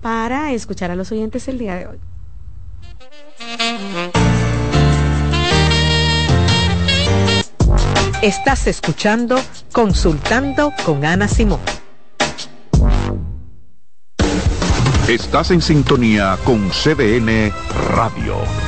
para 0.00 0.52
escuchar 0.52 0.90
a 0.90 0.96
los 0.96 1.10
oyentes 1.12 1.48
el 1.48 1.58
día 1.58 1.74
de 1.76 1.86
hoy. 1.88 1.98
Estás 8.22 8.66
escuchando 8.66 9.40
Consultando 9.70 10.72
con 10.84 11.04
Ana 11.04 11.28
Simón. 11.28 11.60
Estás 15.08 15.52
en 15.52 15.62
sintonía 15.62 16.36
con 16.44 16.68
CDN 16.70 17.52
Radio. 17.94 18.67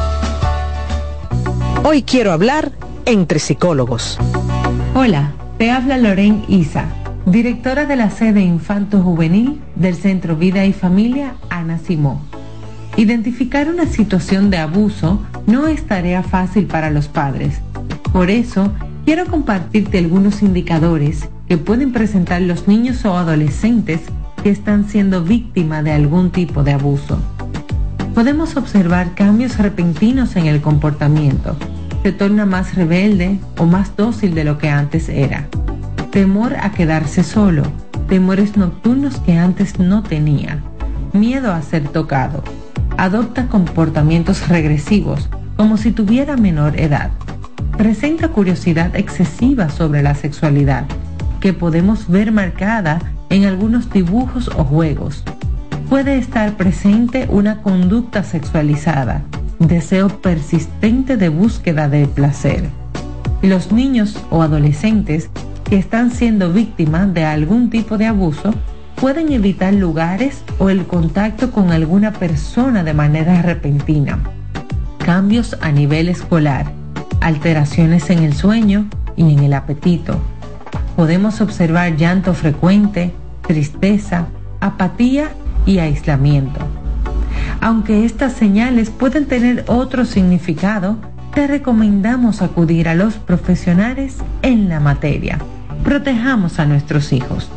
Hoy 1.83 2.03
quiero 2.03 2.31
hablar 2.31 2.71
entre 3.05 3.39
psicólogos. 3.39 4.19
Hola, 4.93 5.31
te 5.57 5.71
habla 5.71 5.97
Loren 5.97 6.45
Isa, 6.47 6.85
directora 7.25 7.85
de 7.85 7.95
la 7.95 8.11
sede 8.11 8.41
Infanto 8.41 9.01
Juvenil 9.01 9.59
del 9.75 9.95
Centro 9.95 10.35
Vida 10.35 10.63
y 10.65 10.73
Familia 10.73 11.33
Ana 11.49 11.79
Simón. 11.79 12.19
Identificar 12.97 13.67
una 13.67 13.87
situación 13.87 14.51
de 14.51 14.57
abuso 14.57 15.25
no 15.47 15.65
es 15.65 15.87
tarea 15.87 16.21
fácil 16.21 16.67
para 16.67 16.91
los 16.91 17.07
padres. 17.07 17.61
Por 18.13 18.29
eso, 18.29 18.71
quiero 19.03 19.25
compartirte 19.25 19.97
algunos 19.97 20.43
indicadores 20.43 21.29
que 21.47 21.57
pueden 21.57 21.91
presentar 21.93 22.43
los 22.43 22.67
niños 22.67 23.03
o 23.05 23.17
adolescentes 23.17 24.01
que 24.43 24.51
están 24.51 24.87
siendo 24.87 25.23
víctimas 25.23 25.83
de 25.83 25.93
algún 25.93 26.29
tipo 26.29 26.63
de 26.63 26.73
abuso. 26.73 27.17
Podemos 28.13 28.57
observar 28.57 29.15
cambios 29.15 29.57
repentinos 29.57 30.35
en 30.35 30.45
el 30.45 30.61
comportamiento. 30.61 31.55
Se 32.03 32.11
torna 32.11 32.45
más 32.45 32.75
rebelde 32.75 33.39
o 33.57 33.65
más 33.65 33.95
dócil 33.95 34.35
de 34.35 34.43
lo 34.43 34.57
que 34.57 34.69
antes 34.69 35.07
era. 35.07 35.47
Temor 36.11 36.55
a 36.59 36.71
quedarse 36.73 37.23
solo. 37.23 37.63
Temores 38.09 38.57
nocturnos 38.57 39.17
que 39.19 39.37
antes 39.37 39.79
no 39.79 40.03
tenía. 40.03 40.59
Miedo 41.13 41.53
a 41.53 41.61
ser 41.61 41.87
tocado. 41.87 42.43
Adopta 42.97 43.47
comportamientos 43.47 44.49
regresivos, 44.49 45.29
como 45.55 45.77
si 45.77 45.91
tuviera 45.91 46.35
menor 46.35 46.77
edad. 46.77 47.11
Presenta 47.77 48.27
curiosidad 48.27 48.93
excesiva 48.93 49.69
sobre 49.69 50.03
la 50.03 50.15
sexualidad, 50.15 50.83
que 51.39 51.53
podemos 51.53 52.09
ver 52.09 52.33
marcada 52.33 52.99
en 53.29 53.45
algunos 53.45 53.89
dibujos 53.89 54.49
o 54.49 54.65
juegos. 54.65 55.23
Puede 55.91 56.17
estar 56.17 56.55
presente 56.55 57.27
una 57.29 57.61
conducta 57.61 58.23
sexualizada, 58.23 59.23
deseo 59.59 60.07
persistente 60.07 61.17
de 61.17 61.27
búsqueda 61.27 61.89
de 61.89 62.07
placer. 62.07 62.69
Los 63.41 63.73
niños 63.73 64.17
o 64.29 64.41
adolescentes 64.41 65.29
que 65.69 65.75
están 65.75 66.11
siendo 66.11 66.53
víctimas 66.53 67.13
de 67.13 67.25
algún 67.25 67.69
tipo 67.69 67.97
de 67.97 68.05
abuso 68.05 68.53
pueden 68.95 69.33
evitar 69.33 69.73
lugares 69.73 70.45
o 70.59 70.69
el 70.69 70.85
contacto 70.87 71.51
con 71.51 71.73
alguna 71.73 72.13
persona 72.13 72.85
de 72.85 72.93
manera 72.93 73.41
repentina. 73.41 74.19
Cambios 74.97 75.57
a 75.59 75.73
nivel 75.73 76.07
escolar, 76.07 76.71
alteraciones 77.19 78.09
en 78.09 78.19
el 78.19 78.33
sueño 78.33 78.87
y 79.17 79.33
en 79.33 79.39
el 79.39 79.51
apetito. 79.51 80.21
Podemos 80.95 81.41
observar 81.41 81.97
llanto 81.97 82.33
frecuente, 82.33 83.13
tristeza, 83.45 84.27
apatía 84.61 85.31
y 85.65 85.79
aislamiento. 85.79 86.59
Aunque 87.59 88.05
estas 88.05 88.33
señales 88.33 88.89
pueden 88.89 89.27
tener 89.27 89.63
otro 89.67 90.05
significado, 90.05 90.97
te 91.33 91.47
recomendamos 91.47 92.41
acudir 92.41 92.89
a 92.89 92.95
los 92.95 93.15
profesionales 93.15 94.17
en 94.41 94.67
la 94.67 94.79
materia. 94.79 95.39
Protejamos 95.83 96.59
a 96.59 96.65
nuestros 96.65 97.13
hijos. 97.13 97.49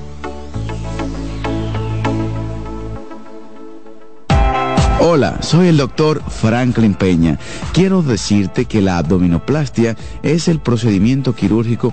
Hola, 5.00 5.42
soy 5.42 5.68
el 5.68 5.76
doctor 5.76 6.22
Franklin 6.28 6.94
Peña. 6.94 7.38
Quiero 7.72 8.02
decirte 8.02 8.64
que 8.64 8.80
la 8.80 8.96
abdominoplastia 8.96 9.96
es 10.22 10.48
el 10.48 10.60
procedimiento 10.60 11.34
quirúrgico 11.34 11.92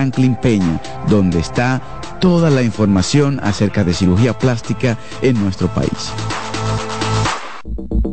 Franklin 0.01 0.35
Peña, 0.35 0.81
donde 1.07 1.37
está 1.37 1.79
toda 2.19 2.49
la 2.49 2.63
información 2.63 3.39
acerca 3.43 3.83
de 3.83 3.93
cirugía 3.93 4.33
plástica 4.33 4.97
en 5.21 5.39
nuestro 5.39 5.67
país. 5.67 6.11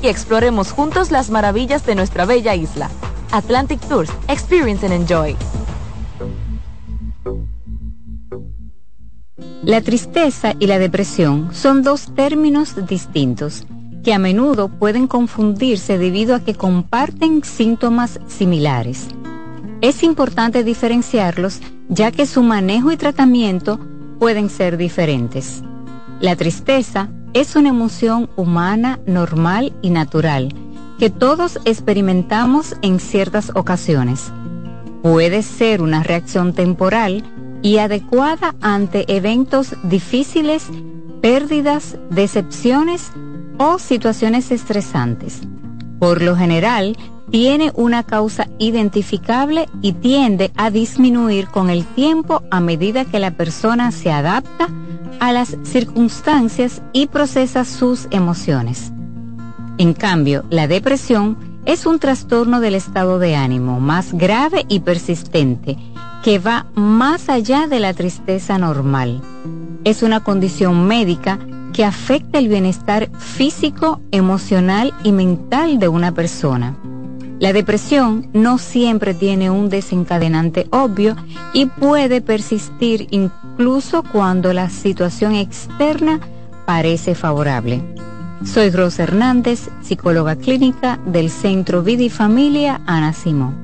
Y 0.00 0.08
exploremos 0.08 0.72
juntos 0.72 1.10
las 1.10 1.30
maravillas 1.30 1.84
de 1.84 1.94
nuestra 1.94 2.24
bella 2.24 2.54
isla. 2.54 2.88
Atlantic 3.30 3.80
Tours, 3.88 4.10
Experience 4.28 4.86
and 4.86 4.94
Enjoy. 4.94 5.36
La 9.62 9.80
tristeza 9.80 10.54
y 10.58 10.66
la 10.66 10.78
depresión 10.78 11.50
son 11.52 11.82
dos 11.82 12.14
términos 12.14 12.86
distintos 12.86 13.66
que 14.02 14.12
a 14.12 14.18
menudo 14.18 14.68
pueden 14.68 15.06
confundirse 15.06 15.98
debido 15.98 16.34
a 16.34 16.40
que 16.40 16.54
comparten 16.54 17.42
síntomas 17.42 18.20
similares. 18.28 19.08
Es 19.80 20.02
importante 20.02 20.64
diferenciarlos 20.64 21.60
ya 21.88 22.10
que 22.12 22.26
su 22.26 22.42
manejo 22.42 22.92
y 22.92 22.96
tratamiento 22.96 23.80
pueden 24.18 24.48
ser 24.48 24.76
diferentes. 24.76 25.62
La 26.20 26.36
tristeza 26.36 27.08
es 27.34 27.56
una 27.56 27.68
emoción 27.68 28.30
humana, 28.36 29.00
normal 29.06 29.72
y 29.82 29.90
natural 29.90 30.54
que 30.98 31.10
todos 31.10 31.58
experimentamos 31.64 32.76
en 32.82 33.00
ciertas 33.00 33.50
ocasiones. 33.54 34.32
Puede 35.02 35.42
ser 35.42 35.82
una 35.82 36.02
reacción 36.02 36.54
temporal 36.54 37.24
y 37.62 37.78
adecuada 37.78 38.54
ante 38.60 39.04
eventos 39.14 39.74
difíciles, 39.82 40.68
pérdidas, 41.20 41.96
decepciones 42.10 43.10
o 43.58 43.78
situaciones 43.78 44.50
estresantes. 44.50 45.40
Por 45.98 46.22
lo 46.22 46.36
general, 46.36 46.96
tiene 47.30 47.72
una 47.74 48.02
causa 48.04 48.48
identificable 48.58 49.68
y 49.82 49.92
tiende 49.92 50.52
a 50.56 50.70
disminuir 50.70 51.48
con 51.48 51.70
el 51.70 51.84
tiempo 51.84 52.42
a 52.50 52.60
medida 52.60 53.04
que 53.04 53.18
la 53.18 53.32
persona 53.32 53.90
se 53.90 54.12
adapta 54.12 54.68
a 55.20 55.32
las 55.32 55.56
circunstancias 55.64 56.82
y 56.92 57.06
procesa 57.06 57.64
sus 57.64 58.08
emociones. 58.10 58.92
En 59.78 59.94
cambio, 59.94 60.44
la 60.50 60.66
depresión 60.66 61.36
es 61.66 61.86
un 61.86 61.98
trastorno 61.98 62.60
del 62.60 62.74
estado 62.74 63.18
de 63.18 63.36
ánimo 63.36 63.80
más 63.80 64.12
grave 64.12 64.64
y 64.68 64.80
persistente 64.80 65.78
que 66.22 66.38
va 66.38 66.66
más 66.74 67.28
allá 67.28 67.66
de 67.66 67.80
la 67.80 67.92
tristeza 67.92 68.58
normal. 68.58 69.20
Es 69.84 70.02
una 70.02 70.20
condición 70.20 70.86
médica 70.86 71.38
que 71.72 71.84
afecta 71.84 72.38
el 72.38 72.48
bienestar 72.48 73.10
físico, 73.18 74.00
emocional 74.10 74.94
y 75.02 75.12
mental 75.12 75.78
de 75.78 75.88
una 75.88 76.12
persona. 76.12 76.76
La 77.40 77.52
depresión 77.52 78.28
no 78.32 78.58
siempre 78.58 79.12
tiene 79.12 79.50
un 79.50 79.68
desencadenante 79.68 80.66
obvio 80.70 81.16
y 81.52 81.66
puede 81.66 82.20
persistir 82.20 83.08
incluso 83.10 83.43
cuando 84.10 84.52
la 84.52 84.68
situación 84.68 85.34
externa 85.34 86.20
parece 86.66 87.14
favorable. 87.14 87.82
Soy 88.44 88.70
Rosa 88.70 89.04
Hernández, 89.04 89.68
psicóloga 89.80 90.36
clínica 90.36 90.98
del 91.06 91.30
Centro 91.30 91.82
Vida 91.82 92.02
y 92.02 92.10
Familia 92.10 92.80
Ana 92.86 93.12
Simón. 93.12 93.54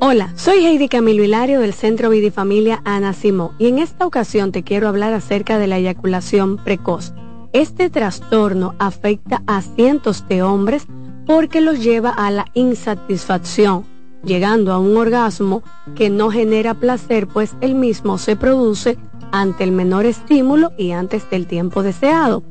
Hola, 0.00 0.32
soy 0.36 0.64
Heidi 0.66 0.88
Camilo 0.88 1.22
Hilario 1.22 1.60
del 1.60 1.72
Centro 1.72 2.10
Vida 2.10 2.28
y 2.28 2.30
Familia 2.30 2.80
Ana 2.84 3.12
Simón 3.12 3.50
y 3.58 3.68
en 3.68 3.78
esta 3.78 4.06
ocasión 4.06 4.52
te 4.52 4.62
quiero 4.62 4.88
hablar 4.88 5.12
acerca 5.12 5.58
de 5.58 5.66
la 5.66 5.78
eyaculación 5.78 6.56
precoz. 6.56 7.12
Este 7.52 7.90
trastorno 7.90 8.74
afecta 8.78 9.42
a 9.46 9.62
cientos 9.62 10.26
de 10.28 10.42
hombres 10.42 10.86
porque 11.26 11.60
los 11.60 11.82
lleva 11.82 12.10
a 12.10 12.30
la 12.30 12.46
insatisfacción, 12.54 13.84
llegando 14.24 14.72
a 14.72 14.78
un 14.78 14.96
orgasmo 14.96 15.62
que 15.94 16.10
no 16.10 16.30
genera 16.30 16.74
placer 16.74 17.26
pues 17.26 17.56
el 17.60 17.74
mismo 17.74 18.18
se 18.18 18.36
produce 18.36 18.98
ante 19.32 19.64
el 19.64 19.72
menor 19.72 20.06
estímulo 20.06 20.72
y 20.76 20.92
antes 20.92 21.28
del 21.30 21.46
tiempo 21.46 21.82
deseado. 21.82 22.42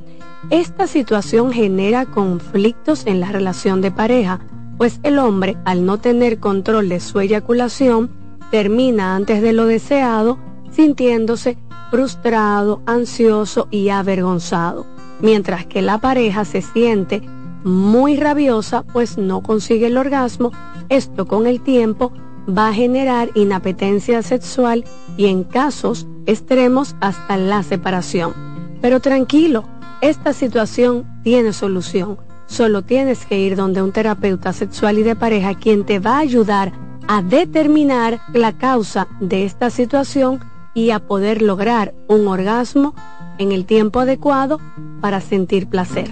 Esta 0.50 0.88
situación 0.88 1.52
genera 1.52 2.06
conflictos 2.06 3.06
en 3.06 3.20
la 3.20 3.32
relación 3.32 3.82
de 3.82 3.92
pareja, 3.92 4.40
pues 4.78 5.00
el 5.04 5.18
hombre, 5.20 5.58
al 5.66 5.86
no 5.86 5.98
tener 5.98 6.40
control 6.40 6.90
de 6.90 7.00
su 7.00 7.20
eyaculación, 7.20 8.12
termina 8.52 9.16
antes 9.16 9.42
de 9.42 9.54
lo 9.54 9.66
deseado 9.66 10.38
sintiéndose 10.72 11.58
frustrado, 11.90 12.82
ansioso 12.86 13.68
y 13.72 13.90
avergonzado, 13.90 14.86
mientras 15.22 15.66
que 15.66 15.82
la 15.82 15.98
pareja 15.98 16.46
se 16.46 16.62
siente 16.62 17.22
muy 17.64 18.18
rabiosa 18.18 18.84
pues 18.84 19.18
no 19.18 19.42
consigue 19.42 19.88
el 19.88 19.98
orgasmo, 19.98 20.52
esto 20.90 21.26
con 21.26 21.48
el 21.48 21.62
tiempo 21.62 22.12
va 22.48 22.70
a 22.70 22.74
generar 22.74 23.30
inapetencia 23.36 24.22
sexual 24.22 24.86
y 25.18 25.28
en 25.28 25.44
casos 25.44 26.08
extremos 26.26 26.96
hasta 27.02 27.38
la 27.38 27.64
separación. 27.64 28.34
Pero 28.82 29.00
tranquilo, 29.00 29.66
esta 30.02 30.34
situación 30.34 31.06
tiene 31.24 31.54
solución. 31.54 32.18
Solo 32.46 32.84
tienes 32.84 33.26
que 33.26 33.40
ir 33.40 33.56
donde 33.56 33.82
un 33.82 33.92
terapeuta 33.92 34.54
sexual 34.54 35.00
y 35.00 35.04
de 35.04 35.16
pareja 35.16 35.56
quien 35.56 35.86
te 35.86 36.00
va 36.00 36.18
a 36.18 36.20
ayudar 36.20 36.72
a 37.08 37.22
determinar 37.22 38.20
la 38.34 38.58
causa 38.58 39.08
de 39.20 39.46
esta 39.46 39.70
situación 39.70 40.40
y 40.74 40.92
a 40.92 41.00
poder 41.00 41.42
lograr 41.42 41.94
un 42.08 42.28
orgasmo 42.28 42.94
en 43.38 43.52
el 43.52 43.66
tiempo 43.66 44.00
adecuado 44.00 44.60
para 45.02 45.22
sentir 45.22 45.68
placer. 45.68 46.12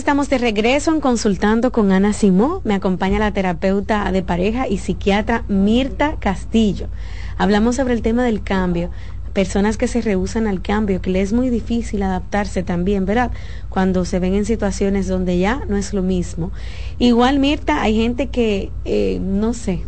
Estamos 0.00 0.30
de 0.30 0.38
regreso 0.38 0.94
en 0.94 1.00
Consultando 1.02 1.72
con 1.72 1.92
Ana 1.92 2.14
Simó. 2.14 2.62
Me 2.64 2.72
acompaña 2.72 3.18
la 3.18 3.34
terapeuta 3.34 4.10
de 4.10 4.22
pareja 4.22 4.66
y 4.66 4.78
psiquiatra 4.78 5.44
Mirta 5.46 6.16
Castillo. 6.18 6.88
Hablamos 7.36 7.76
sobre 7.76 7.92
el 7.92 8.00
tema 8.00 8.24
del 8.24 8.42
cambio. 8.42 8.88
Personas 9.34 9.76
que 9.76 9.88
se 9.88 10.00
rehusan 10.00 10.46
al 10.46 10.62
cambio, 10.62 11.02
que 11.02 11.10
les 11.10 11.24
es 11.24 11.32
muy 11.34 11.50
difícil 11.50 12.02
adaptarse 12.02 12.62
también, 12.62 13.04
¿verdad? 13.04 13.30
Cuando 13.68 14.06
se 14.06 14.18
ven 14.20 14.32
en 14.32 14.46
situaciones 14.46 15.06
donde 15.06 15.38
ya 15.38 15.66
no 15.68 15.76
es 15.76 15.92
lo 15.92 16.00
mismo. 16.00 16.50
Igual, 16.98 17.38
Mirta, 17.38 17.82
hay 17.82 17.94
gente 17.94 18.28
que, 18.28 18.70
eh, 18.86 19.20
no 19.20 19.52
sé, 19.52 19.82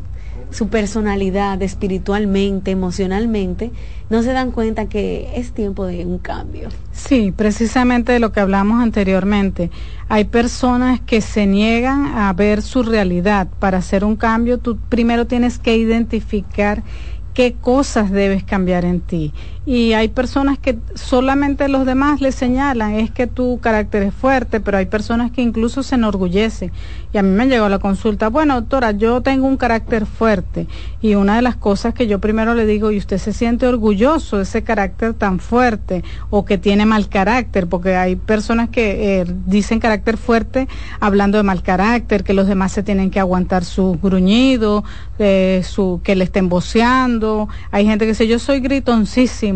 su 0.53 0.69
personalidad 0.69 1.61
espiritualmente, 1.63 2.71
emocionalmente, 2.71 3.73
no 4.11 4.23
se 4.23 4.33
dan 4.33 4.51
cuenta 4.51 4.87
que 4.87 5.33
es 5.37 5.53
tiempo 5.53 5.87
de 5.87 6.05
un 6.05 6.19
cambio. 6.19 6.69
Sí, 6.93 7.33
precisamente 7.33 8.13
de 8.13 8.21
lo 8.21 8.33
que 8.33 8.41
hablamos 8.41 8.83
anteriormente. 8.83 9.71
Hay 10.09 10.25
personas 10.25 11.01
que 11.01 11.21
se 11.21 11.47
niegan 11.47 12.07
a 12.19 12.33
ver 12.35 12.63
su 12.63 12.83
realidad. 12.83 13.49
Para 13.59 13.79
hacer 13.79 14.05
un 14.05 14.17
cambio, 14.17 14.59
tú 14.59 14.79
primero 14.89 15.27
tienes 15.27 15.59
que 15.59 15.77
identificar 15.77 16.83
qué 17.33 17.55
cosas 17.55 18.11
debes 18.11 18.45
cambiar 18.45 18.85
en 18.85 19.01
ti. 19.01 19.33
Y 19.65 19.93
hay 19.93 20.09
personas 20.09 20.59
que 20.59 20.77
solamente 20.95 21.69
los 21.69 21.87
demás 21.87 22.21
le 22.21 22.33
señalan, 22.33 22.95
es 22.95 23.13
que 23.13 23.29
tu 23.29 23.61
carácter 23.61 24.03
es 24.03 24.13
fuerte, 24.13 24.59
pero 24.59 24.79
hay 24.79 24.87
personas 24.87 25.31
que 25.31 25.41
incluso 25.41 25.85
se 25.85 25.95
enorgullecen. 25.95 26.73
Y 27.13 27.19
a 27.19 27.23
mí 27.23 27.31
me 27.31 27.47
llegó 27.47 27.69
la 27.69 27.79
consulta, 27.79 28.29
bueno, 28.29 28.55
doctora, 28.61 28.91
yo 28.91 29.21
tengo 29.21 29.47
un 29.47 29.57
carácter 29.57 30.07
fuerte. 30.07 30.67
Y 31.01 31.15
una 31.15 31.37
de 31.37 31.43
las 31.43 31.55
cosas 31.55 31.95
que 31.95 32.09
yo 32.09 32.19
primero 32.19 32.55
le 32.55 32.67
digo, 32.67 32.91
¿y 32.91 32.99
usted 32.99 33.19
se 33.19 33.33
siente 33.33 33.69
orgulloso 33.69 34.39
de 34.39 34.43
ese 34.43 34.65
carácter 34.65 35.15
tan 35.15 35.39
fuerte 35.39 36.03
o 36.31 36.45
que 36.45 36.59
tiene 36.59 36.85
mal 36.85 37.09
carácter? 37.09 37.69
Porque 37.69 37.95
hay 37.95 38.17
personas 38.17 38.69
que 38.69 39.21
eh, 39.21 39.27
dicen 39.47 39.79
carácter 39.79 40.17
fuerte 40.17 40.67
hablando 40.99 41.39
de 41.39 41.45
mal 41.45 41.63
carácter, 41.63 42.25
que 42.25 42.35
los 42.35 42.49
demás 42.49 42.73
se 42.73 42.83
tienen 42.83 43.11
que 43.13 43.21
aguantar 43.21 43.65
su 43.65 43.97
gruñido, 44.03 44.83
eh, 45.21 45.63
su, 45.65 46.01
que 46.03 46.17
le 46.17 46.25
estén 46.25 46.49
voceando. 46.49 47.49
Hay 47.71 47.87
gente 47.87 48.07
que 48.07 48.13
dice, 48.13 48.27
yo 48.27 48.41
soy 48.41 48.59
gritoncísimo 48.59 49.52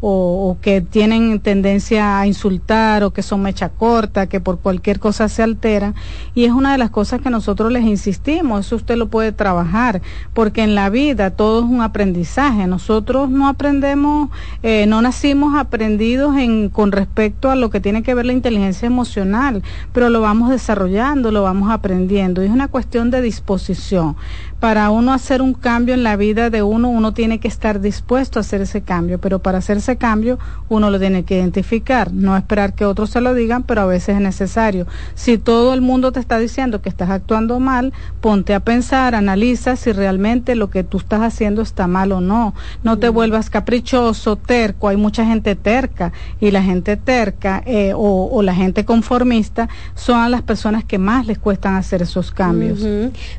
o, 0.00 0.56
que 0.60 0.80
tienen 0.80 1.40
tendencia 1.40 2.18
a 2.20 2.26
insultar 2.26 3.04
o 3.04 3.12
que 3.12 3.22
son 3.22 3.42
mecha 3.42 3.68
corta, 3.68 4.26
que 4.26 4.40
por 4.40 4.58
cualquier 4.58 4.98
cosa 4.98 5.28
se 5.28 5.42
alteran. 5.42 5.94
Y 6.34 6.44
es 6.44 6.52
una 6.52 6.72
de 6.72 6.78
las 6.78 6.90
cosas 6.90 7.20
que 7.20 7.30
nosotros 7.30 7.72
les 7.72 7.84
insistimos, 7.84 8.66
eso 8.66 8.76
usted 8.76 8.96
lo 8.96 9.08
puede 9.08 9.32
trabajar, 9.32 10.02
porque 10.34 10.62
en 10.62 10.74
la 10.74 10.90
vida 10.90 11.30
todo 11.30 11.60
es 11.60 11.64
un 11.64 11.82
aprendizaje. 11.82 12.66
Nosotros 12.66 13.30
no 13.30 13.48
aprendemos, 13.48 14.30
eh, 14.62 14.86
no 14.86 15.02
nacimos 15.02 15.58
aprendidos 15.58 16.36
en, 16.36 16.68
con 16.68 16.92
respecto 16.92 17.50
a 17.50 17.56
lo 17.56 17.70
que 17.70 17.80
tiene 17.80 18.02
que 18.02 18.14
ver 18.14 18.26
la 18.26 18.32
inteligencia 18.32 18.86
emocional, 18.86 19.62
pero 19.92 20.08
lo 20.08 20.20
vamos 20.20 20.50
desarrollando, 20.50 21.30
lo 21.30 21.42
vamos 21.42 21.70
aprendiendo. 21.70 22.42
Y 22.42 22.46
es 22.46 22.52
una 22.52 22.68
cuestión 22.68 23.10
de 23.10 23.22
disposición 23.22 24.16
para 24.60 24.90
uno 24.90 25.14
hacer 25.14 25.40
un 25.40 25.54
cambio 25.54 25.94
en 25.94 26.02
la 26.02 26.16
vida 26.16 26.50
de 26.50 26.62
uno, 26.62 26.90
uno 26.90 27.14
tiene 27.14 27.40
que 27.40 27.48
estar 27.48 27.80
dispuesto 27.80 28.38
a 28.38 28.40
hacer 28.40 28.60
ese 28.60 28.82
cambio, 28.82 29.18
pero 29.18 29.39
para 29.40 29.58
hacer 29.58 29.78
ese 29.78 29.96
cambio 29.96 30.38
uno 30.68 30.90
lo 30.90 30.98
tiene 31.00 31.24
que 31.24 31.36
identificar, 31.36 32.12
no 32.12 32.36
esperar 32.36 32.74
que 32.74 32.84
otros 32.84 33.10
se 33.10 33.20
lo 33.20 33.34
digan, 33.34 33.62
pero 33.62 33.82
a 33.82 33.86
veces 33.86 34.16
es 34.16 34.20
necesario. 34.20 34.86
Si 35.14 35.38
todo 35.38 35.74
el 35.74 35.80
mundo 35.80 36.12
te 36.12 36.20
está 36.20 36.38
diciendo 36.38 36.80
que 36.80 36.88
estás 36.88 37.10
actuando 37.10 37.58
mal, 37.60 37.92
ponte 38.20 38.54
a 38.54 38.60
pensar, 38.60 39.14
analiza 39.14 39.76
si 39.76 39.92
realmente 39.92 40.54
lo 40.54 40.70
que 40.70 40.84
tú 40.84 40.98
estás 40.98 41.22
haciendo 41.22 41.62
está 41.62 41.86
mal 41.86 42.12
o 42.12 42.20
no. 42.20 42.54
No 42.84 42.98
te 42.98 43.08
vuelvas 43.08 43.50
caprichoso, 43.50 44.36
terco, 44.36 44.88
hay 44.88 44.96
mucha 44.96 45.24
gente 45.24 45.56
terca 45.56 46.12
y 46.40 46.50
la 46.50 46.62
gente 46.62 46.96
terca 46.96 47.62
eh, 47.66 47.92
o, 47.96 48.40
la 48.42 48.54
gente 48.54 48.84
conformista 48.84 49.68
son 49.94 50.30
las 50.30 50.42
personas 50.42 50.84
que 50.84 50.98
más 50.98 51.26
les 51.26 51.38
cuestan 51.38 51.76
hacer 51.76 52.02
esos 52.02 52.30
cambios. 52.32 52.80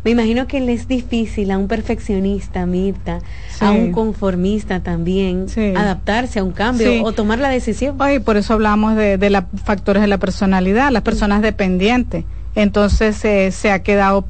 Me 0.03 0.11
imagino 0.11 0.47
que 0.47 0.59
les 0.59 0.87
difícil 0.87 1.01
difícil 1.11 1.51
a 1.51 1.57
un 1.57 1.67
perfeccionista, 1.67 2.65
Mirta, 2.65 3.19
a 3.59 3.71
un 3.71 3.91
conformista 3.91 4.81
también, 4.81 5.47
adaptarse 5.91 6.39
a 6.39 6.43
un 6.43 6.51
cambio 6.51 7.03
o 7.03 7.11
tomar 7.11 7.39
la 7.39 7.49
decisión. 7.49 7.97
por 8.25 8.37
eso 8.37 8.53
hablamos 8.53 8.95
de, 8.95 9.17
de 9.17 9.29
los 9.29 9.43
factores 9.63 10.01
de 10.01 10.07
la 10.07 10.17
personalidad, 10.17 10.91
las 10.91 11.03
personas 11.03 11.41
dependientes. 11.41 12.25
Entonces 12.55 13.23
eh, 13.23 13.51
se 13.51 13.71
ha 13.71 13.81
quedado 13.81 14.25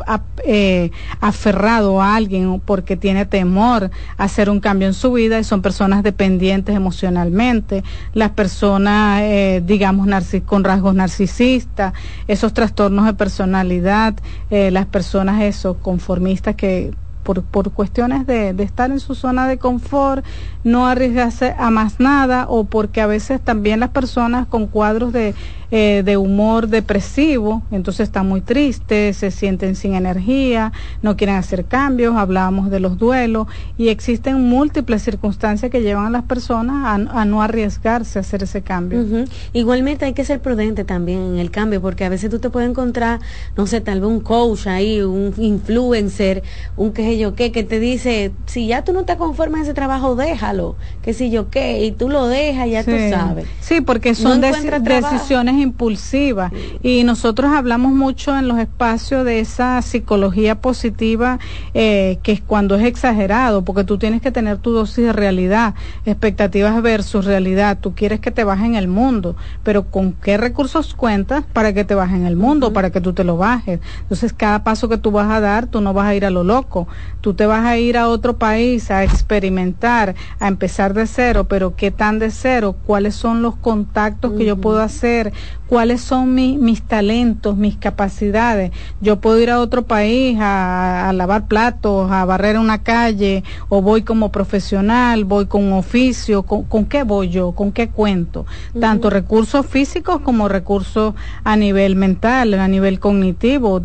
eh, 0.45 0.91
aferrado 1.19 2.01
a 2.01 2.15
alguien 2.15 2.59
porque 2.63 2.95
tiene 2.95 3.25
temor 3.25 3.89
a 4.17 4.23
hacer 4.23 4.49
un 4.49 4.59
cambio 4.59 4.87
en 4.87 4.93
su 4.93 5.11
vida 5.13 5.39
y 5.39 5.43
son 5.43 5.61
personas 5.61 6.03
dependientes 6.03 6.75
emocionalmente, 6.75 7.83
las 8.13 8.31
personas, 8.31 9.21
eh, 9.23 9.63
digamos, 9.65 10.07
con 10.45 10.63
rasgos 10.63 10.93
narcisistas, 10.93 11.93
esos 12.27 12.53
trastornos 12.53 13.05
de 13.05 13.13
personalidad, 13.13 14.13
las 14.49 14.85
personas 14.85 15.41
eso, 15.41 15.77
conformistas 15.77 16.55
que 16.55 16.91
por, 17.23 17.43
por 17.43 17.71
cuestiones 17.71 18.25
de, 18.27 18.53
de, 18.53 18.63
estar 18.63 18.91
en 18.91 18.99
su 18.99 19.15
zona 19.15 19.47
de 19.47 19.57
confort, 19.57 20.25
no 20.63 20.87
arriesgarse 20.87 21.55
a 21.57 21.69
más 21.69 21.99
nada 21.99 22.45
o 22.49 22.63
porque 22.65 23.01
a 23.01 23.07
veces 23.07 23.41
también 23.41 23.79
las 23.79 23.89
personas 23.89 24.47
con 24.47 24.67
cuadros 24.67 25.13
de 25.13 25.33
eh, 25.73 26.01
de 26.03 26.17
humor 26.17 26.67
depresivo, 26.67 27.61
entonces 27.71 28.09
están 28.09 28.27
muy 28.27 28.41
tristes, 28.41 29.15
se 29.15 29.31
sienten 29.31 29.77
sin 29.77 29.95
energía, 29.95 30.73
no 31.01 31.15
quieren 31.15 31.37
hacer 31.37 31.63
cambios, 31.63 32.17
hablábamos 32.17 32.69
de 32.69 32.81
los 32.81 32.97
duelos 32.97 33.47
y 33.77 33.87
existen 33.87 34.49
múltiples 34.49 35.01
circunstancias 35.01 35.71
que 35.71 35.81
llevan 35.81 36.07
a 36.07 36.09
las 36.09 36.23
personas 36.23 37.07
a, 37.13 37.23
no 37.25 37.41
arriesgarse 37.41 38.19
a 38.19 38.21
hacer 38.21 38.43
ese 38.43 38.61
cambio. 38.63 39.25
Igualmente 39.53 40.03
hay 40.03 40.11
que 40.11 40.25
ser 40.25 40.41
prudente 40.41 40.83
también 40.83 41.19
en 41.19 41.39
el 41.39 41.51
cambio, 41.51 41.81
porque 41.81 42.03
a 42.03 42.09
veces 42.09 42.29
tú 42.29 42.39
te 42.39 42.49
puedes 42.49 42.69
encontrar, 42.69 43.21
no 43.55 43.65
sé, 43.65 43.79
tal 43.79 44.01
vez 44.01 44.09
un 44.09 44.19
coach 44.19 44.67
ahí, 44.67 45.01
un 45.01 45.33
influencer, 45.37 46.43
un 46.75 46.91
qué 46.91 47.03
sé 47.03 47.17
yo 47.17 47.33
qué, 47.35 47.53
que 47.53 47.63
te 47.63 47.79
dice, 47.79 48.33
si 48.45 48.67
ya 48.67 48.83
tú 48.83 48.91
no 48.91 49.05
te 49.05 49.15
conformas 49.15 49.59
en 49.59 49.63
ese 49.67 49.73
trabajo, 49.73 50.17
déjalo, 50.17 50.75
que 51.01 51.13
si 51.13 51.31
yo 51.31 51.49
qué, 51.49 51.85
y 51.85 51.93
tú 51.93 52.09
lo 52.09 52.27
dejas, 52.27 52.69
ya 52.69 52.83
tú 52.83 52.91
sabes. 53.09 53.45
Sí, 53.61 53.79
porque 53.79 54.15
son 54.15 54.41
decisiones 54.41 55.60
impulsiva. 55.61 56.51
Y 56.83 57.03
nosotros 57.03 57.51
hablamos 57.51 57.91
mucho 57.91 58.37
en 58.37 58.47
los 58.47 58.59
espacios 58.59 59.25
de 59.25 59.39
esa 59.39 59.81
psicología 59.81 60.59
positiva 60.61 61.39
eh, 61.73 62.19
que 62.23 62.31
es 62.31 62.41
cuando 62.41 62.75
es 62.75 62.85
exagerado 62.85 63.63
porque 63.63 63.83
tú 63.83 63.97
tienes 63.97 64.21
que 64.21 64.31
tener 64.31 64.57
tu 64.57 64.71
dosis 64.71 65.05
de 65.05 65.13
realidad 65.13 65.75
expectativas 66.05 66.81
versus 66.81 67.25
realidad. 67.25 67.77
Tú 67.79 67.93
quieres 67.93 68.19
que 68.19 68.31
te 68.31 68.43
bajen 68.43 68.75
el 68.75 68.87
mundo 68.87 69.35
pero 69.63 69.83
con 69.83 70.13
qué 70.13 70.37
recursos 70.37 70.93
cuentas 70.93 71.43
para 71.53 71.73
que 71.73 71.83
te 71.83 71.95
bajen 71.95 72.25
el 72.25 72.35
mundo 72.35 72.73
para 72.73 72.89
que 72.89 73.01
tú 73.01 73.13
te 73.13 73.23
lo 73.23 73.37
bajes 73.37 73.79
entonces 74.01 74.33
cada 74.33 74.63
paso 74.63 74.89
que 74.89 74.97
tú 74.97 75.11
vas 75.11 75.29
a 75.31 75.39
dar 75.39 75.67
tú 75.67 75.81
no 75.81 75.93
vas 75.93 76.07
a 76.07 76.15
ir 76.15 76.25
a 76.25 76.29
lo 76.29 76.43
loco. 76.43 76.87
Tú 77.21 77.33
te 77.33 77.45
vas 77.45 77.65
a 77.65 77.77
ir 77.77 77.97
a 77.97 78.07
otro 78.07 78.37
país 78.37 78.89
a 78.91 79.03
experimentar 79.03 80.15
a 80.39 80.47
empezar 80.47 80.93
de 80.93 81.07
cero 81.07 81.45
pero 81.47 81.75
qué 81.75 81.91
tan 81.91 82.19
de 82.19 82.31
cero 82.31 82.75
cuáles 82.85 83.15
son 83.15 83.41
los 83.41 83.55
contactos 83.55 84.33
que 84.33 84.45
yo 84.45 84.57
puedo 84.57 84.81
hacer 84.81 85.33
cuáles 85.71 86.01
son 86.01 86.35
mis 86.35 86.81
talentos, 86.81 87.55
mis 87.55 87.77
capacidades. 87.77 88.71
Yo 88.99 89.21
puedo 89.21 89.39
ir 89.39 89.49
a 89.49 89.61
otro 89.61 89.83
país 89.83 90.37
a, 90.41 91.09
lavar 91.15 91.47
platos, 91.47 92.11
a 92.11 92.25
barrer 92.25 92.57
una 92.59 92.83
calle, 92.83 93.45
o 93.69 93.81
voy 93.81 94.01
como 94.01 94.33
profesional, 94.33 95.23
voy 95.23 95.45
con 95.45 95.63
un 95.63 95.71
oficio, 95.71 96.43
¿con, 96.43 96.85
qué 96.87 97.03
voy 97.03 97.29
yo? 97.29 97.53
¿Con 97.53 97.71
qué 97.71 97.87
cuento? 97.87 98.45
Tanto 98.81 99.09
recursos 99.09 99.65
físicos 99.65 100.19
como 100.19 100.49
recursos 100.49 101.13
a 101.45 101.55
nivel 101.55 101.95
mental, 101.95 102.53
a 102.55 102.67
nivel 102.67 102.99
cognitivo. 102.99 103.81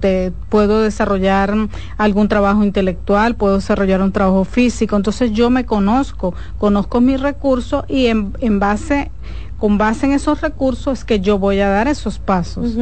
puedo 0.48 0.82
desarrollar 0.82 1.54
algún 1.98 2.26
trabajo 2.26 2.64
intelectual, 2.64 3.36
puedo 3.36 3.54
desarrollar 3.56 4.02
un 4.02 4.10
trabajo 4.10 4.44
físico. 4.44 4.96
Entonces 4.96 5.30
yo 5.30 5.50
me 5.50 5.64
conozco, 5.64 6.34
conozco 6.58 7.00
mis 7.00 7.20
recursos 7.20 7.84
y 7.86 8.06
en, 8.06 8.32
en 8.40 8.58
base 8.58 9.12
con 9.58 9.78
base 9.78 10.06
en 10.06 10.12
esos 10.12 10.40
recursos 10.40 10.98
es 10.98 11.04
que 11.04 11.20
yo 11.20 11.38
voy 11.38 11.60
a 11.60 11.68
dar 11.68 11.88
esos 11.88 12.18
pasos. 12.18 12.76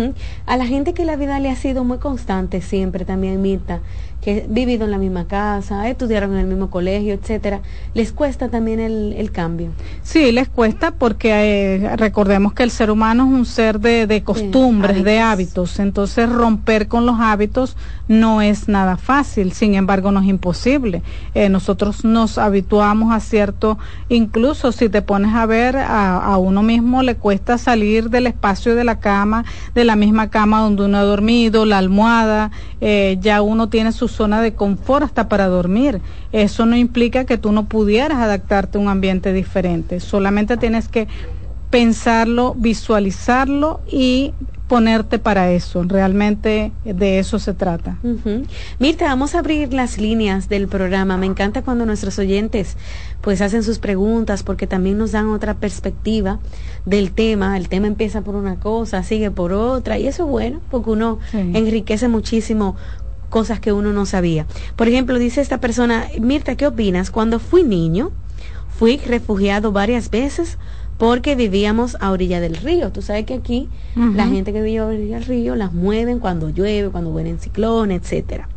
A 0.47 0.57
la 0.57 0.67
gente 0.67 0.93
que 0.93 1.05
la 1.05 1.17
vida 1.17 1.39
le 1.39 1.51
ha 1.51 1.57
sido 1.57 1.85
muy 1.85 1.99
constante 1.99 2.61
siempre 2.61 3.05
también, 3.05 3.41
Mirta, 3.43 3.81
que 4.25 4.47
vivido 4.49 4.87
en 4.87 4.91
la 4.91 4.97
misma 4.97 5.27
casa, 5.27 5.87
estudiaron 5.91 6.33
en 6.33 6.39
el 6.39 6.47
mismo 6.47 6.71
colegio, 6.71 7.13
etcétera, 7.13 7.61
les 7.93 8.11
cuesta 8.11 8.49
también 8.49 8.81
el, 8.81 9.31
cambio. 9.33 9.73
Sí, 10.03 10.33
les 10.33 10.49
cuesta 10.49 10.93
porque 10.93 11.31
eh, 11.75 11.97
recordemos 11.97 12.55
que 12.55 12.63
el 12.63 12.71
ser 12.71 12.91
humano 12.91 13.27
es 13.27 13.33
un 13.33 13.45
ser 13.45 13.81
de, 13.81 14.23
costumbres, 14.25 15.05
de 15.05 15.21
hábitos, 15.21 15.79
entonces 15.79 16.31
romper 16.31 16.89
con 16.89 17.05
los 17.05 17.21
hábitos 17.21 17.77
no 18.09 18.41
es 18.41 18.67
nada 18.69 18.97
fácil, 18.97 19.53
sin 19.53 19.75
embargo 19.75 20.11
no 20.11 20.21
es 20.21 20.27
imposible. 20.27 21.03
Eh, 21.35 21.51
nosotros 21.51 22.05
nos 22.05 22.39
habituamos 22.39 23.13
a 23.13 23.21
cierto, 23.21 23.77
incluso 24.09 24.73
si 24.73 24.89
te 24.89 25.03
pones 25.03 25.35
a 25.35 25.45
ver 25.45 25.77
a, 25.77 26.17
a 26.19 26.39
uno 26.39 26.63
mismo 26.63 27.03
le 27.03 27.17
cuesta 27.17 27.59
salir 27.59 28.09
del 28.09 28.27
espacio 28.27 28.75
de 28.75 28.85
la 28.85 29.01
cama, 29.01 29.45
de 29.75 29.85
la 29.85 29.97
misma 29.97 30.31
cama 30.31 30.61
donde 30.61 30.85
uno 30.85 30.97
ha 30.97 31.03
dormido, 31.03 31.67
la 31.67 31.77
almohada, 31.77 32.51
eh, 32.81 33.19
ya 33.21 33.43
uno 33.43 33.69
tiene 33.69 33.93
sus 33.93 34.14
zona 34.15 34.41
de 34.41 34.55
confort 34.55 35.05
hasta 35.05 35.29
para 35.29 35.49
dormir. 35.49 36.01
Eso 36.33 36.67
no 36.67 36.77
implica 36.77 37.25
que 37.25 37.39
tú 37.39 37.53
no 37.53 37.67
pudieras 37.67 38.19
adaptarte 38.19 38.79
a 38.79 38.81
un 38.81 38.89
ambiente 38.89 39.33
diferente. 39.33 40.01
Solamente 40.01 40.57
tienes 40.57 40.89
que 40.89 41.09
pensarlo, 41.71 42.55
visualizarlo 42.57 43.81
y 43.91 44.33
ponerte 44.69 45.19
para 45.19 45.51
eso. 45.51 45.83
Realmente 45.83 46.73
de 46.85 47.19
eso 47.19 47.39
se 47.39 47.53
trata. 47.53 47.99
Mirta, 48.79 49.07
vamos 49.07 49.35
a 49.35 49.41
abrir 49.41 49.73
las 49.73 49.99
líneas 49.99 50.49
del 50.49 50.69
programa. 50.69 51.17
Me 51.17 51.27
encanta 51.27 51.63
cuando 51.63 51.85
nuestros 51.85 52.19
oyentes 52.19 52.77
pues 53.21 53.41
hacen 53.41 53.63
sus 53.63 53.79
preguntas 53.79 54.43
porque 54.43 54.67
también 54.67 54.99
nos 54.99 55.13
dan 55.13 55.29
otra 55.29 55.55
perspectiva 55.55 56.39
del 56.87 57.13
tema. 57.13 57.57
El 57.57 57.69
tema 57.69 57.89
empieza 57.89 58.23
por 58.23 58.37
una 58.37 58.57
cosa, 58.57 59.03
sigue 59.03 59.31
por 59.31 59.53
otra 59.53 59.99
y 59.99 60.07
eso 60.07 60.25
es 60.25 60.31
bueno 60.31 60.61
porque 60.71 60.91
uno 60.91 61.19
enriquece 61.33 62.09
muchísimo 62.09 62.77
cosas 63.35 63.59
que 63.59 63.73
uno 63.73 63.93
no 63.93 64.07
sabía. 64.07 64.47
Por 64.77 64.87
ejemplo, 64.87 65.19
dice 65.19 65.41
esta 65.41 65.59
persona, 65.59 66.07
Mirta, 66.21 66.55
¿qué 66.55 66.69
opinas? 66.69 67.11
Cuando 67.11 67.41
fui 67.41 67.65
niño, 67.65 68.13
fui 68.79 68.97
refugiado 68.99 69.73
varias 69.73 70.09
veces 70.09 70.57
porque 70.99 71.35
vivíamos 71.35 71.97
a 71.99 72.13
orilla 72.13 72.39
del 72.39 72.55
río. 72.55 72.93
Tú 72.93 73.03
sabes 73.03 73.27
que 73.27 73.35
aquí 73.35 73.69
la 73.97 74.29
gente 74.29 74.53
que 74.53 74.63
vive 74.63 74.79
a 74.79 74.87
orilla 74.87 75.17
del 75.17 75.25
río 75.25 75.57
las 75.57 75.73
mueven 75.73 76.21
cuando 76.21 76.49
llueve, 76.49 76.91
cuando 76.91 77.13
vienen 77.13 77.41
ciclones, 77.41 78.03
etcétera. 78.03 78.49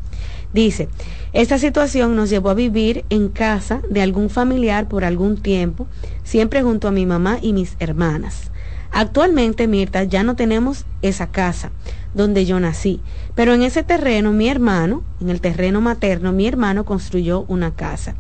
Dice, 0.54 0.90
esta 1.34 1.58
situación 1.58 2.16
nos 2.16 2.30
llevó 2.30 2.52
a 2.52 2.54
vivir 2.54 3.04
en 3.10 3.30
casa 3.30 3.82
de 3.90 4.04
algún 4.04 4.30
familiar 4.30 4.88
por 4.88 5.04
algún 5.04 5.38
tiempo, 5.38 5.88
siempre 6.24 6.62
junto 6.62 6.88
a 6.88 6.92
mi 6.92 7.08
mamá 7.08 7.40
y 7.42 7.52
mis 7.52 7.76
hermanas. 7.80 8.52
Actualmente, 9.00 9.68
Mirta, 9.68 10.06
ya 10.06 10.24
no 10.24 10.36
tenemos 10.36 10.88
esa 11.04 11.28
casa 11.28 11.70
donde 12.16 12.46
yo 12.48 12.60
nací, 12.60 13.00
pero 13.36 13.54
en 13.54 13.62
ese 13.62 13.84
terreno 13.84 14.32
mi 14.32 14.50
hermano, 14.50 15.04
en 15.22 15.30
el 15.30 15.40
terreno 15.40 15.82
materno, 15.82 16.32
mi 16.32 16.48
hermano 16.48 16.84
construyó 16.84 17.46
una 17.48 17.76
casa. 17.76 18.16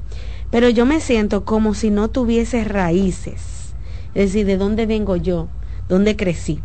Pero 0.52 0.70
yo 0.70 0.86
me 0.86 1.00
siento 1.00 1.46
como 1.46 1.74
si 1.74 1.90
no 1.90 2.10
tuviese 2.10 2.64
raíces, 2.64 3.74
es 4.14 4.34
decir, 4.34 4.46
de 4.46 4.58
dónde 4.58 4.86
vengo 4.86 5.16
yo, 5.16 5.48
dónde 5.90 6.16
crecí. 6.16 6.60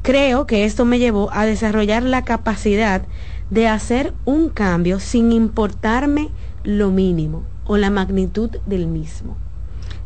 Creo 0.00 0.46
que 0.46 0.64
esto 0.64 0.86
me 0.86 0.98
llevó 0.98 1.28
a 1.30 1.44
desarrollar 1.44 2.02
la 2.02 2.24
capacidad 2.24 3.02
de 3.50 3.68
hacer 3.68 4.14
un 4.24 4.48
cambio 4.48 5.00
sin 5.00 5.32
importarme 5.32 6.30
lo 6.64 6.90
mínimo 6.90 7.42
o 7.66 7.76
la 7.76 7.90
magnitud 7.90 8.48
del 8.64 8.86
mismo. 8.86 9.36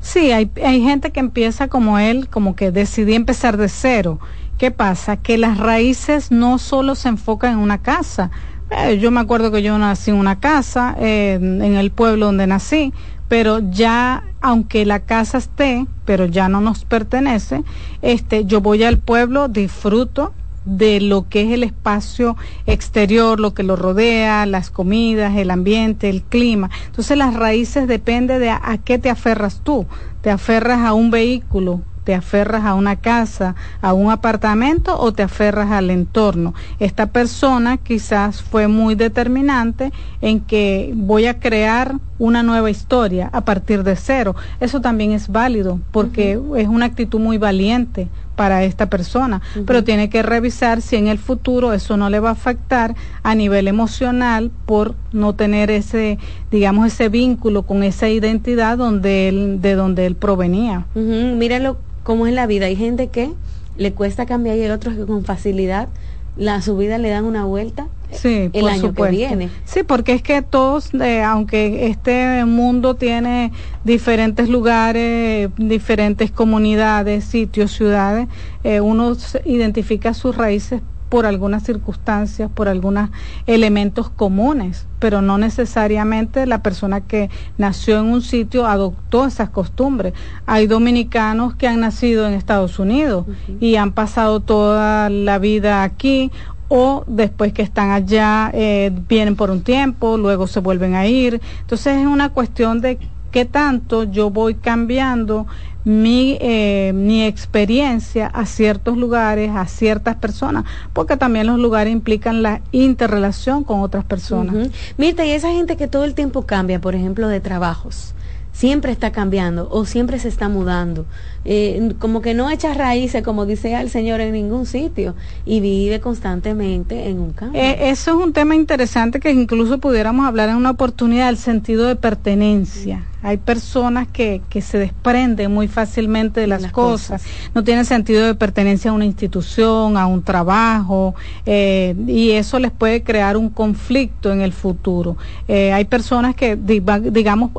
Sí, 0.05 0.33
hay, 0.33 0.51
hay 0.63 0.83
gente 0.83 1.13
que 1.13 1.21
empieza 1.21 1.69
como 1.69 1.99
él, 1.99 2.29
como 2.29 2.55
que 2.55 2.71
decidí 2.71 3.15
empezar 3.15 3.57
de 3.57 3.71
cero. 3.71 4.21
¿Qué 4.59 4.71
pasa? 4.71 5.17
Que 5.17 5.39
las 5.39 5.57
raíces 5.57 6.31
no 6.31 6.59
solo 6.59 6.95
se 6.95 7.09
enfocan 7.09 7.55
en 7.55 7.59
una 7.59 7.79
casa. 7.79 8.31
Eh, 8.71 8.99
yo 8.99 9.11
me 9.11 9.21
acuerdo 9.21 9.51
que 9.51 9.63
yo 9.63 9.79
nací 9.79 10.11
en 10.11 10.19
una 10.19 10.41
casa, 10.41 10.95
en 10.99 11.63
el 11.63 11.91
pueblo 11.91 12.27
donde 12.27 12.47
nací, 12.47 12.93
pero 13.29 13.61
ya, 13.71 14.23
aunque 14.43 14.85
la 14.85 15.01
casa 15.01 15.39
esté, 15.39 15.87
pero 16.05 16.27
ya 16.27 16.51
no 16.51 16.61
nos 16.61 16.85
pertenece, 16.85 17.65
este, 18.03 18.45
yo 18.45 18.61
voy 18.61 18.85
al 18.85 18.99
pueblo, 18.99 19.49
disfruto, 19.49 20.35
de 20.65 21.01
lo 21.01 21.29
que 21.29 21.43
es 21.43 21.53
el 21.53 21.63
espacio 21.63 22.37
exterior, 22.67 23.41
lo 23.41 23.55
que 23.55 23.63
lo 23.63 23.77
rodea, 23.77 24.47
las 24.47 24.71
comidas, 24.71 25.37
el 25.37 25.51
ambiente, 25.51 26.09
el 26.09 26.23
clima. 26.23 26.71
Entonces 26.87 27.17
las 27.17 27.35
raíces 27.35 27.87
depende 27.87 28.39
de 28.39 28.51
a, 28.51 28.79
qué 28.85 28.99
te 28.99 29.11
aferras 29.11 29.61
tú. 29.63 29.87
Te 30.23 30.31
aferras 30.31 30.81
a 30.81 30.95
un 30.95 31.11
vehículo, 31.11 31.83
te 32.05 32.15
aferras 32.15 32.65
a 32.65 32.75
una 32.75 32.97
casa, 32.97 33.55
a 33.81 33.93
un 33.93 34.11
apartamento 34.11 34.99
o 34.99 35.13
te 35.13 35.23
aferras 35.23 35.71
al 35.71 35.91
entorno. 35.91 36.55
Esta 36.79 37.07
persona 37.07 37.79
quizás 37.79 38.43
fue 38.43 38.69
muy 38.69 38.95
determinante 38.95 39.93
en 40.21 40.41
que 40.41 40.93
voy 40.95 41.27
a 41.27 41.41
crear 41.41 41.97
una 42.19 42.43
nueva 42.43 42.71
historia 42.71 43.29
a 43.33 43.43
partir 43.43 43.83
de 43.83 43.97
cero. 43.97 44.37
Eso 44.61 44.81
también 44.81 45.13
es 45.13 45.29
válido 45.29 45.81
porque 45.91 46.39
es 46.57 46.69
una 46.69 46.87
actitud 46.87 47.21
muy 47.21 47.39
valiente 47.39 48.09
para 48.37 48.65
esta 48.65 48.91
persona, 48.91 49.41
pero 49.67 49.85
tiene 49.85 50.11
que 50.11 50.23
revisar 50.23 50.83
si 50.83 50.97
en 50.97 51.09
el 51.09 51.19
futuro 51.19 51.73
eso 51.73 51.97
no 51.97 52.11
le 52.11 52.21
va 52.21 52.31
a 52.31 52.33
afectar 52.33 52.95
a 53.23 53.35
nivel 53.35 53.69
emocional 53.69 54.51
por 54.67 54.95
no 55.13 55.35
tener 55.35 55.71
ese, 55.71 56.19
digamos, 56.51 56.87
ese 56.87 57.09
vínculo 57.09 57.63
con 57.63 57.83
esa 57.83 58.09
identidad 58.09 58.79
donde 58.79 59.29
él, 59.29 59.61
de 59.61 59.75
donde 59.75 60.07
él 60.07 60.17
provenía. 60.17 60.87
Míralo 60.95 61.79
cómo 62.03 62.27
es 62.27 62.35
la 62.35 62.47
vida. 62.47 62.67
Hay 62.67 62.77
gente 62.77 63.09
que 63.09 63.33
le 63.77 63.93
cuesta 63.93 64.27
cambiar 64.27 64.57
y 64.57 64.63
hay 64.63 64.71
otros 64.71 64.95
que 64.95 65.07
con 65.07 65.25
facilidad 65.25 65.89
la 66.37 66.61
subida 66.63 66.99
le 66.99 67.11
dan 67.11 67.25
una 67.25 67.45
vuelta 67.45 67.87
sí, 68.11 68.51
el 68.53 68.69
año 68.69 68.93
que 68.93 69.09
viene. 69.09 69.51
Sí, 69.65 69.83
porque 69.83 70.15
es 70.15 70.23
que 70.23 70.43
todos, 70.43 70.93
eh, 70.95 71.23
aunque 71.23 71.87
este 71.89 72.45
mundo 72.45 72.97
tiene 72.97 73.53
diferentes 73.85 74.49
lugares, 74.49 75.51
diferentes 75.57 76.31
comunidades, 76.31 77.25
sitios, 77.25 77.73
ciudades, 77.73 78.29
eh, 78.63 78.81
uno 78.81 79.17
identifica 79.45 80.15
sus 80.15 80.37
raíces 80.37 80.83
por 81.15 81.27
algunas 81.27 81.63
circunstancias, 81.63 82.51
por 82.53 82.67
algunos 82.67 83.09
elementos 83.47 84.11
comunes, 84.11 84.89
pero 84.99 85.23
no 85.23 85.39
necesariamente 85.39 86.45
la 86.45 86.61
persona 86.61 87.03
que 87.03 87.31
nació 87.57 88.01
en 88.01 88.07
un 88.07 88.21
sitio 88.21 88.67
adoptó 88.67 89.25
esas 89.25 89.49
costumbres. 89.51 90.13
Hay 90.45 90.67
dominicanos 90.67 91.55
que 91.55 91.69
han 91.69 91.79
nacido 91.79 92.27
en 92.27 92.35
Estados 92.35 92.81
Unidos 92.81 93.27
y 93.61 93.77
han 93.77 93.93
pasado 93.93 94.41
toda 94.41 95.09
la 95.09 95.39
vida 95.39 95.85
aquí 95.85 96.33
o 96.67 97.05
después 97.07 97.53
que 97.53 97.63
están 97.63 97.93
allá 97.93 98.51
eh, 98.53 98.91
vienen 99.09 99.37
por 99.37 99.53
un 99.53 99.63
tiempo, 99.63 100.19
luego 100.19 100.49
se 100.49 100.59
vuelven 100.59 100.97
a 100.97 101.07
ir. 101.07 101.41
Entonces 101.61 101.99
es 101.99 102.07
una 102.09 102.31
cuestión 102.31 102.81
de 102.81 102.99
qué 103.35 103.45
tanto 103.45 104.05
yo 104.05 104.31
voy 104.31 104.55
cambiando 104.55 105.49
mi, 105.83 106.39
eh, 106.41 106.93
mi 106.95 107.25
experiencia 107.25 108.29
a 108.29 108.47
ciertos 108.47 108.97
lugares, 108.97 109.51
a 109.51 109.67
ciertas 109.67 110.15
personas, 110.15 110.65
porque 110.93 111.17
también 111.17 111.49
los 111.49 111.59
lugares 111.59 111.93
implican 111.93 112.45
la 112.45 112.61
interrelación 112.71 113.65
con 113.65 113.81
otras 113.81 114.05
personas. 114.05 114.71
Mirta, 114.99 115.27
y 115.27 115.31
esa 115.31 115.51
gente 115.51 115.77
que 115.77 115.89
todo 115.89 116.05
el 116.05 116.15
tiempo 116.15 116.43
cambia, 116.43 116.81
por 116.81 116.95
ejemplo, 116.95 117.27
de 117.27 117.41
trabajos, 117.41 118.15
siempre 118.55 118.93
está 118.93 119.11
cambiando 119.11 119.69
o 119.71 119.85
siempre 119.85 120.19
se 120.19 120.29
está 120.29 120.49
mudando. 120.49 121.05
Eh, 121.45 121.93
como 121.99 122.23
que 122.23 122.33
no 122.33 122.49
echa 122.49 122.73
raíces, 122.73 123.23
como 123.23 123.45
dice 123.45 123.75
el 123.79 123.91
Señor, 123.91 124.21
en 124.21 124.33
ningún 124.33 124.65
sitio 124.65 125.15
y 125.45 125.61
vive 125.61 126.01
constantemente 126.01 127.09
en 127.09 127.19
un 127.19 127.33
cambio. 127.33 127.61
Eh, 127.61 127.91
eso 127.91 128.13
es 128.13 128.17
un 128.25 128.33
tema 128.33 128.55
interesante 128.55 129.21
que 129.21 129.31
incluso 129.31 129.79
pudiéramos 129.79 130.27
hablar 130.27 130.49
en 130.49 130.57
una 130.57 130.71
oportunidad 130.71 131.27
del 131.27 131.37
sentido 131.37 131.87
de 131.87 131.97
pertenencia. 131.97 133.05
Hay 133.23 133.39
personas 133.39 134.07
que, 134.07 134.43
que 134.49 134.61
se 134.61 134.79
desprenden 134.79 135.53
muy 135.53 135.67
fácilmente 135.67 136.41
de 136.41 136.47
las, 136.47 136.71
cosas. 136.71 137.25
no 137.55 137.65
tienen 137.65 137.87
sentido 137.87 138.25
de 138.27 138.35
pertenencia 138.35 138.91
a 138.91 138.95
una 138.95 139.07
institución, 139.07 139.97
a 139.97 140.07
un 140.07 140.23
trabajo, 140.23 141.15
eh, 141.45 141.95
y 142.07 142.33
eso 142.33 142.59
les 142.59 142.71
puede 142.71 143.03
crear 143.03 143.37
un 143.37 143.49
conflicto 143.49 144.31
en 144.31 144.43
el 144.43 144.53
futuro. 144.53 145.17
hay 145.49 145.85
personas 145.87 146.35
que, 146.35 146.57
digamos, 146.57 147.51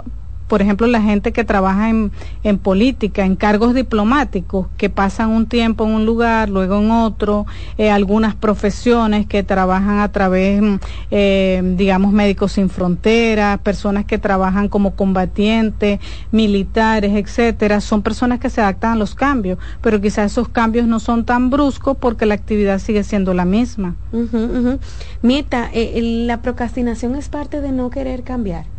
por 0.47 0.61
ejemplo, 0.61 0.87
la 0.87 1.01
gente 1.01 1.31
que 1.31 1.43
trabaja 1.43 1.89
en, 1.89 2.11
en, 2.43 2.57
política, 2.57 3.25
en 3.25 3.35
cargos 3.35 3.73
diplomáticos, 3.73 4.67
que 4.77 4.89
pasan 4.89 5.31
un 5.31 5.47
tiempo 5.47 5.85
en 5.85 5.91
un 5.91 6.05
lugar, 6.05 6.49
luego 6.49 6.79
en 6.79 6.91
otro, 6.91 7.45
eh, 7.77 7.89
algunas 7.89 8.35
profesiones 8.35 9.25
que 9.25 9.43
trabajan 9.43 9.99
a 9.99 10.11
través, 10.11 10.61
eh, 11.09 11.61
digamos, 11.75 12.13
médicos 12.13 12.53
sin 12.53 12.69
fronteras, 12.69 13.59
personas 13.59 14.05
que 14.05 14.17
trabajan 14.17 14.69
como 14.69 14.95
combatientes, 14.95 15.99
militares, 16.31 17.13
etcétera, 17.15 17.81
son 17.81 18.01
personas 18.01 18.39
que 18.39 18.49
se 18.49 18.61
adaptan 18.61 18.93
a 18.93 18.95
los 18.95 19.15
cambios, 19.15 19.57
pero 19.81 19.99
quizás 19.99 20.31
esos 20.31 20.49
cambios 20.49 20.87
no 20.87 20.99
son 20.99 21.25
tan 21.25 21.49
bruscos 21.49 21.97
porque 21.97 22.25
la 22.25 22.35
actividad 22.35 22.79
sigue 22.79 23.03
siendo 23.03 23.33
la 23.33 23.45
misma. 23.45 23.95
Mita, 25.21 25.69
eh, 25.73 25.99
la 26.25 26.41
procrastinación 26.41 27.15
es 27.15 27.29
parte 27.29 27.61
de 27.61 27.71
no 27.71 27.89
querer 27.89 28.23
cambiar. 28.23 28.74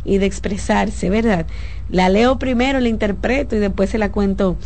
y 0.05 0.19
de 0.19 0.25
expresarse, 0.25 1.09
¿verdad? 1.09 1.45
La 1.89 2.09
leo 2.09 2.39
primero, 2.39 2.79
la 2.79 2.87
interpreto 2.87 3.55
y 3.55 3.59
después 3.59 3.89
se 3.89 3.97
la 3.97 4.11
cuento 4.11 4.57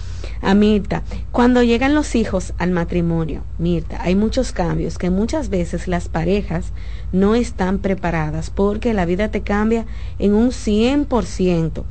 a 0.41 0.53
Mirta. 0.53 1.03
Cuando 1.31 1.63
llegan 1.63 1.95
los 1.95 2.15
hijos 2.15 2.53
al 2.57 2.71
matrimonio, 2.71 3.43
Mirta, 3.57 4.01
hay 4.01 4.15
muchos 4.15 4.51
cambios 4.51 4.97
que 4.97 5.09
muchas 5.09 5.49
veces 5.49 5.87
las 5.87 6.07
parejas 6.09 6.71
no 7.11 7.35
están 7.35 7.79
preparadas 7.79 8.49
porque 8.49 8.93
la 8.93 9.05
vida 9.05 9.29
te 9.29 9.41
cambia 9.41 9.85
en 10.19 10.33
un 10.33 10.49
100%. 10.49 11.83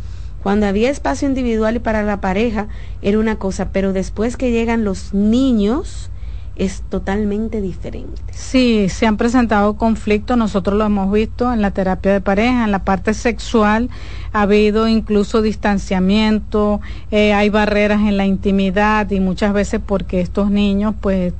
Cuando 0.43 0.67
había 0.67 0.91
espacio 0.91 1.29
individual 1.29 1.77
y 1.77 1.81
para 1.81 2.03
la 2.05 2.21
pareja 2.21 2.69
era 3.03 3.19
una 3.19 3.37
cosa, 3.37 3.73
pero 3.73 3.93
después 3.93 4.37
que 4.37 4.53
llegan 4.53 4.85
los 4.85 5.13
niños 5.13 6.11
es 6.59 6.83
totalmente 6.83 7.61
diferente. 7.61 8.21
Sí, 8.33 8.89
se 8.89 9.07
han 9.07 9.17
presentado 9.17 9.77
conflictos, 9.77 10.37
nosotros 10.37 10.77
lo 10.77 10.85
hemos 10.85 11.11
visto 11.13 11.53
en 11.53 11.63
la 11.63 11.71
terapia 11.71 12.13
de 12.13 12.21
pareja, 12.21 12.65
en 12.65 12.73
la 12.73 12.85
parte 12.85 13.15
sexual 13.15 13.89
ha 14.33 14.43
habido 14.43 14.89
incluso 14.89 15.43
distanciamiento, 15.43 16.81
eh, 17.11 17.33
hay 17.33 17.49
barreras 17.49 18.01
en 18.03 18.17
la 18.17 18.27
intimidad 18.27 19.11
y 19.11 19.21
muchas 19.21 19.53
veces 19.53 19.81
porque 19.85 20.21
estos 20.21 20.51
niños, 20.51 20.95
pues 21.01 21.33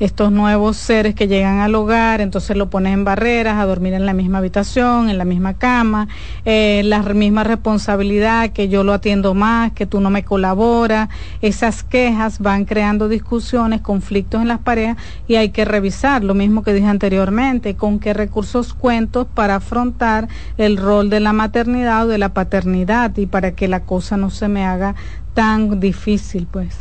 estos 0.00 0.32
nuevos 0.32 0.76
seres 0.76 1.14
que 1.14 1.28
llegan 1.28 1.60
al 1.60 1.74
hogar, 1.74 2.20
entonces 2.20 2.56
lo 2.56 2.68
ponen 2.68 2.94
en 2.94 3.04
barreras, 3.04 3.58
a 3.58 3.66
dormir 3.66 3.94
en 3.94 4.06
la 4.06 4.12
misma 4.12 4.38
habitación, 4.38 5.08
en 5.08 5.18
la 5.18 5.24
misma 5.24 5.54
cama, 5.54 6.08
eh, 6.44 6.82
la 6.84 7.02
misma 7.02 7.44
responsabilidad, 7.44 8.50
que 8.50 8.68
yo 8.68 8.82
lo 8.84 8.92
atiendo 8.92 9.34
más, 9.34 9.72
que 9.72 9.86
tú 9.86 10.00
no 10.00 10.10
me 10.10 10.24
colaboras, 10.24 11.08
esas 11.42 11.82
quejas 11.82 12.40
van 12.40 12.64
creando 12.64 13.08
discusiones, 13.08 13.80
conflictos 13.80 14.45
las 14.48 14.60
parejas 14.60 14.96
y 15.28 15.36
hay 15.36 15.50
que 15.50 15.64
revisar, 15.64 16.24
lo 16.24 16.34
mismo 16.34 16.62
que 16.62 16.72
dije 16.72 16.86
anteriormente, 16.86 17.74
con 17.76 17.98
qué 17.98 18.14
recursos 18.14 18.74
cuento 18.74 19.26
para 19.26 19.56
afrontar 19.56 20.28
el 20.56 20.76
rol 20.76 21.10
de 21.10 21.20
la 21.20 21.32
maternidad 21.32 22.06
o 22.06 22.08
de 22.08 22.18
la 22.18 22.30
paternidad 22.30 23.16
y 23.16 23.26
para 23.26 23.52
que 23.52 23.68
la 23.68 23.80
cosa 23.80 24.16
no 24.16 24.30
se 24.30 24.48
me 24.48 24.64
haga 24.64 24.94
tan 25.34 25.80
difícil, 25.80 26.46
pues. 26.50 26.78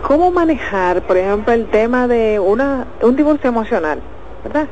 ¿Cómo 0.04 0.32
manejar, 0.32 1.08
por 1.08 1.16
ejemplo, 1.18 1.54
el 1.54 1.68
tema 1.68 2.08
de 2.08 2.40
una, 2.40 2.88
un 3.02 3.16
divorcio 3.16 3.50
emocional, 3.50 4.00
¿verdad? 4.44 4.68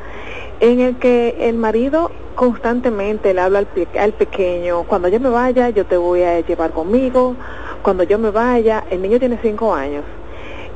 En 0.59 0.79
el 0.79 0.97
que 0.97 1.35
el 1.39 1.57
marido 1.57 2.11
constantemente 2.35 3.33
le 3.33 3.41
habla 3.41 3.59
al, 3.59 3.67
al 3.99 4.13
pequeño, 4.13 4.83
cuando 4.83 5.07
yo 5.07 5.19
me 5.19 5.29
vaya, 5.29 5.69
yo 5.69 5.85
te 5.85 5.97
voy 5.97 6.21
a 6.23 6.39
llevar 6.41 6.71
conmigo, 6.71 7.35
cuando 7.81 8.03
yo 8.03 8.17
me 8.17 8.31
vaya, 8.31 8.83
el 8.89 9.01
niño 9.01 9.19
tiene 9.19 9.37
cinco 9.41 9.73
años, 9.73 10.03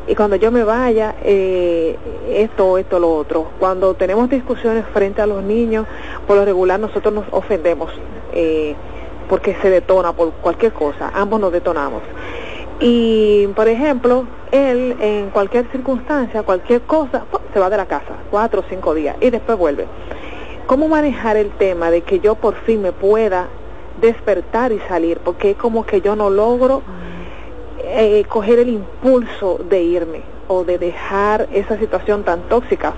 y 0.10 0.15
cuando 0.15 0.38
yo 0.38 0.51
me 0.51 0.64
vaya, 0.64 1.15
eh, 1.23 1.95
esto, 2.30 2.80
esto, 2.80 2.99
lo 2.99 3.14
otro. 3.14 3.51
Cuando 3.60 3.93
tenemos 3.93 4.27
discusiones 4.27 4.84
frente 4.91 5.22
a 5.22 5.27
los 5.27 5.43
niños, 5.43 5.85
por 6.26 6.35
lo 6.35 6.45
regular 6.45 6.80
nosotros 6.80 7.14
nos 7.14 7.26
ofendemos. 7.31 7.91
Eh, 8.34 8.76
porque 9.30 9.56
se 9.61 9.69
detona 9.69 10.11
por 10.14 10.31
cualquier 10.31 10.73
cosa, 10.73 11.11
ambos 11.14 11.39
nos 11.39 11.51
detonamos. 11.51 12.01
Y, 12.80 13.47
por 13.56 13.68
ejemplo, 13.68 14.26
él 14.51 14.95
en 15.01 15.30
cualquier 15.31 15.69
circunstancia, 15.72 16.43
cualquier 16.43 16.81
cosa, 16.81 17.26
se 17.53 17.60
va 17.60 17.69
de 17.69 17.77
la 17.77 17.85
casa, 17.85 18.15
cuatro 18.31 18.61
o 18.61 18.64
cinco 18.69 18.93
días, 18.93 19.18
y 19.19 19.30
después 19.30 19.57
vuelve. 19.57 19.85
¿Cómo 20.65 20.88
manejar 20.88 21.35
el 21.35 21.49
tema 21.51 21.91
de 21.91 22.01
que 22.01 22.19
yo 22.19 22.35
por 22.35 22.56
fin 22.56 22.81
me 22.81 22.91
pueda 22.91 23.47
despertar 23.99 24.72
y 24.72 24.80
salir? 24.88 25.19
Porque 25.19 25.51
es 25.51 25.57
como 25.57 25.85
que 25.85 25.99
yo 25.99 26.15
no 26.15 26.30
logro 26.30 26.84
eh, 27.84 28.23
coger 28.30 28.60
el 28.60 28.69
impulso 28.69 29.60
de 29.68 29.81
irme 29.81 30.22
o 30.47 30.64
de 30.64 30.77
dejar 30.77 31.49
esa 31.51 31.77
situación 31.77 32.23
tan 32.23 32.41
tóxica. 32.43 32.93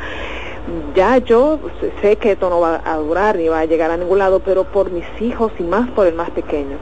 Ya 0.95 1.17
yo 1.17 1.59
sé 2.01 2.17
que 2.17 2.33
esto 2.33 2.49
no 2.49 2.59
va 2.59 2.81
a 2.85 2.97
durar 2.97 3.37
ni 3.37 3.47
va 3.47 3.61
a 3.61 3.65
llegar 3.65 3.89
a 3.89 3.97
ningún 3.97 4.19
lado, 4.19 4.41
pero 4.41 4.65
por 4.65 4.91
mis 4.91 5.05
hijos 5.19 5.51
y 5.57 5.63
más 5.63 5.89
por 5.91 6.05
el 6.07 6.13
más 6.13 6.29
pequeño. 6.29 6.77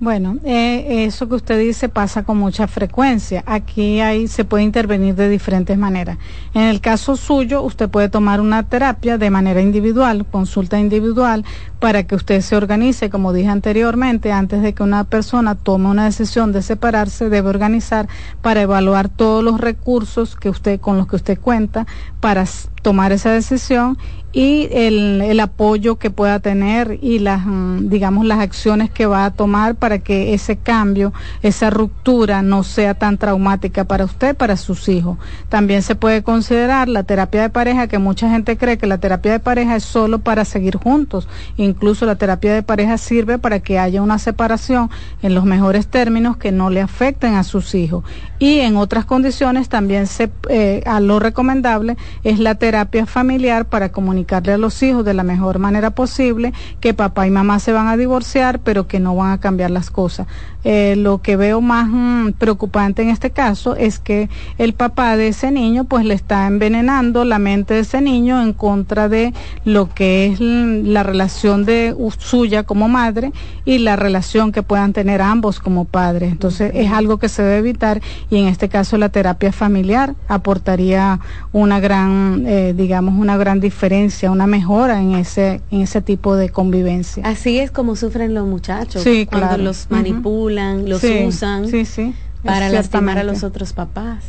Bueno, 0.00 0.36
eh, 0.44 1.06
eso 1.06 1.28
que 1.28 1.34
usted 1.34 1.58
dice 1.58 1.88
pasa 1.88 2.22
con 2.22 2.38
mucha 2.38 2.68
frecuencia. 2.68 3.42
Aquí 3.46 4.00
ahí 4.00 4.28
se 4.28 4.44
puede 4.44 4.62
intervenir 4.62 5.16
de 5.16 5.28
diferentes 5.28 5.76
maneras. 5.76 6.18
En 6.54 6.62
el 6.62 6.80
caso 6.80 7.16
suyo, 7.16 7.62
usted 7.62 7.88
puede 7.88 8.08
tomar 8.08 8.40
una 8.40 8.62
terapia 8.62 9.18
de 9.18 9.30
manera 9.30 9.60
individual, 9.60 10.24
consulta 10.24 10.78
individual, 10.78 11.44
para 11.80 12.04
que 12.04 12.14
usted 12.14 12.42
se 12.42 12.54
organice, 12.54 13.10
como 13.10 13.32
dije 13.32 13.48
anteriormente, 13.48 14.30
antes 14.30 14.62
de 14.62 14.72
que 14.72 14.84
una 14.84 15.02
persona 15.02 15.56
tome 15.56 15.88
una 15.88 16.04
decisión 16.04 16.52
de 16.52 16.62
separarse, 16.62 17.28
debe 17.28 17.48
organizar 17.48 18.06
para 18.40 18.62
evaluar 18.62 19.08
todos 19.08 19.42
los 19.42 19.60
recursos 19.60 20.36
que 20.36 20.48
usted 20.48 20.80
con 20.80 20.96
los 20.96 21.08
que 21.08 21.16
usted 21.16 21.40
cuenta 21.40 21.88
para 22.20 22.44
tomar 22.82 23.12
esa 23.12 23.30
decisión 23.30 23.98
y 24.30 24.68
el, 24.72 25.22
el, 25.22 25.40
apoyo 25.40 25.96
que 25.96 26.10
pueda 26.10 26.38
tener 26.38 26.98
y 27.00 27.18
las, 27.18 27.46
mm, 27.46 27.88
digamos, 27.88 28.26
las 28.26 28.40
acciones 28.40 28.90
que 28.90 29.06
va 29.06 29.24
a 29.24 29.30
tomar 29.30 29.74
para 29.74 30.00
que 30.00 30.34
ese 30.34 30.56
cambio, 30.56 31.14
esa 31.42 31.70
ruptura 31.70 32.42
no 32.42 32.62
sea 32.62 32.92
tan 32.92 33.16
traumática 33.16 33.84
para 33.84 34.04
usted, 34.04 34.36
para 34.36 34.58
sus 34.58 34.88
hijos. 34.90 35.16
También 35.48 35.82
se 35.82 35.94
puede 35.94 36.22
considerar 36.22 36.88
la 36.88 37.04
terapia 37.04 37.40
de 37.40 37.48
pareja, 37.48 37.88
que 37.88 37.98
mucha 37.98 38.28
gente 38.28 38.58
cree 38.58 38.76
que 38.76 38.86
la 38.86 38.98
terapia 38.98 39.32
de 39.32 39.40
pareja 39.40 39.76
es 39.76 39.84
solo 39.84 40.18
para 40.18 40.44
seguir 40.44 40.76
juntos. 40.76 41.26
Incluso 41.56 42.04
la 42.04 42.16
terapia 42.16 42.52
de 42.52 42.62
pareja 42.62 42.98
sirve 42.98 43.38
para 43.38 43.60
que 43.60 43.78
haya 43.78 44.02
una 44.02 44.18
separación 44.18 44.90
en 45.22 45.34
los 45.34 45.46
mejores 45.46 45.88
términos 45.88 46.36
que 46.36 46.52
no 46.52 46.68
le 46.68 46.82
afecten 46.82 47.34
a 47.34 47.44
sus 47.44 47.74
hijos. 47.74 48.04
Y 48.38 48.60
en 48.60 48.76
otras 48.76 49.06
condiciones 49.06 49.70
también 49.70 50.06
se, 50.06 50.30
eh, 50.50 50.82
a 50.86 51.00
lo 51.00 51.18
recomendable 51.18 51.96
es 52.22 52.38
la 52.38 52.54
terapia 52.54 52.67
familiar 53.06 53.66
para 53.66 53.90
comunicar 53.90 54.08
comunicarle 54.18 54.54
a 54.54 54.58
los 54.58 54.82
hijos 54.82 55.04
de 55.04 55.12
la 55.12 55.22
mejor 55.22 55.58
manera 55.58 55.90
posible 55.90 56.52
que 56.80 56.94
papá 56.94 57.26
y 57.26 57.30
mamá 57.30 57.60
se 57.60 57.72
van 57.72 57.88
a 57.88 57.96
divorciar, 57.96 58.58
pero 58.60 58.88
que 58.88 59.00
no 59.00 59.14
van 59.14 59.32
a 59.32 59.38
cambiar 59.38 59.70
las 59.70 59.90
cosas. 59.90 60.26
Eh, 60.64 60.96
lo 60.96 61.22
que 61.22 61.36
veo 61.36 61.60
más 61.60 61.86
mm, 61.88 62.32
preocupante 62.32 63.02
en 63.02 63.10
este 63.10 63.30
caso 63.30 63.76
es 63.76 64.00
que 64.00 64.28
el 64.58 64.74
papá 64.74 65.16
de 65.16 65.28
ese 65.28 65.52
niño 65.52 65.84
pues 65.84 66.04
le 66.04 66.14
está 66.14 66.48
envenenando 66.48 67.24
la 67.24 67.38
mente 67.38 67.74
de 67.74 67.80
ese 67.80 68.00
niño 68.00 68.42
en 68.42 68.52
contra 68.52 69.08
de 69.08 69.32
lo 69.64 69.94
que 69.94 70.26
es 70.26 70.40
la 70.40 71.04
relación 71.04 71.64
de 71.64 71.94
suya 72.18 72.64
como 72.64 72.88
madre 72.88 73.30
y 73.64 73.78
la 73.78 73.94
relación 73.94 74.50
que 74.50 74.64
puedan 74.64 74.92
tener 74.92 75.22
ambos 75.22 75.60
como 75.60 75.84
padres. 75.84 76.32
Entonces 76.32 76.72
es 76.74 76.90
algo 76.90 77.18
que 77.18 77.28
se 77.28 77.42
debe 77.42 77.58
evitar 77.58 78.00
y 78.28 78.38
en 78.38 78.48
este 78.48 78.68
caso 78.68 78.98
la 78.98 79.10
terapia 79.10 79.52
familiar 79.52 80.16
aportaría 80.26 81.20
una 81.52 81.78
gran, 81.78 82.44
eh, 82.46 82.57
digamos, 82.74 83.14
una 83.18 83.36
gran 83.36 83.60
diferencia 83.60 84.30
una 84.30 84.46
mejora 84.46 85.00
en 85.00 85.14
ese, 85.14 85.60
en 85.70 85.82
ese 85.82 86.02
tipo 86.02 86.36
de 86.36 86.50
convivencia. 86.50 87.22
Así 87.26 87.58
es 87.58 87.70
como 87.70 87.96
sufren 87.96 88.34
los 88.34 88.46
muchachos 88.46 89.04
cuando 89.28 89.58
los 89.58 89.86
manipulan, 89.90 90.88
los 90.88 91.02
usan 91.02 91.66
para 92.44 92.68
lastimar 92.68 93.18
a 93.18 93.24
los 93.24 93.42
otros 93.42 93.72
papás. 93.72 94.24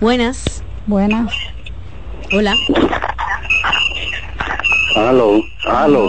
Buenas. 0.00 0.62
Buenas. 0.86 1.32
Hola. 2.32 2.54
Aló, 4.96 5.42
aló. 5.64 6.08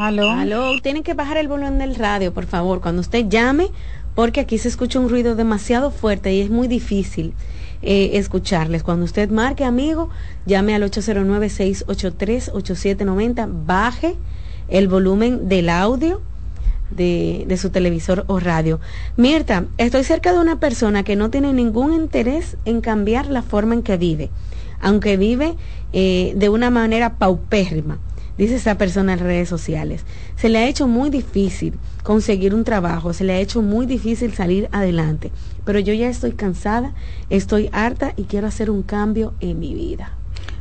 Aló. 0.00 0.30
Aló. 0.30 0.80
Tienen 0.82 1.02
que 1.02 1.14
bajar 1.14 1.36
el 1.36 1.48
volumen 1.48 1.78
del 1.78 1.94
radio, 1.94 2.32
por 2.32 2.46
favor, 2.46 2.80
cuando 2.80 3.00
usted 3.00 3.26
llame, 3.28 3.68
porque 4.14 4.40
aquí 4.40 4.58
se 4.58 4.68
escucha 4.68 4.98
un 5.00 5.08
ruido 5.08 5.34
demasiado 5.34 5.90
fuerte 5.90 6.32
y 6.32 6.40
es 6.40 6.50
muy 6.50 6.68
difícil 6.68 7.34
eh, 7.82 8.12
escucharles. 8.14 8.82
Cuando 8.82 9.04
usted 9.04 9.30
marque, 9.30 9.64
amigo, 9.64 10.08
llame 10.46 10.74
al 10.74 10.82
809-683-8790, 10.82 13.48
baje 13.66 14.16
el 14.68 14.88
volumen 14.88 15.48
del 15.48 15.68
audio 15.68 16.20
de, 16.90 17.44
de, 17.46 17.56
su 17.56 17.70
televisor 17.70 18.24
o 18.26 18.40
radio. 18.40 18.80
Mirta, 19.16 19.66
estoy 19.76 20.02
cerca 20.04 20.32
de 20.32 20.40
una 20.40 20.58
persona 20.58 21.04
que 21.04 21.16
no 21.16 21.30
tiene 21.30 21.52
ningún 21.52 21.92
interés 21.92 22.56
en 22.64 22.80
cambiar 22.80 23.26
la 23.26 23.42
forma 23.42 23.74
en 23.74 23.82
que 23.82 23.96
vive, 23.96 24.30
aunque 24.80 25.16
vive 25.16 25.54
eh, 25.92 26.32
de 26.36 26.48
una 26.48 26.70
manera 26.70 27.14
paupérrima 27.14 27.98
dice 28.38 28.54
esa 28.54 28.78
persona 28.78 29.12
en 29.12 29.18
redes 29.18 29.48
sociales. 29.48 30.04
Se 30.36 30.48
le 30.48 30.58
ha 30.58 30.68
hecho 30.68 30.88
muy 30.88 31.10
difícil 31.10 31.74
conseguir 32.02 32.54
un 32.54 32.64
trabajo, 32.64 33.12
se 33.12 33.24
le 33.24 33.34
ha 33.34 33.40
hecho 33.40 33.60
muy 33.60 33.84
difícil 33.84 34.32
salir 34.32 34.68
adelante, 34.72 35.30
pero 35.64 35.78
yo 35.80 35.92
ya 35.92 36.08
estoy 36.08 36.32
cansada, 36.32 36.94
estoy 37.28 37.68
harta 37.72 38.14
y 38.16 38.24
quiero 38.24 38.46
hacer 38.46 38.70
un 38.70 38.82
cambio 38.82 39.34
en 39.40 39.58
mi 39.58 39.74
vida. 39.74 40.12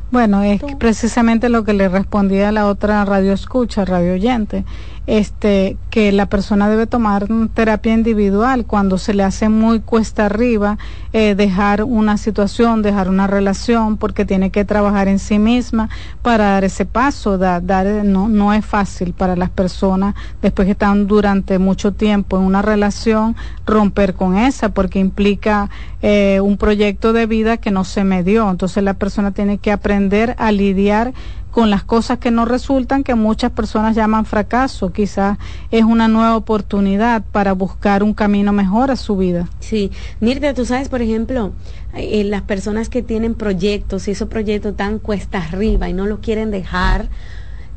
Bueno, 0.10 0.42
es 0.42 0.62
precisamente 0.80 1.50
lo 1.50 1.66
que 1.66 1.74
le 1.74 1.90
respondía 1.90 2.50
a 2.50 2.52
la 2.54 2.68
otra 2.68 3.04
radio 3.04 3.34
escucha, 3.34 3.84
radio 3.84 4.14
oyente 4.14 4.64
este, 5.08 5.78
que 5.90 6.12
la 6.12 6.26
persona 6.26 6.70
debe 6.70 6.86
tomar 6.86 7.28
terapia 7.54 7.94
individual 7.94 8.66
cuando 8.66 8.98
se 8.98 9.14
le 9.14 9.24
hace 9.24 9.48
muy 9.48 9.80
cuesta 9.80 10.26
arriba 10.26 10.78
eh, 11.14 11.34
dejar 11.34 11.84
una 11.84 12.18
situación, 12.18 12.82
dejar 12.82 13.10
una 13.10 13.26
relación, 13.26 13.96
porque 13.96 14.26
tiene 14.26 14.52
que 14.52 14.66
trabajar 14.66 15.08
en 15.08 15.20
sí 15.20 15.40
misma 15.40 15.90
para 16.22 16.52
dar 16.52 16.66
ese 16.66 16.86
paso. 16.86 17.38
dar, 17.38 17.86
no, 18.04 18.28
no 18.28 18.54
es 18.54 18.66
fácil 18.66 19.14
para 19.14 19.38
las 19.38 19.50
personas 19.50 20.14
después 20.42 20.66
que 20.66 20.74
están 20.74 21.08
durante 21.08 21.58
mucho 21.58 21.94
tiempo 21.94 22.38
en 22.38 22.44
una 22.44 22.62
relación 22.62 23.38
romper 23.66 24.14
con 24.14 24.38
esa, 24.38 24.70
porque 24.70 25.00
implica 25.00 25.70
eh, 26.02 26.42
un 26.44 26.58
proyecto 26.58 27.14
de 27.14 27.26
vida 27.26 27.58
que 27.58 27.72
no 27.72 27.86
se 27.86 28.04
me 28.04 28.24
dio. 28.24 28.50
Entonces 28.50 28.84
la 28.84 28.96
persona 28.96 29.32
tiene 29.32 29.58
que 29.58 29.72
aprender 29.72 30.36
a 30.38 30.52
lidiar 30.52 31.14
con 31.52 31.70
las 31.70 31.84
cosas 31.84 32.20
que 32.20 32.32
no 32.32 32.46
resultan, 32.46 33.04
que 33.04 33.16
muchas 33.16 33.52
personas 33.52 33.96
llaman 33.96 34.26
fracaso. 34.26 34.92
Quizás 34.92 35.38
es 35.72 35.84
una 35.84 36.08
nueva 36.08 36.36
oportunidad 36.36 37.24
para 37.32 37.54
buscar 37.54 38.04
un 38.04 38.14
camino 38.14 38.54
mejor 38.54 38.92
a 38.92 38.96
su 38.96 39.18
vida. 39.18 39.50
Sí, 39.60 39.92
Mirta, 40.20 40.54
tú 40.54 40.66
sabes, 40.66 40.90
por 40.90 41.02
ejemplo, 41.02 41.54
eh, 41.96 42.24
las 42.24 42.44
personas 42.44 42.90
que 42.90 43.02
tienen 43.02 43.34
proyectos 43.34 44.08
y 44.08 44.12
esos 44.12 44.28
proyectos 44.28 44.76
tan 44.76 45.00
cuesta 45.00 45.40
arriba 45.40 45.90
y 45.90 45.94
no 45.94 46.06
lo 46.06 46.22
quieren 46.22 46.52
dejar, 46.52 47.10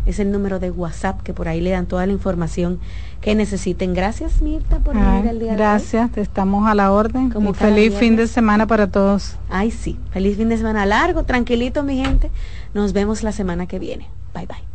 es 0.07 0.19
el 0.19 0.31
número 0.31 0.59
de 0.59 0.71
WhatsApp 0.71 1.23
que 1.23 1.33
por 1.33 1.49
ahí 1.49 1.61
le 1.61 1.71
dan 1.71 1.87
toda 1.87 2.07
la 2.07 2.13
información 2.13 2.79
que 3.21 3.35
necesiten. 3.35 3.95
Gracias 3.95 4.43
Mirta 4.43 4.79
por 4.79 4.95
venir 4.95 5.27
el 5.27 5.39
día 5.39 5.55
Gracias, 5.55 6.13
de 6.13 6.21
hoy. 6.21 6.27
estamos 6.27 6.69
a 6.69 6.75
la 6.75 6.93
orden. 6.93 7.31
Como 7.31 7.55
feliz 7.55 7.95
fin 7.95 8.17
de 8.17 8.27
semana 8.27 8.67
para 8.67 8.89
todos. 8.89 9.37
Ay, 9.49 9.71
sí, 9.71 9.99
feliz 10.11 10.37
fin 10.37 10.51
de 10.51 10.59
semana 10.59 10.85
largo, 10.87 11.25
tranquilito 11.25 11.83
mi 11.83 12.05
gente. 12.05 12.31
Nos 12.75 12.93
vemos 12.93 13.23
la 13.23 13.33
semana 13.33 13.67
que 13.67 13.79
viene. 13.79 14.09
Bye 14.35 14.47
bye. 14.47 14.74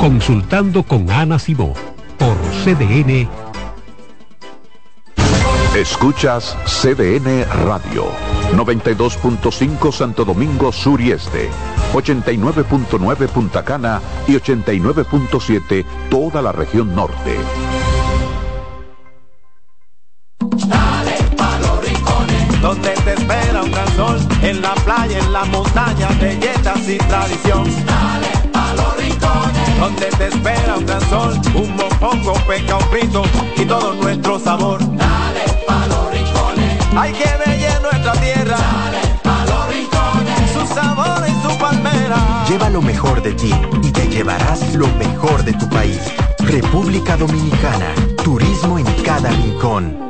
Consultando 0.00 0.82
con 0.82 1.10
Ana 1.10 1.38
Simó 1.38 1.74
por 2.18 2.34
CDN. 2.64 3.28
Escuchas 5.76 6.56
CDN 6.64 7.44
Radio, 7.66 8.06
92.5 8.56 9.92
Santo 9.92 10.24
Domingo 10.24 10.72
Sur 10.72 11.02
y 11.02 11.10
Este, 11.10 11.50
89.9 11.92 13.28
Punta 13.28 13.62
Cana 13.62 14.00
y 14.26 14.36
89.7 14.36 15.84
toda 16.08 16.40
la 16.40 16.52
región 16.52 16.94
norte. 16.96 17.36
Dale 20.66 21.16
pa 21.36 21.58
los 21.58 21.84
rincones, 21.84 22.62
donde 22.62 22.94
te 23.04 23.12
espera 23.12 23.62
un 23.62 23.70
gran 23.70 23.96
sol, 23.96 24.18
en 24.40 24.62
la 24.62 24.72
playa, 24.76 25.18
en 25.18 25.30
la 25.30 25.44
montaña, 25.44 26.08
belletas 26.18 26.88
y 26.88 26.96
tradición. 26.96 27.64
Dale 27.84 28.29
donde 29.80 30.06
te 30.06 30.26
espera 30.26 30.76
un 30.76 30.84
gran 30.84 31.00
sol, 31.08 31.40
un 31.54 31.74
mopongo, 31.74 32.34
peca, 32.46 32.76
un 32.76 32.84
frito 32.90 33.22
y 33.56 33.64
todo 33.64 33.94
nuestro 33.94 34.38
sabor. 34.38 34.78
Dale 34.96 35.44
pa 35.66 35.86
los 35.86 36.12
rincones, 36.12 36.78
hay 36.94 37.12
que 37.12 37.24
ver 37.24 37.80
nuestra 37.80 38.12
tierra. 38.12 38.56
Dale 38.58 39.00
pa 39.22 39.44
los 39.46 39.68
rincones, 39.74 40.50
su 40.52 40.74
sabor 40.74 41.24
y 41.26 41.42
su 41.42 41.58
palmera. 41.58 42.44
Lleva 42.46 42.68
lo 42.68 42.82
mejor 42.82 43.22
de 43.22 43.32
ti 43.32 43.54
y 43.82 43.90
te 43.90 44.06
llevarás 44.08 44.74
lo 44.74 44.86
mejor 44.98 45.42
de 45.44 45.54
tu 45.54 45.68
país. 45.70 46.00
República 46.40 47.16
Dominicana, 47.16 47.94
turismo 48.22 48.78
en 48.78 48.84
cada 49.02 49.30
rincón. 49.30 50.09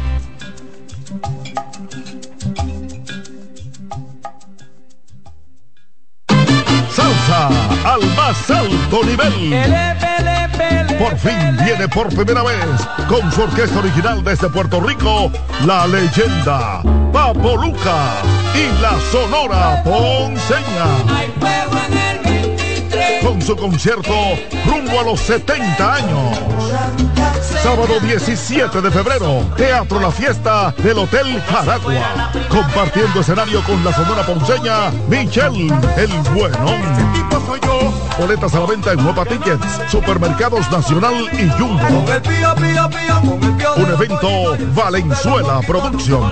Al 7.83 8.01
más 8.15 8.49
alto 8.49 9.03
nivel. 9.03 9.53
Por 10.97 11.17
fin 11.17 11.57
viene 11.63 11.87
por 11.87 12.13
primera 12.13 12.43
vez 12.43 12.65
con 13.07 13.31
su 13.31 13.41
orquesta 13.41 13.79
original 13.79 14.23
desde 14.23 14.49
Puerto 14.49 14.79
Rico, 14.81 15.31
la 15.65 15.87
leyenda 15.87 16.81
Papo 17.11 17.57
Luca 17.57 18.21
y 18.53 18.81
la 18.81 18.99
Sonora 19.11 19.81
Ponceña. 19.83 22.10
Con 23.21 23.41
su 23.41 23.55
concierto 23.55 24.13
rumbo 24.65 24.99
a 24.99 25.03
los 25.03 25.19
70 25.21 25.93
años. 25.93 26.37
Sábado 27.61 27.99
17 28.01 28.81
de 28.81 28.91
febrero, 28.91 29.45
Teatro 29.55 29.99
La 29.99 30.11
Fiesta 30.11 30.73
del 30.77 30.97
Hotel 30.97 31.41
Jaragua. 31.43 32.31
Compartiendo 32.49 33.21
escenario 33.21 33.63
con 33.63 33.83
la 33.83 33.93
Sonora 33.93 34.25
Ponceña, 34.25 34.91
Michelle 35.07 35.73
El 35.97 36.11
Buenón. 36.33 36.81
Boletas 38.17 38.53
a 38.53 38.59
la 38.59 38.65
venta 38.65 38.91
en 38.93 39.03
Nueva 39.03 39.25
Tickets, 39.25 39.65
Supermercados 39.89 40.69
Nacional 40.71 41.13
y 41.33 41.49
Jumbo. 41.59 42.05
Un 43.77 43.91
evento 43.91 44.57
Valenzuela 44.73 45.61
Producción. 45.65 46.31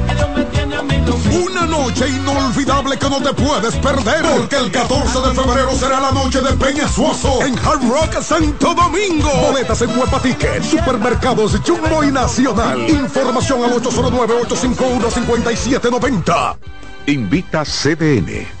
una 0.81 1.65
noche 1.65 2.09
inolvidable 2.09 2.97
que 2.97 3.09
no 3.09 3.21
te 3.21 3.33
puedes 3.33 3.75
perder 3.75 4.25
porque 4.37 4.55
el 4.57 4.71
14 4.71 5.19
de 5.19 5.33
febrero 5.33 5.71
será 5.75 5.99
la 5.99 6.11
noche 6.11 6.39
de 6.41 6.53
Peña 6.53 6.87
Suoso 6.87 7.43
en 7.43 7.59
Hard 7.59 7.87
Rock 7.87 8.19
Santo 8.21 8.73
Domingo. 8.73 9.29
Boletas 9.47 9.81
en 9.81 9.97
Huepa 9.97 10.21
Supermercados 10.63 11.59
Jumbo 11.65 12.03
y 12.03 12.11
Nacional. 12.11 12.89
Información 12.89 13.63
al 13.63 13.71
809-851-5790. 13.81 16.57
Invita 17.07 17.63
CDN. 17.63 18.60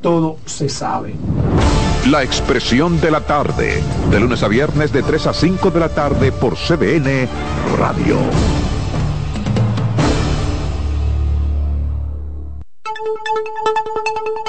todo 0.00 0.38
se 0.46 0.68
sabe. 0.68 1.14
La 2.08 2.22
Expresión 2.22 3.00
de 3.00 3.10
la 3.10 3.20
Tarde, 3.20 3.82
de 4.10 4.20
lunes 4.20 4.42
a 4.42 4.48
viernes 4.48 4.92
de 4.92 5.02
3 5.02 5.26
a 5.26 5.32
5 5.34 5.70
de 5.70 5.80
la 5.80 5.88
tarde 5.90 6.32
por 6.32 6.56
CDN 6.56 7.28
Radio. 7.78 8.16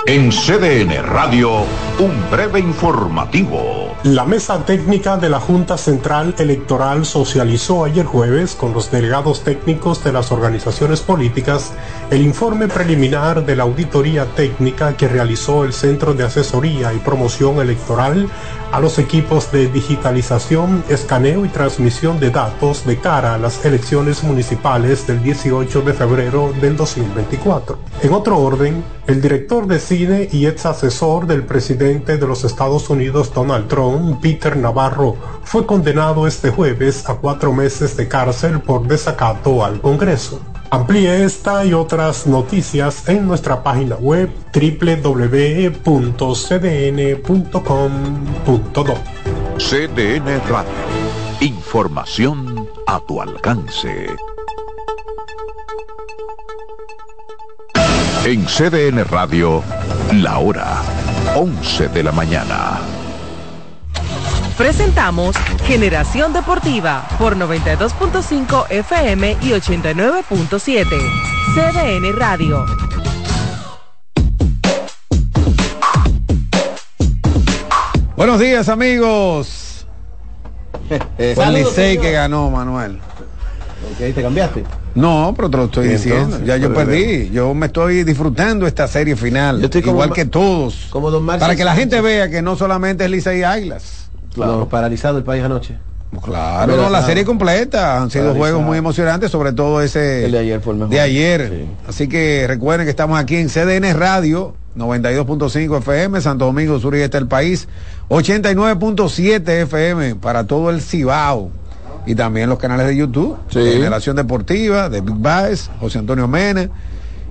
En 0.08 0.32
CDN 0.32 1.04
Radio, 1.04 1.64
un 2.00 2.32
breve 2.32 2.60
informativo. 2.60 3.91
La 4.04 4.26
mesa 4.26 4.66
técnica 4.66 5.18
de 5.18 5.30
la 5.30 5.40
Junta 5.40 5.78
Central 5.78 6.34
Electoral 6.40 7.06
socializó 7.06 7.86
ayer 7.86 8.04
jueves 8.04 8.56
con 8.56 8.74
los 8.74 8.90
delegados 8.90 9.44
técnicos 9.44 10.04
de 10.04 10.12
las 10.12 10.32
organizaciones 10.32 11.02
políticas 11.02 11.72
el 12.10 12.24
informe 12.24 12.68
preliminar 12.68 13.46
de 13.46 13.56
la 13.56 13.62
auditoría 13.62 14.26
técnica 14.26 14.98
que 14.98 15.08
realizó 15.08 15.66
el 15.66 15.72
Centro 15.72 16.16
de 16.16 16.24
Asesoría 16.24 16.92
y 16.94 16.98
Promoción 16.98 17.60
Electoral 17.60 18.28
a 18.72 18.80
los 18.80 18.98
equipos 18.98 19.52
de 19.52 19.68
digitalización, 19.68 20.84
escaneo 20.90 21.46
y 21.46 21.50
transmisión 21.50 22.20
de 22.20 22.32
datos 22.32 22.86
de 22.88 23.00
cara 23.00 23.36
a 23.36 23.38
las 23.38 23.64
elecciones 23.66 24.24
municipales 24.24 25.06
del 25.06 25.22
18 25.22 25.82
de 25.82 25.94
febrero 25.94 26.54
del 26.60 26.76
2024. 26.76 27.78
En 28.02 28.14
otro 28.14 28.40
orden, 28.40 28.84
el 29.08 29.22
director 29.22 29.68
de 29.68 29.80
cine 29.80 30.30
y 30.32 30.48
ex 30.48 30.66
asesor 30.66 31.28
del 31.28 31.44
presidente 31.44 32.18
de 32.18 32.26
los 32.26 32.46
Estados 32.46 32.90
Unidos 32.90 33.34
Donald 33.34 33.68
Trump, 33.68 33.91
Peter 34.22 34.56
Navarro, 34.58 35.16
fue 35.44 35.66
condenado 35.66 36.28
este 36.28 36.50
jueves 36.50 37.08
a 37.10 37.16
cuatro 37.16 37.52
meses 37.54 37.98
de 37.98 38.08
cárcel 38.08 38.62
por 38.62 38.88
desacato 38.88 39.66
al 39.66 39.82
Congreso. 39.82 40.40
Amplíe 40.70 41.26
esta 41.26 41.66
y 41.66 41.74
otras 41.74 42.28
noticias 42.28 43.10
en 43.10 43.28
nuestra 43.28 43.62
página 43.62 43.96
web 43.96 44.30
www.cdn.com.do. 44.54 45.74
CDN 49.58 50.42
Radio. 50.48 50.72
Información 51.42 52.70
a 52.88 53.00
tu 53.02 53.22
alcance. 53.22 54.08
En 58.24 58.46
CDN 58.46 59.04
Radio, 59.06 59.64
la 60.14 60.38
hora 60.38 60.84
11 61.36 61.88
de 61.90 62.04
la 62.04 62.12
mañana. 62.12 62.80
Presentamos 64.58 65.36
Generación 65.66 66.34
Deportiva 66.34 67.08
por 67.18 67.36
92.5 67.36 68.70
FM 68.70 69.38
y 69.42 69.50
89.7. 69.50 70.86
CDN 71.56 72.16
Radio. 72.16 72.66
Buenos 78.16 78.40
días 78.40 78.70
amigos. 78.70 79.88
Fue 80.88 81.46
el 81.46 81.54
Licey 81.54 81.98
que 81.98 82.12
ganó, 82.12 82.52
Manuel. 82.52 83.00
Ok, 83.94 84.14
¿te 84.14 84.22
cambiaste? 84.22 84.64
No, 84.94 85.34
pero 85.36 85.50
te 85.50 85.58
lo 85.58 85.64
estoy 85.66 85.88
diciendo. 85.88 86.40
ya 86.44 86.58
yo 86.58 86.74
perdí. 86.74 87.30
Yo 87.32 87.54
me 87.54 87.68
estoy 87.68 88.04
disfrutando 88.04 88.68
esta 88.68 88.88
serie 88.88 89.16
final. 89.16 89.60
Yo 89.60 89.66
estoy 89.66 89.82
como 89.82 89.94
igual 89.94 90.14
que 90.14 90.26
todos. 90.26 90.88
Como 90.90 91.10
Don 91.10 91.24
Marcio 91.24 91.40
Para 91.40 91.56
que 91.56 91.64
la 91.64 91.76
gente 91.76 92.00
vea 92.02 92.30
que 92.30 92.42
no 92.42 92.56
solamente 92.56 93.06
es 93.06 93.10
Licey 93.10 93.40
y 93.40 93.44
Águilas. 93.44 94.01
Claro, 94.34 94.68
paralizado 94.70 95.18
el 95.18 95.24
país 95.24 95.44
anoche. 95.44 95.78
Claro, 96.24 96.76
no, 96.76 96.90
la 96.90 97.06
serie 97.06 97.24
completa. 97.24 98.02
Han 98.02 98.10
sido 98.12 98.26
Paralizado. 98.26 98.38
juegos 98.38 98.64
muy 98.68 98.78
emocionantes, 98.78 99.32
sobre 99.32 99.54
todo 99.54 99.82
ese 99.82 100.26
El 100.26 100.32
de 100.34 100.40
ayer 100.40 100.60
fue 100.60 100.74
el 100.74 100.80
mejor. 100.80 100.94
de 100.94 101.00
ayer. 101.00 101.66
Así 101.88 102.08
que 102.10 102.46
recuerden 102.48 102.86
que 102.86 102.90
estamos 102.92 103.18
aquí 103.18 103.38
en 103.38 103.48
CDN 103.50 103.94
Radio, 103.98 104.54
92.5 104.78 105.78
FM, 105.78 106.20
Santo 106.20 106.46
Domingo 106.46 106.80
Sur 106.80 106.96
y 106.98 107.02
Este 107.02 107.18
del 107.18 107.28
país, 107.28 107.68
89.7 108.10 109.48
FM 109.64 110.16
para 110.16 110.46
todo 110.46 110.70
el 110.70 110.82
Cibao. 110.82 111.50
Y 112.06 112.16
también 112.16 112.50
los 112.50 112.58
canales 112.58 112.88
de 112.88 112.96
YouTube, 112.98 113.38
de 113.54 113.74
Generación 113.74 114.16
Deportiva, 114.16 114.90
de 114.90 115.02
Big 115.02 115.16
Baez, 115.16 115.70
José 115.80 116.00
Antonio 116.00 116.28
Mena. 116.28 116.70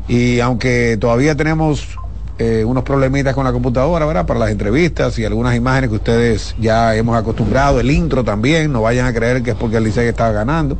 Y 0.06 0.38
aunque 0.40 0.96
todavía 1.00 1.34
tenemos 1.34 1.86
eh, 2.42 2.64
unos 2.64 2.84
problemitas 2.84 3.34
con 3.34 3.44
la 3.44 3.52
computadora, 3.52 4.06
¿verdad? 4.06 4.24
Para 4.24 4.40
las 4.40 4.50
entrevistas 4.50 5.18
y 5.18 5.26
algunas 5.26 5.54
imágenes 5.54 5.90
que 5.90 5.96
ustedes 5.96 6.54
ya 6.58 6.96
hemos 6.96 7.14
acostumbrado, 7.14 7.78
el 7.80 7.90
intro 7.90 8.24
también, 8.24 8.72
no 8.72 8.80
vayan 8.80 9.04
a 9.06 9.12
creer 9.12 9.42
que 9.42 9.50
es 9.50 9.56
porque 9.56 9.76
el 9.76 9.84
Licey 9.84 10.08
estaba 10.08 10.32
ganando. 10.32 10.78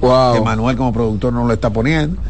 Que 0.00 0.40
Manuel 0.44 0.76
como 0.76 0.92
productor 0.92 1.32
no 1.32 1.46
lo 1.46 1.54
está 1.54 1.70
poniendo. 1.70 2.20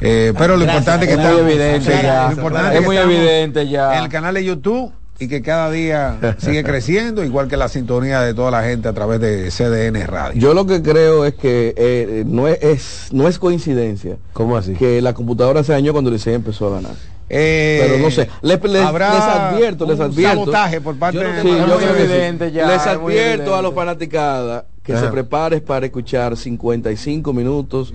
Eh, 0.00 0.32
pero 0.38 0.56
lo 0.56 0.64
Gracias. 0.64 0.78
importante 0.86 1.04
es 1.04 1.08
que 1.08 1.14
Es 1.14 1.18
muy 1.20 1.28
estamos- 1.36 1.52
evidente 1.52 2.02
ya. 2.02 2.26
lo 2.26 2.32
importante 2.32 2.74
Es 2.74 2.80
que 2.80 2.86
muy 2.86 2.96
estamos 2.96 3.14
evidente 3.16 3.68
ya. 3.68 3.98
En 3.98 4.04
el 4.04 4.08
canal 4.08 4.34
de 4.34 4.44
YouTube 4.44 4.92
y 5.18 5.28
que 5.28 5.42
cada 5.42 5.70
día 5.70 6.18
sigue 6.38 6.64
creciendo, 6.64 7.22
igual 7.24 7.46
que 7.48 7.56
la 7.56 7.68
sintonía 7.68 8.20
de 8.22 8.32
toda 8.34 8.50
la 8.50 8.62
gente 8.62 8.88
a 8.88 8.92
través 8.94 9.20
de 9.20 9.50
CDN 9.50 10.06
Radio. 10.06 10.40
Yo 10.40 10.54
lo 10.54 10.64
que 10.66 10.82
creo 10.82 11.24
es 11.26 11.34
que 11.34 11.74
eh, 11.76 12.24
no, 12.26 12.48
es, 12.48 13.08
no 13.12 13.28
es 13.28 13.38
coincidencia. 13.38 14.16
¿Cómo 14.32 14.56
así? 14.56 14.72
Que 14.72 15.02
la 15.02 15.12
computadora 15.12 15.62
se 15.62 15.72
dañó 15.72 15.92
cuando 15.92 16.10
el 16.10 16.20
empezó 16.26 16.68
a 16.68 16.76
ganar. 16.76 17.11
Eh, 17.34 17.80
Pero 17.88 17.98
no 18.02 18.10
sé, 18.10 18.28
les, 18.42 18.62
les- 18.62 18.82
habrá 18.82 19.14
les 19.14 19.22
advierto, 19.22 19.86
les 19.86 19.98
un 19.98 20.02
advierto. 20.04 20.38
sabotaje 20.40 20.80
por 20.82 20.96
parte 20.98 21.16
Yo 21.16 21.22
no 21.24 21.28
de- 21.30 21.40
Es 21.40 21.44
yo 21.66 21.78
muy 21.80 21.84
evidente 22.02 22.48
sí. 22.50 22.54
ya, 22.56 22.66
Les 22.66 22.98
muy 22.98 23.12
advierto 23.18 23.56
a 23.56 23.62
los 23.62 23.74
fanaticadas 23.74 24.64
que 24.82 24.92
Ajá. 24.92 25.06
se 25.06 25.08
prepares 25.08 25.62
para 25.62 25.86
escuchar 25.86 26.36
55 26.36 27.32
minutos 27.32 27.94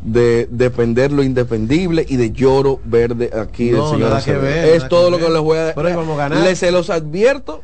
de 0.00 0.48
defender 0.50 1.12
lo 1.12 1.22
indefendible 1.22 2.06
y 2.08 2.16
de 2.16 2.30
lloro 2.32 2.80
verde 2.84 3.30
aquí 3.38 3.70
No, 3.72 3.82
del 3.82 3.90
señor 3.90 4.08
nada 4.10 4.22
que 4.24 4.32
ver, 4.32 4.64
Es 4.70 4.76
nada 4.78 4.88
todo 4.88 5.04
que 5.06 5.10
lo 5.10 5.16
que 5.18 5.22
ver. 5.24 5.32
les 5.32 5.42
voy 5.42 5.58
a 5.58 5.74
Pero 5.74 5.88
ahí 5.88 5.94
vamos 5.94 6.14
a 6.18 6.28
ganar. 6.28 6.44
Les 6.44 6.58
se 6.58 6.70
los 6.70 6.88
advierto 6.88 7.60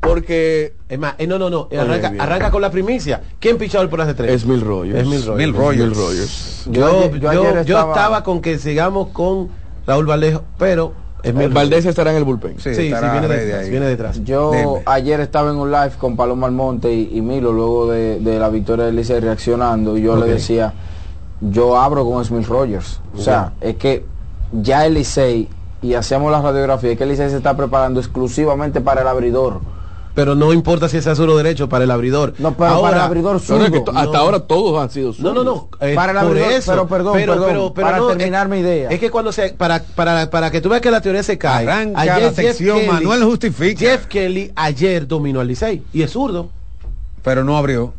porque 0.00 0.74
Es 0.88 0.98
más, 0.98 1.14
eh, 1.18 1.26
no, 1.26 1.38
no, 1.38 1.48
no, 1.48 1.62
Oye, 1.70 1.78
arranca, 1.80 2.08
con 2.50 2.60
la 2.60 2.70
primicia. 2.70 3.22
¿Quién 3.40 3.56
el 3.82 3.88
por 3.88 3.98
de 4.08 4.14
tres? 4.14 4.30
Es 4.30 4.44
Mil 4.46 4.60
Rogers. 4.60 4.98
Es 5.00 5.06
Mil 5.06 5.24
Rogers. 5.24 5.38
Mil. 5.38 5.54
Rogers. 5.94 6.64
Yo 6.66 6.72
Yo, 6.72 7.10
yo 7.10 7.16
yo- 7.18 7.30
ayer 7.30 7.54
yo 7.64 7.76
estaba- 7.78 7.92
estaba 7.94 8.22
con 8.22 8.40
que 8.42 8.58
sigamos 8.58 9.08
con 9.08 9.48
Raúl 9.86 10.08
Vallejo, 10.08 10.42
pero 10.58 10.92
es 11.22 11.34
Mil 11.34 11.48
Valdés 11.50 11.86
estará 11.86 12.10
en 12.10 12.16
el 12.16 12.24
bullpen. 12.24 12.58
Sí, 12.58 12.74
sí, 12.74 12.82
viene 12.82 13.28
detrás, 13.28 13.68
viene 13.68 13.86
detrás. 13.86 14.24
Yo 14.24 14.80
ayer 14.86 15.20
estaba 15.20 15.50
en 15.50 15.56
un 15.56 15.70
live 15.70 15.92
con 15.98 16.16
Paloma 16.16 16.46
Almonte 16.48 16.92
y, 16.92 17.10
y 17.12 17.20
Milo 17.20 17.52
luego 17.52 17.90
de, 17.90 18.18
de 18.20 18.38
la 18.38 18.48
victoria 18.48 18.86
del 18.86 18.96
Licey 18.96 19.20
reaccionando 19.20 19.96
y 19.96 20.02
yo 20.02 20.16
le 20.16 20.26
decía, 20.26 20.74
yo 21.40 21.78
abro 21.78 22.04
con 22.04 22.24
Smith 22.24 22.46
Rogers. 22.46 23.00
O 23.16 23.20
sea, 23.20 23.52
es 23.60 23.76
que 23.76 24.04
ya 24.52 24.84
el 24.86 24.94
Licey, 24.94 25.48
y 25.80 25.94
hacemos 25.94 26.30
la 26.30 26.40
radiografía, 26.40 26.92
es 26.92 26.98
que 26.98 27.04
el 27.04 27.10
Licey 27.10 27.30
se 27.30 27.36
está 27.36 27.56
preparando 27.56 28.00
exclusivamente 28.00 28.80
para 28.80 29.02
el 29.02 29.08
abridor. 29.08 29.60
Pero 30.14 30.34
no 30.34 30.52
importa 30.52 30.88
si 30.90 30.98
es 30.98 31.06
azul 31.06 31.30
o 31.30 31.36
derecho 31.38 31.68
para 31.70 31.84
el 31.84 31.90
abridor. 31.90 32.34
No, 32.38 32.54
pero 32.54 32.82
para 32.82 32.96
el 32.96 33.02
abridor 33.02 33.40
no, 33.48 33.56
no, 33.58 33.64
es 33.64 33.70
que 33.70 33.78
zurdo. 33.78 33.92
hasta 33.98 34.12
No. 34.12 34.18
ahora 34.18 34.40
todos 34.40 34.82
han 34.82 34.90
sido 34.90 35.14
No, 35.18 35.32
no, 35.32 35.42
no. 35.42 35.54
zurdos. 35.54 35.80
Eh, 35.80 35.94
Para 35.94 36.12
el 36.12 36.18
por 36.18 36.26
abridor, 36.28 36.52
eso. 36.52 36.70
pero 36.72 36.86
perdón, 36.86 37.12
perdón, 37.14 37.72
para 37.74 37.96
no, 37.96 38.08
terminar 38.08 38.46
es- 38.46 38.50
mi 38.50 38.58
idea. 38.58 38.90
Es 38.90 39.00
que 39.00 39.10
cuando 39.10 39.32
se 39.32 39.50
para 39.54 39.82
para 39.82 40.28
para 40.28 40.50
que 40.50 40.60
tú 40.60 40.68
veas 40.68 40.82
que 40.82 40.90
la 40.90 41.00
teoría 41.00 41.22
se 41.22 41.38
cae. 41.38 41.66
Arranca 41.66 42.04
la 42.04 42.14
Jeff 42.16 42.34
sección, 42.34 42.86
Manuel 42.86 43.24
justifica. 43.24 43.80
Jeff 43.80 44.04
Kelly 44.06 44.52
ayer 44.54 45.06
dominó 45.06 45.40
al 45.40 45.48
Licey 45.48 45.82
y 45.94 46.02
es 46.02 46.10
zurdo. 46.10 46.50
Pero 47.22 47.42
no 47.42 47.56
abrió. 47.56 47.94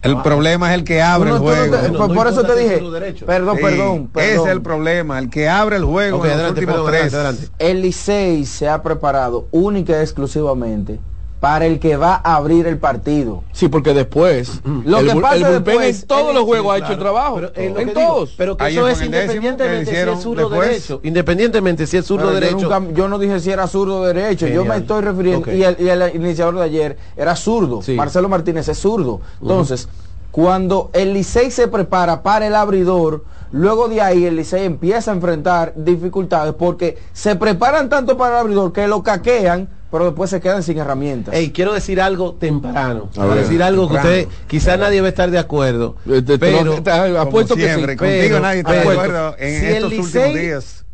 El 0.00 0.22
problema 0.22 0.70
es 0.72 0.78
el 0.78 0.84
que 0.84 1.02
abre 1.02 1.30
el 1.32 1.38
juego. 1.38 2.14
por, 2.14 2.28
eso 2.28 2.44
te 2.44 2.56
dije, 2.56 2.80
perdón, 3.26 3.58
perdón, 3.60 4.10
Ese 4.14 4.34
es 4.36 4.46
el 4.46 4.62
problema, 4.62 5.18
el 5.18 5.28
que 5.28 5.48
abre 5.48 5.76
el 5.76 5.84
juego 5.84 6.24
en 6.24 6.38
los 6.38 6.50
últimos 6.52 6.86
tres. 6.86 7.50
El 7.58 7.82
Licey 7.82 8.46
se 8.46 8.68
ha 8.68 8.80
preparado 8.82 9.48
única 9.50 9.98
y 9.98 10.00
exclusivamente 10.00 11.00
para 11.40 11.66
el 11.66 11.78
que 11.78 11.96
va 11.96 12.20
a 12.22 12.36
abrir 12.36 12.66
el 12.66 12.78
partido. 12.78 13.44
Sí, 13.52 13.68
porque 13.68 13.94
después 13.94 14.60
lo 14.64 15.04
que 15.04 15.14
pasa 15.20 15.50
después, 15.50 16.02
en 16.02 16.08
todos 16.08 16.34
los 16.34 16.44
juegos 16.44 16.74
ha 16.74 16.78
hecho 16.78 16.92
el 16.92 16.98
trabajo, 16.98 17.40
en 17.54 17.92
todos. 17.92 18.34
pero 18.36 18.56
que 18.56 18.68
eso 18.68 18.88
es 18.88 19.00
independientemente 19.02 19.90
si 19.90 19.96
es 19.96 20.20
zurdo 20.20 20.48
derecho, 20.48 21.00
independientemente 21.02 21.86
si 21.86 21.96
es 21.96 22.06
zurdo 22.06 22.32
derecho. 22.32 22.70
Yo, 22.92 23.08
no 23.08 23.18
dije 23.18 23.40
si 23.40 23.50
era 23.50 23.66
zurdo 23.66 24.04
derecho, 24.04 24.46
yo 24.46 24.64
me 24.64 24.76
estoy 24.76 25.02
refiriendo 25.02 25.52
y, 25.52 25.62
el, 25.62 26.14
iniciador 26.14 26.56
de 26.56 26.64
ayer 26.64 26.96
era 27.16 27.36
zurdo, 27.36 27.80
Marcelo 27.94 28.28
Martínez 28.28 28.68
es 28.68 28.78
zurdo. 28.78 29.20
Entonces, 29.40 29.88
cuando 30.30 30.90
el 30.92 31.14
Licey 31.14 31.50
se 31.50 31.68
prepara 31.68 32.22
para 32.22 32.46
el 32.46 32.54
abridor, 32.54 33.24
luego 33.52 33.88
de 33.88 34.00
ahí 34.00 34.24
el 34.24 34.36
Licey 34.36 34.64
empieza 34.64 35.12
a 35.12 35.14
enfrentar 35.14 35.72
dificultades 35.76 36.54
porque 36.54 36.98
se 37.12 37.36
preparan 37.36 37.88
tanto 37.88 38.16
para 38.16 38.34
el 38.34 38.40
abridor 38.40 38.72
que 38.72 38.86
lo 38.88 39.02
caquean 39.02 39.68
pero 39.90 40.04
después 40.04 40.30
se 40.30 40.40
quedan 40.40 40.62
sin 40.62 40.78
herramientas. 40.78 41.34
Hey, 41.36 41.50
quiero 41.54 41.72
decir 41.72 42.00
algo 42.00 42.34
temprano. 42.34 43.08
Quiero 43.12 43.34
decir 43.34 43.62
algo 43.62 43.88
que 43.88 43.96
usted, 43.96 44.28
quizás 44.46 44.78
nadie 44.78 45.00
va 45.00 45.06
a 45.06 45.10
estar 45.10 45.30
de 45.30 45.38
acuerdo. 45.38 45.96
pero, 46.38 46.76
apuesto 47.20 47.56
que 47.56 47.74
sí. 47.74 47.96
Contigo 47.96 48.40
nadie 48.40 48.60
está 48.60 48.72
de 48.72 48.80
acuerdo 48.80 49.36
en 49.38 49.64
estos 49.64 49.84
últimos 49.84 50.12
días. 50.12 50.84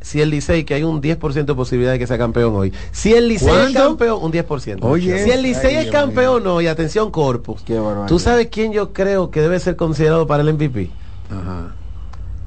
Si 0.00 0.20
el 0.20 0.30
Licey, 0.30 0.64
que 0.64 0.74
hay 0.74 0.84
un 0.84 1.02
10% 1.02 1.44
de 1.44 1.54
posibilidad 1.56 1.92
de 1.92 1.98
que 1.98 2.06
sea 2.06 2.18
campeón 2.18 2.54
hoy. 2.54 2.72
Si 2.92 3.14
el 3.14 3.26
Licey 3.26 3.66
es 3.66 3.72
campeón, 3.72 4.20
un 4.22 4.32
10%. 4.32 4.78
Oye, 4.82 5.24
si 5.24 5.30
el 5.30 5.42
Licey 5.42 5.74
es 5.74 5.90
campeón 5.90 6.46
hoy, 6.46 6.68
atención 6.68 7.10
Corpus. 7.10 7.64
¿Tú 8.06 8.18
sabes 8.20 8.48
quién 8.50 8.72
yo 8.72 8.92
creo 8.92 9.30
que 9.30 9.40
debe 9.40 9.58
ser 9.58 9.74
considerado 9.74 10.26
para 10.26 10.42
el 10.44 10.54
MVP? 10.54 10.90
Ajá. 11.30 11.74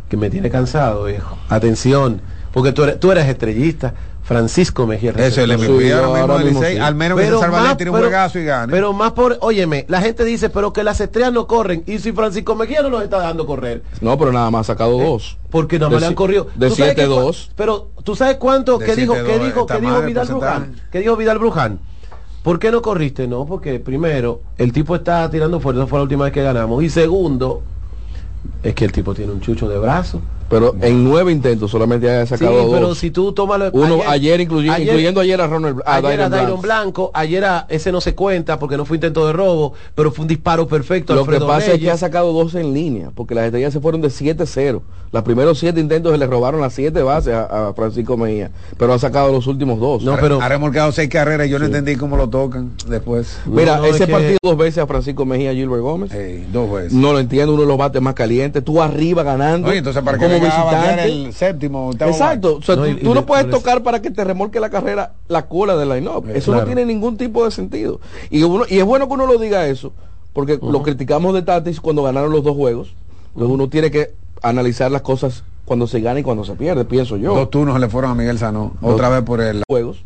Que 0.07 0.17
me 0.17 0.29
tiene 0.29 0.49
cansado, 0.49 1.05
viejo. 1.05 1.37
Atención, 1.49 2.21
porque 2.53 2.71
tú 2.71 2.83
eres, 2.83 2.99
tú 2.99 3.11
eres 3.11 3.27
estrellista 3.27 3.93
Francisco 4.23 4.85
Mejía. 4.85 5.11
Eso 5.11 5.21
es 5.21 5.37
el 5.49 5.57
MVP 5.57 5.93
ahora 5.93 6.37
mismo, 6.37 6.61
al 6.61 6.95
menos 6.95 7.19
que 7.19 7.25
César 7.25 7.77
tiene 7.77 7.91
un 7.91 7.99
juegazo 7.99 8.39
y 8.39 8.45
gane. 8.45 8.71
Pero 8.71 8.93
más 8.93 9.11
por, 9.13 9.37
óyeme, 9.41 9.85
la 9.89 10.01
gente 10.01 10.23
dice, 10.23 10.49
pero 10.49 10.71
que 10.73 10.83
las 10.83 11.01
estrellas 11.01 11.33
no 11.33 11.47
corren. 11.47 11.83
Y 11.87 11.99
si 11.99 12.11
Francisco 12.11 12.55
Mejía 12.55 12.81
no 12.81 12.89
los 12.89 13.03
está 13.03 13.19
dejando 13.19 13.45
correr. 13.45 13.83
No, 13.99 14.17
pero 14.17 14.31
nada 14.31 14.49
más 14.51 14.61
ha 14.61 14.73
sacado 14.73 15.01
eh, 15.01 15.05
dos. 15.05 15.37
Porque 15.49 15.79
nada 15.79 15.91
más 15.91 16.01
le 16.01 16.07
han 16.07 16.15
corrido. 16.15 16.47
De 16.55 16.69
7-2. 16.69 17.49
Pero 17.55 17.89
tú 18.03 18.15
sabes 18.15 18.37
cuánto 18.37 18.79
que 18.79 18.95
dijo, 18.95 19.13
que 19.13 19.39
dijo, 19.39 19.65
que 19.65 19.79
dijo 19.79 20.01
Vidal 20.01 20.27
Bruján. 20.27 20.75
Que 20.91 20.99
dijo 20.99 21.15
Vidal 21.17 21.39
Bruján. 21.39 21.79
¿Por 22.43 22.57
qué 22.57 22.71
no 22.71 22.81
corriste? 22.81 23.27
No, 23.27 23.45
porque 23.45 23.79
primero, 23.79 24.41
el 24.57 24.71
tipo 24.71 24.95
está 24.95 25.29
tirando 25.29 25.59
fuerte, 25.59 25.85
fue 25.85 25.99
la 25.99 26.03
última 26.03 26.23
vez 26.23 26.33
que 26.33 26.41
ganamos. 26.41 26.83
Y 26.83 26.89
segundo, 26.89 27.61
es 28.63 28.73
que 28.73 28.85
el 28.85 28.91
tipo 28.91 29.13
tiene 29.13 29.31
un 29.31 29.41
chucho 29.41 29.69
de 29.69 29.77
brazo. 29.77 30.21
Pero 30.51 30.75
en 30.81 31.01
nueve 31.05 31.31
intentos 31.31 31.71
solamente 31.71 32.11
ha 32.11 32.25
sacado 32.25 32.65
sí, 32.65 32.69
pero 32.73 32.93
si 32.93 33.09
tú 33.09 33.31
tomas 33.31 33.71
uno 33.71 34.01
ayer, 34.05 34.41
incluyendo 34.41 35.21
ayer 35.21 35.39
a 35.39 35.47
Ronald 35.47 35.81
ayer 35.85 36.21
a 36.21 36.27
Dairon 36.27 36.61
Blanco. 36.61 37.09
ayer 37.13 37.45
a 37.45 37.65
ese 37.69 37.93
no 37.93 38.01
se 38.01 38.15
cuenta 38.15 38.59
porque 38.59 38.75
no 38.75 38.83
fue 38.83 38.97
intento 38.97 39.25
de 39.25 39.31
robo, 39.31 39.73
pero 39.95 40.11
fue 40.11 40.23
un 40.23 40.27
disparo 40.27 40.67
perfecto. 40.67 41.15
Lo 41.15 41.25
que 41.25 41.39
pasa 41.39 41.71
es 41.71 41.79
que 41.79 41.89
ha 41.89 41.95
sacado 41.95 42.33
dos 42.33 42.53
en 42.55 42.73
línea, 42.73 43.11
porque 43.15 43.33
las 43.33 43.45
estrellas 43.45 43.71
se 43.71 43.79
fueron 43.79 44.01
de 44.01 44.09
7-0. 44.09 44.81
Los 45.11 45.23
primeros 45.23 45.59
siete 45.59 45.81
intentos 45.81 46.13
se 46.13 46.17
le 46.17 46.25
robaron 46.25 46.61
las 46.61 46.73
siete 46.73 47.01
bases 47.01 47.33
a, 47.33 47.73
Francisco 47.75 48.15
Mejía, 48.15 48.51
pero 48.77 48.93
ha 48.93 48.99
sacado 48.99 49.31
los 49.31 49.45
últimos 49.45 49.79
dos. 49.79 50.03
No, 50.03 50.15
pero 50.17 50.41
ha 50.41 50.47
remolcado 50.47 50.91
seis 50.93 51.09
carreras, 51.09 51.49
yo 51.49 51.59
no 51.59 51.65
entendí 51.65 51.95
cómo 51.95 52.15
lo 52.15 52.29
tocan 52.29 52.71
después. 52.87 53.39
Mira, 53.45 53.85
ese 53.87 54.07
partido 54.07 54.37
dos 54.41 54.57
veces 54.57 54.79
a 54.79 54.87
Francisco 54.87 55.25
Mejía 55.25 55.53
Gilbert 55.53 55.81
Gómez. 55.81 56.11
dos 56.51 56.71
veces. 56.71 56.93
No 56.93 57.11
lo 57.11 57.19
entiendo, 57.19 57.53
uno 57.53 57.63
de 57.63 57.67
los 57.67 57.77
bates 57.77 58.01
más 58.01 58.13
calientes, 58.13 58.63
tú 58.63 58.81
arriba 58.81 59.23
ganando. 59.23 59.67
Oye, 59.67 59.79
entonces 59.79 60.01
para 60.01 60.17
como 60.17 60.39
visitante 60.41 61.03
el 61.05 61.33
séptimo, 61.33 61.91
Exacto, 61.93 62.57
o 62.57 62.61
sea, 62.61 62.75
tú, 62.75 63.13
no, 63.13 63.25
puedes 63.25 63.49
tocar 63.49 63.83
para 63.83 64.01
que 64.01 64.11
te 64.11 64.23
remolque 64.23 64.59
la 64.59 64.69
carrera 64.69 65.13
la 65.27 65.47
cola 65.47 65.75
del 65.75 65.89
line-up. 65.89 66.27
Eh, 66.29 66.33
eso 66.35 66.53
no 66.53 66.63
tiene 66.63 66.85
ningún 66.85 67.17
tipo 67.17 67.45
de 67.45 67.51
sentido. 67.51 67.99
Y, 68.29 68.43
uno, 68.43 68.65
y 68.69 68.79
es 68.79 68.85
bueno 68.85 69.07
que 69.07 69.13
uno 69.13 69.25
lo 69.25 69.37
diga 69.37 69.67
eso, 69.67 69.93
porque 70.33 70.59
lo 70.61 70.83
criticamos 70.83 71.33
de 71.33 71.41
Tatis 71.41 71.79
cuando 71.79 72.03
ganaron 72.03 72.31
los 72.31 72.43
dos 72.43 72.55
juegos. 72.55 72.93
uno 73.35 73.69
tiene 73.69 73.91
que 73.91 74.13
analizar 74.41 74.91
las 74.91 75.01
cosas 75.01 75.43
cuando 75.65 75.87
se 75.87 76.01
gana 76.01 76.19
y 76.19 76.23
cuando 76.23 76.43
se 76.43 76.53
pierde, 76.53 76.85
pienso 76.85 77.17
yo. 77.17 77.33
Dos 77.33 77.49
turnos 77.49 77.79
le 77.79 77.87
fueron 77.87 78.11
a 78.11 78.15
Miguel 78.15 78.37
Sano, 78.37 78.73
otra 78.81 79.09
vez 79.09 79.21
por 79.21 79.41
el 79.41 79.63
juegos. 79.67 80.03